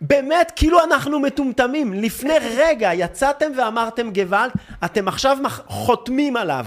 באמת, 0.00 0.52
כאילו 0.56 0.84
אנחנו 0.84 1.20
מטומטמים. 1.20 1.92
לפני 1.92 2.34
רגע 2.56 2.90
יצאתם 2.94 3.52
ואמרתם 3.56 4.10
גוואלד, 4.12 4.50
אתם 4.84 5.08
עכשיו 5.08 5.38
חותמים 5.66 6.36
עליו. 6.36 6.66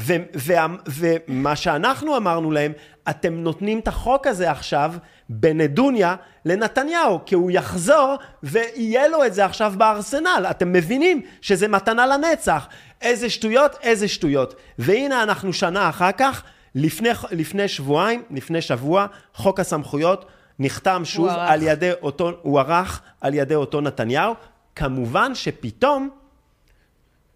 ו- 0.00 0.16
וה- 0.34 0.66
ומה 0.88 1.56
שאנחנו 1.56 2.16
אמרנו 2.16 2.50
להם, 2.50 2.72
אתם 3.10 3.34
נותנים 3.34 3.78
את 3.78 3.88
החוק 3.88 4.26
הזה 4.26 4.50
עכשיו 4.50 4.92
בנדוניה 5.28 6.16
לנתניהו, 6.44 7.20
כי 7.26 7.34
הוא 7.34 7.50
יחזור 7.50 8.14
ויהיה 8.42 9.08
לו 9.08 9.24
את 9.24 9.34
זה 9.34 9.44
עכשיו 9.44 9.72
בארסנל. 9.76 10.46
אתם 10.50 10.72
מבינים 10.72 11.22
שזה 11.40 11.68
מתנה 11.68 12.06
לנצח. 12.06 12.68
איזה 13.02 13.30
שטויות, 13.30 13.76
איזה 13.82 14.08
שטויות. 14.08 14.54
והנה 14.78 15.22
אנחנו 15.22 15.52
שנה 15.52 15.88
אחר 15.88 16.12
כך, 16.12 16.42
לפני, 16.74 17.08
לפני 17.30 17.68
שבועיים, 17.68 18.22
לפני 18.30 18.60
שבוע, 18.62 19.06
חוק 19.34 19.60
הסמכויות 19.60 20.24
נחתם 20.58 21.04
שוב. 21.04 21.28
על 21.28 21.62
ידי 21.62 21.90
אותו, 22.02 22.30
הוא 22.42 22.60
ערך 22.60 23.02
על 23.20 23.34
ידי 23.34 23.54
אותו 23.54 23.80
נתניהו. 23.80 24.34
כמובן 24.74 25.34
שפתאום 25.34 26.10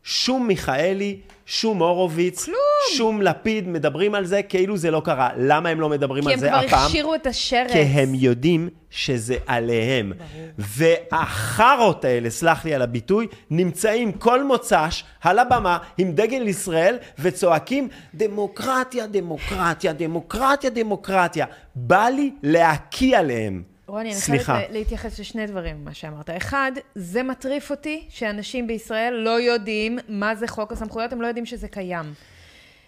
שום 0.05 0.47
מיכאלי, 0.47 1.17
שום 1.47 1.79
הורוביץ, 1.79 2.49
שום 2.97 3.23
לפיד 3.23 3.69
מדברים 3.69 4.15
על 4.15 4.25
זה 4.25 4.43
כאילו 4.43 4.77
זה 4.77 4.91
לא 4.91 5.03
קרה. 5.05 5.29
למה 5.37 5.69
הם 5.69 5.81
לא 5.81 5.89
מדברים 5.89 6.23
כי 6.23 6.29
על 6.29 6.35
הם 6.35 6.41
זה 6.41 6.49
כבר 6.49 6.59
הפעם? 6.59 6.87
הכשירו 6.87 7.15
את 7.15 7.27
השרץ. 7.27 7.73
כי 7.73 7.79
הם 7.79 8.15
יודעים 8.15 8.69
שזה 8.91 9.37
עליהם. 9.47 10.13
והחארות 10.59 12.05
האלה, 12.05 12.31
סלח 12.31 12.65
לי 12.65 12.75
על 12.75 12.83
הביטוי, 12.83 13.27
נמצאים 13.51 14.13
כל 14.13 14.45
מוצ"ש 14.45 15.05
על 15.21 15.39
הבמה 15.39 15.79
עם 15.99 16.13
דגל 16.13 16.49
ישראל 16.49 16.97
וצועקים 17.19 17.89
דמוקרטיה, 18.15 19.07
דמוקרטיה, 19.07 19.93
דמוקרטיה, 19.93 20.71
דמוקרטיה. 20.71 21.47
בא 21.75 22.09
לי 22.09 22.31
להקיא 22.43 23.19
עליהם. 23.19 23.72
רוני, 23.93 24.09
אני 24.09 24.15
סליחה. 24.15 24.55
חייבת 24.55 24.73
להתייחס 24.73 25.19
לשני 25.19 25.47
דברים 25.47 25.77
ממה 25.81 25.95
שאמרת. 25.95 26.31
אחד, 26.31 26.73
זה 26.95 27.23
מטריף 27.23 27.71
אותי 27.71 28.07
שאנשים 28.09 28.67
בישראל 28.67 29.15
לא 29.15 29.41
יודעים 29.41 29.99
מה 30.09 30.35
זה 30.35 30.47
חוק 30.47 30.73
הסמכויות, 30.73 31.13
הם 31.13 31.23
לא 31.23 31.27
יודעים 31.27 31.47
שזה 31.47 31.69
קיים. 31.69 32.15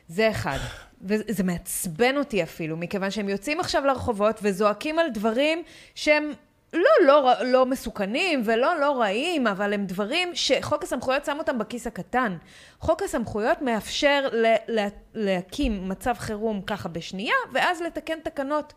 זה 0.09 0.31
אחד. 0.31 0.59
וזה 1.03 1.43
מעצבן 1.43 2.17
אותי 2.17 2.43
אפילו, 2.43 2.77
מכיוון 2.77 3.11
שהם 3.11 3.29
יוצאים 3.29 3.61
עכשיו 3.61 3.85
לרחובות 3.87 4.41
וזועקים 4.43 4.99
על 4.99 5.07
דברים 5.11 5.63
שהם 5.95 6.33
לא, 6.73 6.91
לא, 7.07 7.33
לא 7.43 7.67
מסוכנים 7.67 8.43
ולא 8.45 8.81
לא 8.81 9.01
רעים, 9.01 9.47
אבל 9.47 9.73
הם 9.73 9.87
דברים 9.87 10.29
שחוק 10.35 10.83
הסמכויות 10.83 11.25
שם 11.25 11.37
אותם 11.39 11.59
בכיס 11.59 11.87
הקטן. 11.87 12.37
חוק 12.85 13.03
הסמכויות 13.03 13.63
מאפשר 13.63 14.29
ל- 14.33 14.47
ל- 14.79 14.87
להקים 15.15 15.89
מצב 15.89 16.15
חירום 16.19 16.63
ככה 16.67 16.89
בשנייה, 16.89 17.35
ואז 17.53 17.83
לתקן 17.83 18.19
תקנות. 18.23 18.73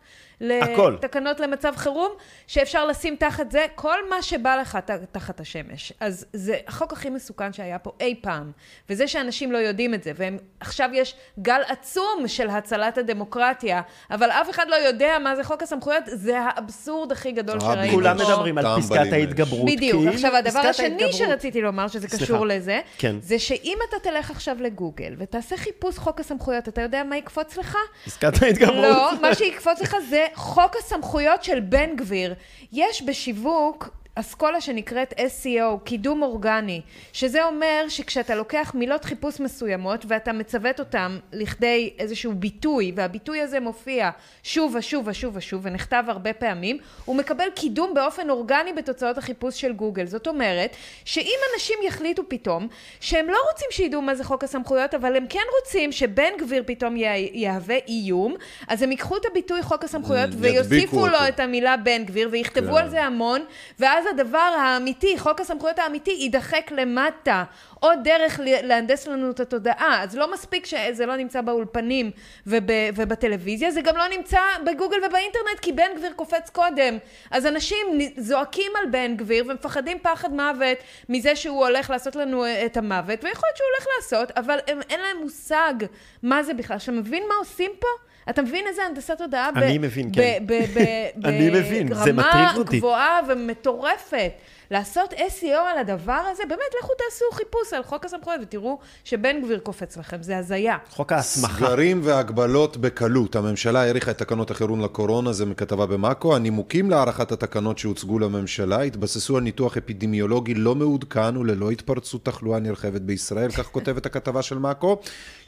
הכל. 0.62 0.96
תקנות 1.00 1.40
למצב 1.40 1.72
חירום, 1.76 2.12
שאפשר 2.46 2.86
לשים 2.86 3.16
תחת 3.16 3.50
זה 3.50 3.66
כל 3.74 4.08
מה 4.10 4.22
שבא 4.22 4.56
לך 4.56 4.78
ת- 4.86 4.90
תחת 5.12 5.40
השמש. 5.40 5.92
אז 6.00 6.26
זה 6.32 6.56
החוק 6.66 6.92
הכי 6.92 7.10
מסוכן 7.10 7.52
שהיה 7.52 7.78
פה 7.78 7.92
אי 8.00 8.14
פעם. 8.22 8.52
וזה 8.90 9.08
שאנשים 9.08 9.52
לא 9.52 9.58
יודעים 9.58 9.94
את 9.94 10.02
זה, 10.02 10.12
ועכשיו 10.16 10.90
יש 10.92 11.14
גל 11.38 11.60
עצום 11.68 12.24
של 12.26 12.48
הצלת 12.50 12.98
הדמוקרטיה, 12.98 13.80
אבל 14.10 14.30
אף 14.30 14.50
אחד 14.50 14.66
לא 14.68 14.76
יודע 14.76 15.16
מה 15.24 15.36
זה 15.36 15.44
חוק 15.44 15.62
הסמכויות, 15.62 16.02
זה 16.06 16.40
האבסורד 16.40 17.12
הכי 17.12 17.32
גדול 17.32 17.60
שראינו. 17.60 17.92
כולם. 17.94 18.16
מדברים 18.16 18.58
על 18.58 18.64
פסקת. 18.80 19.12
ההתגברות. 19.12 19.66
בדיוק. 19.66 20.02
עכשיו, 20.06 20.36
הדבר 20.36 20.60
השני 20.60 20.86
ההתגברות- 20.86 21.12
שרציתי 21.14 21.60
לומר, 21.60 21.88
שזה 21.88 22.08
סליחה. 22.08 22.24
קשור 22.24 22.46
לזה, 22.46 22.80
כן. 22.98 23.16
זה 23.22 23.38
שאם 23.38 23.78
אתה 23.88 23.97
תלך 24.02 24.30
עכשיו 24.30 24.56
לגוגל 24.60 25.14
ותעשה 25.18 25.56
חיפוש 25.56 25.98
חוק 25.98 26.20
הסמכויות, 26.20 26.68
אתה 26.68 26.82
יודע 26.82 27.04
מה 27.04 27.16
יקפוץ 27.16 27.56
לך? 27.56 27.76
פסקת 28.04 28.42
ההתגברות. 28.42 28.82
לא, 28.82 29.12
מה 29.22 29.34
שיקפוץ 29.34 29.80
לך 29.80 29.96
זה 30.10 30.26
חוק 30.34 30.76
הסמכויות 30.78 31.44
של 31.44 31.60
בן 31.60 31.96
גביר. 31.96 32.34
יש 32.72 33.02
בשיווק 33.02 33.88
אסכולה 34.20 34.60
שנקראת 34.60 35.12
SEO, 35.12 35.78
קידום 35.84 36.22
אורגני, 36.22 36.80
שזה 37.12 37.44
אומר 37.44 37.84
שכשאתה 37.88 38.34
לוקח 38.34 38.72
מילות 38.74 39.04
חיפוש 39.04 39.40
מסוימות 39.40 40.04
ואתה 40.08 40.32
מצוות 40.32 40.80
אותם 40.80 41.18
לכדי 41.32 41.92
איזשהו 41.98 42.32
ביטוי, 42.34 42.92
והביטוי 42.94 43.40
הזה 43.40 43.60
מופיע 43.60 44.10
שוב 44.42 44.74
ושוב 44.78 45.08
ושוב 45.08 45.36
ושוב 45.36 45.60
ונכתב 45.64 46.04
הרבה 46.08 46.32
פעמים, 46.32 46.78
הוא 47.04 47.16
מקבל 47.16 47.44
קידום 47.54 47.94
באופן 47.94 48.30
אורגני 48.30 48.72
בתוצאות 48.72 49.18
החיפוש 49.18 49.60
של 49.60 49.72
גוגל. 49.72 50.06
זאת 50.06 50.26
אומרת, 50.26 50.76
שאם 51.04 51.38
אנשים 51.54 51.78
יחליטו 51.86 52.22
פתאום 52.28 52.68
שהם 53.00 53.26
לא 53.26 53.38
רוצים 53.52 53.68
שידעו 53.70 54.02
מה 54.02 54.14
זה 54.14 54.24
חוק 54.24 54.44
הסמכויות, 54.44 54.94
אבל 54.94 55.16
הם 55.16 55.26
כן 55.28 55.44
רוצים 55.60 55.92
שבן 55.92 56.32
גביר 56.38 56.62
פתאום 56.66 56.96
יה- 56.96 57.16
יהווה 57.32 57.76
איום, 57.88 58.34
אז 58.68 58.82
הם 58.82 58.90
ייקחו 58.90 59.16
את 59.16 59.26
הביטוי 59.30 59.62
חוק 59.62 59.84
הסמכויות 59.84 60.30
ויוסיפו 60.38 60.74
ידביקו 60.74 61.06
לו 61.06 61.14
אותו. 61.14 61.28
את 61.28 61.40
המילה 61.40 61.76
בן 61.76 62.04
גביר 62.04 62.28
ויכתבו 62.32 62.72
כן. 62.72 62.78
על 62.82 62.88
זה 62.90 63.04
המון, 63.04 63.44
ואז 63.78 64.07
הדבר 64.10 64.38
האמיתי, 64.38 65.18
חוק 65.18 65.40
הסמכויות 65.40 65.78
האמיתי, 65.78 66.10
יידחק 66.10 66.70
למטה. 66.70 67.44
עוד 67.80 67.98
דרך 68.04 68.40
להנדס 68.44 69.06
לנו 69.06 69.30
את 69.30 69.40
התודעה. 69.40 70.02
אז 70.02 70.16
לא 70.16 70.32
מספיק 70.32 70.66
שזה 70.66 71.06
לא 71.06 71.16
נמצא 71.16 71.40
באולפנים 71.40 72.10
וב, 72.46 72.64
ובטלוויזיה, 72.96 73.70
זה 73.70 73.80
גם 73.80 73.96
לא 73.96 74.08
נמצא 74.08 74.40
בגוגל 74.66 74.96
ובאינטרנט, 74.96 75.60
כי 75.62 75.72
בן 75.72 75.90
גביר 75.96 76.12
קופץ 76.12 76.50
קודם. 76.50 76.98
אז 77.30 77.46
אנשים 77.46 77.86
זועקים 78.16 78.72
על 78.82 78.90
בן 78.90 79.16
גביר 79.16 79.44
ומפחדים 79.48 79.98
פחד 80.02 80.32
מוות 80.32 80.78
מזה 81.08 81.36
שהוא 81.36 81.66
הולך 81.66 81.90
לעשות 81.90 82.16
לנו 82.16 82.44
את 82.66 82.76
המוות, 82.76 83.24
ויכול 83.24 83.48
להיות 83.48 83.56
שהוא 83.56 83.68
הולך 83.74 83.86
לעשות, 83.96 84.30
אבל 84.30 84.58
הם, 84.66 84.80
אין 84.90 85.00
להם 85.00 85.16
מושג 85.22 85.74
מה 86.22 86.42
זה 86.42 86.54
בכלל. 86.54 86.76
אתה 86.76 86.92
מבין 86.92 87.22
מה 87.28 87.34
עושים 87.34 87.70
פה? 87.80 88.07
אתה 88.30 88.42
מבין 88.42 88.64
איזה 88.68 88.82
הנדסת 88.82 89.18
תודעה? 89.18 89.50
אני 89.56 89.78
מבין, 89.78 90.10
כן. 90.12 90.44
אני 91.24 91.50
מבין, 91.50 91.94
זה 91.94 92.12
מטריף 92.12 92.34
ברמה 92.34 92.52
אותי. 92.56 92.78
גבוהה 92.78 93.20
ומטורפת. 93.28 94.30
לעשות 94.70 95.12
SEO 95.12 95.46
על 95.72 95.78
הדבר 95.78 96.22
הזה, 96.32 96.42
באמת, 96.48 96.60
לכו 96.82 96.92
תעשו 96.94 97.24
חיפוש 97.32 97.72
על 97.72 97.82
חוק 97.82 98.04
הסמכויות 98.04 98.40
ותראו 98.42 98.78
שבן 99.04 99.42
גביר 99.42 99.58
קופץ 99.58 99.96
לכם, 99.96 100.22
זה 100.22 100.38
הזיה. 100.38 100.76
חוק 100.90 101.12
ההסמכה. 101.12 101.54
סגרים 101.54 102.00
והגבלות 102.04 102.76
בקלות. 102.76 103.36
הממשלה 103.36 103.82
האריכה 103.82 104.10
את 104.10 104.18
תקנות 104.18 104.50
החירום 104.50 104.80
לקורונה, 104.80 105.32
זה 105.32 105.46
מכתבה 105.46 105.86
במאקו. 105.86 106.36
הנימוקים 106.36 106.90
להארכת 106.90 107.32
התקנות 107.32 107.78
שהוצגו 107.78 108.18
לממשלה 108.18 108.82
התבססו 108.82 109.36
על 109.36 109.42
ניתוח 109.42 109.76
אפידמיולוגי 109.76 110.54
לא 110.54 110.74
מעודכן 110.74 111.36
וללא 111.36 111.70
התפרצות 111.70 112.24
תחלואה 112.24 112.60
נרחבת 112.60 113.00
בישראל, 113.00 113.50
כך 113.50 113.66
כותבת 113.66 114.06
הכתבה 114.06 114.42
של 114.42 114.58
מאקו. 114.58 114.96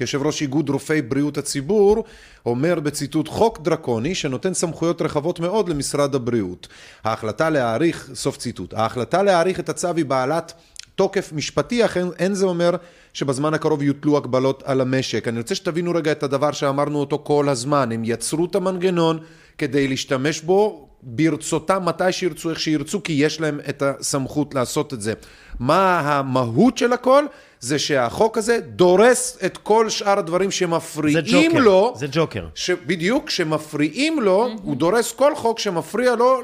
יושב 0.00 0.22
ראש 0.22 0.42
איגוד 0.42 0.68
רופאי 0.68 1.02
בריאות 1.02 1.38
הציבור 1.38 2.04
אומר 2.46 2.80
בציטוט 2.80 3.28
חוק 3.28 3.60
דרקוני 3.60 4.14
שנותן 4.14 4.54
סמכויות 4.54 5.02
רחבות 5.02 5.40
מאוד 5.40 5.68
למשרד 5.68 6.14
הבריאות. 6.14 6.68
ההחלטה 7.04 7.50
להאריך, 7.50 8.10
סוף 8.14 8.36
ציטוט, 8.36 8.74
ההחלטה 8.74 9.09
להאריך 9.14 9.60
את 9.60 9.68
הצו 9.68 9.88
היא 9.96 10.04
בעלת 10.04 10.52
תוקף 10.94 11.32
משפטי, 11.32 11.84
אך 11.84 11.96
אין, 11.96 12.10
אין 12.18 12.34
זה 12.34 12.46
אומר 12.46 12.76
שבזמן 13.12 13.54
הקרוב 13.54 13.82
יוטלו 13.82 14.16
הגבלות 14.16 14.62
על 14.66 14.80
המשק. 14.80 15.28
אני 15.28 15.38
רוצה 15.38 15.54
שתבינו 15.54 15.92
רגע 15.94 16.12
את 16.12 16.22
הדבר 16.22 16.52
שאמרנו 16.52 16.98
אותו 16.98 17.20
כל 17.24 17.48
הזמן. 17.48 17.92
הם 17.92 18.02
יצרו 18.04 18.44
את 18.44 18.54
המנגנון 18.54 19.18
כדי 19.58 19.88
להשתמש 19.88 20.40
בו 20.40 20.88
ברצותם 21.02 21.84
מתי 21.84 22.12
שירצו, 22.12 22.50
איך 22.50 22.60
שירצו, 22.60 23.02
כי 23.02 23.12
יש 23.12 23.40
להם 23.40 23.60
את 23.68 23.82
הסמכות 23.82 24.54
לעשות 24.54 24.94
את 24.94 25.00
זה. 25.00 25.12
מה 25.60 26.00
המהות 26.00 26.78
של 26.78 26.92
הכל? 26.92 27.24
זה 27.60 27.78
שהחוק 27.78 28.38
הזה 28.38 28.60
דורס 28.60 29.38
את 29.46 29.56
כל 29.56 29.88
שאר 29.88 30.18
הדברים 30.18 30.50
זה 30.50 30.56
שמפריעים 30.56 31.50
ג'וקר. 31.52 31.58
לו. 31.64 31.94
זה 31.96 32.06
ג'וקר. 32.12 32.46
ש... 32.54 32.70
בדיוק, 32.70 33.26
כשמפריעים 33.26 34.20
לו, 34.20 34.48
הוא 34.62 34.76
דורס 34.76 35.12
כל 35.12 35.34
חוק 35.34 35.58
שמפריע 35.58 36.14
לו. 36.14 36.40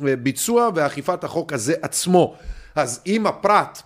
לביצוע 0.00 0.68
ואכיפת 0.74 1.24
החוק 1.24 1.52
הזה 1.52 1.74
עצמו. 1.82 2.34
אז 2.74 3.00
אם 3.06 3.26
הפרט, 3.26 3.82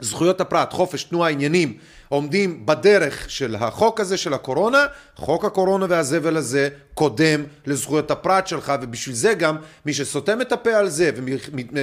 זכויות 0.00 0.40
הפרט, 0.40 0.72
חופש 0.72 1.04
תנועה, 1.04 1.30
עניינים, 1.30 1.76
עומדים 2.08 2.66
בדרך 2.66 3.30
של 3.30 3.54
החוק 3.54 4.00
הזה 4.00 4.16
של 4.16 4.34
הקורונה, 4.34 4.86
חוק 5.16 5.44
הקורונה 5.44 5.86
והזבל 5.88 6.36
הזה 6.36 6.68
קודם 6.94 7.44
לזכויות 7.66 8.10
הפרט 8.10 8.46
שלך, 8.46 8.72
ובשביל 8.82 9.14
זה 9.14 9.34
גם 9.34 9.56
מי 9.86 9.92
שסותם 9.92 10.40
את 10.40 10.52
הפה 10.52 10.70
על 10.70 10.88
זה 10.88 11.10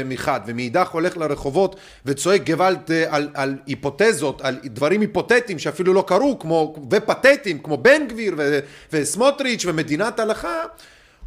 מחד, 0.06 0.40
ומאידך 0.46 0.90
הולך 0.90 1.18
לרחובות 1.18 1.76
וצועק 2.06 2.50
גוואלד 2.50 2.92
אה, 2.92 3.06
על, 3.10 3.30
על 3.34 3.56
היפותזות, 3.66 4.42
על 4.42 4.60
דברים 4.66 5.02
היפותטיים 5.02 5.60
שאפילו 5.60 5.94
לא 5.94 6.04
קרו, 6.08 6.40
כמו, 6.40 6.76
ופתטיים, 6.92 7.60
כמו 7.60 7.78
בן 7.78 8.08
גביר 8.08 8.34
ו, 8.38 8.60
וסמוטריץ' 8.94 9.66
ומדינת 9.66 10.20
הלכה, 10.20 10.58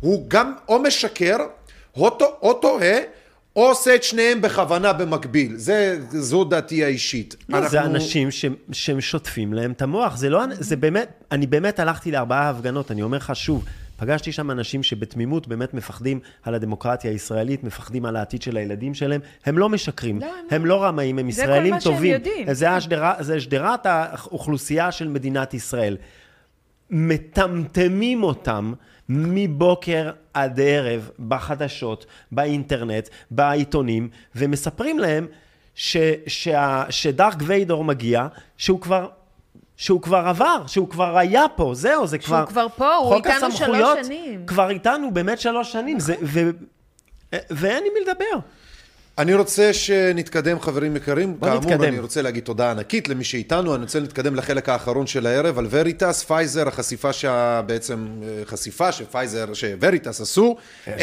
הוא 0.00 0.24
גם 0.28 0.52
או 0.68 0.78
משקר, 0.78 1.36
או 1.96 2.52
טועה, 2.52 2.96
או 3.56 3.68
עושה 3.68 3.94
את 3.94 4.02
שניהם 4.02 4.40
בכוונה 4.40 4.92
במקביל. 4.92 5.56
זה, 5.56 5.98
זו 6.10 6.44
דעתי 6.44 6.84
האישית. 6.84 7.36
לא, 7.48 7.68
זה 7.68 7.82
אנשים 7.82 8.30
ש- 8.30 8.44
שהם 8.72 9.00
שוטפים 9.00 9.52
להם 9.52 9.72
את 9.72 9.82
המוח. 9.82 10.16
זה 10.16 10.30
לא, 10.30 10.42
זה 10.52 10.76
באמת, 10.76 11.22
אני 11.32 11.46
באמת 11.46 11.78
הלכתי 11.80 12.10
לארבעה 12.10 12.50
הפגנות, 12.50 12.90
אני 12.90 13.02
אומר 13.02 13.16
לך 13.16 13.36
שוב, 13.36 13.64
פגשתי 13.96 14.32
שם 14.32 14.50
אנשים 14.50 14.82
שבתמימות 14.82 15.48
באמת 15.48 15.74
מפחדים 15.74 16.20
על 16.42 16.54
הדמוקרטיה 16.54 17.10
הישראלית, 17.10 17.64
מפחדים 17.64 18.04
על 18.06 18.16
העתיד 18.16 18.42
של 18.42 18.56
הילדים 18.56 18.94
שלהם. 18.94 19.20
הם 19.46 19.58
לא 19.58 19.68
משקרים, 19.68 20.20
לא, 20.20 20.26
הם 20.26 20.32
הם 20.50 20.66
לא 20.66 20.84
רמאים, 20.84 21.18
הם 21.18 21.30
זה 21.30 21.42
כל 21.42 21.48
ישראלים 21.48 21.74
מה 21.74 21.80
שהם 21.80 21.92
טובים. 21.94 22.12
יודעים. 22.12 22.54
זה 22.54 22.70
השדרה- 22.70 23.14
זה 23.20 23.40
שדרת 23.40 23.86
האוכלוסייה 23.86 24.92
של 24.92 25.08
מדינת 25.08 25.54
ישראל. 25.54 25.96
מטמטמים 26.90 28.22
אותם 28.22 28.72
מבוקר 29.08 30.10
עד 30.34 30.60
ערב 30.60 31.10
בחדשות, 31.28 32.06
באינטרנט, 32.32 33.08
בעיתונים, 33.30 34.08
ומספרים 34.36 34.98
להם 34.98 35.26
ש, 35.74 35.96
שה, 36.26 36.84
שדארת' 36.90 37.36
ויידר 37.46 37.84
מגיע, 37.84 38.26
שהוא 38.56 38.80
כבר... 38.80 39.08
שהוא 39.76 40.02
כבר 40.02 40.16
עבר, 40.26 40.66
שהוא 40.66 40.88
כבר 40.88 41.18
היה 41.18 41.44
פה, 41.56 41.72
זהו, 41.74 42.06
זה 42.06 42.16
שהוא 42.20 42.26
כבר... 42.26 42.46
כבר 42.46 42.66
פה, 42.76 42.94
הוא 42.94 43.14
איתנו 43.14 43.52
שלוש 43.52 44.06
שנים. 44.06 44.46
כבר 44.46 44.70
איתנו 44.70 45.10
באמת 45.14 45.40
שלוש 45.40 45.72
שנים, 45.72 46.00
זה, 46.00 46.14
ו, 46.22 46.40
ואין 47.50 47.84
עם 47.86 47.92
מי 47.94 48.00
לדבר. 48.00 48.48
אני 49.18 49.34
רוצה 49.34 49.72
שנתקדם, 49.72 50.60
חברים 50.60 50.96
יקרים. 50.96 51.36
בוא 51.40 51.48
כאמור, 51.48 51.62
נתקדם. 51.62 51.82
אני 51.82 51.98
רוצה 51.98 52.22
להגיד 52.22 52.44
תודה 52.44 52.70
ענקית 52.70 53.08
למי 53.08 53.24
שאיתנו. 53.24 53.74
אני 53.74 53.82
רוצה 53.82 54.00
להתקדם 54.00 54.34
לחלק 54.34 54.68
האחרון 54.68 55.06
של 55.06 55.26
הערב 55.26 55.58
על 55.58 55.66
וריטס, 55.70 56.22
פייזר, 56.22 56.68
החשיפה 56.68 57.12
שה... 57.12 57.62
בעצם 57.62 58.06
אה, 58.22 58.42
חשיפה 58.44 58.92
שפייזר, 58.92 59.54
שווריטס 59.54 60.20
עשו 60.20 60.56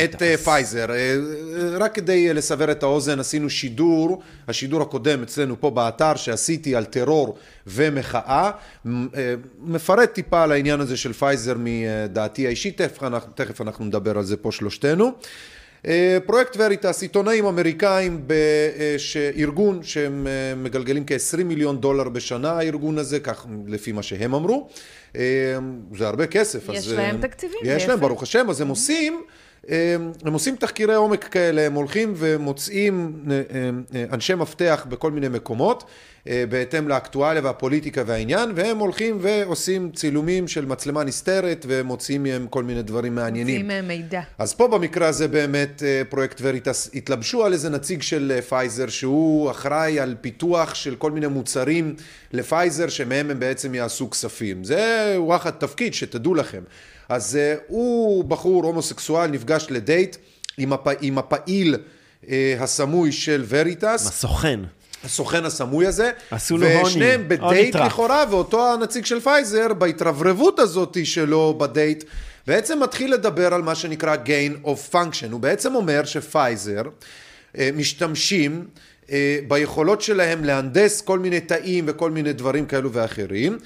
את 0.04 0.22
אה, 0.22 0.38
פייזר. 0.38 0.92
אה, 0.92 0.96
אה, 0.96 1.16
רק 1.78 1.96
כדי 1.96 2.34
לסבר 2.34 2.72
את 2.72 2.84
האוזן, 2.84 3.20
עשינו 3.20 3.50
שידור, 3.50 4.22
השידור 4.48 4.82
הקודם 4.82 5.24
אצלנו 5.24 5.62
פה 5.62 5.70
באתר 5.70 6.16
שעשיתי 6.16 6.76
על 6.76 6.86
טרור 6.86 7.38
ומחאה. 7.68 8.52
אה, 8.88 9.36
מפרט 9.60 10.14
טיפה 10.14 10.44
על 10.44 10.52
העניין 10.52 10.80
הזה 10.80 10.98
של 10.98 11.14
פייזר 11.14 11.56
מדעתי 11.58 12.48
האישית, 12.48 12.82
תכף 13.36 13.62
אנחנו 13.62 13.86
נדבר 13.86 14.18
על 14.18 14.24
זה 14.24 14.38
פה 14.38 14.52
שלושתנו. 14.52 15.12
אה, 15.88 16.18
פרויקט 16.26 16.56
וריטס, 16.60 17.02
עיתונאים 17.02 17.46
אמריקאים 17.46 18.28
בארגון 18.28 19.84
שהם 19.84 20.28
אה, 20.28 20.56
מגלגלים 20.56 21.04
כ-20 21.08 21.44
מיליון 21.44 21.82
דולר 21.82 22.10
בשנה, 22.10 22.52
הארגון 22.52 22.98
הזה, 22.98 23.20
כך 23.20 23.46
לפי 23.68 23.92
מה 23.92 24.04
שהם 24.04 24.34
אמרו. 24.34 24.70
אה, 25.16 25.22
זה 25.98 26.08
הרבה 26.08 26.28
כסף. 26.28 26.70
יש 26.70 26.78
אז, 26.78 26.94
להם 26.94 27.16
אה, 27.16 27.22
תקציבים, 27.22 27.60
יש. 27.64 27.88
להם, 27.88 28.00
ברוך 28.00 28.24
השם, 28.24 28.50
אז 28.50 28.62
הם 28.62 28.68
עושים... 28.68 29.22
אה, 29.70 29.96
הם 30.26 30.34
עושים 30.34 30.56
תחקירי 30.56 30.96
עומק 30.96 31.24
כאלה, 31.24 31.62
הם 31.62 31.74
הולכים 31.74 32.14
ומוצאים 32.18 33.24
אה, 33.32 33.42
אה, 33.96 34.06
אנשי 34.14 34.36
מפתח 34.36 34.86
בכל 34.90 35.12
מיני 35.12 35.28
מקומות, 35.28 35.84
אה, 35.84 35.88
בהתאם 36.26 36.88
לאקטואליה 36.88 37.42
והפוליטיקה 37.44 38.04
והעניין, 38.06 38.52
והם 38.56 38.78
הולכים 38.78 39.18
ועושים 39.22 39.92
צילומים 39.92 40.48
של 40.48 40.66
מצלמה 40.66 41.04
נסתרת 41.04 41.66
ומוציאים 41.70 42.24
מהם 42.24 42.48
כל 42.50 42.64
מיני 42.64 42.82
דברים 42.82 43.16
מעניינים. 43.16 43.56
מוציאים 43.56 43.68
מהם 43.68 43.88
מידע. 43.88 44.22
אז 44.38 44.54
פה 44.54 44.68
במקרה 44.68 45.08
הזה 45.08 45.28
באמת 45.28 45.84
אה, 45.86 46.02
פרויקט 46.10 46.38
וריטס 46.42 46.90
התלבשו 46.94 47.46
על 47.46 47.54
איזה 47.54 47.70
נציג 47.70 48.02
של 48.02 48.32
אה, 48.36 48.42
פייזר 48.42 48.88
שהוא 48.88 49.52
אחראי 49.52 50.00
על 50.00 50.16
פיתוח 50.22 50.76
של 50.76 50.96
כל 50.96 51.12
מיני 51.12 51.28
מוצרים 51.28 51.96
לפייזר 52.34 52.90
שמהם 52.90 53.32
הם 53.32 53.40
בעצם 53.40 53.76
יעשו 53.76 54.10
כספים. 54.10 54.64
זה 54.64 55.14
וואחד 55.18 55.52
תפקיד 55.52 55.94
שתדעו 55.94 56.36
לכם. 56.36 56.62
אז 57.10 57.36
אה, 57.36 57.56
הוא 57.68 58.24
בחור 58.24 58.66
הומוסקסואל 58.66 59.32
נפגש 59.32 59.68
לדייט 59.70 60.16
עם, 60.58 60.74
הפ... 60.74 60.88
עם 61.02 61.18
הפעיל 61.18 61.78
אה, 62.30 62.56
הסמוי 62.60 63.12
של 63.12 63.44
וריטס. 63.48 64.08
הסוכן. 64.08 64.60
הסוכן 65.04 65.46
הסמוי 65.46 65.88
הזה. 65.88 66.12
עשו 66.32 66.58
לו 66.58 66.68
honey. 66.68 66.84
ושניהם 66.84 67.28
בדייט. 67.28 67.76
לכאורה, 67.76 68.24
ואותו 68.30 68.74
הנציג 68.74 69.06
של 69.06 69.20
פייזר, 69.20 69.74
בהתרברבות 69.74 70.60
הזאת 70.60 70.98
שלו 71.04 71.56
בדייט, 71.58 72.04
בעצם 72.48 72.84
מתחיל 72.84 73.14
לדבר 73.14 73.54
על 73.54 73.62
מה 73.62 73.76
שנקרא 73.76 74.16
gain 74.16 74.66
of 74.68 74.94
function. 74.94 75.32
הוא 75.32 75.40
בעצם 75.40 75.76
אומר 75.76 76.06
שפייזר 76.06 76.82
אה, 77.58 77.70
משתמשים 77.74 78.66
אה, 79.12 79.40
ביכולות 79.48 80.02
שלהם 80.02 80.44
להנדס 80.44 81.02
כל 81.02 81.20
מיני 81.20 81.40
תאים 81.40 81.86
וכל 81.88 82.12
מיני 82.12 82.34
דברים 82.34 82.66
כאלו 82.66 82.94
ואחרים, 82.94 83.58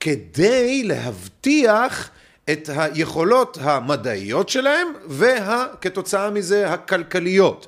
כדי 0.00 0.82
להבטיח 0.82 2.10
את 2.50 2.70
היכולות 2.76 3.58
המדעיות 3.60 4.48
שלהם, 4.48 4.86
וכתוצאה 5.08 6.30
מזה 6.30 6.70
הכלכליות. 6.72 7.66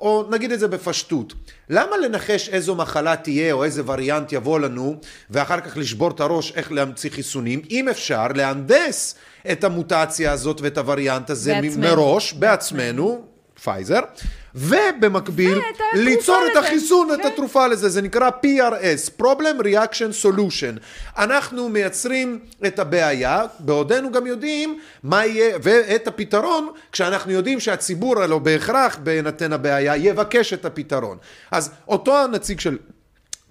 או 0.00 0.24
נגיד 0.30 0.52
את 0.52 0.60
זה 0.60 0.68
בפשטות, 0.68 1.34
למה 1.70 1.96
לנחש 1.96 2.48
איזו 2.48 2.74
מחלה 2.74 3.16
תהיה 3.16 3.52
או 3.52 3.64
איזה 3.64 3.82
וריאנט 3.86 4.32
יבוא 4.32 4.60
לנו 4.60 4.96
ואחר 5.30 5.60
כך 5.60 5.76
לשבור 5.76 6.10
את 6.10 6.20
הראש 6.20 6.52
איך 6.56 6.72
להמציא 6.72 7.10
חיסונים, 7.10 7.62
אם 7.70 7.88
אפשר 7.88 8.26
להנדס 8.34 9.14
את 9.52 9.64
המוטציה 9.64 10.32
הזאת 10.32 10.60
ואת 10.60 10.78
הווריאנט 10.78 11.30
הזה 11.30 11.58
בעצמנו. 11.62 11.96
מראש, 11.96 12.32
בעצמנו, 12.32 13.24
פייזר, 13.62 14.00
ובמקביל 14.54 15.58
התרופה 15.58 15.84
ליצור 15.94 16.42
את 16.52 16.56
החיסון, 16.56 17.08
את 17.14 17.20
כן. 17.20 17.26
התרופה 17.26 17.66
לזה, 17.66 17.88
זה 17.88 18.02
נקרא 18.02 18.30
PRS, 18.44 19.22
Problem 19.22 19.62
Reaction 19.62 20.24
Solution. 20.24 20.78
אנחנו 21.18 21.68
מייצרים 21.68 22.38
את 22.66 22.78
הבעיה, 22.78 23.42
בעודנו 23.58 24.12
גם 24.12 24.26
יודעים 24.26 24.80
מה 25.02 25.26
יהיה, 25.26 25.58
ואת 25.62 26.08
הפתרון, 26.08 26.68
כשאנחנו 26.92 27.32
יודעים 27.32 27.60
שהציבור 27.60 28.22
הלא 28.22 28.38
בהכרח, 28.38 28.98
בהינתן 29.02 29.52
הבעיה, 29.52 29.96
יבקש 29.96 30.52
את 30.52 30.64
הפתרון. 30.64 31.18
אז 31.50 31.70
אותו 31.88 32.18
הנציג 32.18 32.60
של 32.60 32.78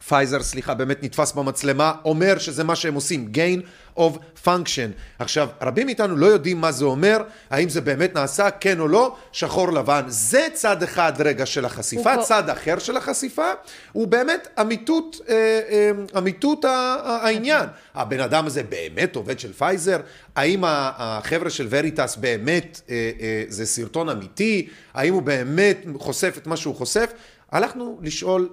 פייזר, 0.07 0.43
סליחה, 0.43 0.73
באמת 0.73 1.03
נתפס 1.03 1.31
במצלמה, 1.31 1.93
אומר 2.05 2.37
שזה 2.37 2.63
מה 2.63 2.75
שהם 2.75 2.93
עושים, 2.93 3.31
gain 3.33 3.61
of 3.99 4.43
function. 4.45 4.91
עכשיו, 5.19 5.49
רבים 5.61 5.85
מאיתנו 5.85 6.15
לא 6.15 6.25
יודעים 6.25 6.61
מה 6.61 6.71
זה 6.71 6.85
אומר, 6.85 7.17
האם 7.49 7.69
זה 7.69 7.81
באמת 7.81 8.15
נעשה, 8.15 8.49
כן 8.51 8.79
או 8.79 8.87
לא, 8.87 9.15
שחור 9.31 9.71
לבן. 9.71 10.01
זה 10.07 10.47
צד 10.53 10.83
אחד 10.83 11.13
רגע 11.19 11.45
של 11.45 11.65
החשיפה, 11.65 12.17
צד 12.23 12.49
אחר 12.49 12.79
של 12.79 12.97
החשיפה, 12.97 13.51
הוא 13.91 14.07
באמת 14.07 14.47
אמיתות, 14.61 15.21
אה, 15.29 15.35
אה, 15.69 15.91
אמיתות 16.17 16.65
העניין. 17.05 17.65
הבן 17.95 18.19
אדם 18.19 18.45
הזה 18.45 18.63
באמת 18.63 19.15
עובד 19.15 19.39
של 19.39 19.53
פייזר? 19.53 19.99
האם 20.35 20.63
החבר'ה 20.67 21.49
של 21.49 21.67
וריטס 21.69 22.15
באמת, 22.15 22.81
אה, 22.89 23.43
זה 23.47 23.65
סרטון 23.65 24.09
אמיתי? 24.09 24.67
האם 24.93 25.13
הוא 25.13 25.21
באמת 25.21 25.85
חושף 25.97 26.33
את 26.37 26.47
מה 26.47 26.57
שהוא 26.57 26.75
חושף? 26.75 27.11
הלכנו 27.51 27.99
לשאול, 28.01 28.49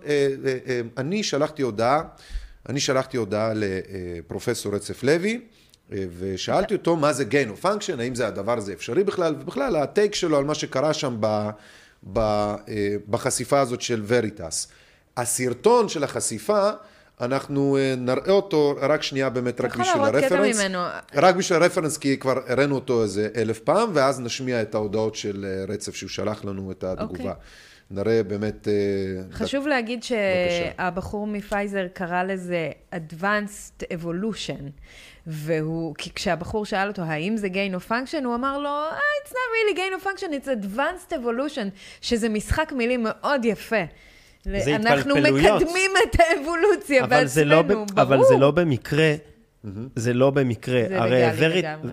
אני 0.96 1.22
שלחתי 1.22 1.62
הודעה, 1.62 2.02
אני 2.68 2.80
שלחתי 2.80 3.16
הודעה 3.16 3.52
לפרופסור 3.54 4.74
רצף 4.74 5.02
לוי, 5.02 5.40
אה, 5.92 6.04
ושאלתי 6.18 6.74
אותו 6.74 6.96
מה 6.96 7.12
זה 7.12 7.24
gain 7.30 7.60
of 7.60 7.64
function, 7.64 8.00
האם 8.00 8.14
זה 8.14 8.26
הדבר 8.26 8.58
הזה 8.58 8.72
אפשרי 8.72 9.04
בכלל, 9.04 9.34
ובכלל 9.40 9.76
הטייק 9.76 10.14
שלו 10.14 10.36
על 10.36 10.44
מה 10.44 10.54
שקרה 10.54 10.94
שם 10.94 11.16
ב, 11.20 11.50
ב, 12.12 12.18
אה, 12.18 12.56
בחשיפה 13.10 13.60
הזאת 13.60 13.80
של 13.80 14.02
וריטס. 14.06 14.68
הסרטון 15.16 15.88
של 15.88 16.04
החשיפה, 16.04 16.70
אנחנו 17.20 17.76
אה, 17.76 17.94
נראה 17.98 18.30
אותו 18.30 18.74
רק 18.80 19.02
שנייה 19.02 19.30
באמת, 19.30 19.60
רק 19.60 19.76
בשביל 19.76 20.02
הרפרנס. 20.02 20.60
רק 21.14 21.34
בשביל 21.34 21.62
הרפרנס, 21.62 21.98
כי 21.98 22.18
כבר 22.18 22.38
הראינו 22.46 22.74
אותו 22.74 23.02
איזה 23.02 23.28
אלף 23.36 23.58
פעם, 23.58 23.90
ואז 23.94 24.20
נשמיע 24.20 24.62
את 24.62 24.74
ההודעות 24.74 25.14
של 25.14 25.46
רצף 25.68 25.94
שהוא 25.94 26.10
שלח 26.10 26.44
לנו 26.44 26.72
את 26.72 26.84
התגובה. 26.84 27.22
אוקיי. 27.22 27.32
נראה 27.90 28.22
באמת... 28.22 28.68
אה, 28.68 28.72
חשוב 29.32 29.66
להגיד 29.66 30.02
שהבחור 30.02 31.26
מפייזר 31.26 31.86
קרא 31.92 32.22
לזה 32.22 32.70
Advanced 32.94 33.82
Evolution, 33.92 34.62
והוא, 35.26 35.94
כי 35.98 36.10
כשהבחור 36.14 36.64
שאל 36.66 36.88
אותו 36.88 37.02
האם 37.02 37.36
זה 37.36 37.46
gain 37.48 37.76
of 37.80 37.90
function, 37.90 38.24
הוא 38.24 38.34
אמר 38.34 38.58
לו, 38.58 38.68
"Ah, 38.90 39.26
it's 39.28 39.30
not 39.30 39.34
really 39.54 39.78
gain 39.78 40.00
of 40.02 40.06
function, 40.06 40.26
it's 40.32 40.64
Advanced 40.64 41.12
Evolution, 41.12 41.68
שזה 42.00 42.28
משחק 42.28 42.72
מילים 42.76 43.02
מאוד 43.08 43.44
יפה. 43.44 43.84
זה 44.44 44.76
אנחנו 44.76 45.16
התפלפלויות. 45.16 45.62
מקדמים 45.62 45.90
את 46.04 46.16
האבולוציה 46.20 47.04
אבל 47.04 47.26
זה 47.26 47.44
לא, 47.44 47.62
בעצמנו, 47.62 47.86
ב- 47.86 47.90
ברור. 47.94 48.02
אבל 48.02 48.24
זה 48.28 48.36
לא 48.36 48.50
במקרה, 48.50 49.14
זה 49.96 50.12
לא 50.14 50.30
במקרה. 50.30 50.82
זה 50.88 51.02
הרי 51.02 51.22
לגלי 51.22 51.58
לגמרי. 51.62 51.92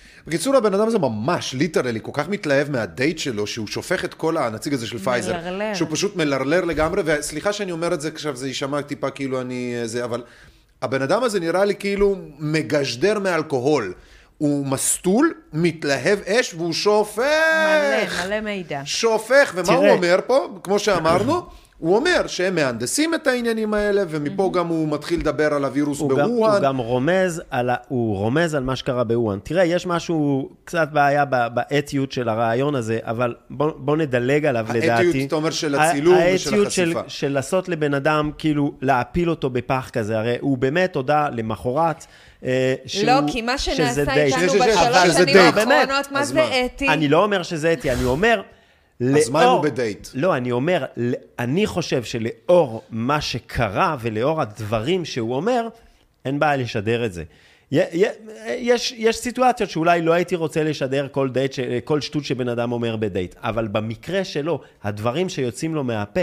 בקיצור, 0.27 0.55
הבן 0.55 0.73
אדם 0.73 0.87
הזה 0.87 0.99
ממש, 0.99 1.53
literally, 1.53 1.99
כל 2.01 2.11
כך 2.13 2.29
מתלהב 2.29 2.71
מהדייט 2.71 3.17
שלו, 3.17 3.47
שהוא 3.47 3.67
שופך 3.67 4.05
את 4.05 4.13
כל 4.13 4.37
הנציג 4.37 4.73
הזה 4.73 4.87
של 4.87 4.97
פייזר. 4.99 5.33
מלרלר. 5.37 5.73
שהוא 5.73 5.87
פשוט 5.91 6.15
מלרלר 6.15 6.65
לגמרי, 6.65 7.01
וסליחה 7.05 7.53
שאני 7.53 7.71
אומר 7.71 7.93
את 7.93 8.01
זה 8.01 8.07
עכשיו, 8.07 8.35
זה 8.35 8.47
יישמע 8.47 8.81
טיפה 8.81 9.09
כאילו 9.09 9.41
אני... 9.41 9.75
אה, 9.81 9.87
זה, 9.87 10.03
אבל 10.03 10.23
הבן 10.81 11.01
אדם 11.01 11.23
הזה 11.23 11.39
נראה 11.39 11.65
לי 11.65 11.75
כאילו 11.75 12.15
מגשדר 12.39 13.19
מאלכוהול. 13.19 13.93
הוא 14.37 14.65
מסטול, 14.65 15.33
מתלהב 15.53 16.19
אש, 16.25 16.53
והוא 16.53 16.73
שופך. 16.73 17.21
מלא, 18.21 18.27
מלא 18.27 18.41
מידע. 18.41 18.81
שופך, 18.85 19.51
ומה 19.55 19.63
תראה. 19.63 19.77
הוא 19.77 19.89
אומר 19.89 20.19
פה? 20.27 20.59
כמו 20.63 20.79
שאמרנו, 20.79 21.45
הוא 21.81 21.95
אומר 21.95 22.23
שהם 22.27 22.55
מהנדסים 22.55 23.13
את 23.13 23.27
העניינים 23.27 23.73
האלה, 23.73 24.03
ומפה 24.09 24.51
גם 24.53 24.67
הוא 24.67 24.89
מתחיל 24.89 25.19
לדבר 25.19 25.53
על 25.53 25.65
הווירוס 25.65 26.01
גם, 26.01 26.09
הוא 26.09 26.15
בווהאן. 26.17 26.63
גם 26.63 26.77
רומז 26.77 27.41
על, 27.49 27.69
ה- 27.69 27.75
הוא 27.87 28.17
רומז 28.17 28.55
על 28.55 28.63
מה 28.63 28.75
שקרה 28.75 29.03
בווהאן. 29.03 29.39
תראה, 29.43 29.63
יש 29.65 29.85
משהו, 29.87 30.49
קצת 30.65 30.87
בעיה 30.91 31.25
באתיות 31.25 32.11
של 32.11 32.29
הרעיון 32.29 32.75
הזה, 32.75 32.99
אבל 33.01 33.35
בוא, 33.49 33.71
בוא 33.75 33.97
נדלג 33.97 34.45
עליו 34.45 34.65
האתיות, 34.67 34.83
לדעתי. 34.83 35.25
אתה 35.25 35.35
אומר, 35.35 35.49
של 35.51 35.75
הצילום 35.75 36.15
ושל 36.33 36.49
האתיות 36.49 36.71
של, 36.71 36.83
החשיפה. 36.91 37.01
של 37.07 37.31
לעשות 37.33 37.69
לבן 37.69 37.93
אדם, 37.93 38.31
כאילו, 38.37 38.73
להפיל 38.81 39.29
אותו 39.29 39.49
בפח 39.49 39.89
כזה. 39.93 40.19
הרי 40.19 40.35
הוא 40.41 40.57
באמת 40.57 40.95
הודה 40.95 41.27
למחרת. 41.31 42.05
אה, 42.45 42.73
שהוא, 42.85 43.05
לא, 43.05 43.19
כי 43.27 43.41
מה 43.41 43.57
שנעשה. 43.57 44.13
איתנו 44.13 44.41
בשלוש 44.47 45.15
שנים 45.17 45.25
דייט. 45.25 45.57
האחרונות, 45.57 46.11
מה 46.11 46.25
זה? 46.25 46.65
אתי? 46.65 46.87
אני 46.87 47.07
לא 47.07 47.23
אומר 47.23 47.43
שזה 47.43 47.73
אתי, 47.73 47.91
אני 47.91 48.03
אומר... 48.03 48.41
אז 49.01 49.29
מה 49.29 49.43
אם 49.43 49.49
הוא 49.49 49.63
בדייט? 49.63 50.07
לא, 50.13 50.37
אני 50.37 50.51
אומר, 50.51 50.85
אני 51.39 51.65
חושב 51.67 52.03
שלאור 52.03 52.81
מה 52.89 53.21
שקרה 53.21 53.95
ולאור 54.01 54.41
הדברים 54.41 55.05
שהוא 55.05 55.35
אומר, 55.35 55.67
אין 56.25 56.39
בעיה 56.39 56.55
לשדר 56.55 57.05
את 57.05 57.13
זה. 57.13 57.23
יש, 58.47 58.93
יש 58.97 59.17
סיטואציות 59.17 59.69
שאולי 59.69 60.01
לא 60.01 60.13
הייתי 60.13 60.35
רוצה 60.35 60.63
לשדר 60.63 61.07
כל, 61.11 61.29
דייט, 61.29 61.55
כל 61.83 62.01
שטות 62.01 62.25
שבן 62.25 62.49
אדם 62.49 62.71
אומר 62.71 62.95
בדייט, 62.95 63.35
אבל 63.39 63.67
במקרה 63.67 64.23
שלו, 64.23 64.61
הדברים 64.83 65.29
שיוצאים 65.29 65.75
לו 65.75 65.83
מהפה 65.83 66.19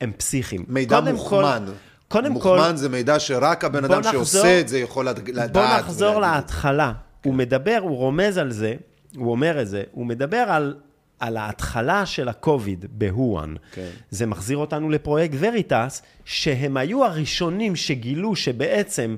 הם 0.00 0.12
פסיכיים. 0.16 0.64
מידע 0.68 1.00
מוכמן. 1.00 1.64
כל, 1.66 1.72
קודם 2.08 2.40
כל, 2.40 2.56
מוכמן 2.58 2.76
זה 2.76 2.88
מידע 2.88 3.18
שרק 3.20 3.64
הבן 3.64 3.84
אדם 3.84 3.98
נחזור- 4.00 4.12
שעושה 4.12 4.60
את 4.60 4.68
זה 4.68 4.78
יכול 4.78 5.08
לד- 5.08 5.28
לדעת. 5.28 5.52
בוא 5.52 5.62
נחזור. 5.78 6.20
להתחלה. 6.20 6.92
הוא 7.24 7.34
מדבר, 7.34 7.78
הוא 7.82 7.96
רומז 7.96 8.38
על 8.38 8.50
זה, 8.50 8.74
הוא 9.16 9.30
אומר 9.30 9.60
את 9.62 9.68
זה, 9.68 9.82
הוא 9.92 10.06
מדבר 10.06 10.36
על, 10.48 10.74
על 11.20 11.36
ההתחלה 11.36 12.06
של 12.06 12.28
הקוביד 12.28 12.84
בהואן. 12.90 13.54
כן. 13.72 13.88
זה 14.10 14.26
מחזיר 14.26 14.56
אותנו 14.58 14.90
לפרויקט 14.90 15.34
וריטס, 15.38 16.02
שהם 16.24 16.76
היו 16.76 17.04
הראשונים 17.04 17.76
שגילו 17.76 18.36
שבעצם, 18.36 19.16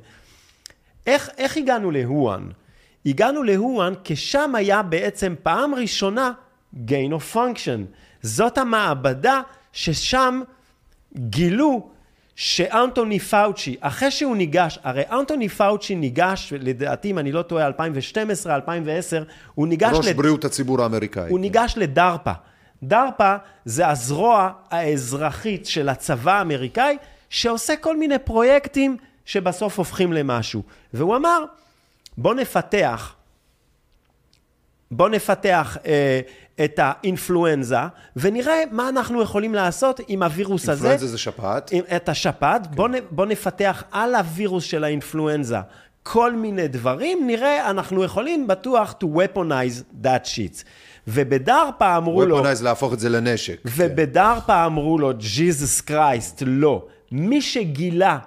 איך, 1.06 1.30
איך 1.38 1.56
הגענו 1.56 1.90
להואן? 1.90 2.48
הגענו 3.06 3.42
להואן 3.42 3.92
כשם 4.04 4.54
היה 4.54 4.82
בעצם 4.82 5.34
פעם 5.42 5.74
ראשונה 5.74 6.32
gain 6.74 7.10
of 7.12 7.34
function. 7.34 7.80
זאת 8.22 8.58
המעבדה 8.58 9.40
ששם 9.72 10.40
גילו 11.16 11.90
שאנטוני 12.40 13.18
פאוצ'י, 13.18 13.76
אחרי 13.80 14.10
שהוא 14.10 14.36
ניגש, 14.36 14.78
הרי 14.82 15.02
אנטוני 15.12 15.48
פאוצ'י 15.48 15.94
ניגש, 15.94 16.52
לדעתי, 16.60 17.10
אם 17.10 17.18
אני 17.18 17.32
לא 17.32 17.42
טועה, 17.42 17.66
2012, 17.66 18.54
2010, 18.54 19.24
הוא 19.54 19.68
ניגש... 19.68 19.96
ראש 19.96 20.06
לד- 20.06 20.16
בריאות 20.16 20.44
הציבור 20.44 20.82
האמריקאי. 20.82 21.30
הוא 21.30 21.40
ניגש 21.40 21.74
לדרפה. 21.76 22.32
דרפה 22.82 23.36
זה 23.64 23.88
הזרוע 23.88 24.50
האזרחית 24.70 25.66
של 25.66 25.88
הצבא 25.88 26.38
האמריקאי, 26.38 26.96
שעושה 27.30 27.76
כל 27.76 27.96
מיני 27.96 28.18
פרויקטים 28.18 28.96
שבסוף 29.24 29.78
הופכים 29.78 30.12
למשהו. 30.12 30.62
והוא 30.94 31.16
אמר, 31.16 31.44
בוא 32.18 32.34
נפתח, 32.34 33.14
בוא 34.90 35.08
נפתח 35.08 35.76
אה, 35.86 36.20
את 36.64 36.80
האינפלואנזה, 36.82 37.76
ונראה 38.16 38.62
מה 38.70 38.88
אנחנו 38.88 39.22
יכולים 39.22 39.54
לעשות 39.54 40.00
עם 40.08 40.22
הווירוס 40.22 40.68
הזה. 40.68 40.88
אינפלואנזה 40.88 41.06
זה 41.06 41.18
שפעת. 41.18 41.72
עם, 41.72 41.84
את 41.96 42.08
השפעת, 42.08 42.66
כן. 42.66 42.74
בוא, 42.74 42.88
נ, 42.88 42.92
בוא 43.10 43.26
נפתח 43.26 43.82
על 43.90 44.14
הווירוס 44.14 44.64
של 44.64 44.84
האינפלואנזה 44.84 45.58
כל 46.02 46.32
מיני 46.32 46.68
דברים, 46.68 47.26
נראה, 47.26 47.70
אנחנו 47.70 48.04
יכולים 48.04 48.46
בטוח 48.46 48.94
to 49.02 49.06
weaponize 49.06 50.04
that 50.04 50.26
shit. 50.26 50.64
וב- 51.08 51.41
DARPA 51.41 51.96
אמרו 51.96 52.26
לו, 52.26 52.40
weaponize 52.40 52.62
להפוך 52.62 52.92
את 52.92 53.00
זה 53.00 53.08
לנשק. 53.08 53.60
וב- 53.64 54.03
DARPA 54.03 54.66
אמרו 54.66 54.98
לו, 54.98 55.12
Jesus 55.18 55.80
Christ, 55.80 56.42
לא. 56.46 56.86
מי 57.12 57.42
שגילה 57.42 58.18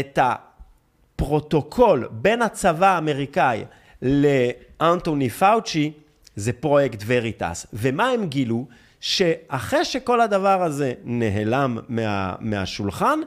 את 0.00 0.18
הפרוטוקול 0.22 2.08
בין 2.10 2.42
הצבא 2.42 2.86
האמריקאי 2.86 3.64
לאנטוני 4.02 5.30
פאוצ'י, 5.30 5.92
זה 6.38 6.52
פרויקט 6.52 7.02
וריטס. 7.06 7.66
ומה 7.72 8.08
הם 8.08 8.26
גילו? 8.26 8.66
שאחרי 9.00 9.84
שכל 9.84 10.20
הדבר 10.20 10.62
הזה 10.62 10.92
נעלם 11.04 11.78
מה, 11.88 12.34
מהשולחן, 12.40 13.18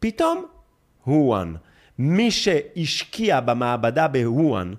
פתאום 0.00 0.44
הואן. 1.04 1.54
מי 1.98 2.30
שהשקיע 2.30 3.40
במעבדה 3.40 4.08
בהואן 4.08 4.74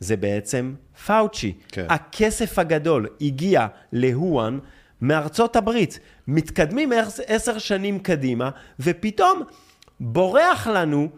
זה 0.00 0.16
בעצם 0.16 0.74
פאוצ'י. 1.06 1.52
כן. 1.68 1.86
הכסף 1.88 2.58
הגדול 2.58 3.06
הגיע 3.20 3.66
להואן 3.92 4.58
מארצות 5.00 5.56
הברית. 5.56 5.98
מתקדמים 6.26 6.90
עשר- 7.26 7.58
שנים 7.58 7.98
קדימה, 7.98 8.50
ופתאום 8.80 9.42
בורח 10.00 10.66
לנו 10.66 11.08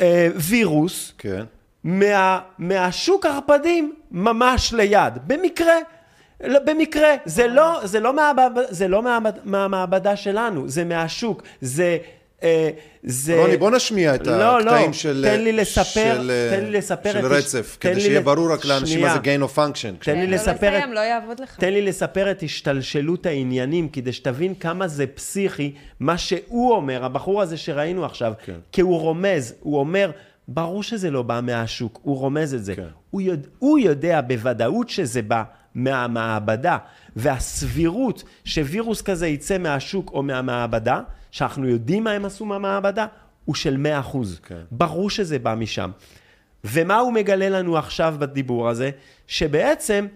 אה, 0.00 0.28
וירוס 0.36 1.12
כן. 1.18 1.44
מה, 1.88 2.40
מהשוק 2.58 3.26
ערפדים 3.26 3.94
ממש 4.10 4.72
ליד. 4.72 5.12
במקרה. 5.26 5.74
לא, 6.44 6.58
במקרה, 6.66 7.14
זה 7.24 7.46
לא, 7.46 7.80
זה 7.84 8.00
לא, 8.00 8.12
מהמעבד, 8.12 8.62
זה 8.68 8.88
לא 8.88 9.02
מהמעבד, 9.02 9.38
מהמעבדה 9.44 10.16
שלנו, 10.16 10.68
זה 10.68 10.84
מהשוק, 10.84 11.42
זה... 11.60 11.98
אה, 12.42 12.70
זה... 13.02 13.40
רוני, 13.40 13.56
בוא 13.56 13.70
נשמיע 13.70 14.14
את 14.14 14.26
לא, 14.26 14.58
הקטעים 14.58 14.86
לא, 14.86 14.92
של... 14.92 15.24
תן 15.28 15.40
לי 15.40 15.52
לספר, 15.52 16.14
של, 16.14 16.30
אה, 16.30 16.56
תן 16.56 16.64
לי 16.64 16.70
לספר 16.70 17.12
של 17.12 17.26
את... 17.26 17.30
רצף, 17.30 17.76
תן 17.78 17.88
כדי 17.88 17.94
לי 17.94 18.00
שיהיה 18.00 18.20
ל- 18.20 18.22
ברור 18.22 18.52
רק 18.52 18.64
לאנשים 18.64 19.00
מה 19.00 19.14
זה 19.14 19.18
gain 19.18 19.42
of 19.42 19.56
function. 19.56 20.04
תן 20.04 20.18
לי 20.18 20.26
לא 20.26 20.34
לספר 20.36 20.68
את... 20.68 20.74
לסיים, 20.74 20.92
לא 20.92 21.00
יעבוד 21.00 21.40
לך. 21.40 21.56
תן 21.56 21.72
לי 21.72 21.82
לספר 21.82 22.30
את 22.30 22.42
השתלשלות 22.42 23.26
העניינים, 23.26 23.88
כדי 23.88 24.12
שתבין 24.12 24.54
כמה 24.54 24.88
זה 24.88 25.06
פסיכי, 25.06 25.72
מה 26.00 26.18
שהוא 26.18 26.72
אומר, 26.72 27.04
הבחור 27.04 27.42
הזה 27.42 27.56
שראינו 27.56 28.04
עכשיו, 28.04 28.32
כן. 28.44 28.56
כי 28.72 28.80
הוא 28.80 29.00
רומז, 29.00 29.54
הוא 29.60 29.78
אומר, 29.78 30.10
ברור 30.48 30.82
שזה 30.82 31.10
לא 31.10 31.22
בא 31.22 31.40
מהשוק, 31.42 32.00
הוא 32.02 32.18
רומז 32.18 32.54
את 32.54 32.64
זה. 32.64 32.74
כן. 32.74 32.86
הוא, 33.10 33.20
יודע, 33.20 33.48
הוא 33.58 33.78
יודע 33.78 34.20
בוודאות 34.20 34.88
שזה 34.88 35.22
בא 35.22 35.42
מהמעבדה, 35.74 36.78
והסבירות 37.16 38.22
שווירוס 38.44 39.02
כזה 39.02 39.26
יצא 39.26 39.58
מהשוק 39.58 40.10
או 40.12 40.22
מהמעבדה, 40.22 41.00
שאנחנו 41.30 41.68
יודעים 41.68 42.04
מה 42.04 42.10
הם 42.10 42.24
עשו 42.24 42.44
מהמעבדה, 42.44 43.06
הוא 43.44 43.54
של 43.54 43.76
100%. 44.12 44.16
כן. 44.42 44.60
ברור 44.70 45.10
שזה 45.10 45.38
בא 45.38 45.54
משם. 45.54 45.90
ומה 46.64 46.98
הוא 46.98 47.12
מגלה 47.12 47.48
לנו 47.48 47.78
עכשיו 47.78 48.14
בדיבור 48.18 48.68
הזה? 48.68 48.90
שבעצם 49.26 50.06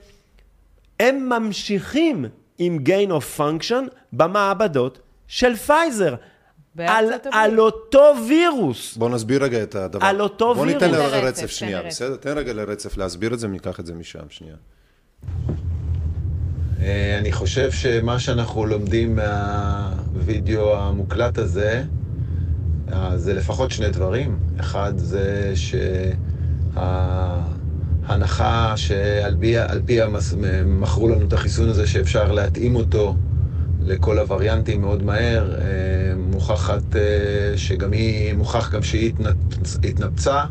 הם 1.00 1.28
ממשיכים 1.28 2.24
עם 2.58 2.78
gain 2.86 3.10
of 3.10 3.40
function 3.40 3.94
במעבדות 4.12 5.00
של 5.28 5.56
פייזר. 5.56 6.14
על. 6.78 7.06
על 7.32 7.60
אותו 7.60 8.14
וירוס. 8.28 8.96
בוא 8.96 9.10
נסביר 9.10 9.44
רגע 9.44 9.62
את 9.62 9.74
הדבר. 9.74 10.06
על 10.06 10.20
אותו 10.20 10.54
בוא 10.54 10.66
ניתן 10.66 10.90
וירוס. 10.90 11.12
לרצף, 11.12 11.22
לרצף 11.24 11.40
תן 11.40 11.48
שנייה, 11.48 11.82
לרצף. 11.82 11.88
בסדר? 11.88 12.16
תן 12.16 12.38
רגע 12.38 12.52
לרצף 12.52 12.96
להסביר 12.96 13.34
את 13.34 13.38
זה, 13.38 13.46
וניקח 13.46 13.80
את 13.80 13.86
זה 13.86 13.94
משם, 13.94 14.22
שנייה. 14.28 14.54
אה, 16.82 17.18
אני 17.18 17.32
חושב 17.32 17.70
שמה 17.70 18.18
שאנחנו 18.18 18.66
לומדים 18.66 19.16
מהווידאו 19.16 20.76
המוקלט 20.76 21.38
הזה, 21.38 21.84
אה, 22.92 23.18
זה 23.18 23.34
לפחות 23.34 23.70
שני 23.70 23.90
דברים. 23.90 24.38
אחד 24.60 24.92
זה 24.96 25.52
שההנחה 28.04 28.76
שעל 28.76 29.36
פי, 29.40 29.58
על 29.58 29.82
פי 29.86 30.02
המס, 30.02 30.34
מכרו 30.66 31.08
לנו 31.08 31.26
את 31.26 31.32
החיסון 31.32 31.68
הזה 31.68 31.86
שאפשר 31.86 32.32
להתאים 32.32 32.76
אותו 32.76 33.16
לכל 33.86 34.18
הווריאנטים 34.18 34.80
מאוד 34.80 35.02
מהר, 35.02 35.54
אה, 35.54 35.60
מוכחת 36.16 36.96
אה, 36.96 37.00
שגם 37.56 37.92
היא, 37.92 38.34
מוכח 38.34 38.74
גם 38.74 38.82
שהיא 38.82 39.12
התנפ- 39.12 39.86
התנפצה. 39.88 40.44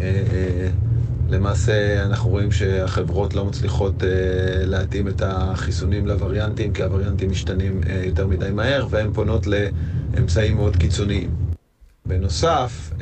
אה, 0.00 0.68
למעשה 1.28 2.04
אנחנו 2.04 2.30
רואים 2.30 2.52
שהחברות 2.52 3.34
לא 3.34 3.44
מצליחות 3.44 3.94
להתאים 4.64 5.08
את 5.08 5.22
החיסונים 5.26 6.06
לווריאנטים, 6.06 6.72
כי 6.72 6.82
הווריאנטים 6.82 7.30
משתנים 7.30 7.80
יותר 8.04 8.26
מדי 8.26 8.50
מהר, 8.50 8.86
והן 8.90 9.12
פונות 9.12 9.46
לאמצעים 9.46 10.56
מאוד 10.56 10.76
קיצוניים. 10.76 11.30
בנוסף, 12.06 12.92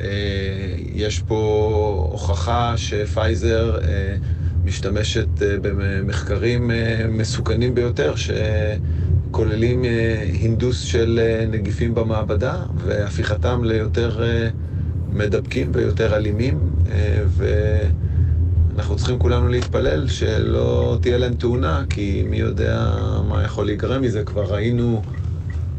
יש 0.93 1.21
פה 1.27 2.07
הוכחה 2.11 2.73
שפייזר 2.77 3.79
משתמשת 4.63 5.27
במחקרים 5.61 6.71
מסוכנים 7.09 7.75
ביותר, 7.75 8.13
שכוללים 8.15 8.94
אה, 9.41 10.21
הינדוס 10.41 10.81
של 10.81 11.19
אה, 11.21 11.45
נגיפים 11.45 11.95
במעבדה 11.95 12.55
והפיכתם 12.75 13.63
ליותר 13.63 14.23
אה, 14.23 14.49
מדבקים 15.09 15.71
ויותר 15.73 16.15
אלימים, 16.15 16.59
ואנחנו 18.75 18.95
צריכים 18.95 19.19
כולנו 19.19 19.47
להתפלל 19.47 20.07
שלא 20.07 20.97
תהיה 21.01 21.17
להם 21.17 21.33
תאונה, 21.33 21.83
כי 21.89 22.23
מי 22.29 22.37
יודע 22.37 22.95
מה 23.27 23.43
יכול 23.43 23.65
להיגרם 23.65 24.01
מזה. 24.01 24.23
כבר 24.23 24.53
ראינו 24.53 25.01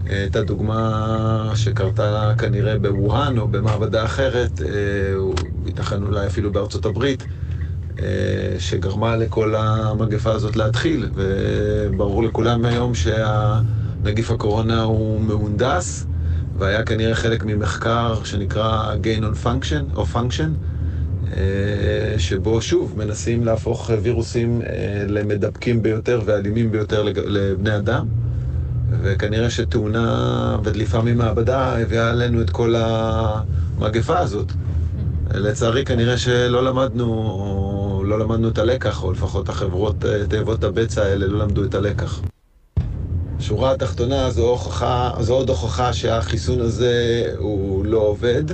את 0.04 0.36
הדוגמה 0.36 1.52
שקרתה 1.54 2.34
כנראה 2.38 2.78
בווהאן 2.78 3.38
או 3.38 3.48
במעבדה 3.48 4.04
אחרת, 4.04 4.60
ייתכן 5.66 6.02
אולי 6.02 6.26
אפילו 6.26 6.52
בארצות 6.52 6.86
הברית. 6.86 7.24
אה, 8.02 8.06
שגרמה 8.58 9.16
לכל 9.16 9.54
המגפה 9.54 10.32
הזאת 10.32 10.56
להתחיל, 10.56 11.08
וברור 11.14 12.22
לכולם 12.22 12.64
היום 12.64 12.92
שהנגיף 12.94 14.30
הקורונה 14.30 14.82
הוא 14.82 15.20
מהונדס, 15.20 16.06
והיה 16.58 16.84
כנראה 16.84 17.14
חלק 17.14 17.44
ממחקר 17.44 18.24
שנקרא 18.24 18.94
gain 18.94 19.22
on 19.22 19.44
function, 19.44 19.96
או 19.96 20.04
function, 20.04 20.48
אה, 21.36 22.18
שבו 22.18 22.62
שוב 22.62 22.94
מנסים 22.96 23.44
להפוך 23.44 23.90
וירוסים 24.02 24.62
אה, 24.62 25.04
למדבקים 25.08 25.82
ביותר 25.82 26.20
ואלימים 26.24 26.72
ביותר 26.72 27.02
לבני 27.02 27.76
אדם. 27.76 28.06
וכנראה 29.02 29.50
שתאונה 29.50 30.58
ודליפה 30.64 31.02
ממעבדה 31.02 31.78
הביאה 31.78 32.10
עלינו 32.10 32.40
את 32.40 32.50
כל 32.50 32.74
המגפה 32.76 34.18
הזאת. 34.18 34.52
לצערי 35.34 35.84
כנראה 35.84 36.18
שלא 36.18 36.64
למדנו, 36.64 37.06
לא 38.06 38.18
למדנו 38.18 38.48
את 38.48 38.58
הלקח, 38.58 39.02
או 39.02 39.12
לפחות 39.12 39.48
החברות 39.48 40.04
אה, 40.04 40.26
תאבות 40.26 40.64
הבצע 40.64 41.02
האלה 41.02 41.26
לא 41.26 41.38
למדו 41.38 41.64
את 41.64 41.74
הלקח. 41.74 42.20
שורה 43.38 43.72
התחתונה 43.72 44.30
זו, 44.30 44.48
הוכחה, 44.48 45.10
זו 45.20 45.34
עוד 45.34 45.48
הוכחה 45.48 45.92
שהחיסון 45.92 46.60
הזה 46.60 47.24
הוא 47.38 47.84
לא 47.84 47.98
עובד. 47.98 48.44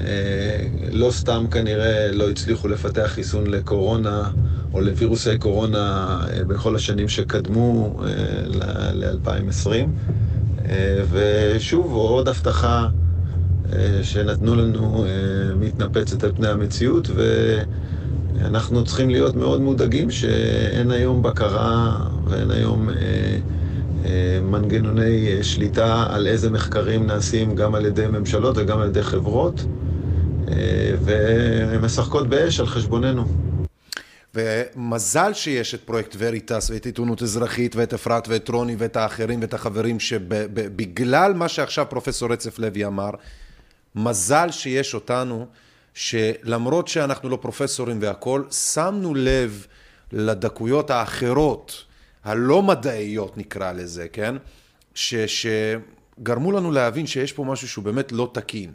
אה, 0.00 0.66
לא 0.92 1.10
סתם 1.10 1.46
כנראה 1.50 2.12
לא 2.12 2.30
הצליחו 2.30 2.68
לפתח 2.68 3.06
חיסון 3.06 3.46
לקורונה 3.46 4.30
או 4.72 4.80
לווירוסי 4.80 5.38
קורונה 5.38 6.18
אה, 6.30 6.44
בכל 6.44 6.76
השנים 6.76 7.08
שקדמו 7.08 8.00
ל-2020. 8.92 9.88
ושוב, 11.10 11.92
עוד 11.92 12.28
הבטחה 12.28 12.88
שנתנו 14.02 14.54
לנו 14.54 15.04
מתנפצת 15.56 16.24
על 16.24 16.32
פני 16.32 16.48
המציאות, 16.48 17.10
ואנחנו 18.38 18.84
צריכים 18.84 19.10
להיות 19.10 19.36
מאוד 19.36 19.60
מודאגים 19.60 20.10
שאין 20.10 20.90
היום 20.90 21.22
בקרה 21.22 21.96
ואין 22.24 22.50
היום 22.50 22.90
אה, 22.90 22.94
אה, 24.04 24.40
מנגנוני 24.42 25.28
אה, 25.28 25.44
שליטה 25.44 26.06
על 26.10 26.26
איזה 26.26 26.50
מחקרים 26.50 27.06
נעשים 27.06 27.54
גם 27.54 27.74
על 27.74 27.86
ידי 27.86 28.06
ממשלות 28.06 28.56
וגם 28.58 28.80
על 28.80 28.88
ידי 28.88 29.02
חברות, 29.02 29.64
אה, 30.48 30.54
והן 31.00 31.80
משחקות 31.80 32.28
באש 32.28 32.60
על 32.60 32.66
חשבוננו. 32.66 33.24
ומזל 34.34 35.32
שיש 35.32 35.74
את 35.74 35.80
פרויקט 35.80 36.16
וריטס 36.18 36.70
ואת 36.70 36.86
עיתונות 36.86 37.22
אזרחית 37.22 37.76
ואת 37.76 37.94
אפרת 37.94 38.28
ואת 38.28 38.48
רוני 38.48 38.76
ואת 38.78 38.96
האחרים 38.96 39.40
ואת 39.40 39.54
החברים 39.54 40.00
שבגלל 40.00 41.34
מה 41.34 41.48
שעכשיו 41.48 41.86
פרופסור 41.90 42.32
רצף 42.32 42.58
לוי 42.58 42.86
אמר, 42.86 43.10
מזל 43.94 44.50
שיש 44.50 44.94
אותנו 44.94 45.46
שלמרות 45.96 46.88
שאנחנו 46.88 47.28
לא 47.28 47.38
פרופסורים 47.42 47.98
והכול, 48.00 48.46
שמנו 48.50 49.14
לב 49.14 49.66
לדקויות 50.12 50.90
האחרות, 50.90 51.84
הלא 52.24 52.62
מדעיות 52.62 53.38
נקרא 53.38 53.72
לזה, 53.72 54.08
כן? 54.08 54.34
ש, 54.94 55.14
שגרמו 55.14 56.52
לנו 56.52 56.72
להבין 56.72 57.06
שיש 57.06 57.32
פה 57.32 57.44
משהו 57.44 57.68
שהוא 57.68 57.84
באמת 57.84 58.12
לא 58.12 58.30
תקין. 58.34 58.70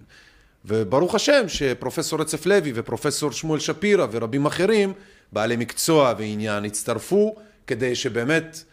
וברוך 0.65 1.15
השם 1.15 1.43
שפרופסור 1.48 2.22
רצף 2.22 2.45
לוי 2.45 2.72
ופרופסור 2.76 3.31
שמואל 3.31 3.60
שפירא 3.60 4.07
ורבים 4.11 4.45
אחרים, 4.45 4.93
בעלי 5.31 5.56
מקצוע 5.56 6.14
ועניין, 6.18 6.65
הצטרפו 6.65 7.35
כדי 7.68 7.95
שבאמת, 7.95 8.64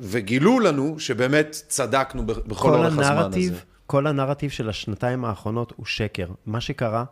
וגילו 0.00 0.60
לנו 0.60 0.96
שבאמת 0.98 1.62
צדקנו 1.68 2.26
בכל 2.26 2.74
אורך 2.74 2.98
הזמן 2.98 3.32
הזה. 3.32 3.54
כל 3.86 4.06
הנרטיב 4.06 4.50
של 4.50 4.68
השנתיים 4.68 5.24
האחרונות 5.24 5.72
הוא 5.76 5.86
שקר. 5.86 6.26
מה 6.46 6.60
שקרה 6.60 7.04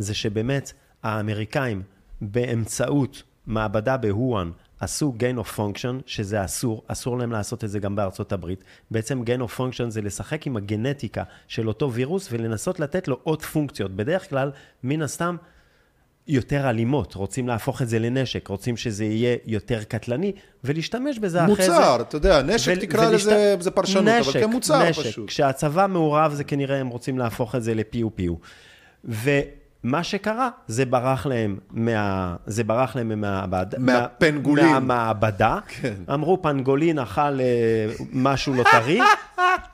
זה 0.00 0.14
שבאמת 0.14 0.72
האמריקאים 1.02 1.82
באמצעות 2.20 3.22
מעבדה 3.46 3.96
בהואן 3.96 4.50
עשו 4.80 5.14
gain 5.18 5.44
of 5.44 5.56
function, 5.56 6.02
שזה 6.06 6.44
אסור, 6.44 6.82
אסור 6.86 7.18
להם 7.18 7.32
לעשות 7.32 7.64
את 7.64 7.70
זה 7.70 7.78
גם 7.78 7.96
בארצות 7.96 8.32
הברית. 8.32 8.64
בעצם 8.90 9.22
gain 9.22 9.40
of 9.40 9.58
function 9.58 9.88
זה 9.88 10.02
לשחק 10.02 10.46
עם 10.46 10.56
הגנטיקה 10.56 11.22
של 11.48 11.68
אותו 11.68 11.92
וירוס 11.92 12.28
ולנסות 12.32 12.80
לתת 12.80 13.08
לו 13.08 13.18
עוד 13.22 13.42
פונקציות. 13.42 13.96
בדרך 13.96 14.30
כלל, 14.30 14.50
מן 14.82 15.02
הסתם, 15.02 15.36
יותר 16.28 16.70
אלימות, 16.70 17.14
רוצים 17.14 17.48
להפוך 17.48 17.82
את 17.82 17.88
זה 17.88 17.98
לנשק, 17.98 18.48
רוצים 18.48 18.76
שזה 18.76 19.04
יהיה 19.04 19.36
יותר 19.46 19.82
קטלני, 19.82 20.32
ולהשתמש 20.64 21.18
בזה 21.18 21.44
אחרי 21.44 21.54
זה. 21.56 21.72
מוצר, 21.72 22.00
אתה 22.00 22.16
יודע, 22.16 22.42
נשק 22.42 22.78
תקרא 22.78 23.10
לזה, 23.10 23.56
זה 23.60 23.70
פרשנות, 23.70 24.08
אבל 24.08 24.20
נשק, 24.20 24.40
כמוצר 24.40 24.88
נשק. 24.88 25.02
פשוט. 25.02 25.28
כשהצבא 25.28 25.86
מעורב, 25.86 26.34
זה 26.34 26.44
כנראה 26.44 26.76
הם 26.76 26.88
רוצים 26.88 27.18
להפוך 27.18 27.54
את 27.54 27.62
זה 27.62 27.74
לפיו 27.74 28.16
פיו. 28.16 28.34
ומה 29.84 30.04
שקרה, 30.04 30.48
זה 30.66 30.84
ברח 30.84 31.26
להם, 31.26 31.58
מה, 31.70 32.36
זה 32.46 32.64
ברח 32.64 32.96
להם 32.96 33.08
מהמעבד, 33.08 33.66
מהפנגולין. 33.78 34.66
מה, 34.66 34.72
מהמעבדה. 34.72 35.58
כן. 35.68 35.94
אמרו, 36.14 36.42
פנגולין 36.42 36.98
אכל 36.98 37.20
אה, 37.20 37.86
משהו 38.12 38.54
לא 38.54 38.64
טרי. 38.70 39.00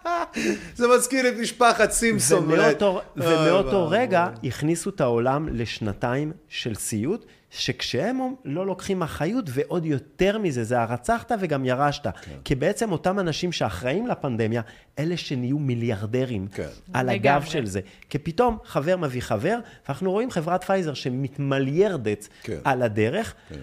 זה 0.77 0.87
מזכיר 0.97 1.29
את 1.29 1.35
משפחת 1.41 1.91
סימפסון. 1.91 2.45
ומאותו. 2.53 3.01
ומאותו 3.17 3.89
רגע 3.89 4.29
הכניסו 4.45 4.91
את 4.91 5.01
העולם 5.01 5.49
לשנתיים 5.53 6.33
של 6.49 6.75
סיוט, 6.75 7.25
שכשהם 7.59 8.19
לא 8.45 8.67
לוקחים 8.67 9.03
אחריות, 9.03 9.45
ועוד 9.49 9.87
יותר 9.87 10.39
מזה, 10.39 10.65
זה 10.65 10.81
הרצחת 10.81 11.33
וגם 11.41 11.65
ירשת. 11.65 12.07
כן. 12.07 12.33
כי 12.45 12.55
בעצם 12.55 12.93
אותם 12.93 13.19
אנשים 13.19 13.53
שאחראים 13.53 14.07
לפנדמיה, 14.07 14.63
אלה 14.99 15.17
שנהיו 15.17 15.59
מיליארדרים 15.59 16.47
כן. 16.47 16.69
על 16.93 17.07
לגמרי. 17.07 17.31
הגב 17.31 17.45
של 17.45 17.67
זה. 17.67 17.81
כי 18.11 18.19
פתאום 18.19 18.59
חבר 18.65 18.97
מביא 18.97 19.21
חבר, 19.21 19.59
ואנחנו 19.87 20.13
רואים 20.13 20.31
חברת 20.31 20.65
פייזר 20.65 20.95
שמתמליירדת 20.95 22.29
כן. 22.43 22.59
על 22.65 22.83
הדרך, 22.83 23.35
כן. 23.49 23.61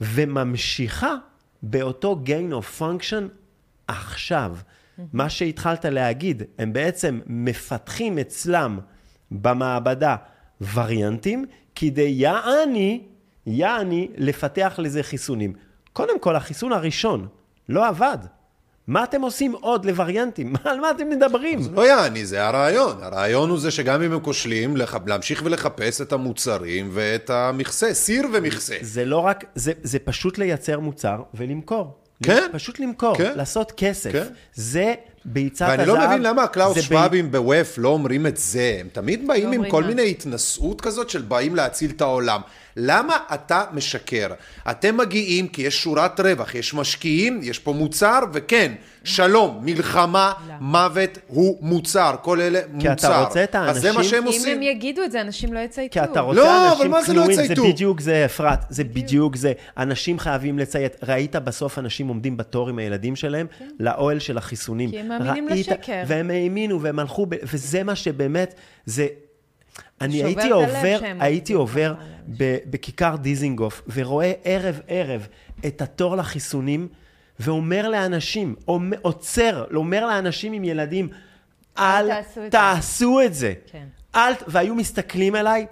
וממשיכה 0.00 1.14
באותו 1.62 2.20
gain 2.26 2.52
of 2.52 2.80
function 2.80 3.22
עכשיו. 3.88 4.56
מה 5.12 5.30
שהתחלת 5.30 5.84
להגיד, 5.84 6.42
הם 6.58 6.72
בעצם 6.72 7.20
מפתחים 7.26 8.18
אצלם 8.18 8.78
במעבדה 9.30 10.16
וריאנטים, 10.74 11.44
כדי 11.74 12.14
יעני, 12.16 13.02
יעני, 13.48 14.08
לפתח 14.16 14.74
לזה 14.78 15.02
חיסונים. 15.02 15.52
קודם 15.92 16.18
כל, 16.20 16.36
החיסון 16.36 16.72
הראשון 16.72 17.26
לא 17.68 17.86
עבד. 17.88 18.18
מה 18.86 19.04
אתם 19.04 19.20
עושים 19.22 19.52
עוד 19.60 19.84
לווריאנטים? 19.84 20.52
על 20.64 20.80
מה 20.80 20.90
אתם 20.90 21.08
מדברים? 21.10 21.62
זה 21.62 21.70
לא 21.70 21.86
יעני, 21.88 22.26
זה 22.26 22.46
הרעיון. 22.46 23.02
הרעיון 23.02 23.50
הוא 23.50 23.58
זה 23.58 23.70
שגם 23.70 24.02
אם 24.02 24.12
הם 24.12 24.20
כושלים, 24.20 24.76
לח- 24.76 24.96
להמשיך 25.06 25.42
ולחפש 25.44 26.00
את 26.00 26.12
המוצרים 26.12 26.90
ואת 26.92 27.30
המכסה, 27.30 27.94
סיר 27.94 28.26
ומכסה. 28.32 28.76
זה 28.80 29.04
לא 29.04 29.18
רק, 29.18 29.44
זה, 29.54 29.72
זה 29.82 29.98
פשוט 29.98 30.38
לייצר 30.38 30.80
מוצר 30.80 31.22
ולמכור. 31.34 31.94
כן. 32.22 32.48
פשוט 32.52 32.80
למכור, 32.80 33.16
כן. 33.16 33.32
לעשות 33.36 33.72
כסף. 33.76 34.12
כן. 34.12 34.26
זה 34.54 34.94
ביצת 35.24 35.66
ואני 35.70 35.82
הזהב. 35.82 35.96
לא 35.96 36.06
מבין 36.08 36.22
למה 36.22 36.42
הקלאוס 36.42 36.74
זה 36.74 36.80
ב- 36.80 36.84
שוואבים 36.84 37.30
ב- 37.30 37.48
WEF 37.48 37.74
לא 37.78 37.88
אומרים 37.88 38.26
את 38.26 38.36
זה. 38.36 38.76
הם 38.80 38.88
תמיד 38.92 39.26
באים 39.28 39.46
עם 39.46 39.54
אומרים 39.54 39.70
כל 39.70 39.82
מה? 39.82 39.88
מיני 39.88 40.10
התנשאות 40.10 40.80
כזאת 40.80 41.10
של 41.10 41.22
באים 41.22 41.56
להציל 41.56 41.90
את 41.90 42.00
העולם. 42.00 42.40
למה 42.76 43.16
אתה 43.34 43.64
משקר? 43.72 44.28
אתם 44.70 44.96
מגיעים 44.96 45.48
כי 45.48 45.62
יש 45.62 45.82
שורת 45.82 46.20
רווח, 46.20 46.54
יש 46.54 46.74
משקיעים, 46.74 47.40
יש 47.42 47.58
פה 47.58 47.72
מוצר, 47.72 48.18
וכן, 48.32 48.72
שלום, 49.04 49.58
מלחמה, 49.62 50.32
מוות 50.60 51.18
הוא 51.26 51.58
מוצר. 51.60 52.14
כל 52.22 52.40
אלה 52.40 52.60
כי 52.80 52.88
מוצר. 52.88 53.08
אתה 53.08 53.24
רוצה 53.24 53.44
את 53.44 53.54
אז 53.56 53.76
זה 53.80 53.88
מה 53.92 53.94
האנשים- 53.96 54.10
שהם 54.10 54.22
אם 54.22 54.26
עושים. 54.28 54.56
הם 54.56 54.62
יגידו 54.62 55.02
את 55.04 55.12
זה, 55.12 55.20
אנשים 55.20 55.52
לא 55.52 55.58
יצייתו. 55.58 55.92
כי 55.92 56.00
אתה 56.04 56.20
רוצה 56.20 56.40
לא, 56.40 56.66
אבל 56.72 56.74
אנשים 56.76 56.90
מה 56.90 57.02
זה 57.02 57.14
לא 57.14 57.26
זה? 57.34 57.54
בדיוק 57.68 58.00
זה, 58.00 58.24
אפרת, 58.24 58.58
זה 58.70 58.84
בדיוק 58.84 59.36
זה. 59.36 59.52
אנשים 59.76 60.18
חייבים 60.18 60.58
לציית. 60.58 60.96
ראית 61.08 61.36
בסוף 61.36 61.78
אנשים 61.78 62.08
עומדים 62.08 62.36
בתור 62.36 62.68
עם 62.68 62.78
הילדים 62.78 63.16
שלהם 63.16 63.46
לאוהל 63.80 64.18
של 64.18 64.38
החיסונים. 64.38 64.90
כי 64.90 64.98
הם 64.98 65.08
מאמינים 65.08 65.48
ראית- 65.48 65.68
לשקר. 65.68 66.02
והם 66.06 66.30
האמינו, 66.30 66.82
והם 66.82 66.98
הלכו, 66.98 67.26
ב- 67.26 67.34
וזה 67.52 67.82
מה 67.84 67.94
שבאמת, 67.96 68.54
זה... 68.86 69.06
אני 70.00 70.24
הייתי 70.24 70.50
עובר, 70.50 70.98
שהם 71.00 71.20
הייתי 71.20 71.52
עובר 71.52 71.94
בכיכר 72.70 73.16
דיזינגוף, 73.16 73.82
ורואה 73.94 74.32
ערב-ערב 74.44 75.26
את 75.66 75.82
התור 75.82 76.16
לחיסונים, 76.16 76.88
ואומר 77.40 77.88
לאנשים, 77.88 78.54
עוצר, 79.02 79.64
אומר 79.74 80.06
לאנשים 80.06 80.52
עם 80.52 80.64
ילדים, 80.64 81.08
אל 81.78 82.10
תעשו 82.50 83.20
את 83.20 83.34
זה." 83.34 83.54
כן. 83.72 83.86
אל, 84.14 84.32
והיו 84.46 84.74
מסתכלים 84.74 85.36
אליי, 85.36 85.66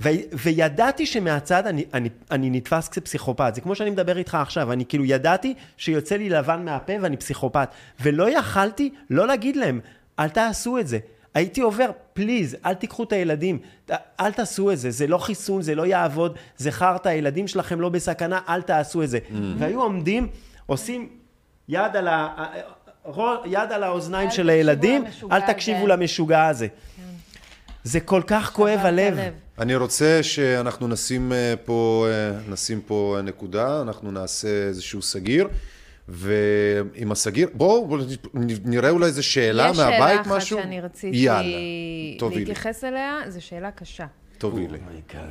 ו, 0.00 0.08
וידעתי 0.32 1.06
שמהצד 1.06 1.66
אני, 1.66 1.84
אני, 1.94 2.08
אני 2.30 2.50
נתפס 2.50 2.88
כפסיכופת. 2.88 3.52
זה 3.54 3.60
כמו 3.60 3.74
שאני 3.74 3.90
מדבר 3.90 4.18
איתך 4.18 4.34
עכשיו, 4.34 4.72
אני 4.72 4.84
כאילו 4.86 5.04
ידעתי 5.04 5.54
שיוצא 5.76 6.16
לי 6.16 6.28
לבן 6.28 6.64
מהפה 6.64 6.92
ואני 7.00 7.16
פסיכופת. 7.16 7.68
ולא 8.00 8.38
יכלתי 8.38 8.90
לא 9.10 9.26
להגיד 9.26 9.56
להם, 9.56 9.80
אל 10.18 10.28
תעשו 10.28 10.78
את 10.78 10.88
זה. 10.88 10.98
הייתי 11.34 11.60
עובר, 11.60 11.90
פליז, 12.12 12.56
אל 12.66 12.74
תיקחו 12.74 13.04
את 13.04 13.12
הילדים, 13.12 13.58
אל 14.20 14.32
תעשו 14.32 14.72
את 14.72 14.78
זה, 14.78 14.90
זה 14.90 15.06
לא 15.06 15.18
חיסון, 15.18 15.62
זה 15.62 15.74
לא 15.74 15.86
יעבוד, 15.86 16.36
זה 16.56 16.70
חרטא, 16.70 17.08
הילדים 17.08 17.48
שלכם 17.48 17.80
לא 17.80 17.88
בסכנה, 17.88 18.40
אל 18.48 18.62
תעשו 18.62 19.02
את 19.02 19.10
זה. 19.10 19.18
Mm. 19.18 19.34
והיו 19.58 19.82
עומדים, 19.82 20.28
עושים 20.66 21.08
יד 21.68 21.96
על, 21.96 22.08
ה... 22.08 22.44
יד 23.44 23.72
על 23.72 23.82
האוזניים 23.82 24.30
של 24.30 24.50
הילדים, 24.50 25.04
למשוגע 25.04 25.36
אל. 25.36 25.40
תקשיבו 25.40 25.86
למשוגע 25.86 26.46
הזה. 26.46 26.66
זה 27.84 28.00
כל 28.00 28.22
כך 28.26 28.52
כואב 28.52 28.80
הלב. 28.82 29.18
אני 29.58 29.76
רוצה 29.76 30.22
שאנחנו 30.22 30.88
נשים 30.88 31.32
אה, 31.32 31.54
פה, 31.64 32.06
אה, 32.08 32.38
נשים 32.48 32.80
פה 32.80 33.14
אה, 33.16 33.22
נקודה, 33.22 33.82
אנחנו 33.82 34.10
נעשה 34.10 34.48
איזשהו 34.48 35.02
סגיר, 35.02 35.48
ועם 36.08 37.12
הסגיר, 37.12 37.48
בואו 37.54 37.86
בואו 37.88 38.00
נראה 38.64 38.90
אולי 38.90 39.06
איזה 39.06 39.22
שאלה 39.22 39.68
יש 39.70 39.76
מהבית 39.78 40.00
שאלה 40.00 40.20
אחת 40.20 40.26
משהו. 40.26 40.58
שאני 40.58 40.80
רציתי 40.80 41.16
יאללה. 41.16 41.58
להתייחס 42.30 42.84
אליה, 42.84 43.18
זו 43.28 43.44
שאלה 43.46 43.70
קשה. 43.70 44.06
תובילי. 44.50 44.78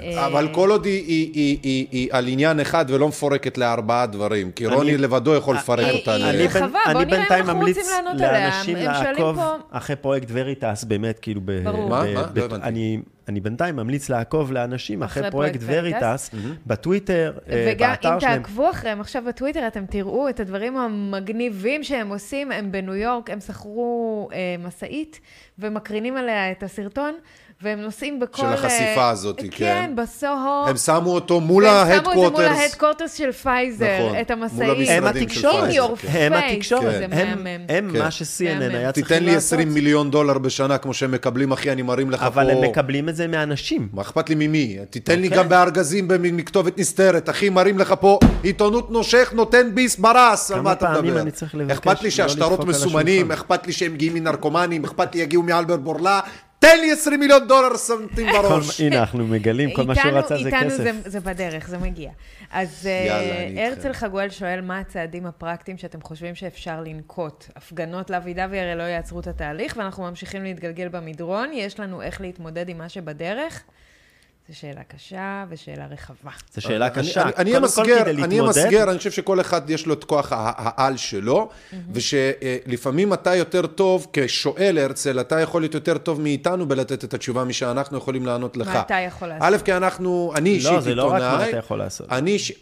אה, 0.01 0.25
אבל 0.25 0.47
כל 0.51 0.69
עוד 0.71 0.85
היא, 0.85 2.07
על 2.11 2.27
עניין 2.27 2.59
אחד 2.59 2.85
ולא 2.87 3.07
מפורקת 3.07 3.57
לארבעה 3.57 4.05
דברים, 4.05 4.51
כי 4.51 4.65
רוני 4.67 4.97
לבדו 4.97 5.35
יכול 5.35 5.55
לפרק 5.55 5.79
היא- 5.85 5.99
אותה. 5.99 6.13
היא 6.15 6.47
רחבה, 6.47 6.79
בוא 6.93 7.03
נראה 7.03 7.17
אם 7.27 7.31
אנחנו 7.31 7.53
ממליץ 7.59 7.77
רוצים 7.77 7.91
לענות 8.05 8.21
עליה. 8.21 8.31
לאנשים 8.49 8.75
הם 8.75 8.93
שואלים 8.93 9.11
לעקוב 9.25 9.39
אחרי 9.71 9.95
פרויקט 9.95 10.27
וריטס, 10.31 10.83
באמת, 10.83 11.19
כאילו. 11.19 11.41
ברור. 11.63 11.89
מה? 11.89 12.03
מה? 12.13 12.21
לא 12.35 12.45
הבנתי. 12.45 12.67
אני- 12.67 12.99
אני 13.27 13.39
בינתיים 13.39 13.75
ממליץ 13.75 14.09
לעקוב 14.09 14.51
לאנשים 14.51 15.03
אחרי 15.03 15.21
אחרי 15.21 15.31
פרויקט 15.31 15.61
פרויקט 15.63 15.77
וריטס. 16.01 16.29
בטוויטר, 16.67 17.33
אה, 17.49 17.65
וגם 17.71 17.89
אם 17.89 17.95
באתר 17.95 18.19
שלהם. 18.19 18.37
תעקבו 18.41 18.69
אחריהם 18.69 19.01
עכשיו 19.01 19.23
בטוויטר, 19.27 19.67
אתם 19.67 19.85
תראו 19.85 20.29
את 20.29 20.39
הדברים 20.39 20.77
המגניבים 20.77 21.83
שהם 21.83 22.09
עושים. 22.09 22.51
הם 22.51 22.71
בניו 22.71 22.95
יורק, 22.95 23.29
הם 23.29 23.39
שכרו 23.39 24.29
אה, 24.33 24.37
משאית 24.67 25.19
ומקרינים 25.59 26.17
עליה 26.17 26.51
את 26.51 26.63
הסרטון, 26.63 27.13
והם 27.63 27.79
נוסעים 27.81 28.19
בכל... 28.19 28.41
של 28.41 28.47
החשיפה 28.47 29.01
אה, 29.01 29.09
הזאת, 29.09 29.39
כן. 29.39 29.47
כן, 29.51 29.93
בסוהו. 29.95 30.67
הם 30.67 30.77
שמו 30.77 31.13
אותו 31.13 31.39
מול 31.39 31.65
והם 31.65 32.03
שמו 32.03 32.11
את 32.11 32.17
זה 32.17 32.29
מול. 32.29 32.41
ה 32.43 32.49
headquarters 32.49 33.13
של 33.13 33.31
פייזר, 33.31 33.85
נכון, 33.99 34.19
את 34.21 34.31
המשאית. 34.31 34.89
הם 34.89 35.03
התקשורת, 35.03 35.69
כן. 35.97 36.07
הם. 36.11 36.33
התקשורת, 36.33 36.81
זה 36.83 37.05
הם-. 37.11 37.47
הם 37.69 37.89
כן. 37.93 37.99
מה 37.99 38.11
ש-CNN. 38.11 38.43
היה 38.43 38.91
צריכים 38.91 38.91
תיתן 38.91 39.23
לי 39.23 39.33
לעשות. 39.33 39.53
20 39.53 39.73
מיליון 39.73 40.11
דולר 40.11 40.37
בשנה 40.37 40.77
כמו 40.77 40.93
שהם 40.93 41.11
מקבלים, 41.11 41.51
אחי, 41.51 41.71
אני 41.71 41.81
מרים 41.81 42.11
לך 42.11 42.19
פה... 42.19 42.27
אבל 42.27 42.49
הם 42.49 42.61
מקבלים 42.61 43.09
את 43.09 43.15
זה 43.15 43.27
מאנשים. 43.27 43.87
מה 43.93 44.01
אכפת 44.01 44.29
לי 44.29 44.35
ממי? 44.35 44.77
תיתן 44.89 45.19
לי 45.19 45.27
אוקיי. 45.27 45.43
גם 45.43 45.49
בארגזים 45.49 46.07
מכתובת 46.21 46.77
נסתרת, 46.77 47.29
אחי, 47.29 47.49
מרים 47.49 47.79
לך 47.79 47.93
פה 47.99 48.19
עיתונות 48.43 48.91
נושך, 48.91 49.31
נותן 49.35 49.75
ביס 49.75 49.95
ברס, 49.97 50.51
על 50.51 50.57
כמה 50.57 50.63
מה 50.63 50.71
אתה 50.71 50.85
פעמים 50.85 51.05
מדבר? 51.05 51.21
אני 51.21 51.31
צריך 51.31 51.55
לבקש 51.55 51.77
אכפת 51.77 52.01
לי 52.01 52.09
לא 52.09 52.15
שהשטרות 52.15 52.65
מסומנים, 52.65 53.31
השולחן? 53.31 53.41
אכפת 53.41 53.67
לי 53.67 53.73
שהם 53.73 53.93
מגיעים 53.93 54.13
מנרקומנים, 54.13 54.83
אכפת 54.83 55.15
לי 55.15 55.21
יגיעו 55.21 55.43
מאלבר 55.43 55.77
בורלה, 55.77 56.19
תן 56.63 56.79
לי 56.81 56.91
20 56.91 57.19
מיליון 57.19 57.47
דולר 57.47 57.69
כל- 58.15 58.41
בראש. 58.41 58.81
הנה, 58.81 58.99
אנחנו 58.99 59.27
מגלים, 59.27 59.71
כל 59.73 59.83
מה 59.83 59.95
שהוא 59.95 60.05
איתנו- 60.05 60.19
רצה 60.19 60.37
זה 60.37 60.45
איתנו 60.49 60.69
כסף. 60.69 60.77
זה, 60.83 60.91
זה 61.05 61.19
בדרך, 61.19 61.67
זה 61.67 61.77
מגיע. 61.77 62.11
אז 62.51 62.89
אה. 62.91 63.67
הרצל 63.67 63.93
חגואל 63.93 64.29
שואל, 64.29 64.61
מה 64.61 64.79
הצעדים 64.79 65.25
הפרקטיים 65.25 65.77
שאתם 65.77 66.01
חושבים 66.01 66.35
שאפשר 66.35 66.81
לנקוט? 66.81 67.45
הפגנות 67.55 68.09
לאבי 68.09 68.33
דווי 68.33 68.59
הרי 68.59 68.75
לא 68.75 68.83
יעצרו 68.83 69.19
את 69.19 69.27
התהליך, 69.27 69.73
ואנחנו 69.77 70.03
ממשיכים 70.03 70.43
להתגלגל 70.43 70.87
במדרון, 70.87 71.49
יש 71.53 71.79
לנו 71.79 72.01
איך 72.01 72.21
להתמודד 72.21 72.69
עם 72.69 72.77
מה 72.77 72.89
שבדרך? 72.89 73.63
זו 74.49 74.59
שאלה 74.59 74.81
קשה 74.83 75.45
ושאלה 75.49 75.85
רחבה. 75.91 76.31
זו 76.55 76.61
שאלה 76.61 76.89
קשה. 76.89 77.23
אני- 77.37 77.57
אמסגר, 77.57 78.09
אני 78.09 78.39
אמסגר, 78.39 78.89
אני 78.89 78.97
חושב 78.97 79.11
שכל 79.11 79.41
אחד 79.41 79.69
יש 79.69 79.85
לו 79.85 79.93
את 79.93 80.03
כוח 80.03 80.27
העל 80.31 80.97
שלו, 80.97 81.49
ושלפעמים 81.93 83.13
אתה 83.13 83.35
יותר 83.35 83.67
טוב, 83.67 84.07
כשואל 84.13 84.77
הרצל, 84.77 85.19
אתה 85.19 85.39
יכול 85.39 85.61
להיות 85.61 85.73
יותר 85.73 85.97
טוב 85.97 86.21
מאיתנו 86.21 86.67
בלתת 86.67 87.03
את 87.03 87.13
התשובה 87.13 87.43
משאנחנו 87.43 87.97
יכולים 87.97 88.25
לענות 88.25 88.57
לך. 88.57 88.67
מה 88.67 88.79
אתה 88.81 88.93
יכול 88.99 89.27
לעשות? 89.27 89.43
א', 89.53 89.65
כי 89.65 89.73
אנחנו, 89.73 90.33
אני 90.35 90.49
לא, 90.49 90.69
אישית 90.69 90.83
זה 90.83 90.95
לא 90.95 91.05
רק 91.05 91.11
מה 91.11 91.27
עיתונאי, 91.29 91.49
אתה 91.49 91.57
יכול 91.57 91.77
לעשות. 91.77 92.07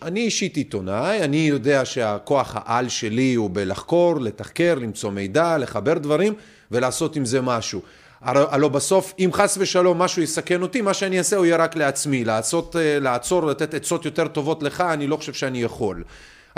אני 0.01 0.19
אישית 0.21 0.57
עיתונאי, 0.57 1.23
אני 1.23 1.37
יודע 1.37 1.85
שהכוח 1.85 2.55
העל 2.55 2.89
שלי 2.89 3.33
הוא 3.33 3.49
בלחקור, 3.53 4.19
לתחקר, 4.21 4.75
למצוא 4.75 5.11
מידע, 5.11 5.57
לחבר 5.57 5.93
דברים 5.97 6.33
ולעשות 6.71 7.15
עם 7.15 7.25
זה 7.25 7.41
משהו. 7.41 7.81
הלא 8.21 8.67
בסוף, 8.67 9.13
אם 9.19 9.29
חס 9.33 9.57
ושלום 9.61 9.99
משהו 9.99 10.21
יסכן 10.21 10.61
אותי, 10.61 10.81
מה 10.81 10.93
שאני 10.93 11.17
אעשה 11.17 11.35
הוא 11.35 11.45
יהיה 11.45 11.57
רק 11.57 11.75
לעצמי. 11.75 12.25
לעשות, 12.25 12.75
אה, 12.75 12.99
לעצור, 12.99 13.45
לתת 13.45 13.73
עצות 13.73 14.05
יותר 14.05 14.27
טובות 14.27 14.63
לך, 14.63 14.81
אני 14.81 15.07
לא 15.07 15.17
חושב 15.17 15.33
שאני 15.33 15.63
יכול. 15.63 16.03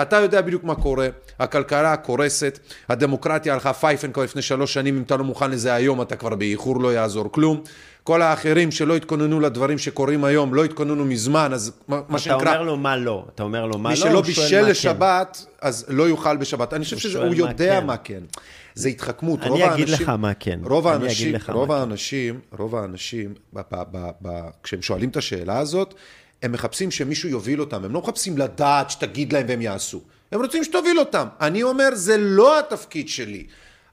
אתה 0.02 0.16
יודע 0.16 0.42
בדיוק 0.42 0.64
מה 0.64 0.76
קורה, 0.76 1.08
הכלכלה 1.40 1.98
קורסת, 1.98 2.60
הדמוקרטיה 2.90 3.54
הלכה 3.54 3.74
פייפן 3.74 4.12
כבר 4.12 4.24
לפני 4.24 4.42
שלוש 4.42 4.74
שנים, 4.74 4.98
אם 4.98 5.02
אתה 5.02 5.18
לא 5.18 5.24
מוכן 5.24 5.52
לזה 5.52 5.74
היום, 5.74 6.02
אתה 6.02 6.16
כבר 6.16 6.36
באיחור, 6.36 6.82
לא 6.82 6.94
יעזור 6.94 7.32
כלום. 7.32 7.62
כל 8.04 8.22
האחרים 8.22 8.72
שלא 8.72 8.96
התכוננו 8.96 9.40
לדברים 9.40 9.78
שקורים 9.78 10.24
היום, 10.24 10.54
לא 10.54 10.64
התכוננו 10.66 11.06
מזמן, 11.06 11.54
אז 11.54 11.72
מה 11.88 11.96
מה 11.98 12.04
אתה 12.18 12.18
שנקרא... 12.18 12.38
אומר 12.38 12.62
לו 12.62 12.78
מה 12.78 12.98
לא, 12.98 13.26
אתה 13.36 13.44
אומר 13.44 13.66
לו 13.66 13.78
מה 13.78 13.90
מי 13.90 13.96
לא, 13.96 14.02
שלא 14.02 14.12
הוא 14.12 14.24
שואל 14.24 14.46
בישל 14.46 14.60
מה 14.60 14.66
כן. 14.66 14.72
לשבת, 14.72 15.46
אז 15.62 15.86
לא 15.90 16.10
יאכל 16.10 16.38
בשבת. 16.38 16.74
אני 16.74 16.84
חושב 16.84 16.96
הוא 16.96 17.02
שהוא 17.02 17.12
שואל 17.12 17.30
מה 17.30 17.36
יודע 17.36 17.80
כן. 17.80 17.86
מה 17.86 17.98
כן. 17.98 18.24
זה 18.76 18.90
התחכמות. 18.90 19.40
אני 19.42 19.50
רוב 19.50 19.62
אגיד 19.62 19.90
האנשים- 19.90 20.06
לך 20.06 20.10
מה 20.10 20.34
כן. 20.34 20.60
רוב 20.64 20.88
אני 20.88 20.96
אגיד 20.96 21.08
האנשים, 21.08 21.36
לך 21.36 21.50
רוב 21.50 21.68
מה 21.70 21.76
כן. 21.76 21.80
האנשים, 21.80 22.40
רוב 22.58 22.76
האנשים, 22.76 23.34
ב- 23.54 23.60
ב- 23.72 23.84
ב- 23.92 24.10
ב- 24.22 24.50
כשהם 24.64 24.82
שואלים 24.82 25.10
את 25.10 25.18
השאלה 25.18 25.60
הזאת, 25.60 25.94
הם 26.44 26.52
מחפשים 26.52 26.92
שמישהו 26.92 27.30
יוביל 27.30 27.62
אותם. 27.62 27.86
הם 27.86 27.92
לא 27.94 28.02
מחפשים 28.02 28.38
לדעת 28.38 28.90
שתגיד 28.90 29.34
להם 29.34 29.46
והם 29.50 29.62
יעשו. 29.62 30.02
הם 30.32 30.42
רוצים 30.42 30.64
שתוביל 30.64 31.00
אותם. 31.00 31.28
אני 31.42 31.64
אומר, 31.64 31.90
זה 31.94 32.18
לא 32.18 32.60
התפקיד 32.60 33.10
שלי. 33.10 33.46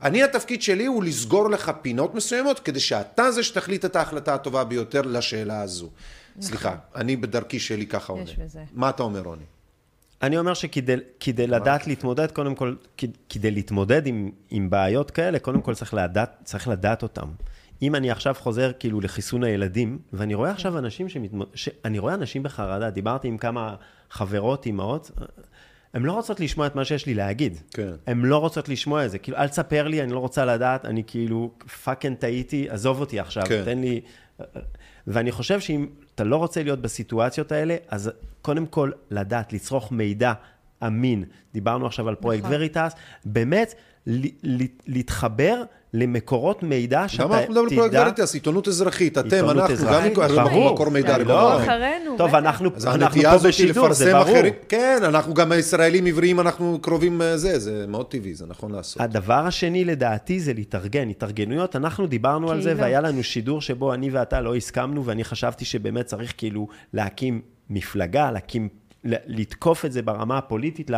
אני, 0.02 0.22
התפקיד 0.22 0.62
שלי 0.62 0.86
הוא 0.86 1.04
לסגור 1.04 1.50
לך 1.50 1.72
פינות 1.82 2.14
מסוימות, 2.14 2.58
כדי 2.60 2.80
שאתה 2.80 3.30
זה 3.30 3.42
שתחליט 3.42 3.84
את 3.84 3.96
ההחלטה 3.96 4.34
הטובה 4.34 4.64
ביותר 4.64 5.02
לשאלה 5.02 5.62
הזו. 5.62 5.88
סליחה, 6.40 6.74
אני 6.96 7.16
בדרכי 7.16 7.58
שלי 7.60 7.86
ככה 7.86 8.12
עונה. 8.12 8.24
נכון. 8.24 8.44
בזה. 8.44 8.60
מה 8.72 8.90
אתה 8.90 9.02
אומר, 9.02 9.20
רוני? 9.20 9.42
אני 10.22 10.38
אומר 10.38 10.54
שכדי 10.54 10.96
כדי 11.20 11.46
לדעת 11.46 11.86
להתמודד, 11.86 12.30
קודם 12.30 12.54
כל, 12.54 12.74
כדי 13.28 13.50
להתמודד 13.50 14.06
עם, 14.06 14.30
עם 14.50 14.70
בעיות 14.70 15.10
כאלה, 15.10 15.38
קודם 15.38 15.60
כל 15.60 15.74
צריך 15.74 15.94
לדעת, 15.94 16.40
צריך 16.44 16.68
לדעת 16.68 17.02
אותם. 17.02 17.28
אם 17.82 17.94
אני 17.94 18.10
עכשיו 18.10 18.34
חוזר 18.38 18.72
כאילו 18.78 19.00
לחיסון 19.00 19.44
הילדים, 19.44 19.98
ואני 20.12 20.34
רואה 20.34 20.50
עכשיו 20.50 20.78
אנשים 20.78 21.08
שמתמודד, 21.08 21.50
אני 21.84 21.98
רואה 21.98 22.14
אנשים 22.14 22.42
בחרדה, 22.42 22.90
דיברתי 22.90 23.28
עם 23.28 23.38
כמה 23.38 23.74
חברות, 24.10 24.66
אימהות, 24.66 25.10
הן 25.94 26.02
לא 26.02 26.12
רוצות 26.12 26.40
לשמוע 26.40 26.66
את 26.66 26.74
מה 26.74 26.84
שיש 26.84 27.06
לי 27.06 27.14
להגיד. 27.14 27.56
כן. 27.70 27.90
הן 28.06 28.22
לא 28.22 28.38
רוצות 28.38 28.68
לשמוע 28.68 29.04
את 29.04 29.10
זה. 29.10 29.18
כאילו, 29.18 29.38
אל 29.38 29.48
תספר 29.48 29.88
לי, 29.88 30.02
אני 30.02 30.12
לא 30.12 30.18
רוצה 30.18 30.44
לדעת, 30.44 30.84
אני 30.84 31.02
כאילו, 31.06 31.50
fucking 31.84 32.16
טעיתי, 32.16 32.70
עזוב 32.70 33.00
אותי 33.00 33.20
עכשיו, 33.20 33.44
כן. 33.48 33.64
תן 33.64 33.78
לי... 33.78 34.00
ואני 35.06 35.32
חושב 35.32 35.60
שאם 35.60 35.86
אתה 36.14 36.24
לא 36.24 36.36
רוצה 36.36 36.62
להיות 36.62 36.80
בסיטואציות 36.80 37.52
האלה, 37.52 37.76
אז 37.88 38.10
קודם 38.42 38.66
כל 38.66 38.90
לדעת, 39.10 39.52
לצרוך 39.52 39.92
מידע 39.92 40.32
אמין. 40.86 41.24
דיברנו 41.52 41.86
עכשיו 41.86 42.08
על 42.08 42.14
פרויקט 42.14 42.44
נכון. 42.44 42.56
Veritas, 42.56 42.92
באמת 43.24 43.74
ל- 44.06 44.26
ל- 44.42 44.66
להתחבר 44.86 45.62
למקורות 45.94 46.62
מידע 46.62 47.08
שאתה 47.08 47.24
למה 47.24 47.38
אנחנו 47.38 47.52
מדברים 47.52 47.68
על 47.68 47.74
פרויקט 47.76 47.94
תדע... 47.94 48.02
Veritas? 48.02 48.34
עיתונות 48.34 48.68
אזרחית, 48.68 49.18
אתם, 49.18 49.50
אנחנו, 49.50 49.86
גם 49.86 50.44
ברור. 50.44 50.74
מקור 50.74 50.88
מידע 50.88 51.18
לא, 51.18 51.24
לכולם. 51.24 51.62
אחרינו, 51.62 52.16
טוב, 52.18 52.28
בטח. 52.28 52.38
אנחנו 52.38 52.70
פה 53.22 53.38
בשידור, 53.48 53.92
זה 53.92 54.12
ברור. 54.12 54.36
כן, 54.68 54.98
אנחנו 55.04 55.34
גם 55.34 55.52
ישראלים 55.52 56.06
עבריים, 56.06 56.40
אנחנו 56.40 56.78
קרובים 56.82 57.22
אה, 57.22 57.36
זה, 57.36 57.58
זה 57.58 57.84
מאוד 57.88 58.06
טבעי, 58.06 58.34
זה 58.34 58.46
נכון 58.46 58.72
לעשות. 58.72 59.02
הדבר 59.02 59.46
השני 59.46 59.84
לדעתי 59.84 60.40
זה 60.40 60.52
להתארגן, 60.52 61.08
התארגנויות, 61.08 61.76
אנחנו 61.76 62.06
דיברנו 62.06 62.50
על 62.50 62.62
זה. 62.62 62.74
והיה 62.76 63.00
לנו 63.00 63.22
שידור 63.22 63.60
שבו 63.60 63.94
אני 63.94 64.10
ואתה 64.10 64.40
לא 64.40 64.54
הסכמנו 64.54 65.04
ואני 65.04 65.24
חשבתי 65.24 65.64
שבאמת 65.64 66.06
צריך 66.06 66.34
כאילו 66.36 66.68
להקים 66.92 67.40
מפלגה, 67.70 68.30
להקים, 68.30 68.68
לתקוף 69.04 69.84
את 69.84 69.92
זה 69.92 70.02
ברמה 70.02 70.38
הפוליטית, 70.38 70.90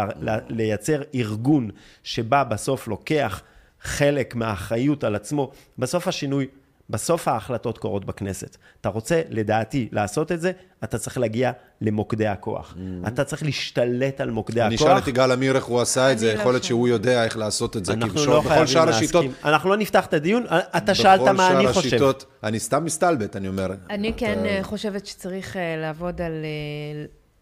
לייצר 0.48 1.02
ארגון 1.14 1.70
שבא 2.02 2.44
בסוף 2.44 2.88
לוקח 2.88 3.42
חלק 3.80 4.34
מהאחריות 4.34 5.04
על 5.04 5.14
עצמו. 5.14 5.50
בסוף 5.78 6.08
השינוי, 6.08 6.46
בסוף 6.92 7.28
ההחלטות 7.28 7.78
קורות 7.78 8.04
בכנסת. 8.04 8.56
אתה 8.80 8.88
רוצה, 8.88 9.22
לדעתי, 9.30 9.88
לעשות 9.92 10.32
את 10.32 10.40
זה, 10.40 10.52
אתה 10.84 10.98
צריך 10.98 11.18
להגיע 11.18 11.50
למוקדי 11.80 12.26
הכוח. 12.26 12.74
אתה 13.06 13.24
צריך 13.24 13.42
להשתלט 13.42 14.20
על 14.20 14.30
מוקדי 14.30 14.62
אני 14.62 14.74
הכוח. 14.74 14.86
אשאל 14.88 14.98
את 14.98 15.08
יגאל 15.08 15.32
עמיר 15.32 15.56
איך 15.56 15.64
הוא 15.64 15.80
עשה 15.80 16.12
את 16.12 16.18
זה, 16.18 16.26
אני 16.28 16.36
לא 16.36 16.40
יכול 16.40 16.52
להיות. 16.52 16.64
שהוא 16.64 16.88
יודע 16.88 17.24
איך 17.24 17.36
לעשות 17.36 17.76
את 17.76 17.84
זה. 17.84 17.92
אנחנו 17.92 18.14
בשור- 18.14 18.34
לא 18.34 18.40
בכל 18.40 18.48
חייבים 18.48 18.66
שאר 18.66 18.88
השיטות, 18.88 19.24
להסכים. 19.24 19.44
אנחנו 19.44 19.70
לא 19.70 19.76
נפתח 19.76 20.06
את 20.06 20.14
הדיון, 20.14 20.44
אתה 20.76 20.94
שאלת 20.94 21.20
מה 21.20 21.50
אני 21.50 21.68
חושב. 21.72 21.88
השיטות, 21.88 22.24
אני 22.44 22.58
סתם 22.58 22.84
מסתלבט, 22.84 23.36
אני 23.36 23.48
אומר. 23.48 23.70
אני 23.90 24.08
אתה- 24.10 24.18
כן 24.18 24.38
אה, 24.44 24.58
חושבת 24.62 25.06
שצריך 25.06 25.56
אה, 25.56 25.76
לעבוד 25.76 26.20
על... 26.20 26.32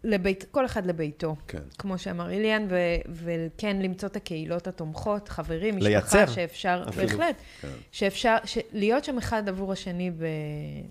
לבית, 0.03 0.45
כל 0.51 0.65
אחד 0.65 0.85
לביתו, 0.85 1.35
כן. 1.47 1.59
כמו 1.77 1.97
שאמר 1.97 2.29
איליאן, 2.29 2.67
ו, 2.69 2.75
וכן 3.09 3.81
למצוא 3.81 4.09
את 4.09 4.15
הקהילות 4.15 4.67
התומכות, 4.67 5.29
חברים, 5.29 5.75
משפחה, 5.75 5.89
לייצר, 5.89 6.27
שאפשר, 6.27 6.83
אפילו. 6.89 7.07
בהחלט, 7.07 7.35
כן. 7.61 7.67
שאפשר, 7.91 8.37
ש, 8.45 8.57
להיות 8.71 9.03
שם 9.03 9.17
אחד 9.17 9.49
עבור 9.49 9.71
השני 9.71 10.11
ב, 10.11 10.25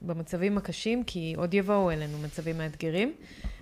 במצבים 0.03 0.59
הקשים, 0.59 1.05
כי 1.05 1.35
עוד 1.37 1.55
יבואו 1.55 1.91
אלינו 1.91 2.19
מצבים 2.19 2.59
מאתגרים, 2.59 3.12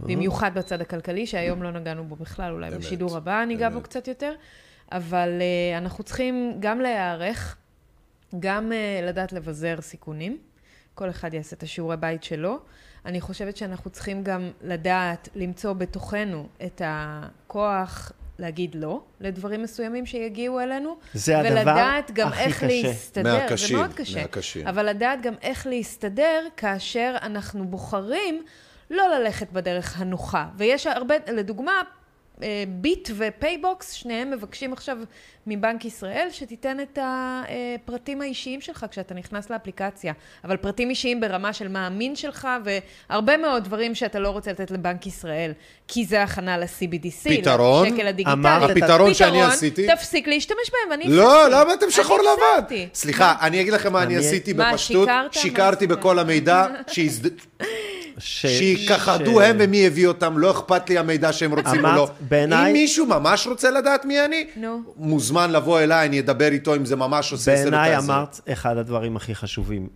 במיוחד 0.00 0.54
בצד 0.54 0.80
הכלכלי, 0.80 1.26
שהיום 1.26 1.62
לא 1.62 1.70
נגענו 1.70 2.04
בו 2.04 2.16
בכלל, 2.16 2.52
אולי 2.52 2.68
אמת, 2.68 2.78
בשידור 2.78 3.16
הבא 3.16 3.44
ניגע 3.44 3.68
בו. 3.68 3.80
קצת 3.80 4.08
יותר, 4.08 4.32
אבל 4.92 5.28
uh, 5.38 5.78
אנחנו 5.78 6.04
צריכים 6.04 6.56
גם 6.60 6.80
להיערך, 6.80 7.56
גם 8.38 8.72
uh, 8.72 9.04
לדעת 9.06 9.32
לבזר 9.32 9.80
סיכונים. 9.80 10.38
כל 10.94 11.10
אחד 11.10 11.34
יעשה 11.34 11.56
את 11.56 11.62
השיעורי 11.62 11.96
בית 11.96 12.24
שלו. 12.24 12.58
אני 13.06 13.20
חושבת 13.20 13.56
שאנחנו 13.56 13.90
צריכים 13.90 14.22
גם 14.22 14.50
לדעת 14.62 15.28
למצוא 15.34 15.72
בתוכנו 15.72 16.46
את 16.66 16.82
הכוח 16.84 18.12
להגיד 18.38 18.74
לא 18.74 19.00
לדברים 19.20 19.62
מסוימים 19.62 20.06
שיגיעו 20.06 20.60
אלינו. 20.60 20.96
זה 21.14 21.38
הדבר 21.38 21.52
ולדעת 21.52 22.10
גם 22.10 22.28
הכי 22.28 22.40
איך 22.40 22.56
קשה. 22.56 22.66
להסתדר. 22.66 23.38
מהקשים, 23.38 23.76
זה 23.76 23.82
מאוד 23.82 23.94
קשה. 23.94 24.22
מהקשים. 24.22 24.66
אבל 24.66 24.88
לדעת 24.88 25.22
גם 25.22 25.34
איך 25.42 25.66
להסתדר 25.66 26.44
כאשר 26.56 27.16
אנחנו 27.22 27.68
בוחרים 27.68 28.42
לא 28.90 29.18
ללכת 29.18 29.52
בדרך 29.52 30.00
הנוחה. 30.00 30.48
ויש 30.56 30.86
הרבה, 30.86 31.14
לדוגמה, 31.32 31.82
אה, 32.42 32.64
ביט 32.68 33.10
ופייבוקס, 33.16 33.92
שניהם 33.92 34.30
מבקשים 34.30 34.72
עכשיו 34.72 34.98
מבנק 35.48 35.84
ישראל 35.84 36.28
שתיתן 36.30 36.76
את 36.80 36.98
הפרטים 37.02 38.20
האישיים 38.20 38.60
שלך 38.60 38.86
כשאתה 38.90 39.14
נכנס 39.14 39.50
לאפליקציה. 39.50 40.12
אבל 40.44 40.56
פרטים 40.56 40.90
אישיים 40.90 41.20
ברמה 41.20 41.52
של 41.52 41.68
מה 41.68 41.86
המין 41.86 42.16
שלך, 42.16 42.48
והרבה 43.10 43.36
מאוד 43.36 43.64
דברים 43.64 43.94
שאתה 43.94 44.18
לא 44.18 44.28
רוצה 44.28 44.50
לתת 44.50 44.70
לבנק 44.70 45.06
ישראל, 45.06 45.52
כי 45.88 46.04
זה 46.04 46.22
הכנה 46.22 46.58
ל-CBDC, 46.58 47.28
פתרון? 47.40 47.86
לשקל 47.86 48.06
הדיגיטלי. 48.06 48.32
אמרת 48.32 48.70
את 48.70 48.76
הפתרון 48.76 49.14
שאני 49.14 49.42
עשיתי? 49.42 49.86
תפסיק 49.96 50.28
להשתמש 50.28 50.70
בהם, 50.72 50.90
ואני 50.90 51.16
לא, 51.16 51.46
הפסקתי. 51.46 51.54
למה 51.64 51.74
אתם 51.74 51.90
שחור 51.90 52.18
אני 52.18 52.26
לבן? 52.26 52.86
סליחה, 52.94 53.34
אני 53.40 53.60
אגיד 53.60 53.72
לכם 53.72 53.92
מה 53.92 54.02
אני 54.02 54.16
אני- 54.16 54.26
עשיתי 54.26 54.52
מה, 54.52 54.72
בפשטות. 54.72 55.08
שיקרת? 55.08 55.36
מה 55.36 55.42
שיקרתי 55.42 55.84
עשית? 55.84 55.98
בכל 55.98 56.18
המידע, 56.18 56.66
שיכחדו 58.18 59.40
ש- 59.40 59.44
הם 59.44 59.56
ומי 59.60 59.86
הביא 59.86 60.06
אותם, 60.06 60.38
לא 60.38 60.50
אכפת 60.50 60.90
לי 60.90 60.98
המידע 60.98 61.32
שהם 61.32 61.52
רוצים 61.58 61.84
או 61.86 61.90
לא. 61.96 62.08
בעיניי- 62.20 62.68
אם 62.68 62.72
מישהו 62.72 63.06
ממש 63.06 63.46
רוצה 63.46 63.70
לדעת 63.70 64.04
מי 64.04 64.24
אני, 64.24 64.46
נו. 64.56 64.80
מוזמן 65.38 65.52
לבוא 65.56 65.80
אליי, 65.80 66.06
אני 66.08 66.20
אדבר 66.20 66.48
איתו 66.52 66.74
אם 66.76 66.84
זה 66.84 66.96
ממש 66.96 67.32
עושה 67.32 67.56
סרט 67.56 67.72
בעיניי. 67.72 67.96
אמרת 67.98 68.40
אחד 68.52 68.76
הדברים 68.76 69.16
הכי 69.16 69.34
חשובים. 69.34 69.88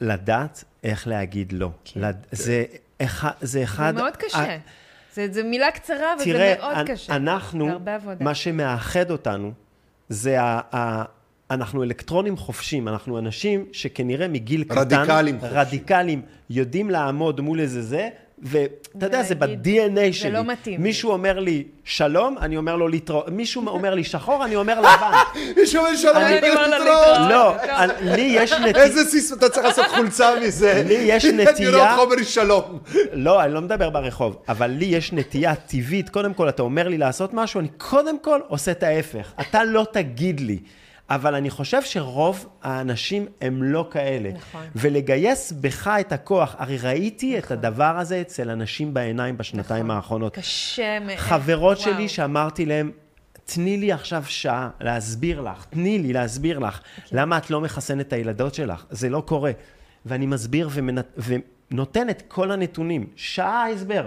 לדעת 0.00 0.64
איך 0.84 1.08
להגיד 1.08 1.52
לא. 1.52 1.70
לד- 1.96 2.26
זה 2.32 2.64
אחד... 3.02 3.30
זה 3.40 3.62
אחד... 3.62 3.92
זה 3.96 4.02
מאוד 4.02 4.16
קשה. 4.16 4.56
זה, 5.14 5.26
זה 5.30 5.42
מילה 5.42 5.70
קצרה, 5.70 6.14
וזה 6.16 6.24
תראה, 6.24 6.54
מאוד 6.58 6.76
אנ- 6.76 6.90
קשה. 6.92 7.16
אנחנו, 7.16 7.66
והרבה 7.66 7.94
עבודה. 7.94 8.24
מה 8.24 8.34
שמאחד 8.34 9.10
אותנו, 9.10 9.52
זה 10.08 10.40
ה... 10.42 10.60
ה- 10.76 11.04
אנחנו 11.50 11.82
אלקטרונים 11.82 12.36
חופשים, 12.36 12.88
אנחנו 12.88 13.18
אנשים 13.18 13.66
שכנראה 13.72 14.28
מגיל 14.28 14.64
קטן, 14.64 14.78
רדיקלים 14.78 15.40
חופשיים. 15.40 15.58
רדיקלים, 15.58 16.22
יודעים 16.50 16.90
לעמוד 16.90 17.40
מול 17.40 17.60
איזה 17.60 17.82
זה, 17.82 18.08
ואתה 18.42 19.06
יודע, 19.06 19.22
זה 19.22 19.34
ב-DNA 19.34 19.68
זה 19.94 20.12
שלי. 20.12 20.30
לא 20.30 20.44
מתאים. 20.44 20.82
מישהו 20.82 21.10
אומר 21.10 21.38
לי 21.38 21.64
שלום, 21.84 22.38
אני 22.40 22.56
אומר 22.56 22.76
לו 22.76 22.88
להתראות. 22.88 23.28
מישהו 23.28 23.68
אומר 23.68 23.94
לי 23.94 24.04
שחור, 24.04 24.44
אני 24.44 24.56
אומר 24.56 24.80
לבן. 24.80 25.12
מישהו 25.60 25.78
אומר 25.84 25.96
שלום, 25.96 26.16
אני- 26.16 26.38
אני 26.38 26.50
אומר 26.50 26.62
לו 26.66 26.84
להתראות. 26.84 27.30
לא. 27.30 27.56
אני- 27.62 27.92
לי 28.16 28.22
יש 28.22 28.52
נטייה... 28.66 28.84
איזה 28.84 29.04
סיס, 29.04 29.32
אתה 29.32 29.48
צריך 29.48 29.66
לעשות 29.66 29.86
חולצה 29.86 30.30
מזה. 30.46 30.82
לי 30.88 30.94
יש 30.94 31.24
אני 31.24 31.44
נטייה- 31.44 31.70
רואה 31.70 31.90
אותך 31.90 32.02
אומר 32.02 32.14
לי 32.16 32.24
שלום. 32.24 32.78
לא, 33.12 33.44
אני 33.44 33.54
לא 33.54 33.60
מדבר 33.60 33.90
ברחוב, 33.90 34.36
אבל 34.48 34.66
לי 34.70 34.84
יש 34.84 35.12
נטייה 35.12 35.54
טבעית, 35.54 36.08
קודם 36.08 36.34
כל, 36.34 36.48
אתה 36.48 36.62
אומר 36.62 36.88
לי 36.88 36.98
לעשות 36.98 37.34
משהו, 37.34 37.60
אני 37.60 37.68
קודם 37.78 38.18
כל 38.18 38.40
עושה 38.48 38.70
את 38.70 38.82
ההפך. 38.82 39.32
אתה 39.40 39.64
לא 39.64 39.86
תגיד 39.92 40.40
לי. 40.40 40.58
אבל 41.10 41.34
אני 41.34 41.50
חושב 41.50 41.82
שרוב 41.82 42.46
האנשים 42.62 43.26
הם 43.40 43.62
לא 43.62 43.88
כאלה. 43.90 44.30
נכון. 44.36 44.66
ולגייס 44.76 45.52
בך 45.52 45.90
את 46.00 46.12
הכוח, 46.12 46.54
הרי 46.58 46.78
ראיתי 46.78 47.38
את 47.38 47.50
הדבר 47.50 47.98
הזה 47.98 48.20
אצל 48.20 48.50
אנשים 48.50 48.94
בעיניים 48.94 49.38
בשנתיים 49.38 49.84
נכון. 49.86 49.96
האחרונות. 49.96 50.34
קשה 50.34 50.98
מאוד. 51.00 51.16
חברות 51.16 51.78
וואו. 51.78 51.90
שלי 51.94 52.08
שאמרתי 52.08 52.66
להם, 52.66 52.90
תני 53.44 53.76
לי 53.76 53.92
עכשיו 53.92 54.24
שעה 54.26 54.70
להסביר 54.80 55.40
לך, 55.40 55.64
תני 55.70 55.98
לי 55.98 56.12
להסביר 56.12 56.58
לך, 56.58 56.80
למה 57.12 57.38
את 57.38 57.50
לא 57.50 57.60
מחסנת 57.60 58.06
את 58.08 58.12
הילדות 58.12 58.54
שלך, 58.54 58.84
זה 58.90 59.08
לא 59.08 59.20
קורה. 59.26 59.52
ואני 60.06 60.26
מסביר 60.26 60.68
ומנ- 60.74 61.20
ונותן 61.70 62.10
את 62.10 62.22
כל 62.28 62.50
הנתונים, 62.50 63.06
שעה 63.16 63.68
הסבר. 63.68 64.06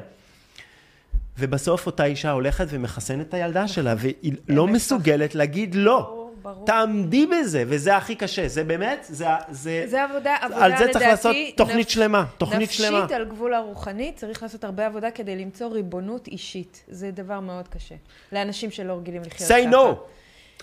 ובסוף 1.39 1.85
אותה 1.85 2.05
אישה 2.05 2.31
הולכת 2.31 2.65
ומחסנת 2.69 3.29
את 3.29 3.33
הילדה 3.33 3.67
שלה, 3.67 3.93
והיא 3.97 4.33
לא 4.49 4.67
מסוגלת 4.67 5.35
להגיד 5.35 5.75
לא. 5.75 6.22
ברור. 6.43 6.65
תעמדי 6.65 7.25
בזה, 7.25 7.63
וזה 7.67 7.95
הכי 7.97 8.15
קשה. 8.15 8.47
זה 8.47 8.63
באמת, 8.63 9.05
זה... 9.09 9.25
זה, 9.51 9.83
זה 9.87 10.03
עבודה, 10.03 10.35
עבודה 10.41 10.65
על 10.65 10.71
זה 10.71 10.77
צריך 10.77 10.89
לדעתי, 10.95 11.05
לעשות 11.09 11.35
תוכנית 11.57 11.87
נפ- 11.87 11.91
שלמה, 11.93 12.25
תוכנית 12.37 12.71
שלמה. 12.71 12.99
נפשית 12.99 13.15
על 13.15 13.25
גבול 13.25 13.53
הרוחני, 13.53 14.11
צריך 14.15 14.43
לעשות 14.43 14.63
הרבה 14.63 14.85
עבודה 14.85 15.11
כדי 15.11 15.35
למצוא 15.35 15.67
ריבונות 15.67 16.27
אישית. 16.27 16.83
זה 16.87 17.11
דבר 17.11 17.39
מאוד 17.39 17.67
קשה. 17.67 17.95
לאנשים 18.31 18.71
שלא 18.71 18.93
רגילים 18.93 19.21
לחיות 19.21 19.51
say 19.51 19.53
ככה. 19.67 19.71
no. 19.71 19.95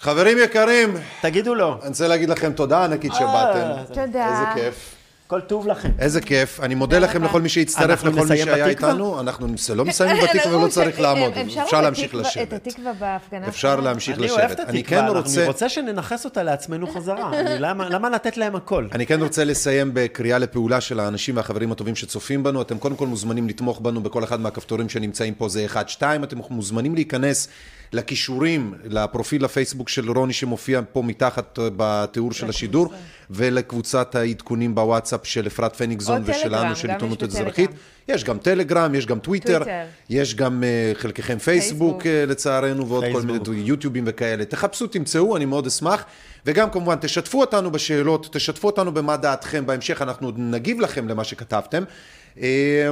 חברים 0.00 0.38
יקרים, 0.38 0.94
תגידו 1.22 1.54
לא. 1.54 1.76
אני 1.80 1.88
רוצה 1.88 2.08
להגיד 2.08 2.30
לכם 2.30 2.52
תודה 2.52 2.84
ענקית 2.84 3.12
שבאתם. 3.14 3.92
תודה. 3.94 4.28
איזה 4.30 4.44
כיף. 4.54 4.96
כל 5.30 5.40
טוב 5.40 5.66
לכם. 5.66 5.90
איזה 5.98 6.20
כיף. 6.20 6.60
אני 6.60 6.74
מודה 6.74 6.98
לכם 6.98 7.24
לכל 7.24 7.40
מי 7.40 7.48
שהצטרף, 7.48 8.04
לכל 8.04 8.26
מי 8.26 8.36
שהיה? 8.36 8.66
איתנו. 8.66 9.20
אנחנו 9.20 9.46
לא 9.74 9.84
מסיימים 9.84 10.22
בתקווה 10.22 10.56
ולא 10.56 10.68
צריך 10.68 11.00
לעמוד. 11.00 11.32
אפשר 11.62 11.80
להמשיך 11.80 12.14
לשבת. 12.14 12.54
את 12.54 12.66
התקווה 12.66 12.92
בהפגנה. 12.92 13.48
אפשר 13.48 13.80
להמשיך 13.80 14.18
אני 14.18 14.30
אוהב 14.30 14.44
לשבת. 14.44 14.60
את 14.60 14.68
אני 14.68 14.80
התקווה, 14.80 15.00
כן 15.00 15.06
אני 15.06 15.46
רוצה... 15.48 15.68
שננכס 15.68 16.24
אותה 16.24 16.42
לעצמנו 16.42 16.86
חזרה. 16.86 17.30
למה 17.90 18.10
לתת 18.10 18.36
להם 18.36 18.56
הכל? 18.56 18.86
אני 18.92 19.06
כן 19.06 19.22
רוצה 19.22 19.44
לסיים 19.44 19.90
בקריאה 19.94 20.38
לפעולה 20.38 20.80
של 20.80 21.00
האנשים 21.00 21.36
והחברים 21.36 21.72
הטובים 21.72 21.96
שצופים 21.96 22.42
בנו. 22.42 22.62
אתם 22.62 22.78
קודם 22.78 22.96
כל 22.96 23.06
מוזמנים 23.06 23.48
לתמוך 23.48 23.80
בנו 23.80 24.02
בכל 24.02 24.24
אחד 24.24 24.40
מהכפתורים 24.40 24.88
שנמצאים 24.88 25.34
פה, 25.34 25.48
זה 25.48 25.66
1-2. 25.98 26.02
אתם 26.24 26.38
מוזמנים 26.50 26.94
להיכנס 26.94 27.48
לכישורים, 27.92 28.74
לפרופיל 28.84 29.44
הפייסבוק 29.44 29.88
של 29.88 30.10
רוני 30.10 30.32
שמופיע 30.32 30.80
פה 30.92 31.02
מתחת 31.02 31.58
אה, 31.58 31.68
בתיאור 31.76 32.32
של 32.32 32.48
השידור, 32.48 32.92
ולקבוצת 33.30 34.14
העדכונים 34.14 34.74
בוואטסאפ 34.74 35.20
של 35.24 35.46
אפרת 35.46 35.76
פניגזון 35.76 36.22
ושלנו, 36.24 36.76
של 36.76 36.90
עיתונות. 36.90 37.22
אזרחית. 37.22 37.70
יש 38.08 38.24
גם 38.24 38.38
טלגרם, 38.38 38.94
יש 38.94 39.06
גם 39.06 39.18
טוויטר, 39.18 39.58
טוויטר. 39.58 39.84
יש 40.10 40.34
גם 40.34 40.64
אה, 40.64 40.92
חלקכם 40.94 41.38
פייסבוק, 41.38 42.02
פייסבוק. 42.02 42.06
אה, 42.06 42.26
לצערנו, 42.26 42.88
ועוד 42.88 43.04
כל. 43.12 43.22
מיני 43.22 43.38
יוטיובים 43.68 44.04
וכאלה. 44.06 44.44
תחפשו, 44.44 44.86
תמצאו, 44.86 45.36
אני 45.36 45.44
מאוד 45.44 45.66
אשמח. 45.66 46.04
וגם 46.46 46.70
כמובן, 46.70 46.96
תשתפו 47.00 47.40
אותנו 47.40 47.70
בשאלות, 47.70 48.28
תשתפו 48.32 48.66
אותנו 48.66 48.94
במה 48.94 49.16
דעתכם. 49.16 49.66
בהמשך 49.66 50.02
אנחנו 50.02 50.26
עוד 50.26 50.34
נגיב 50.38 50.80
לכם 50.80 51.08
למה 51.08 51.24
שכתבתם. 51.24 51.84
אה, 52.40 52.90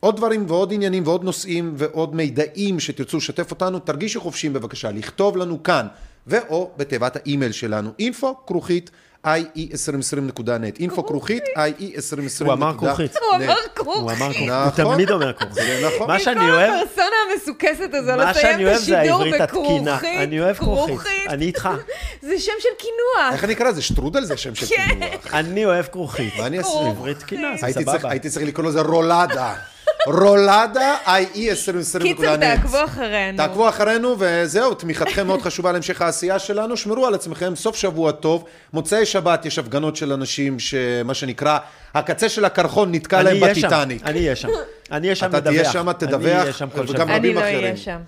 עוד 0.00 0.16
דברים 0.16 0.44
ועוד 0.48 0.72
עניינים 0.72 1.02
ועוד 1.06 1.24
נושאים 1.24 1.74
ועוד 1.76 2.14
מידעים 2.14 2.80
שתרצו 2.80 3.16
לשתף 3.16 3.50
אותנו, 3.50 3.78
תרגישו 3.78 4.20
חופשיים 4.20 4.52
בבקשה 4.52 4.90
לכתוב 4.92 5.36
לנו 5.36 5.62
כאן, 5.62 5.86
ואו 6.26 6.70
בתיבת 6.76 7.16
האימייל 7.16 7.52
שלנו, 7.52 7.90
info 8.00 8.26
כרוכית 8.46 8.90
ie2020.net, 9.24 10.80
info 10.80 11.02
כרוכית 11.06 11.44
ie2020.net. 11.56 12.44
הוא 12.44 12.52
אמר 12.52 12.72
כרוכית. 12.78 13.16
הוא 13.16 13.36
אמר 13.36 13.54
כרוכית. 13.74 14.02
הוא 14.02 14.10
אמר 14.12 14.32
כרוכית. 14.32 14.48
נכון. 14.48 14.84
הוא 14.84 14.94
תמיד 14.94 15.10
אומר 15.10 15.32
כרוכית. 15.32 15.64
נכון. 15.86 16.08
מה 16.08 16.20
שאני 16.20 16.50
אוהב, 16.50 16.72
הפרסונה 16.74 17.16
המסוכסת 17.32 17.94
הזו, 17.94 18.12
לסיים 18.16 18.68
את 18.68 18.72
השידור. 18.76 19.24
בכרוכית. 19.40 19.88
אני 20.18 20.40
אוהב 20.40 20.56
כרוכית. 20.56 20.98
אני 21.28 21.44
איתך. 21.44 21.68
זה 22.28 22.38
שם 22.38 22.52
של 22.58 22.68
קינוח. 22.78 23.32
איך 23.32 23.44
אני 23.44 23.52
אקרא 23.52 23.68
לזה? 23.68 23.82
שטרודל 23.82 24.24
זה 24.24 24.36
שם 24.36 24.54
של 24.54 24.66
כן. 24.66 24.86
קינוח. 24.88 25.34
אני 25.34 25.64
אוהב 25.64 25.84
כרוכית. 25.86 26.32
מה 26.38 26.46
אני 26.46 26.58
אעשה? 26.58 26.78
עברית 26.88 27.18
תקינה, 27.18 27.48
זה 27.60 27.66
סבבה. 27.72 28.10
הייתי 28.10 28.30
צריך 28.30 28.46
לקרוא 28.46 28.66
לזה 28.66 28.80
רולדה. 28.80 29.54
רולדה 30.06 30.96
ie2020.net. 31.06 32.02
קיצר, 32.02 32.36
תעקבו 32.36 32.84
אחרינו. 32.84 33.36
תעקבו 33.36 33.68
אחרינו, 33.68 34.16
וזהו, 34.18 34.74
תמיכתכם 34.74 35.26
מאוד 35.26 35.42
חשובה 35.42 35.72
להמשך 35.72 36.02
העשייה 36.02 36.38
שלנו. 36.38 36.76
שמרו 36.76 37.06
על 37.06 37.14
עצמכם, 37.14 37.56
סוף 37.56 37.76
שבוע 37.76 38.12
טוב. 38.12 38.44
מוצאי 38.72 39.06
שבת 39.06 39.46
יש 39.46 39.58
הפגנות 39.58 39.96
של 39.96 40.12
אנשים 40.12 40.58
שמה 40.58 41.14
שנקרא, 41.14 41.58
הקצה 41.94 42.28
של 42.28 42.44
הקרחון 42.44 42.94
נתקע 42.94 43.20
אני 43.20 43.24
להם 43.24 43.42
אהיה 43.42 43.54
שם, 43.54 43.60
בטיטניק. 43.68 44.02
אני 44.04 44.18
אהיה 44.18 44.36
שם. 44.36 44.48
אני 44.92 45.06
אהיה 45.06 45.16
שם 45.16 45.26
אתה 45.26 45.36
לדווח. 45.36 45.52
תהיה 45.52 45.72
שם, 45.72 45.88
אני 45.88 45.98
תדווח, 45.98 46.40
אהיה 46.42 46.52
שם 46.52 46.68
כל 46.70 46.80
וגם 46.80 46.88
שבוע. 46.88 47.04
אני 47.04 47.16
רבים 47.16 47.34
לא 47.34 47.40
אחרים. 47.40 47.64
אהיה 47.64 47.76
שם. 47.76 47.98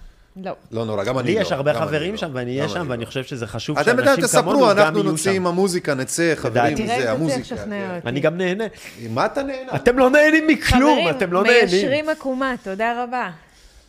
לא. 0.44 0.52
לא 0.72 0.84
נורא, 0.84 1.04
גם 1.04 1.18
אני 1.18 1.28
לי 1.28 1.34
לא. 1.34 1.40
יש 1.40 1.52
הרבה 1.52 1.74
חברים 1.74 2.12
לא. 2.12 2.16
שם, 2.18 2.30
ואני 2.32 2.58
אהיה 2.58 2.68
שם, 2.68 2.80
אני 2.80 2.88
ואני 2.88 3.00
לא. 3.00 3.06
חושב 3.06 3.24
שזה 3.24 3.46
חשוב 3.46 3.78
אתם 3.78 3.84
שאנשים 3.84 4.04
כמונו 4.06 4.26
תספרו, 4.26 4.60
גם 4.60 4.78
אנחנו 4.78 4.98
יהיו 4.98 5.10
נוציא 5.10 5.30
שם. 5.30 5.36
עם 5.36 5.46
המוזיקה, 5.46 5.94
נצא, 5.94 6.32
חברים, 6.36 6.64
לדעתי. 6.64 6.86
תראה 6.86 6.86
זה 6.86 6.94
אם 6.94 6.98
תצליח 7.00 7.14
המוזיקה. 7.14 7.54
לשכנע 7.54 7.96
אותי. 7.96 8.08
אני 8.08 8.20
גם 8.20 8.36
נהנה. 8.38 8.64
מה 9.10 9.26
אתה 9.26 9.42
נהנה? 9.42 9.74
אתם 9.74 9.98
לא 9.98 10.10
נהנים 10.10 10.46
מכלום, 10.46 10.98
חברים, 10.98 11.16
אתם 11.16 11.32
לא 11.32 11.42
נהנים. 11.42 11.60
מיישרים 11.60 12.08
עקומה, 12.08 12.54
תודה 12.62 13.04
רבה. 13.04 13.30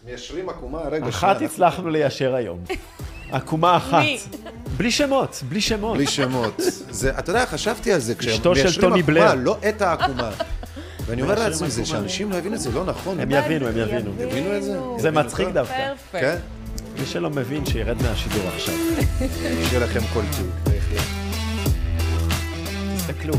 מיישרים 0.06 0.50
עקומה, 0.50 0.80
רגע, 0.92 1.10
אחת 1.10 1.42
הצלחנו 1.42 1.90
ליישר 1.90 2.36
היום. 2.36 2.60
עקומה 3.32 3.78
אחת. 3.78 4.00
מי? 4.00 4.20
בלי 4.78 4.92
שמות, 4.92 5.44
בלי 5.50 5.62
שמות. 5.62 5.98
בלי 5.98 6.08
שמות. 6.08 6.62
זה, 6.90 7.12
אתה 7.20 7.30
יודע, 7.30 7.46
חשבתי 7.46 7.94
על 7.94 8.00
זה, 8.00 8.14
אשתו 8.20 8.56
של 8.56 8.62
כשמיישרים 8.62 8.82
טוני 8.90 9.00
עקומה, 9.02 9.20
בלר. 9.20 9.34
לא 9.36 9.58
את 9.70 9.82
העקומה. 9.82 10.30
ואני 11.08 11.22
אומר 11.22 11.36
לעצמי, 11.40 11.70
זה. 11.70 11.86
שאנשים 11.86 12.32
לא 12.32 12.36
יבינו 12.36 12.56
את 12.56 12.60
זה 12.60 12.72
לא 12.72 12.86
נכון. 12.86 13.20
הם 13.20 13.32
יבינו, 13.32 13.68
הם 13.68 13.78
יבינו. 13.78 14.12
יבינו 14.20 14.58
את 14.58 14.64
זה? 14.64 14.80
זה 14.98 15.12
מצחיק? 15.12 15.48
דווקא. 15.54 15.94
כן? 16.12 16.36
מי 17.00 17.06
שלא 17.06 17.30
מבין, 17.30 17.66
שירד 17.66 18.02
מהשידור 18.02 18.48
עכשיו. 18.56 18.74
שיהיה 19.70 19.80
לכם 19.80 20.00
כל 20.14 20.22
טוב. 20.38 20.50
בהחלט. 20.64 21.08
תסתכלו. 22.98 23.34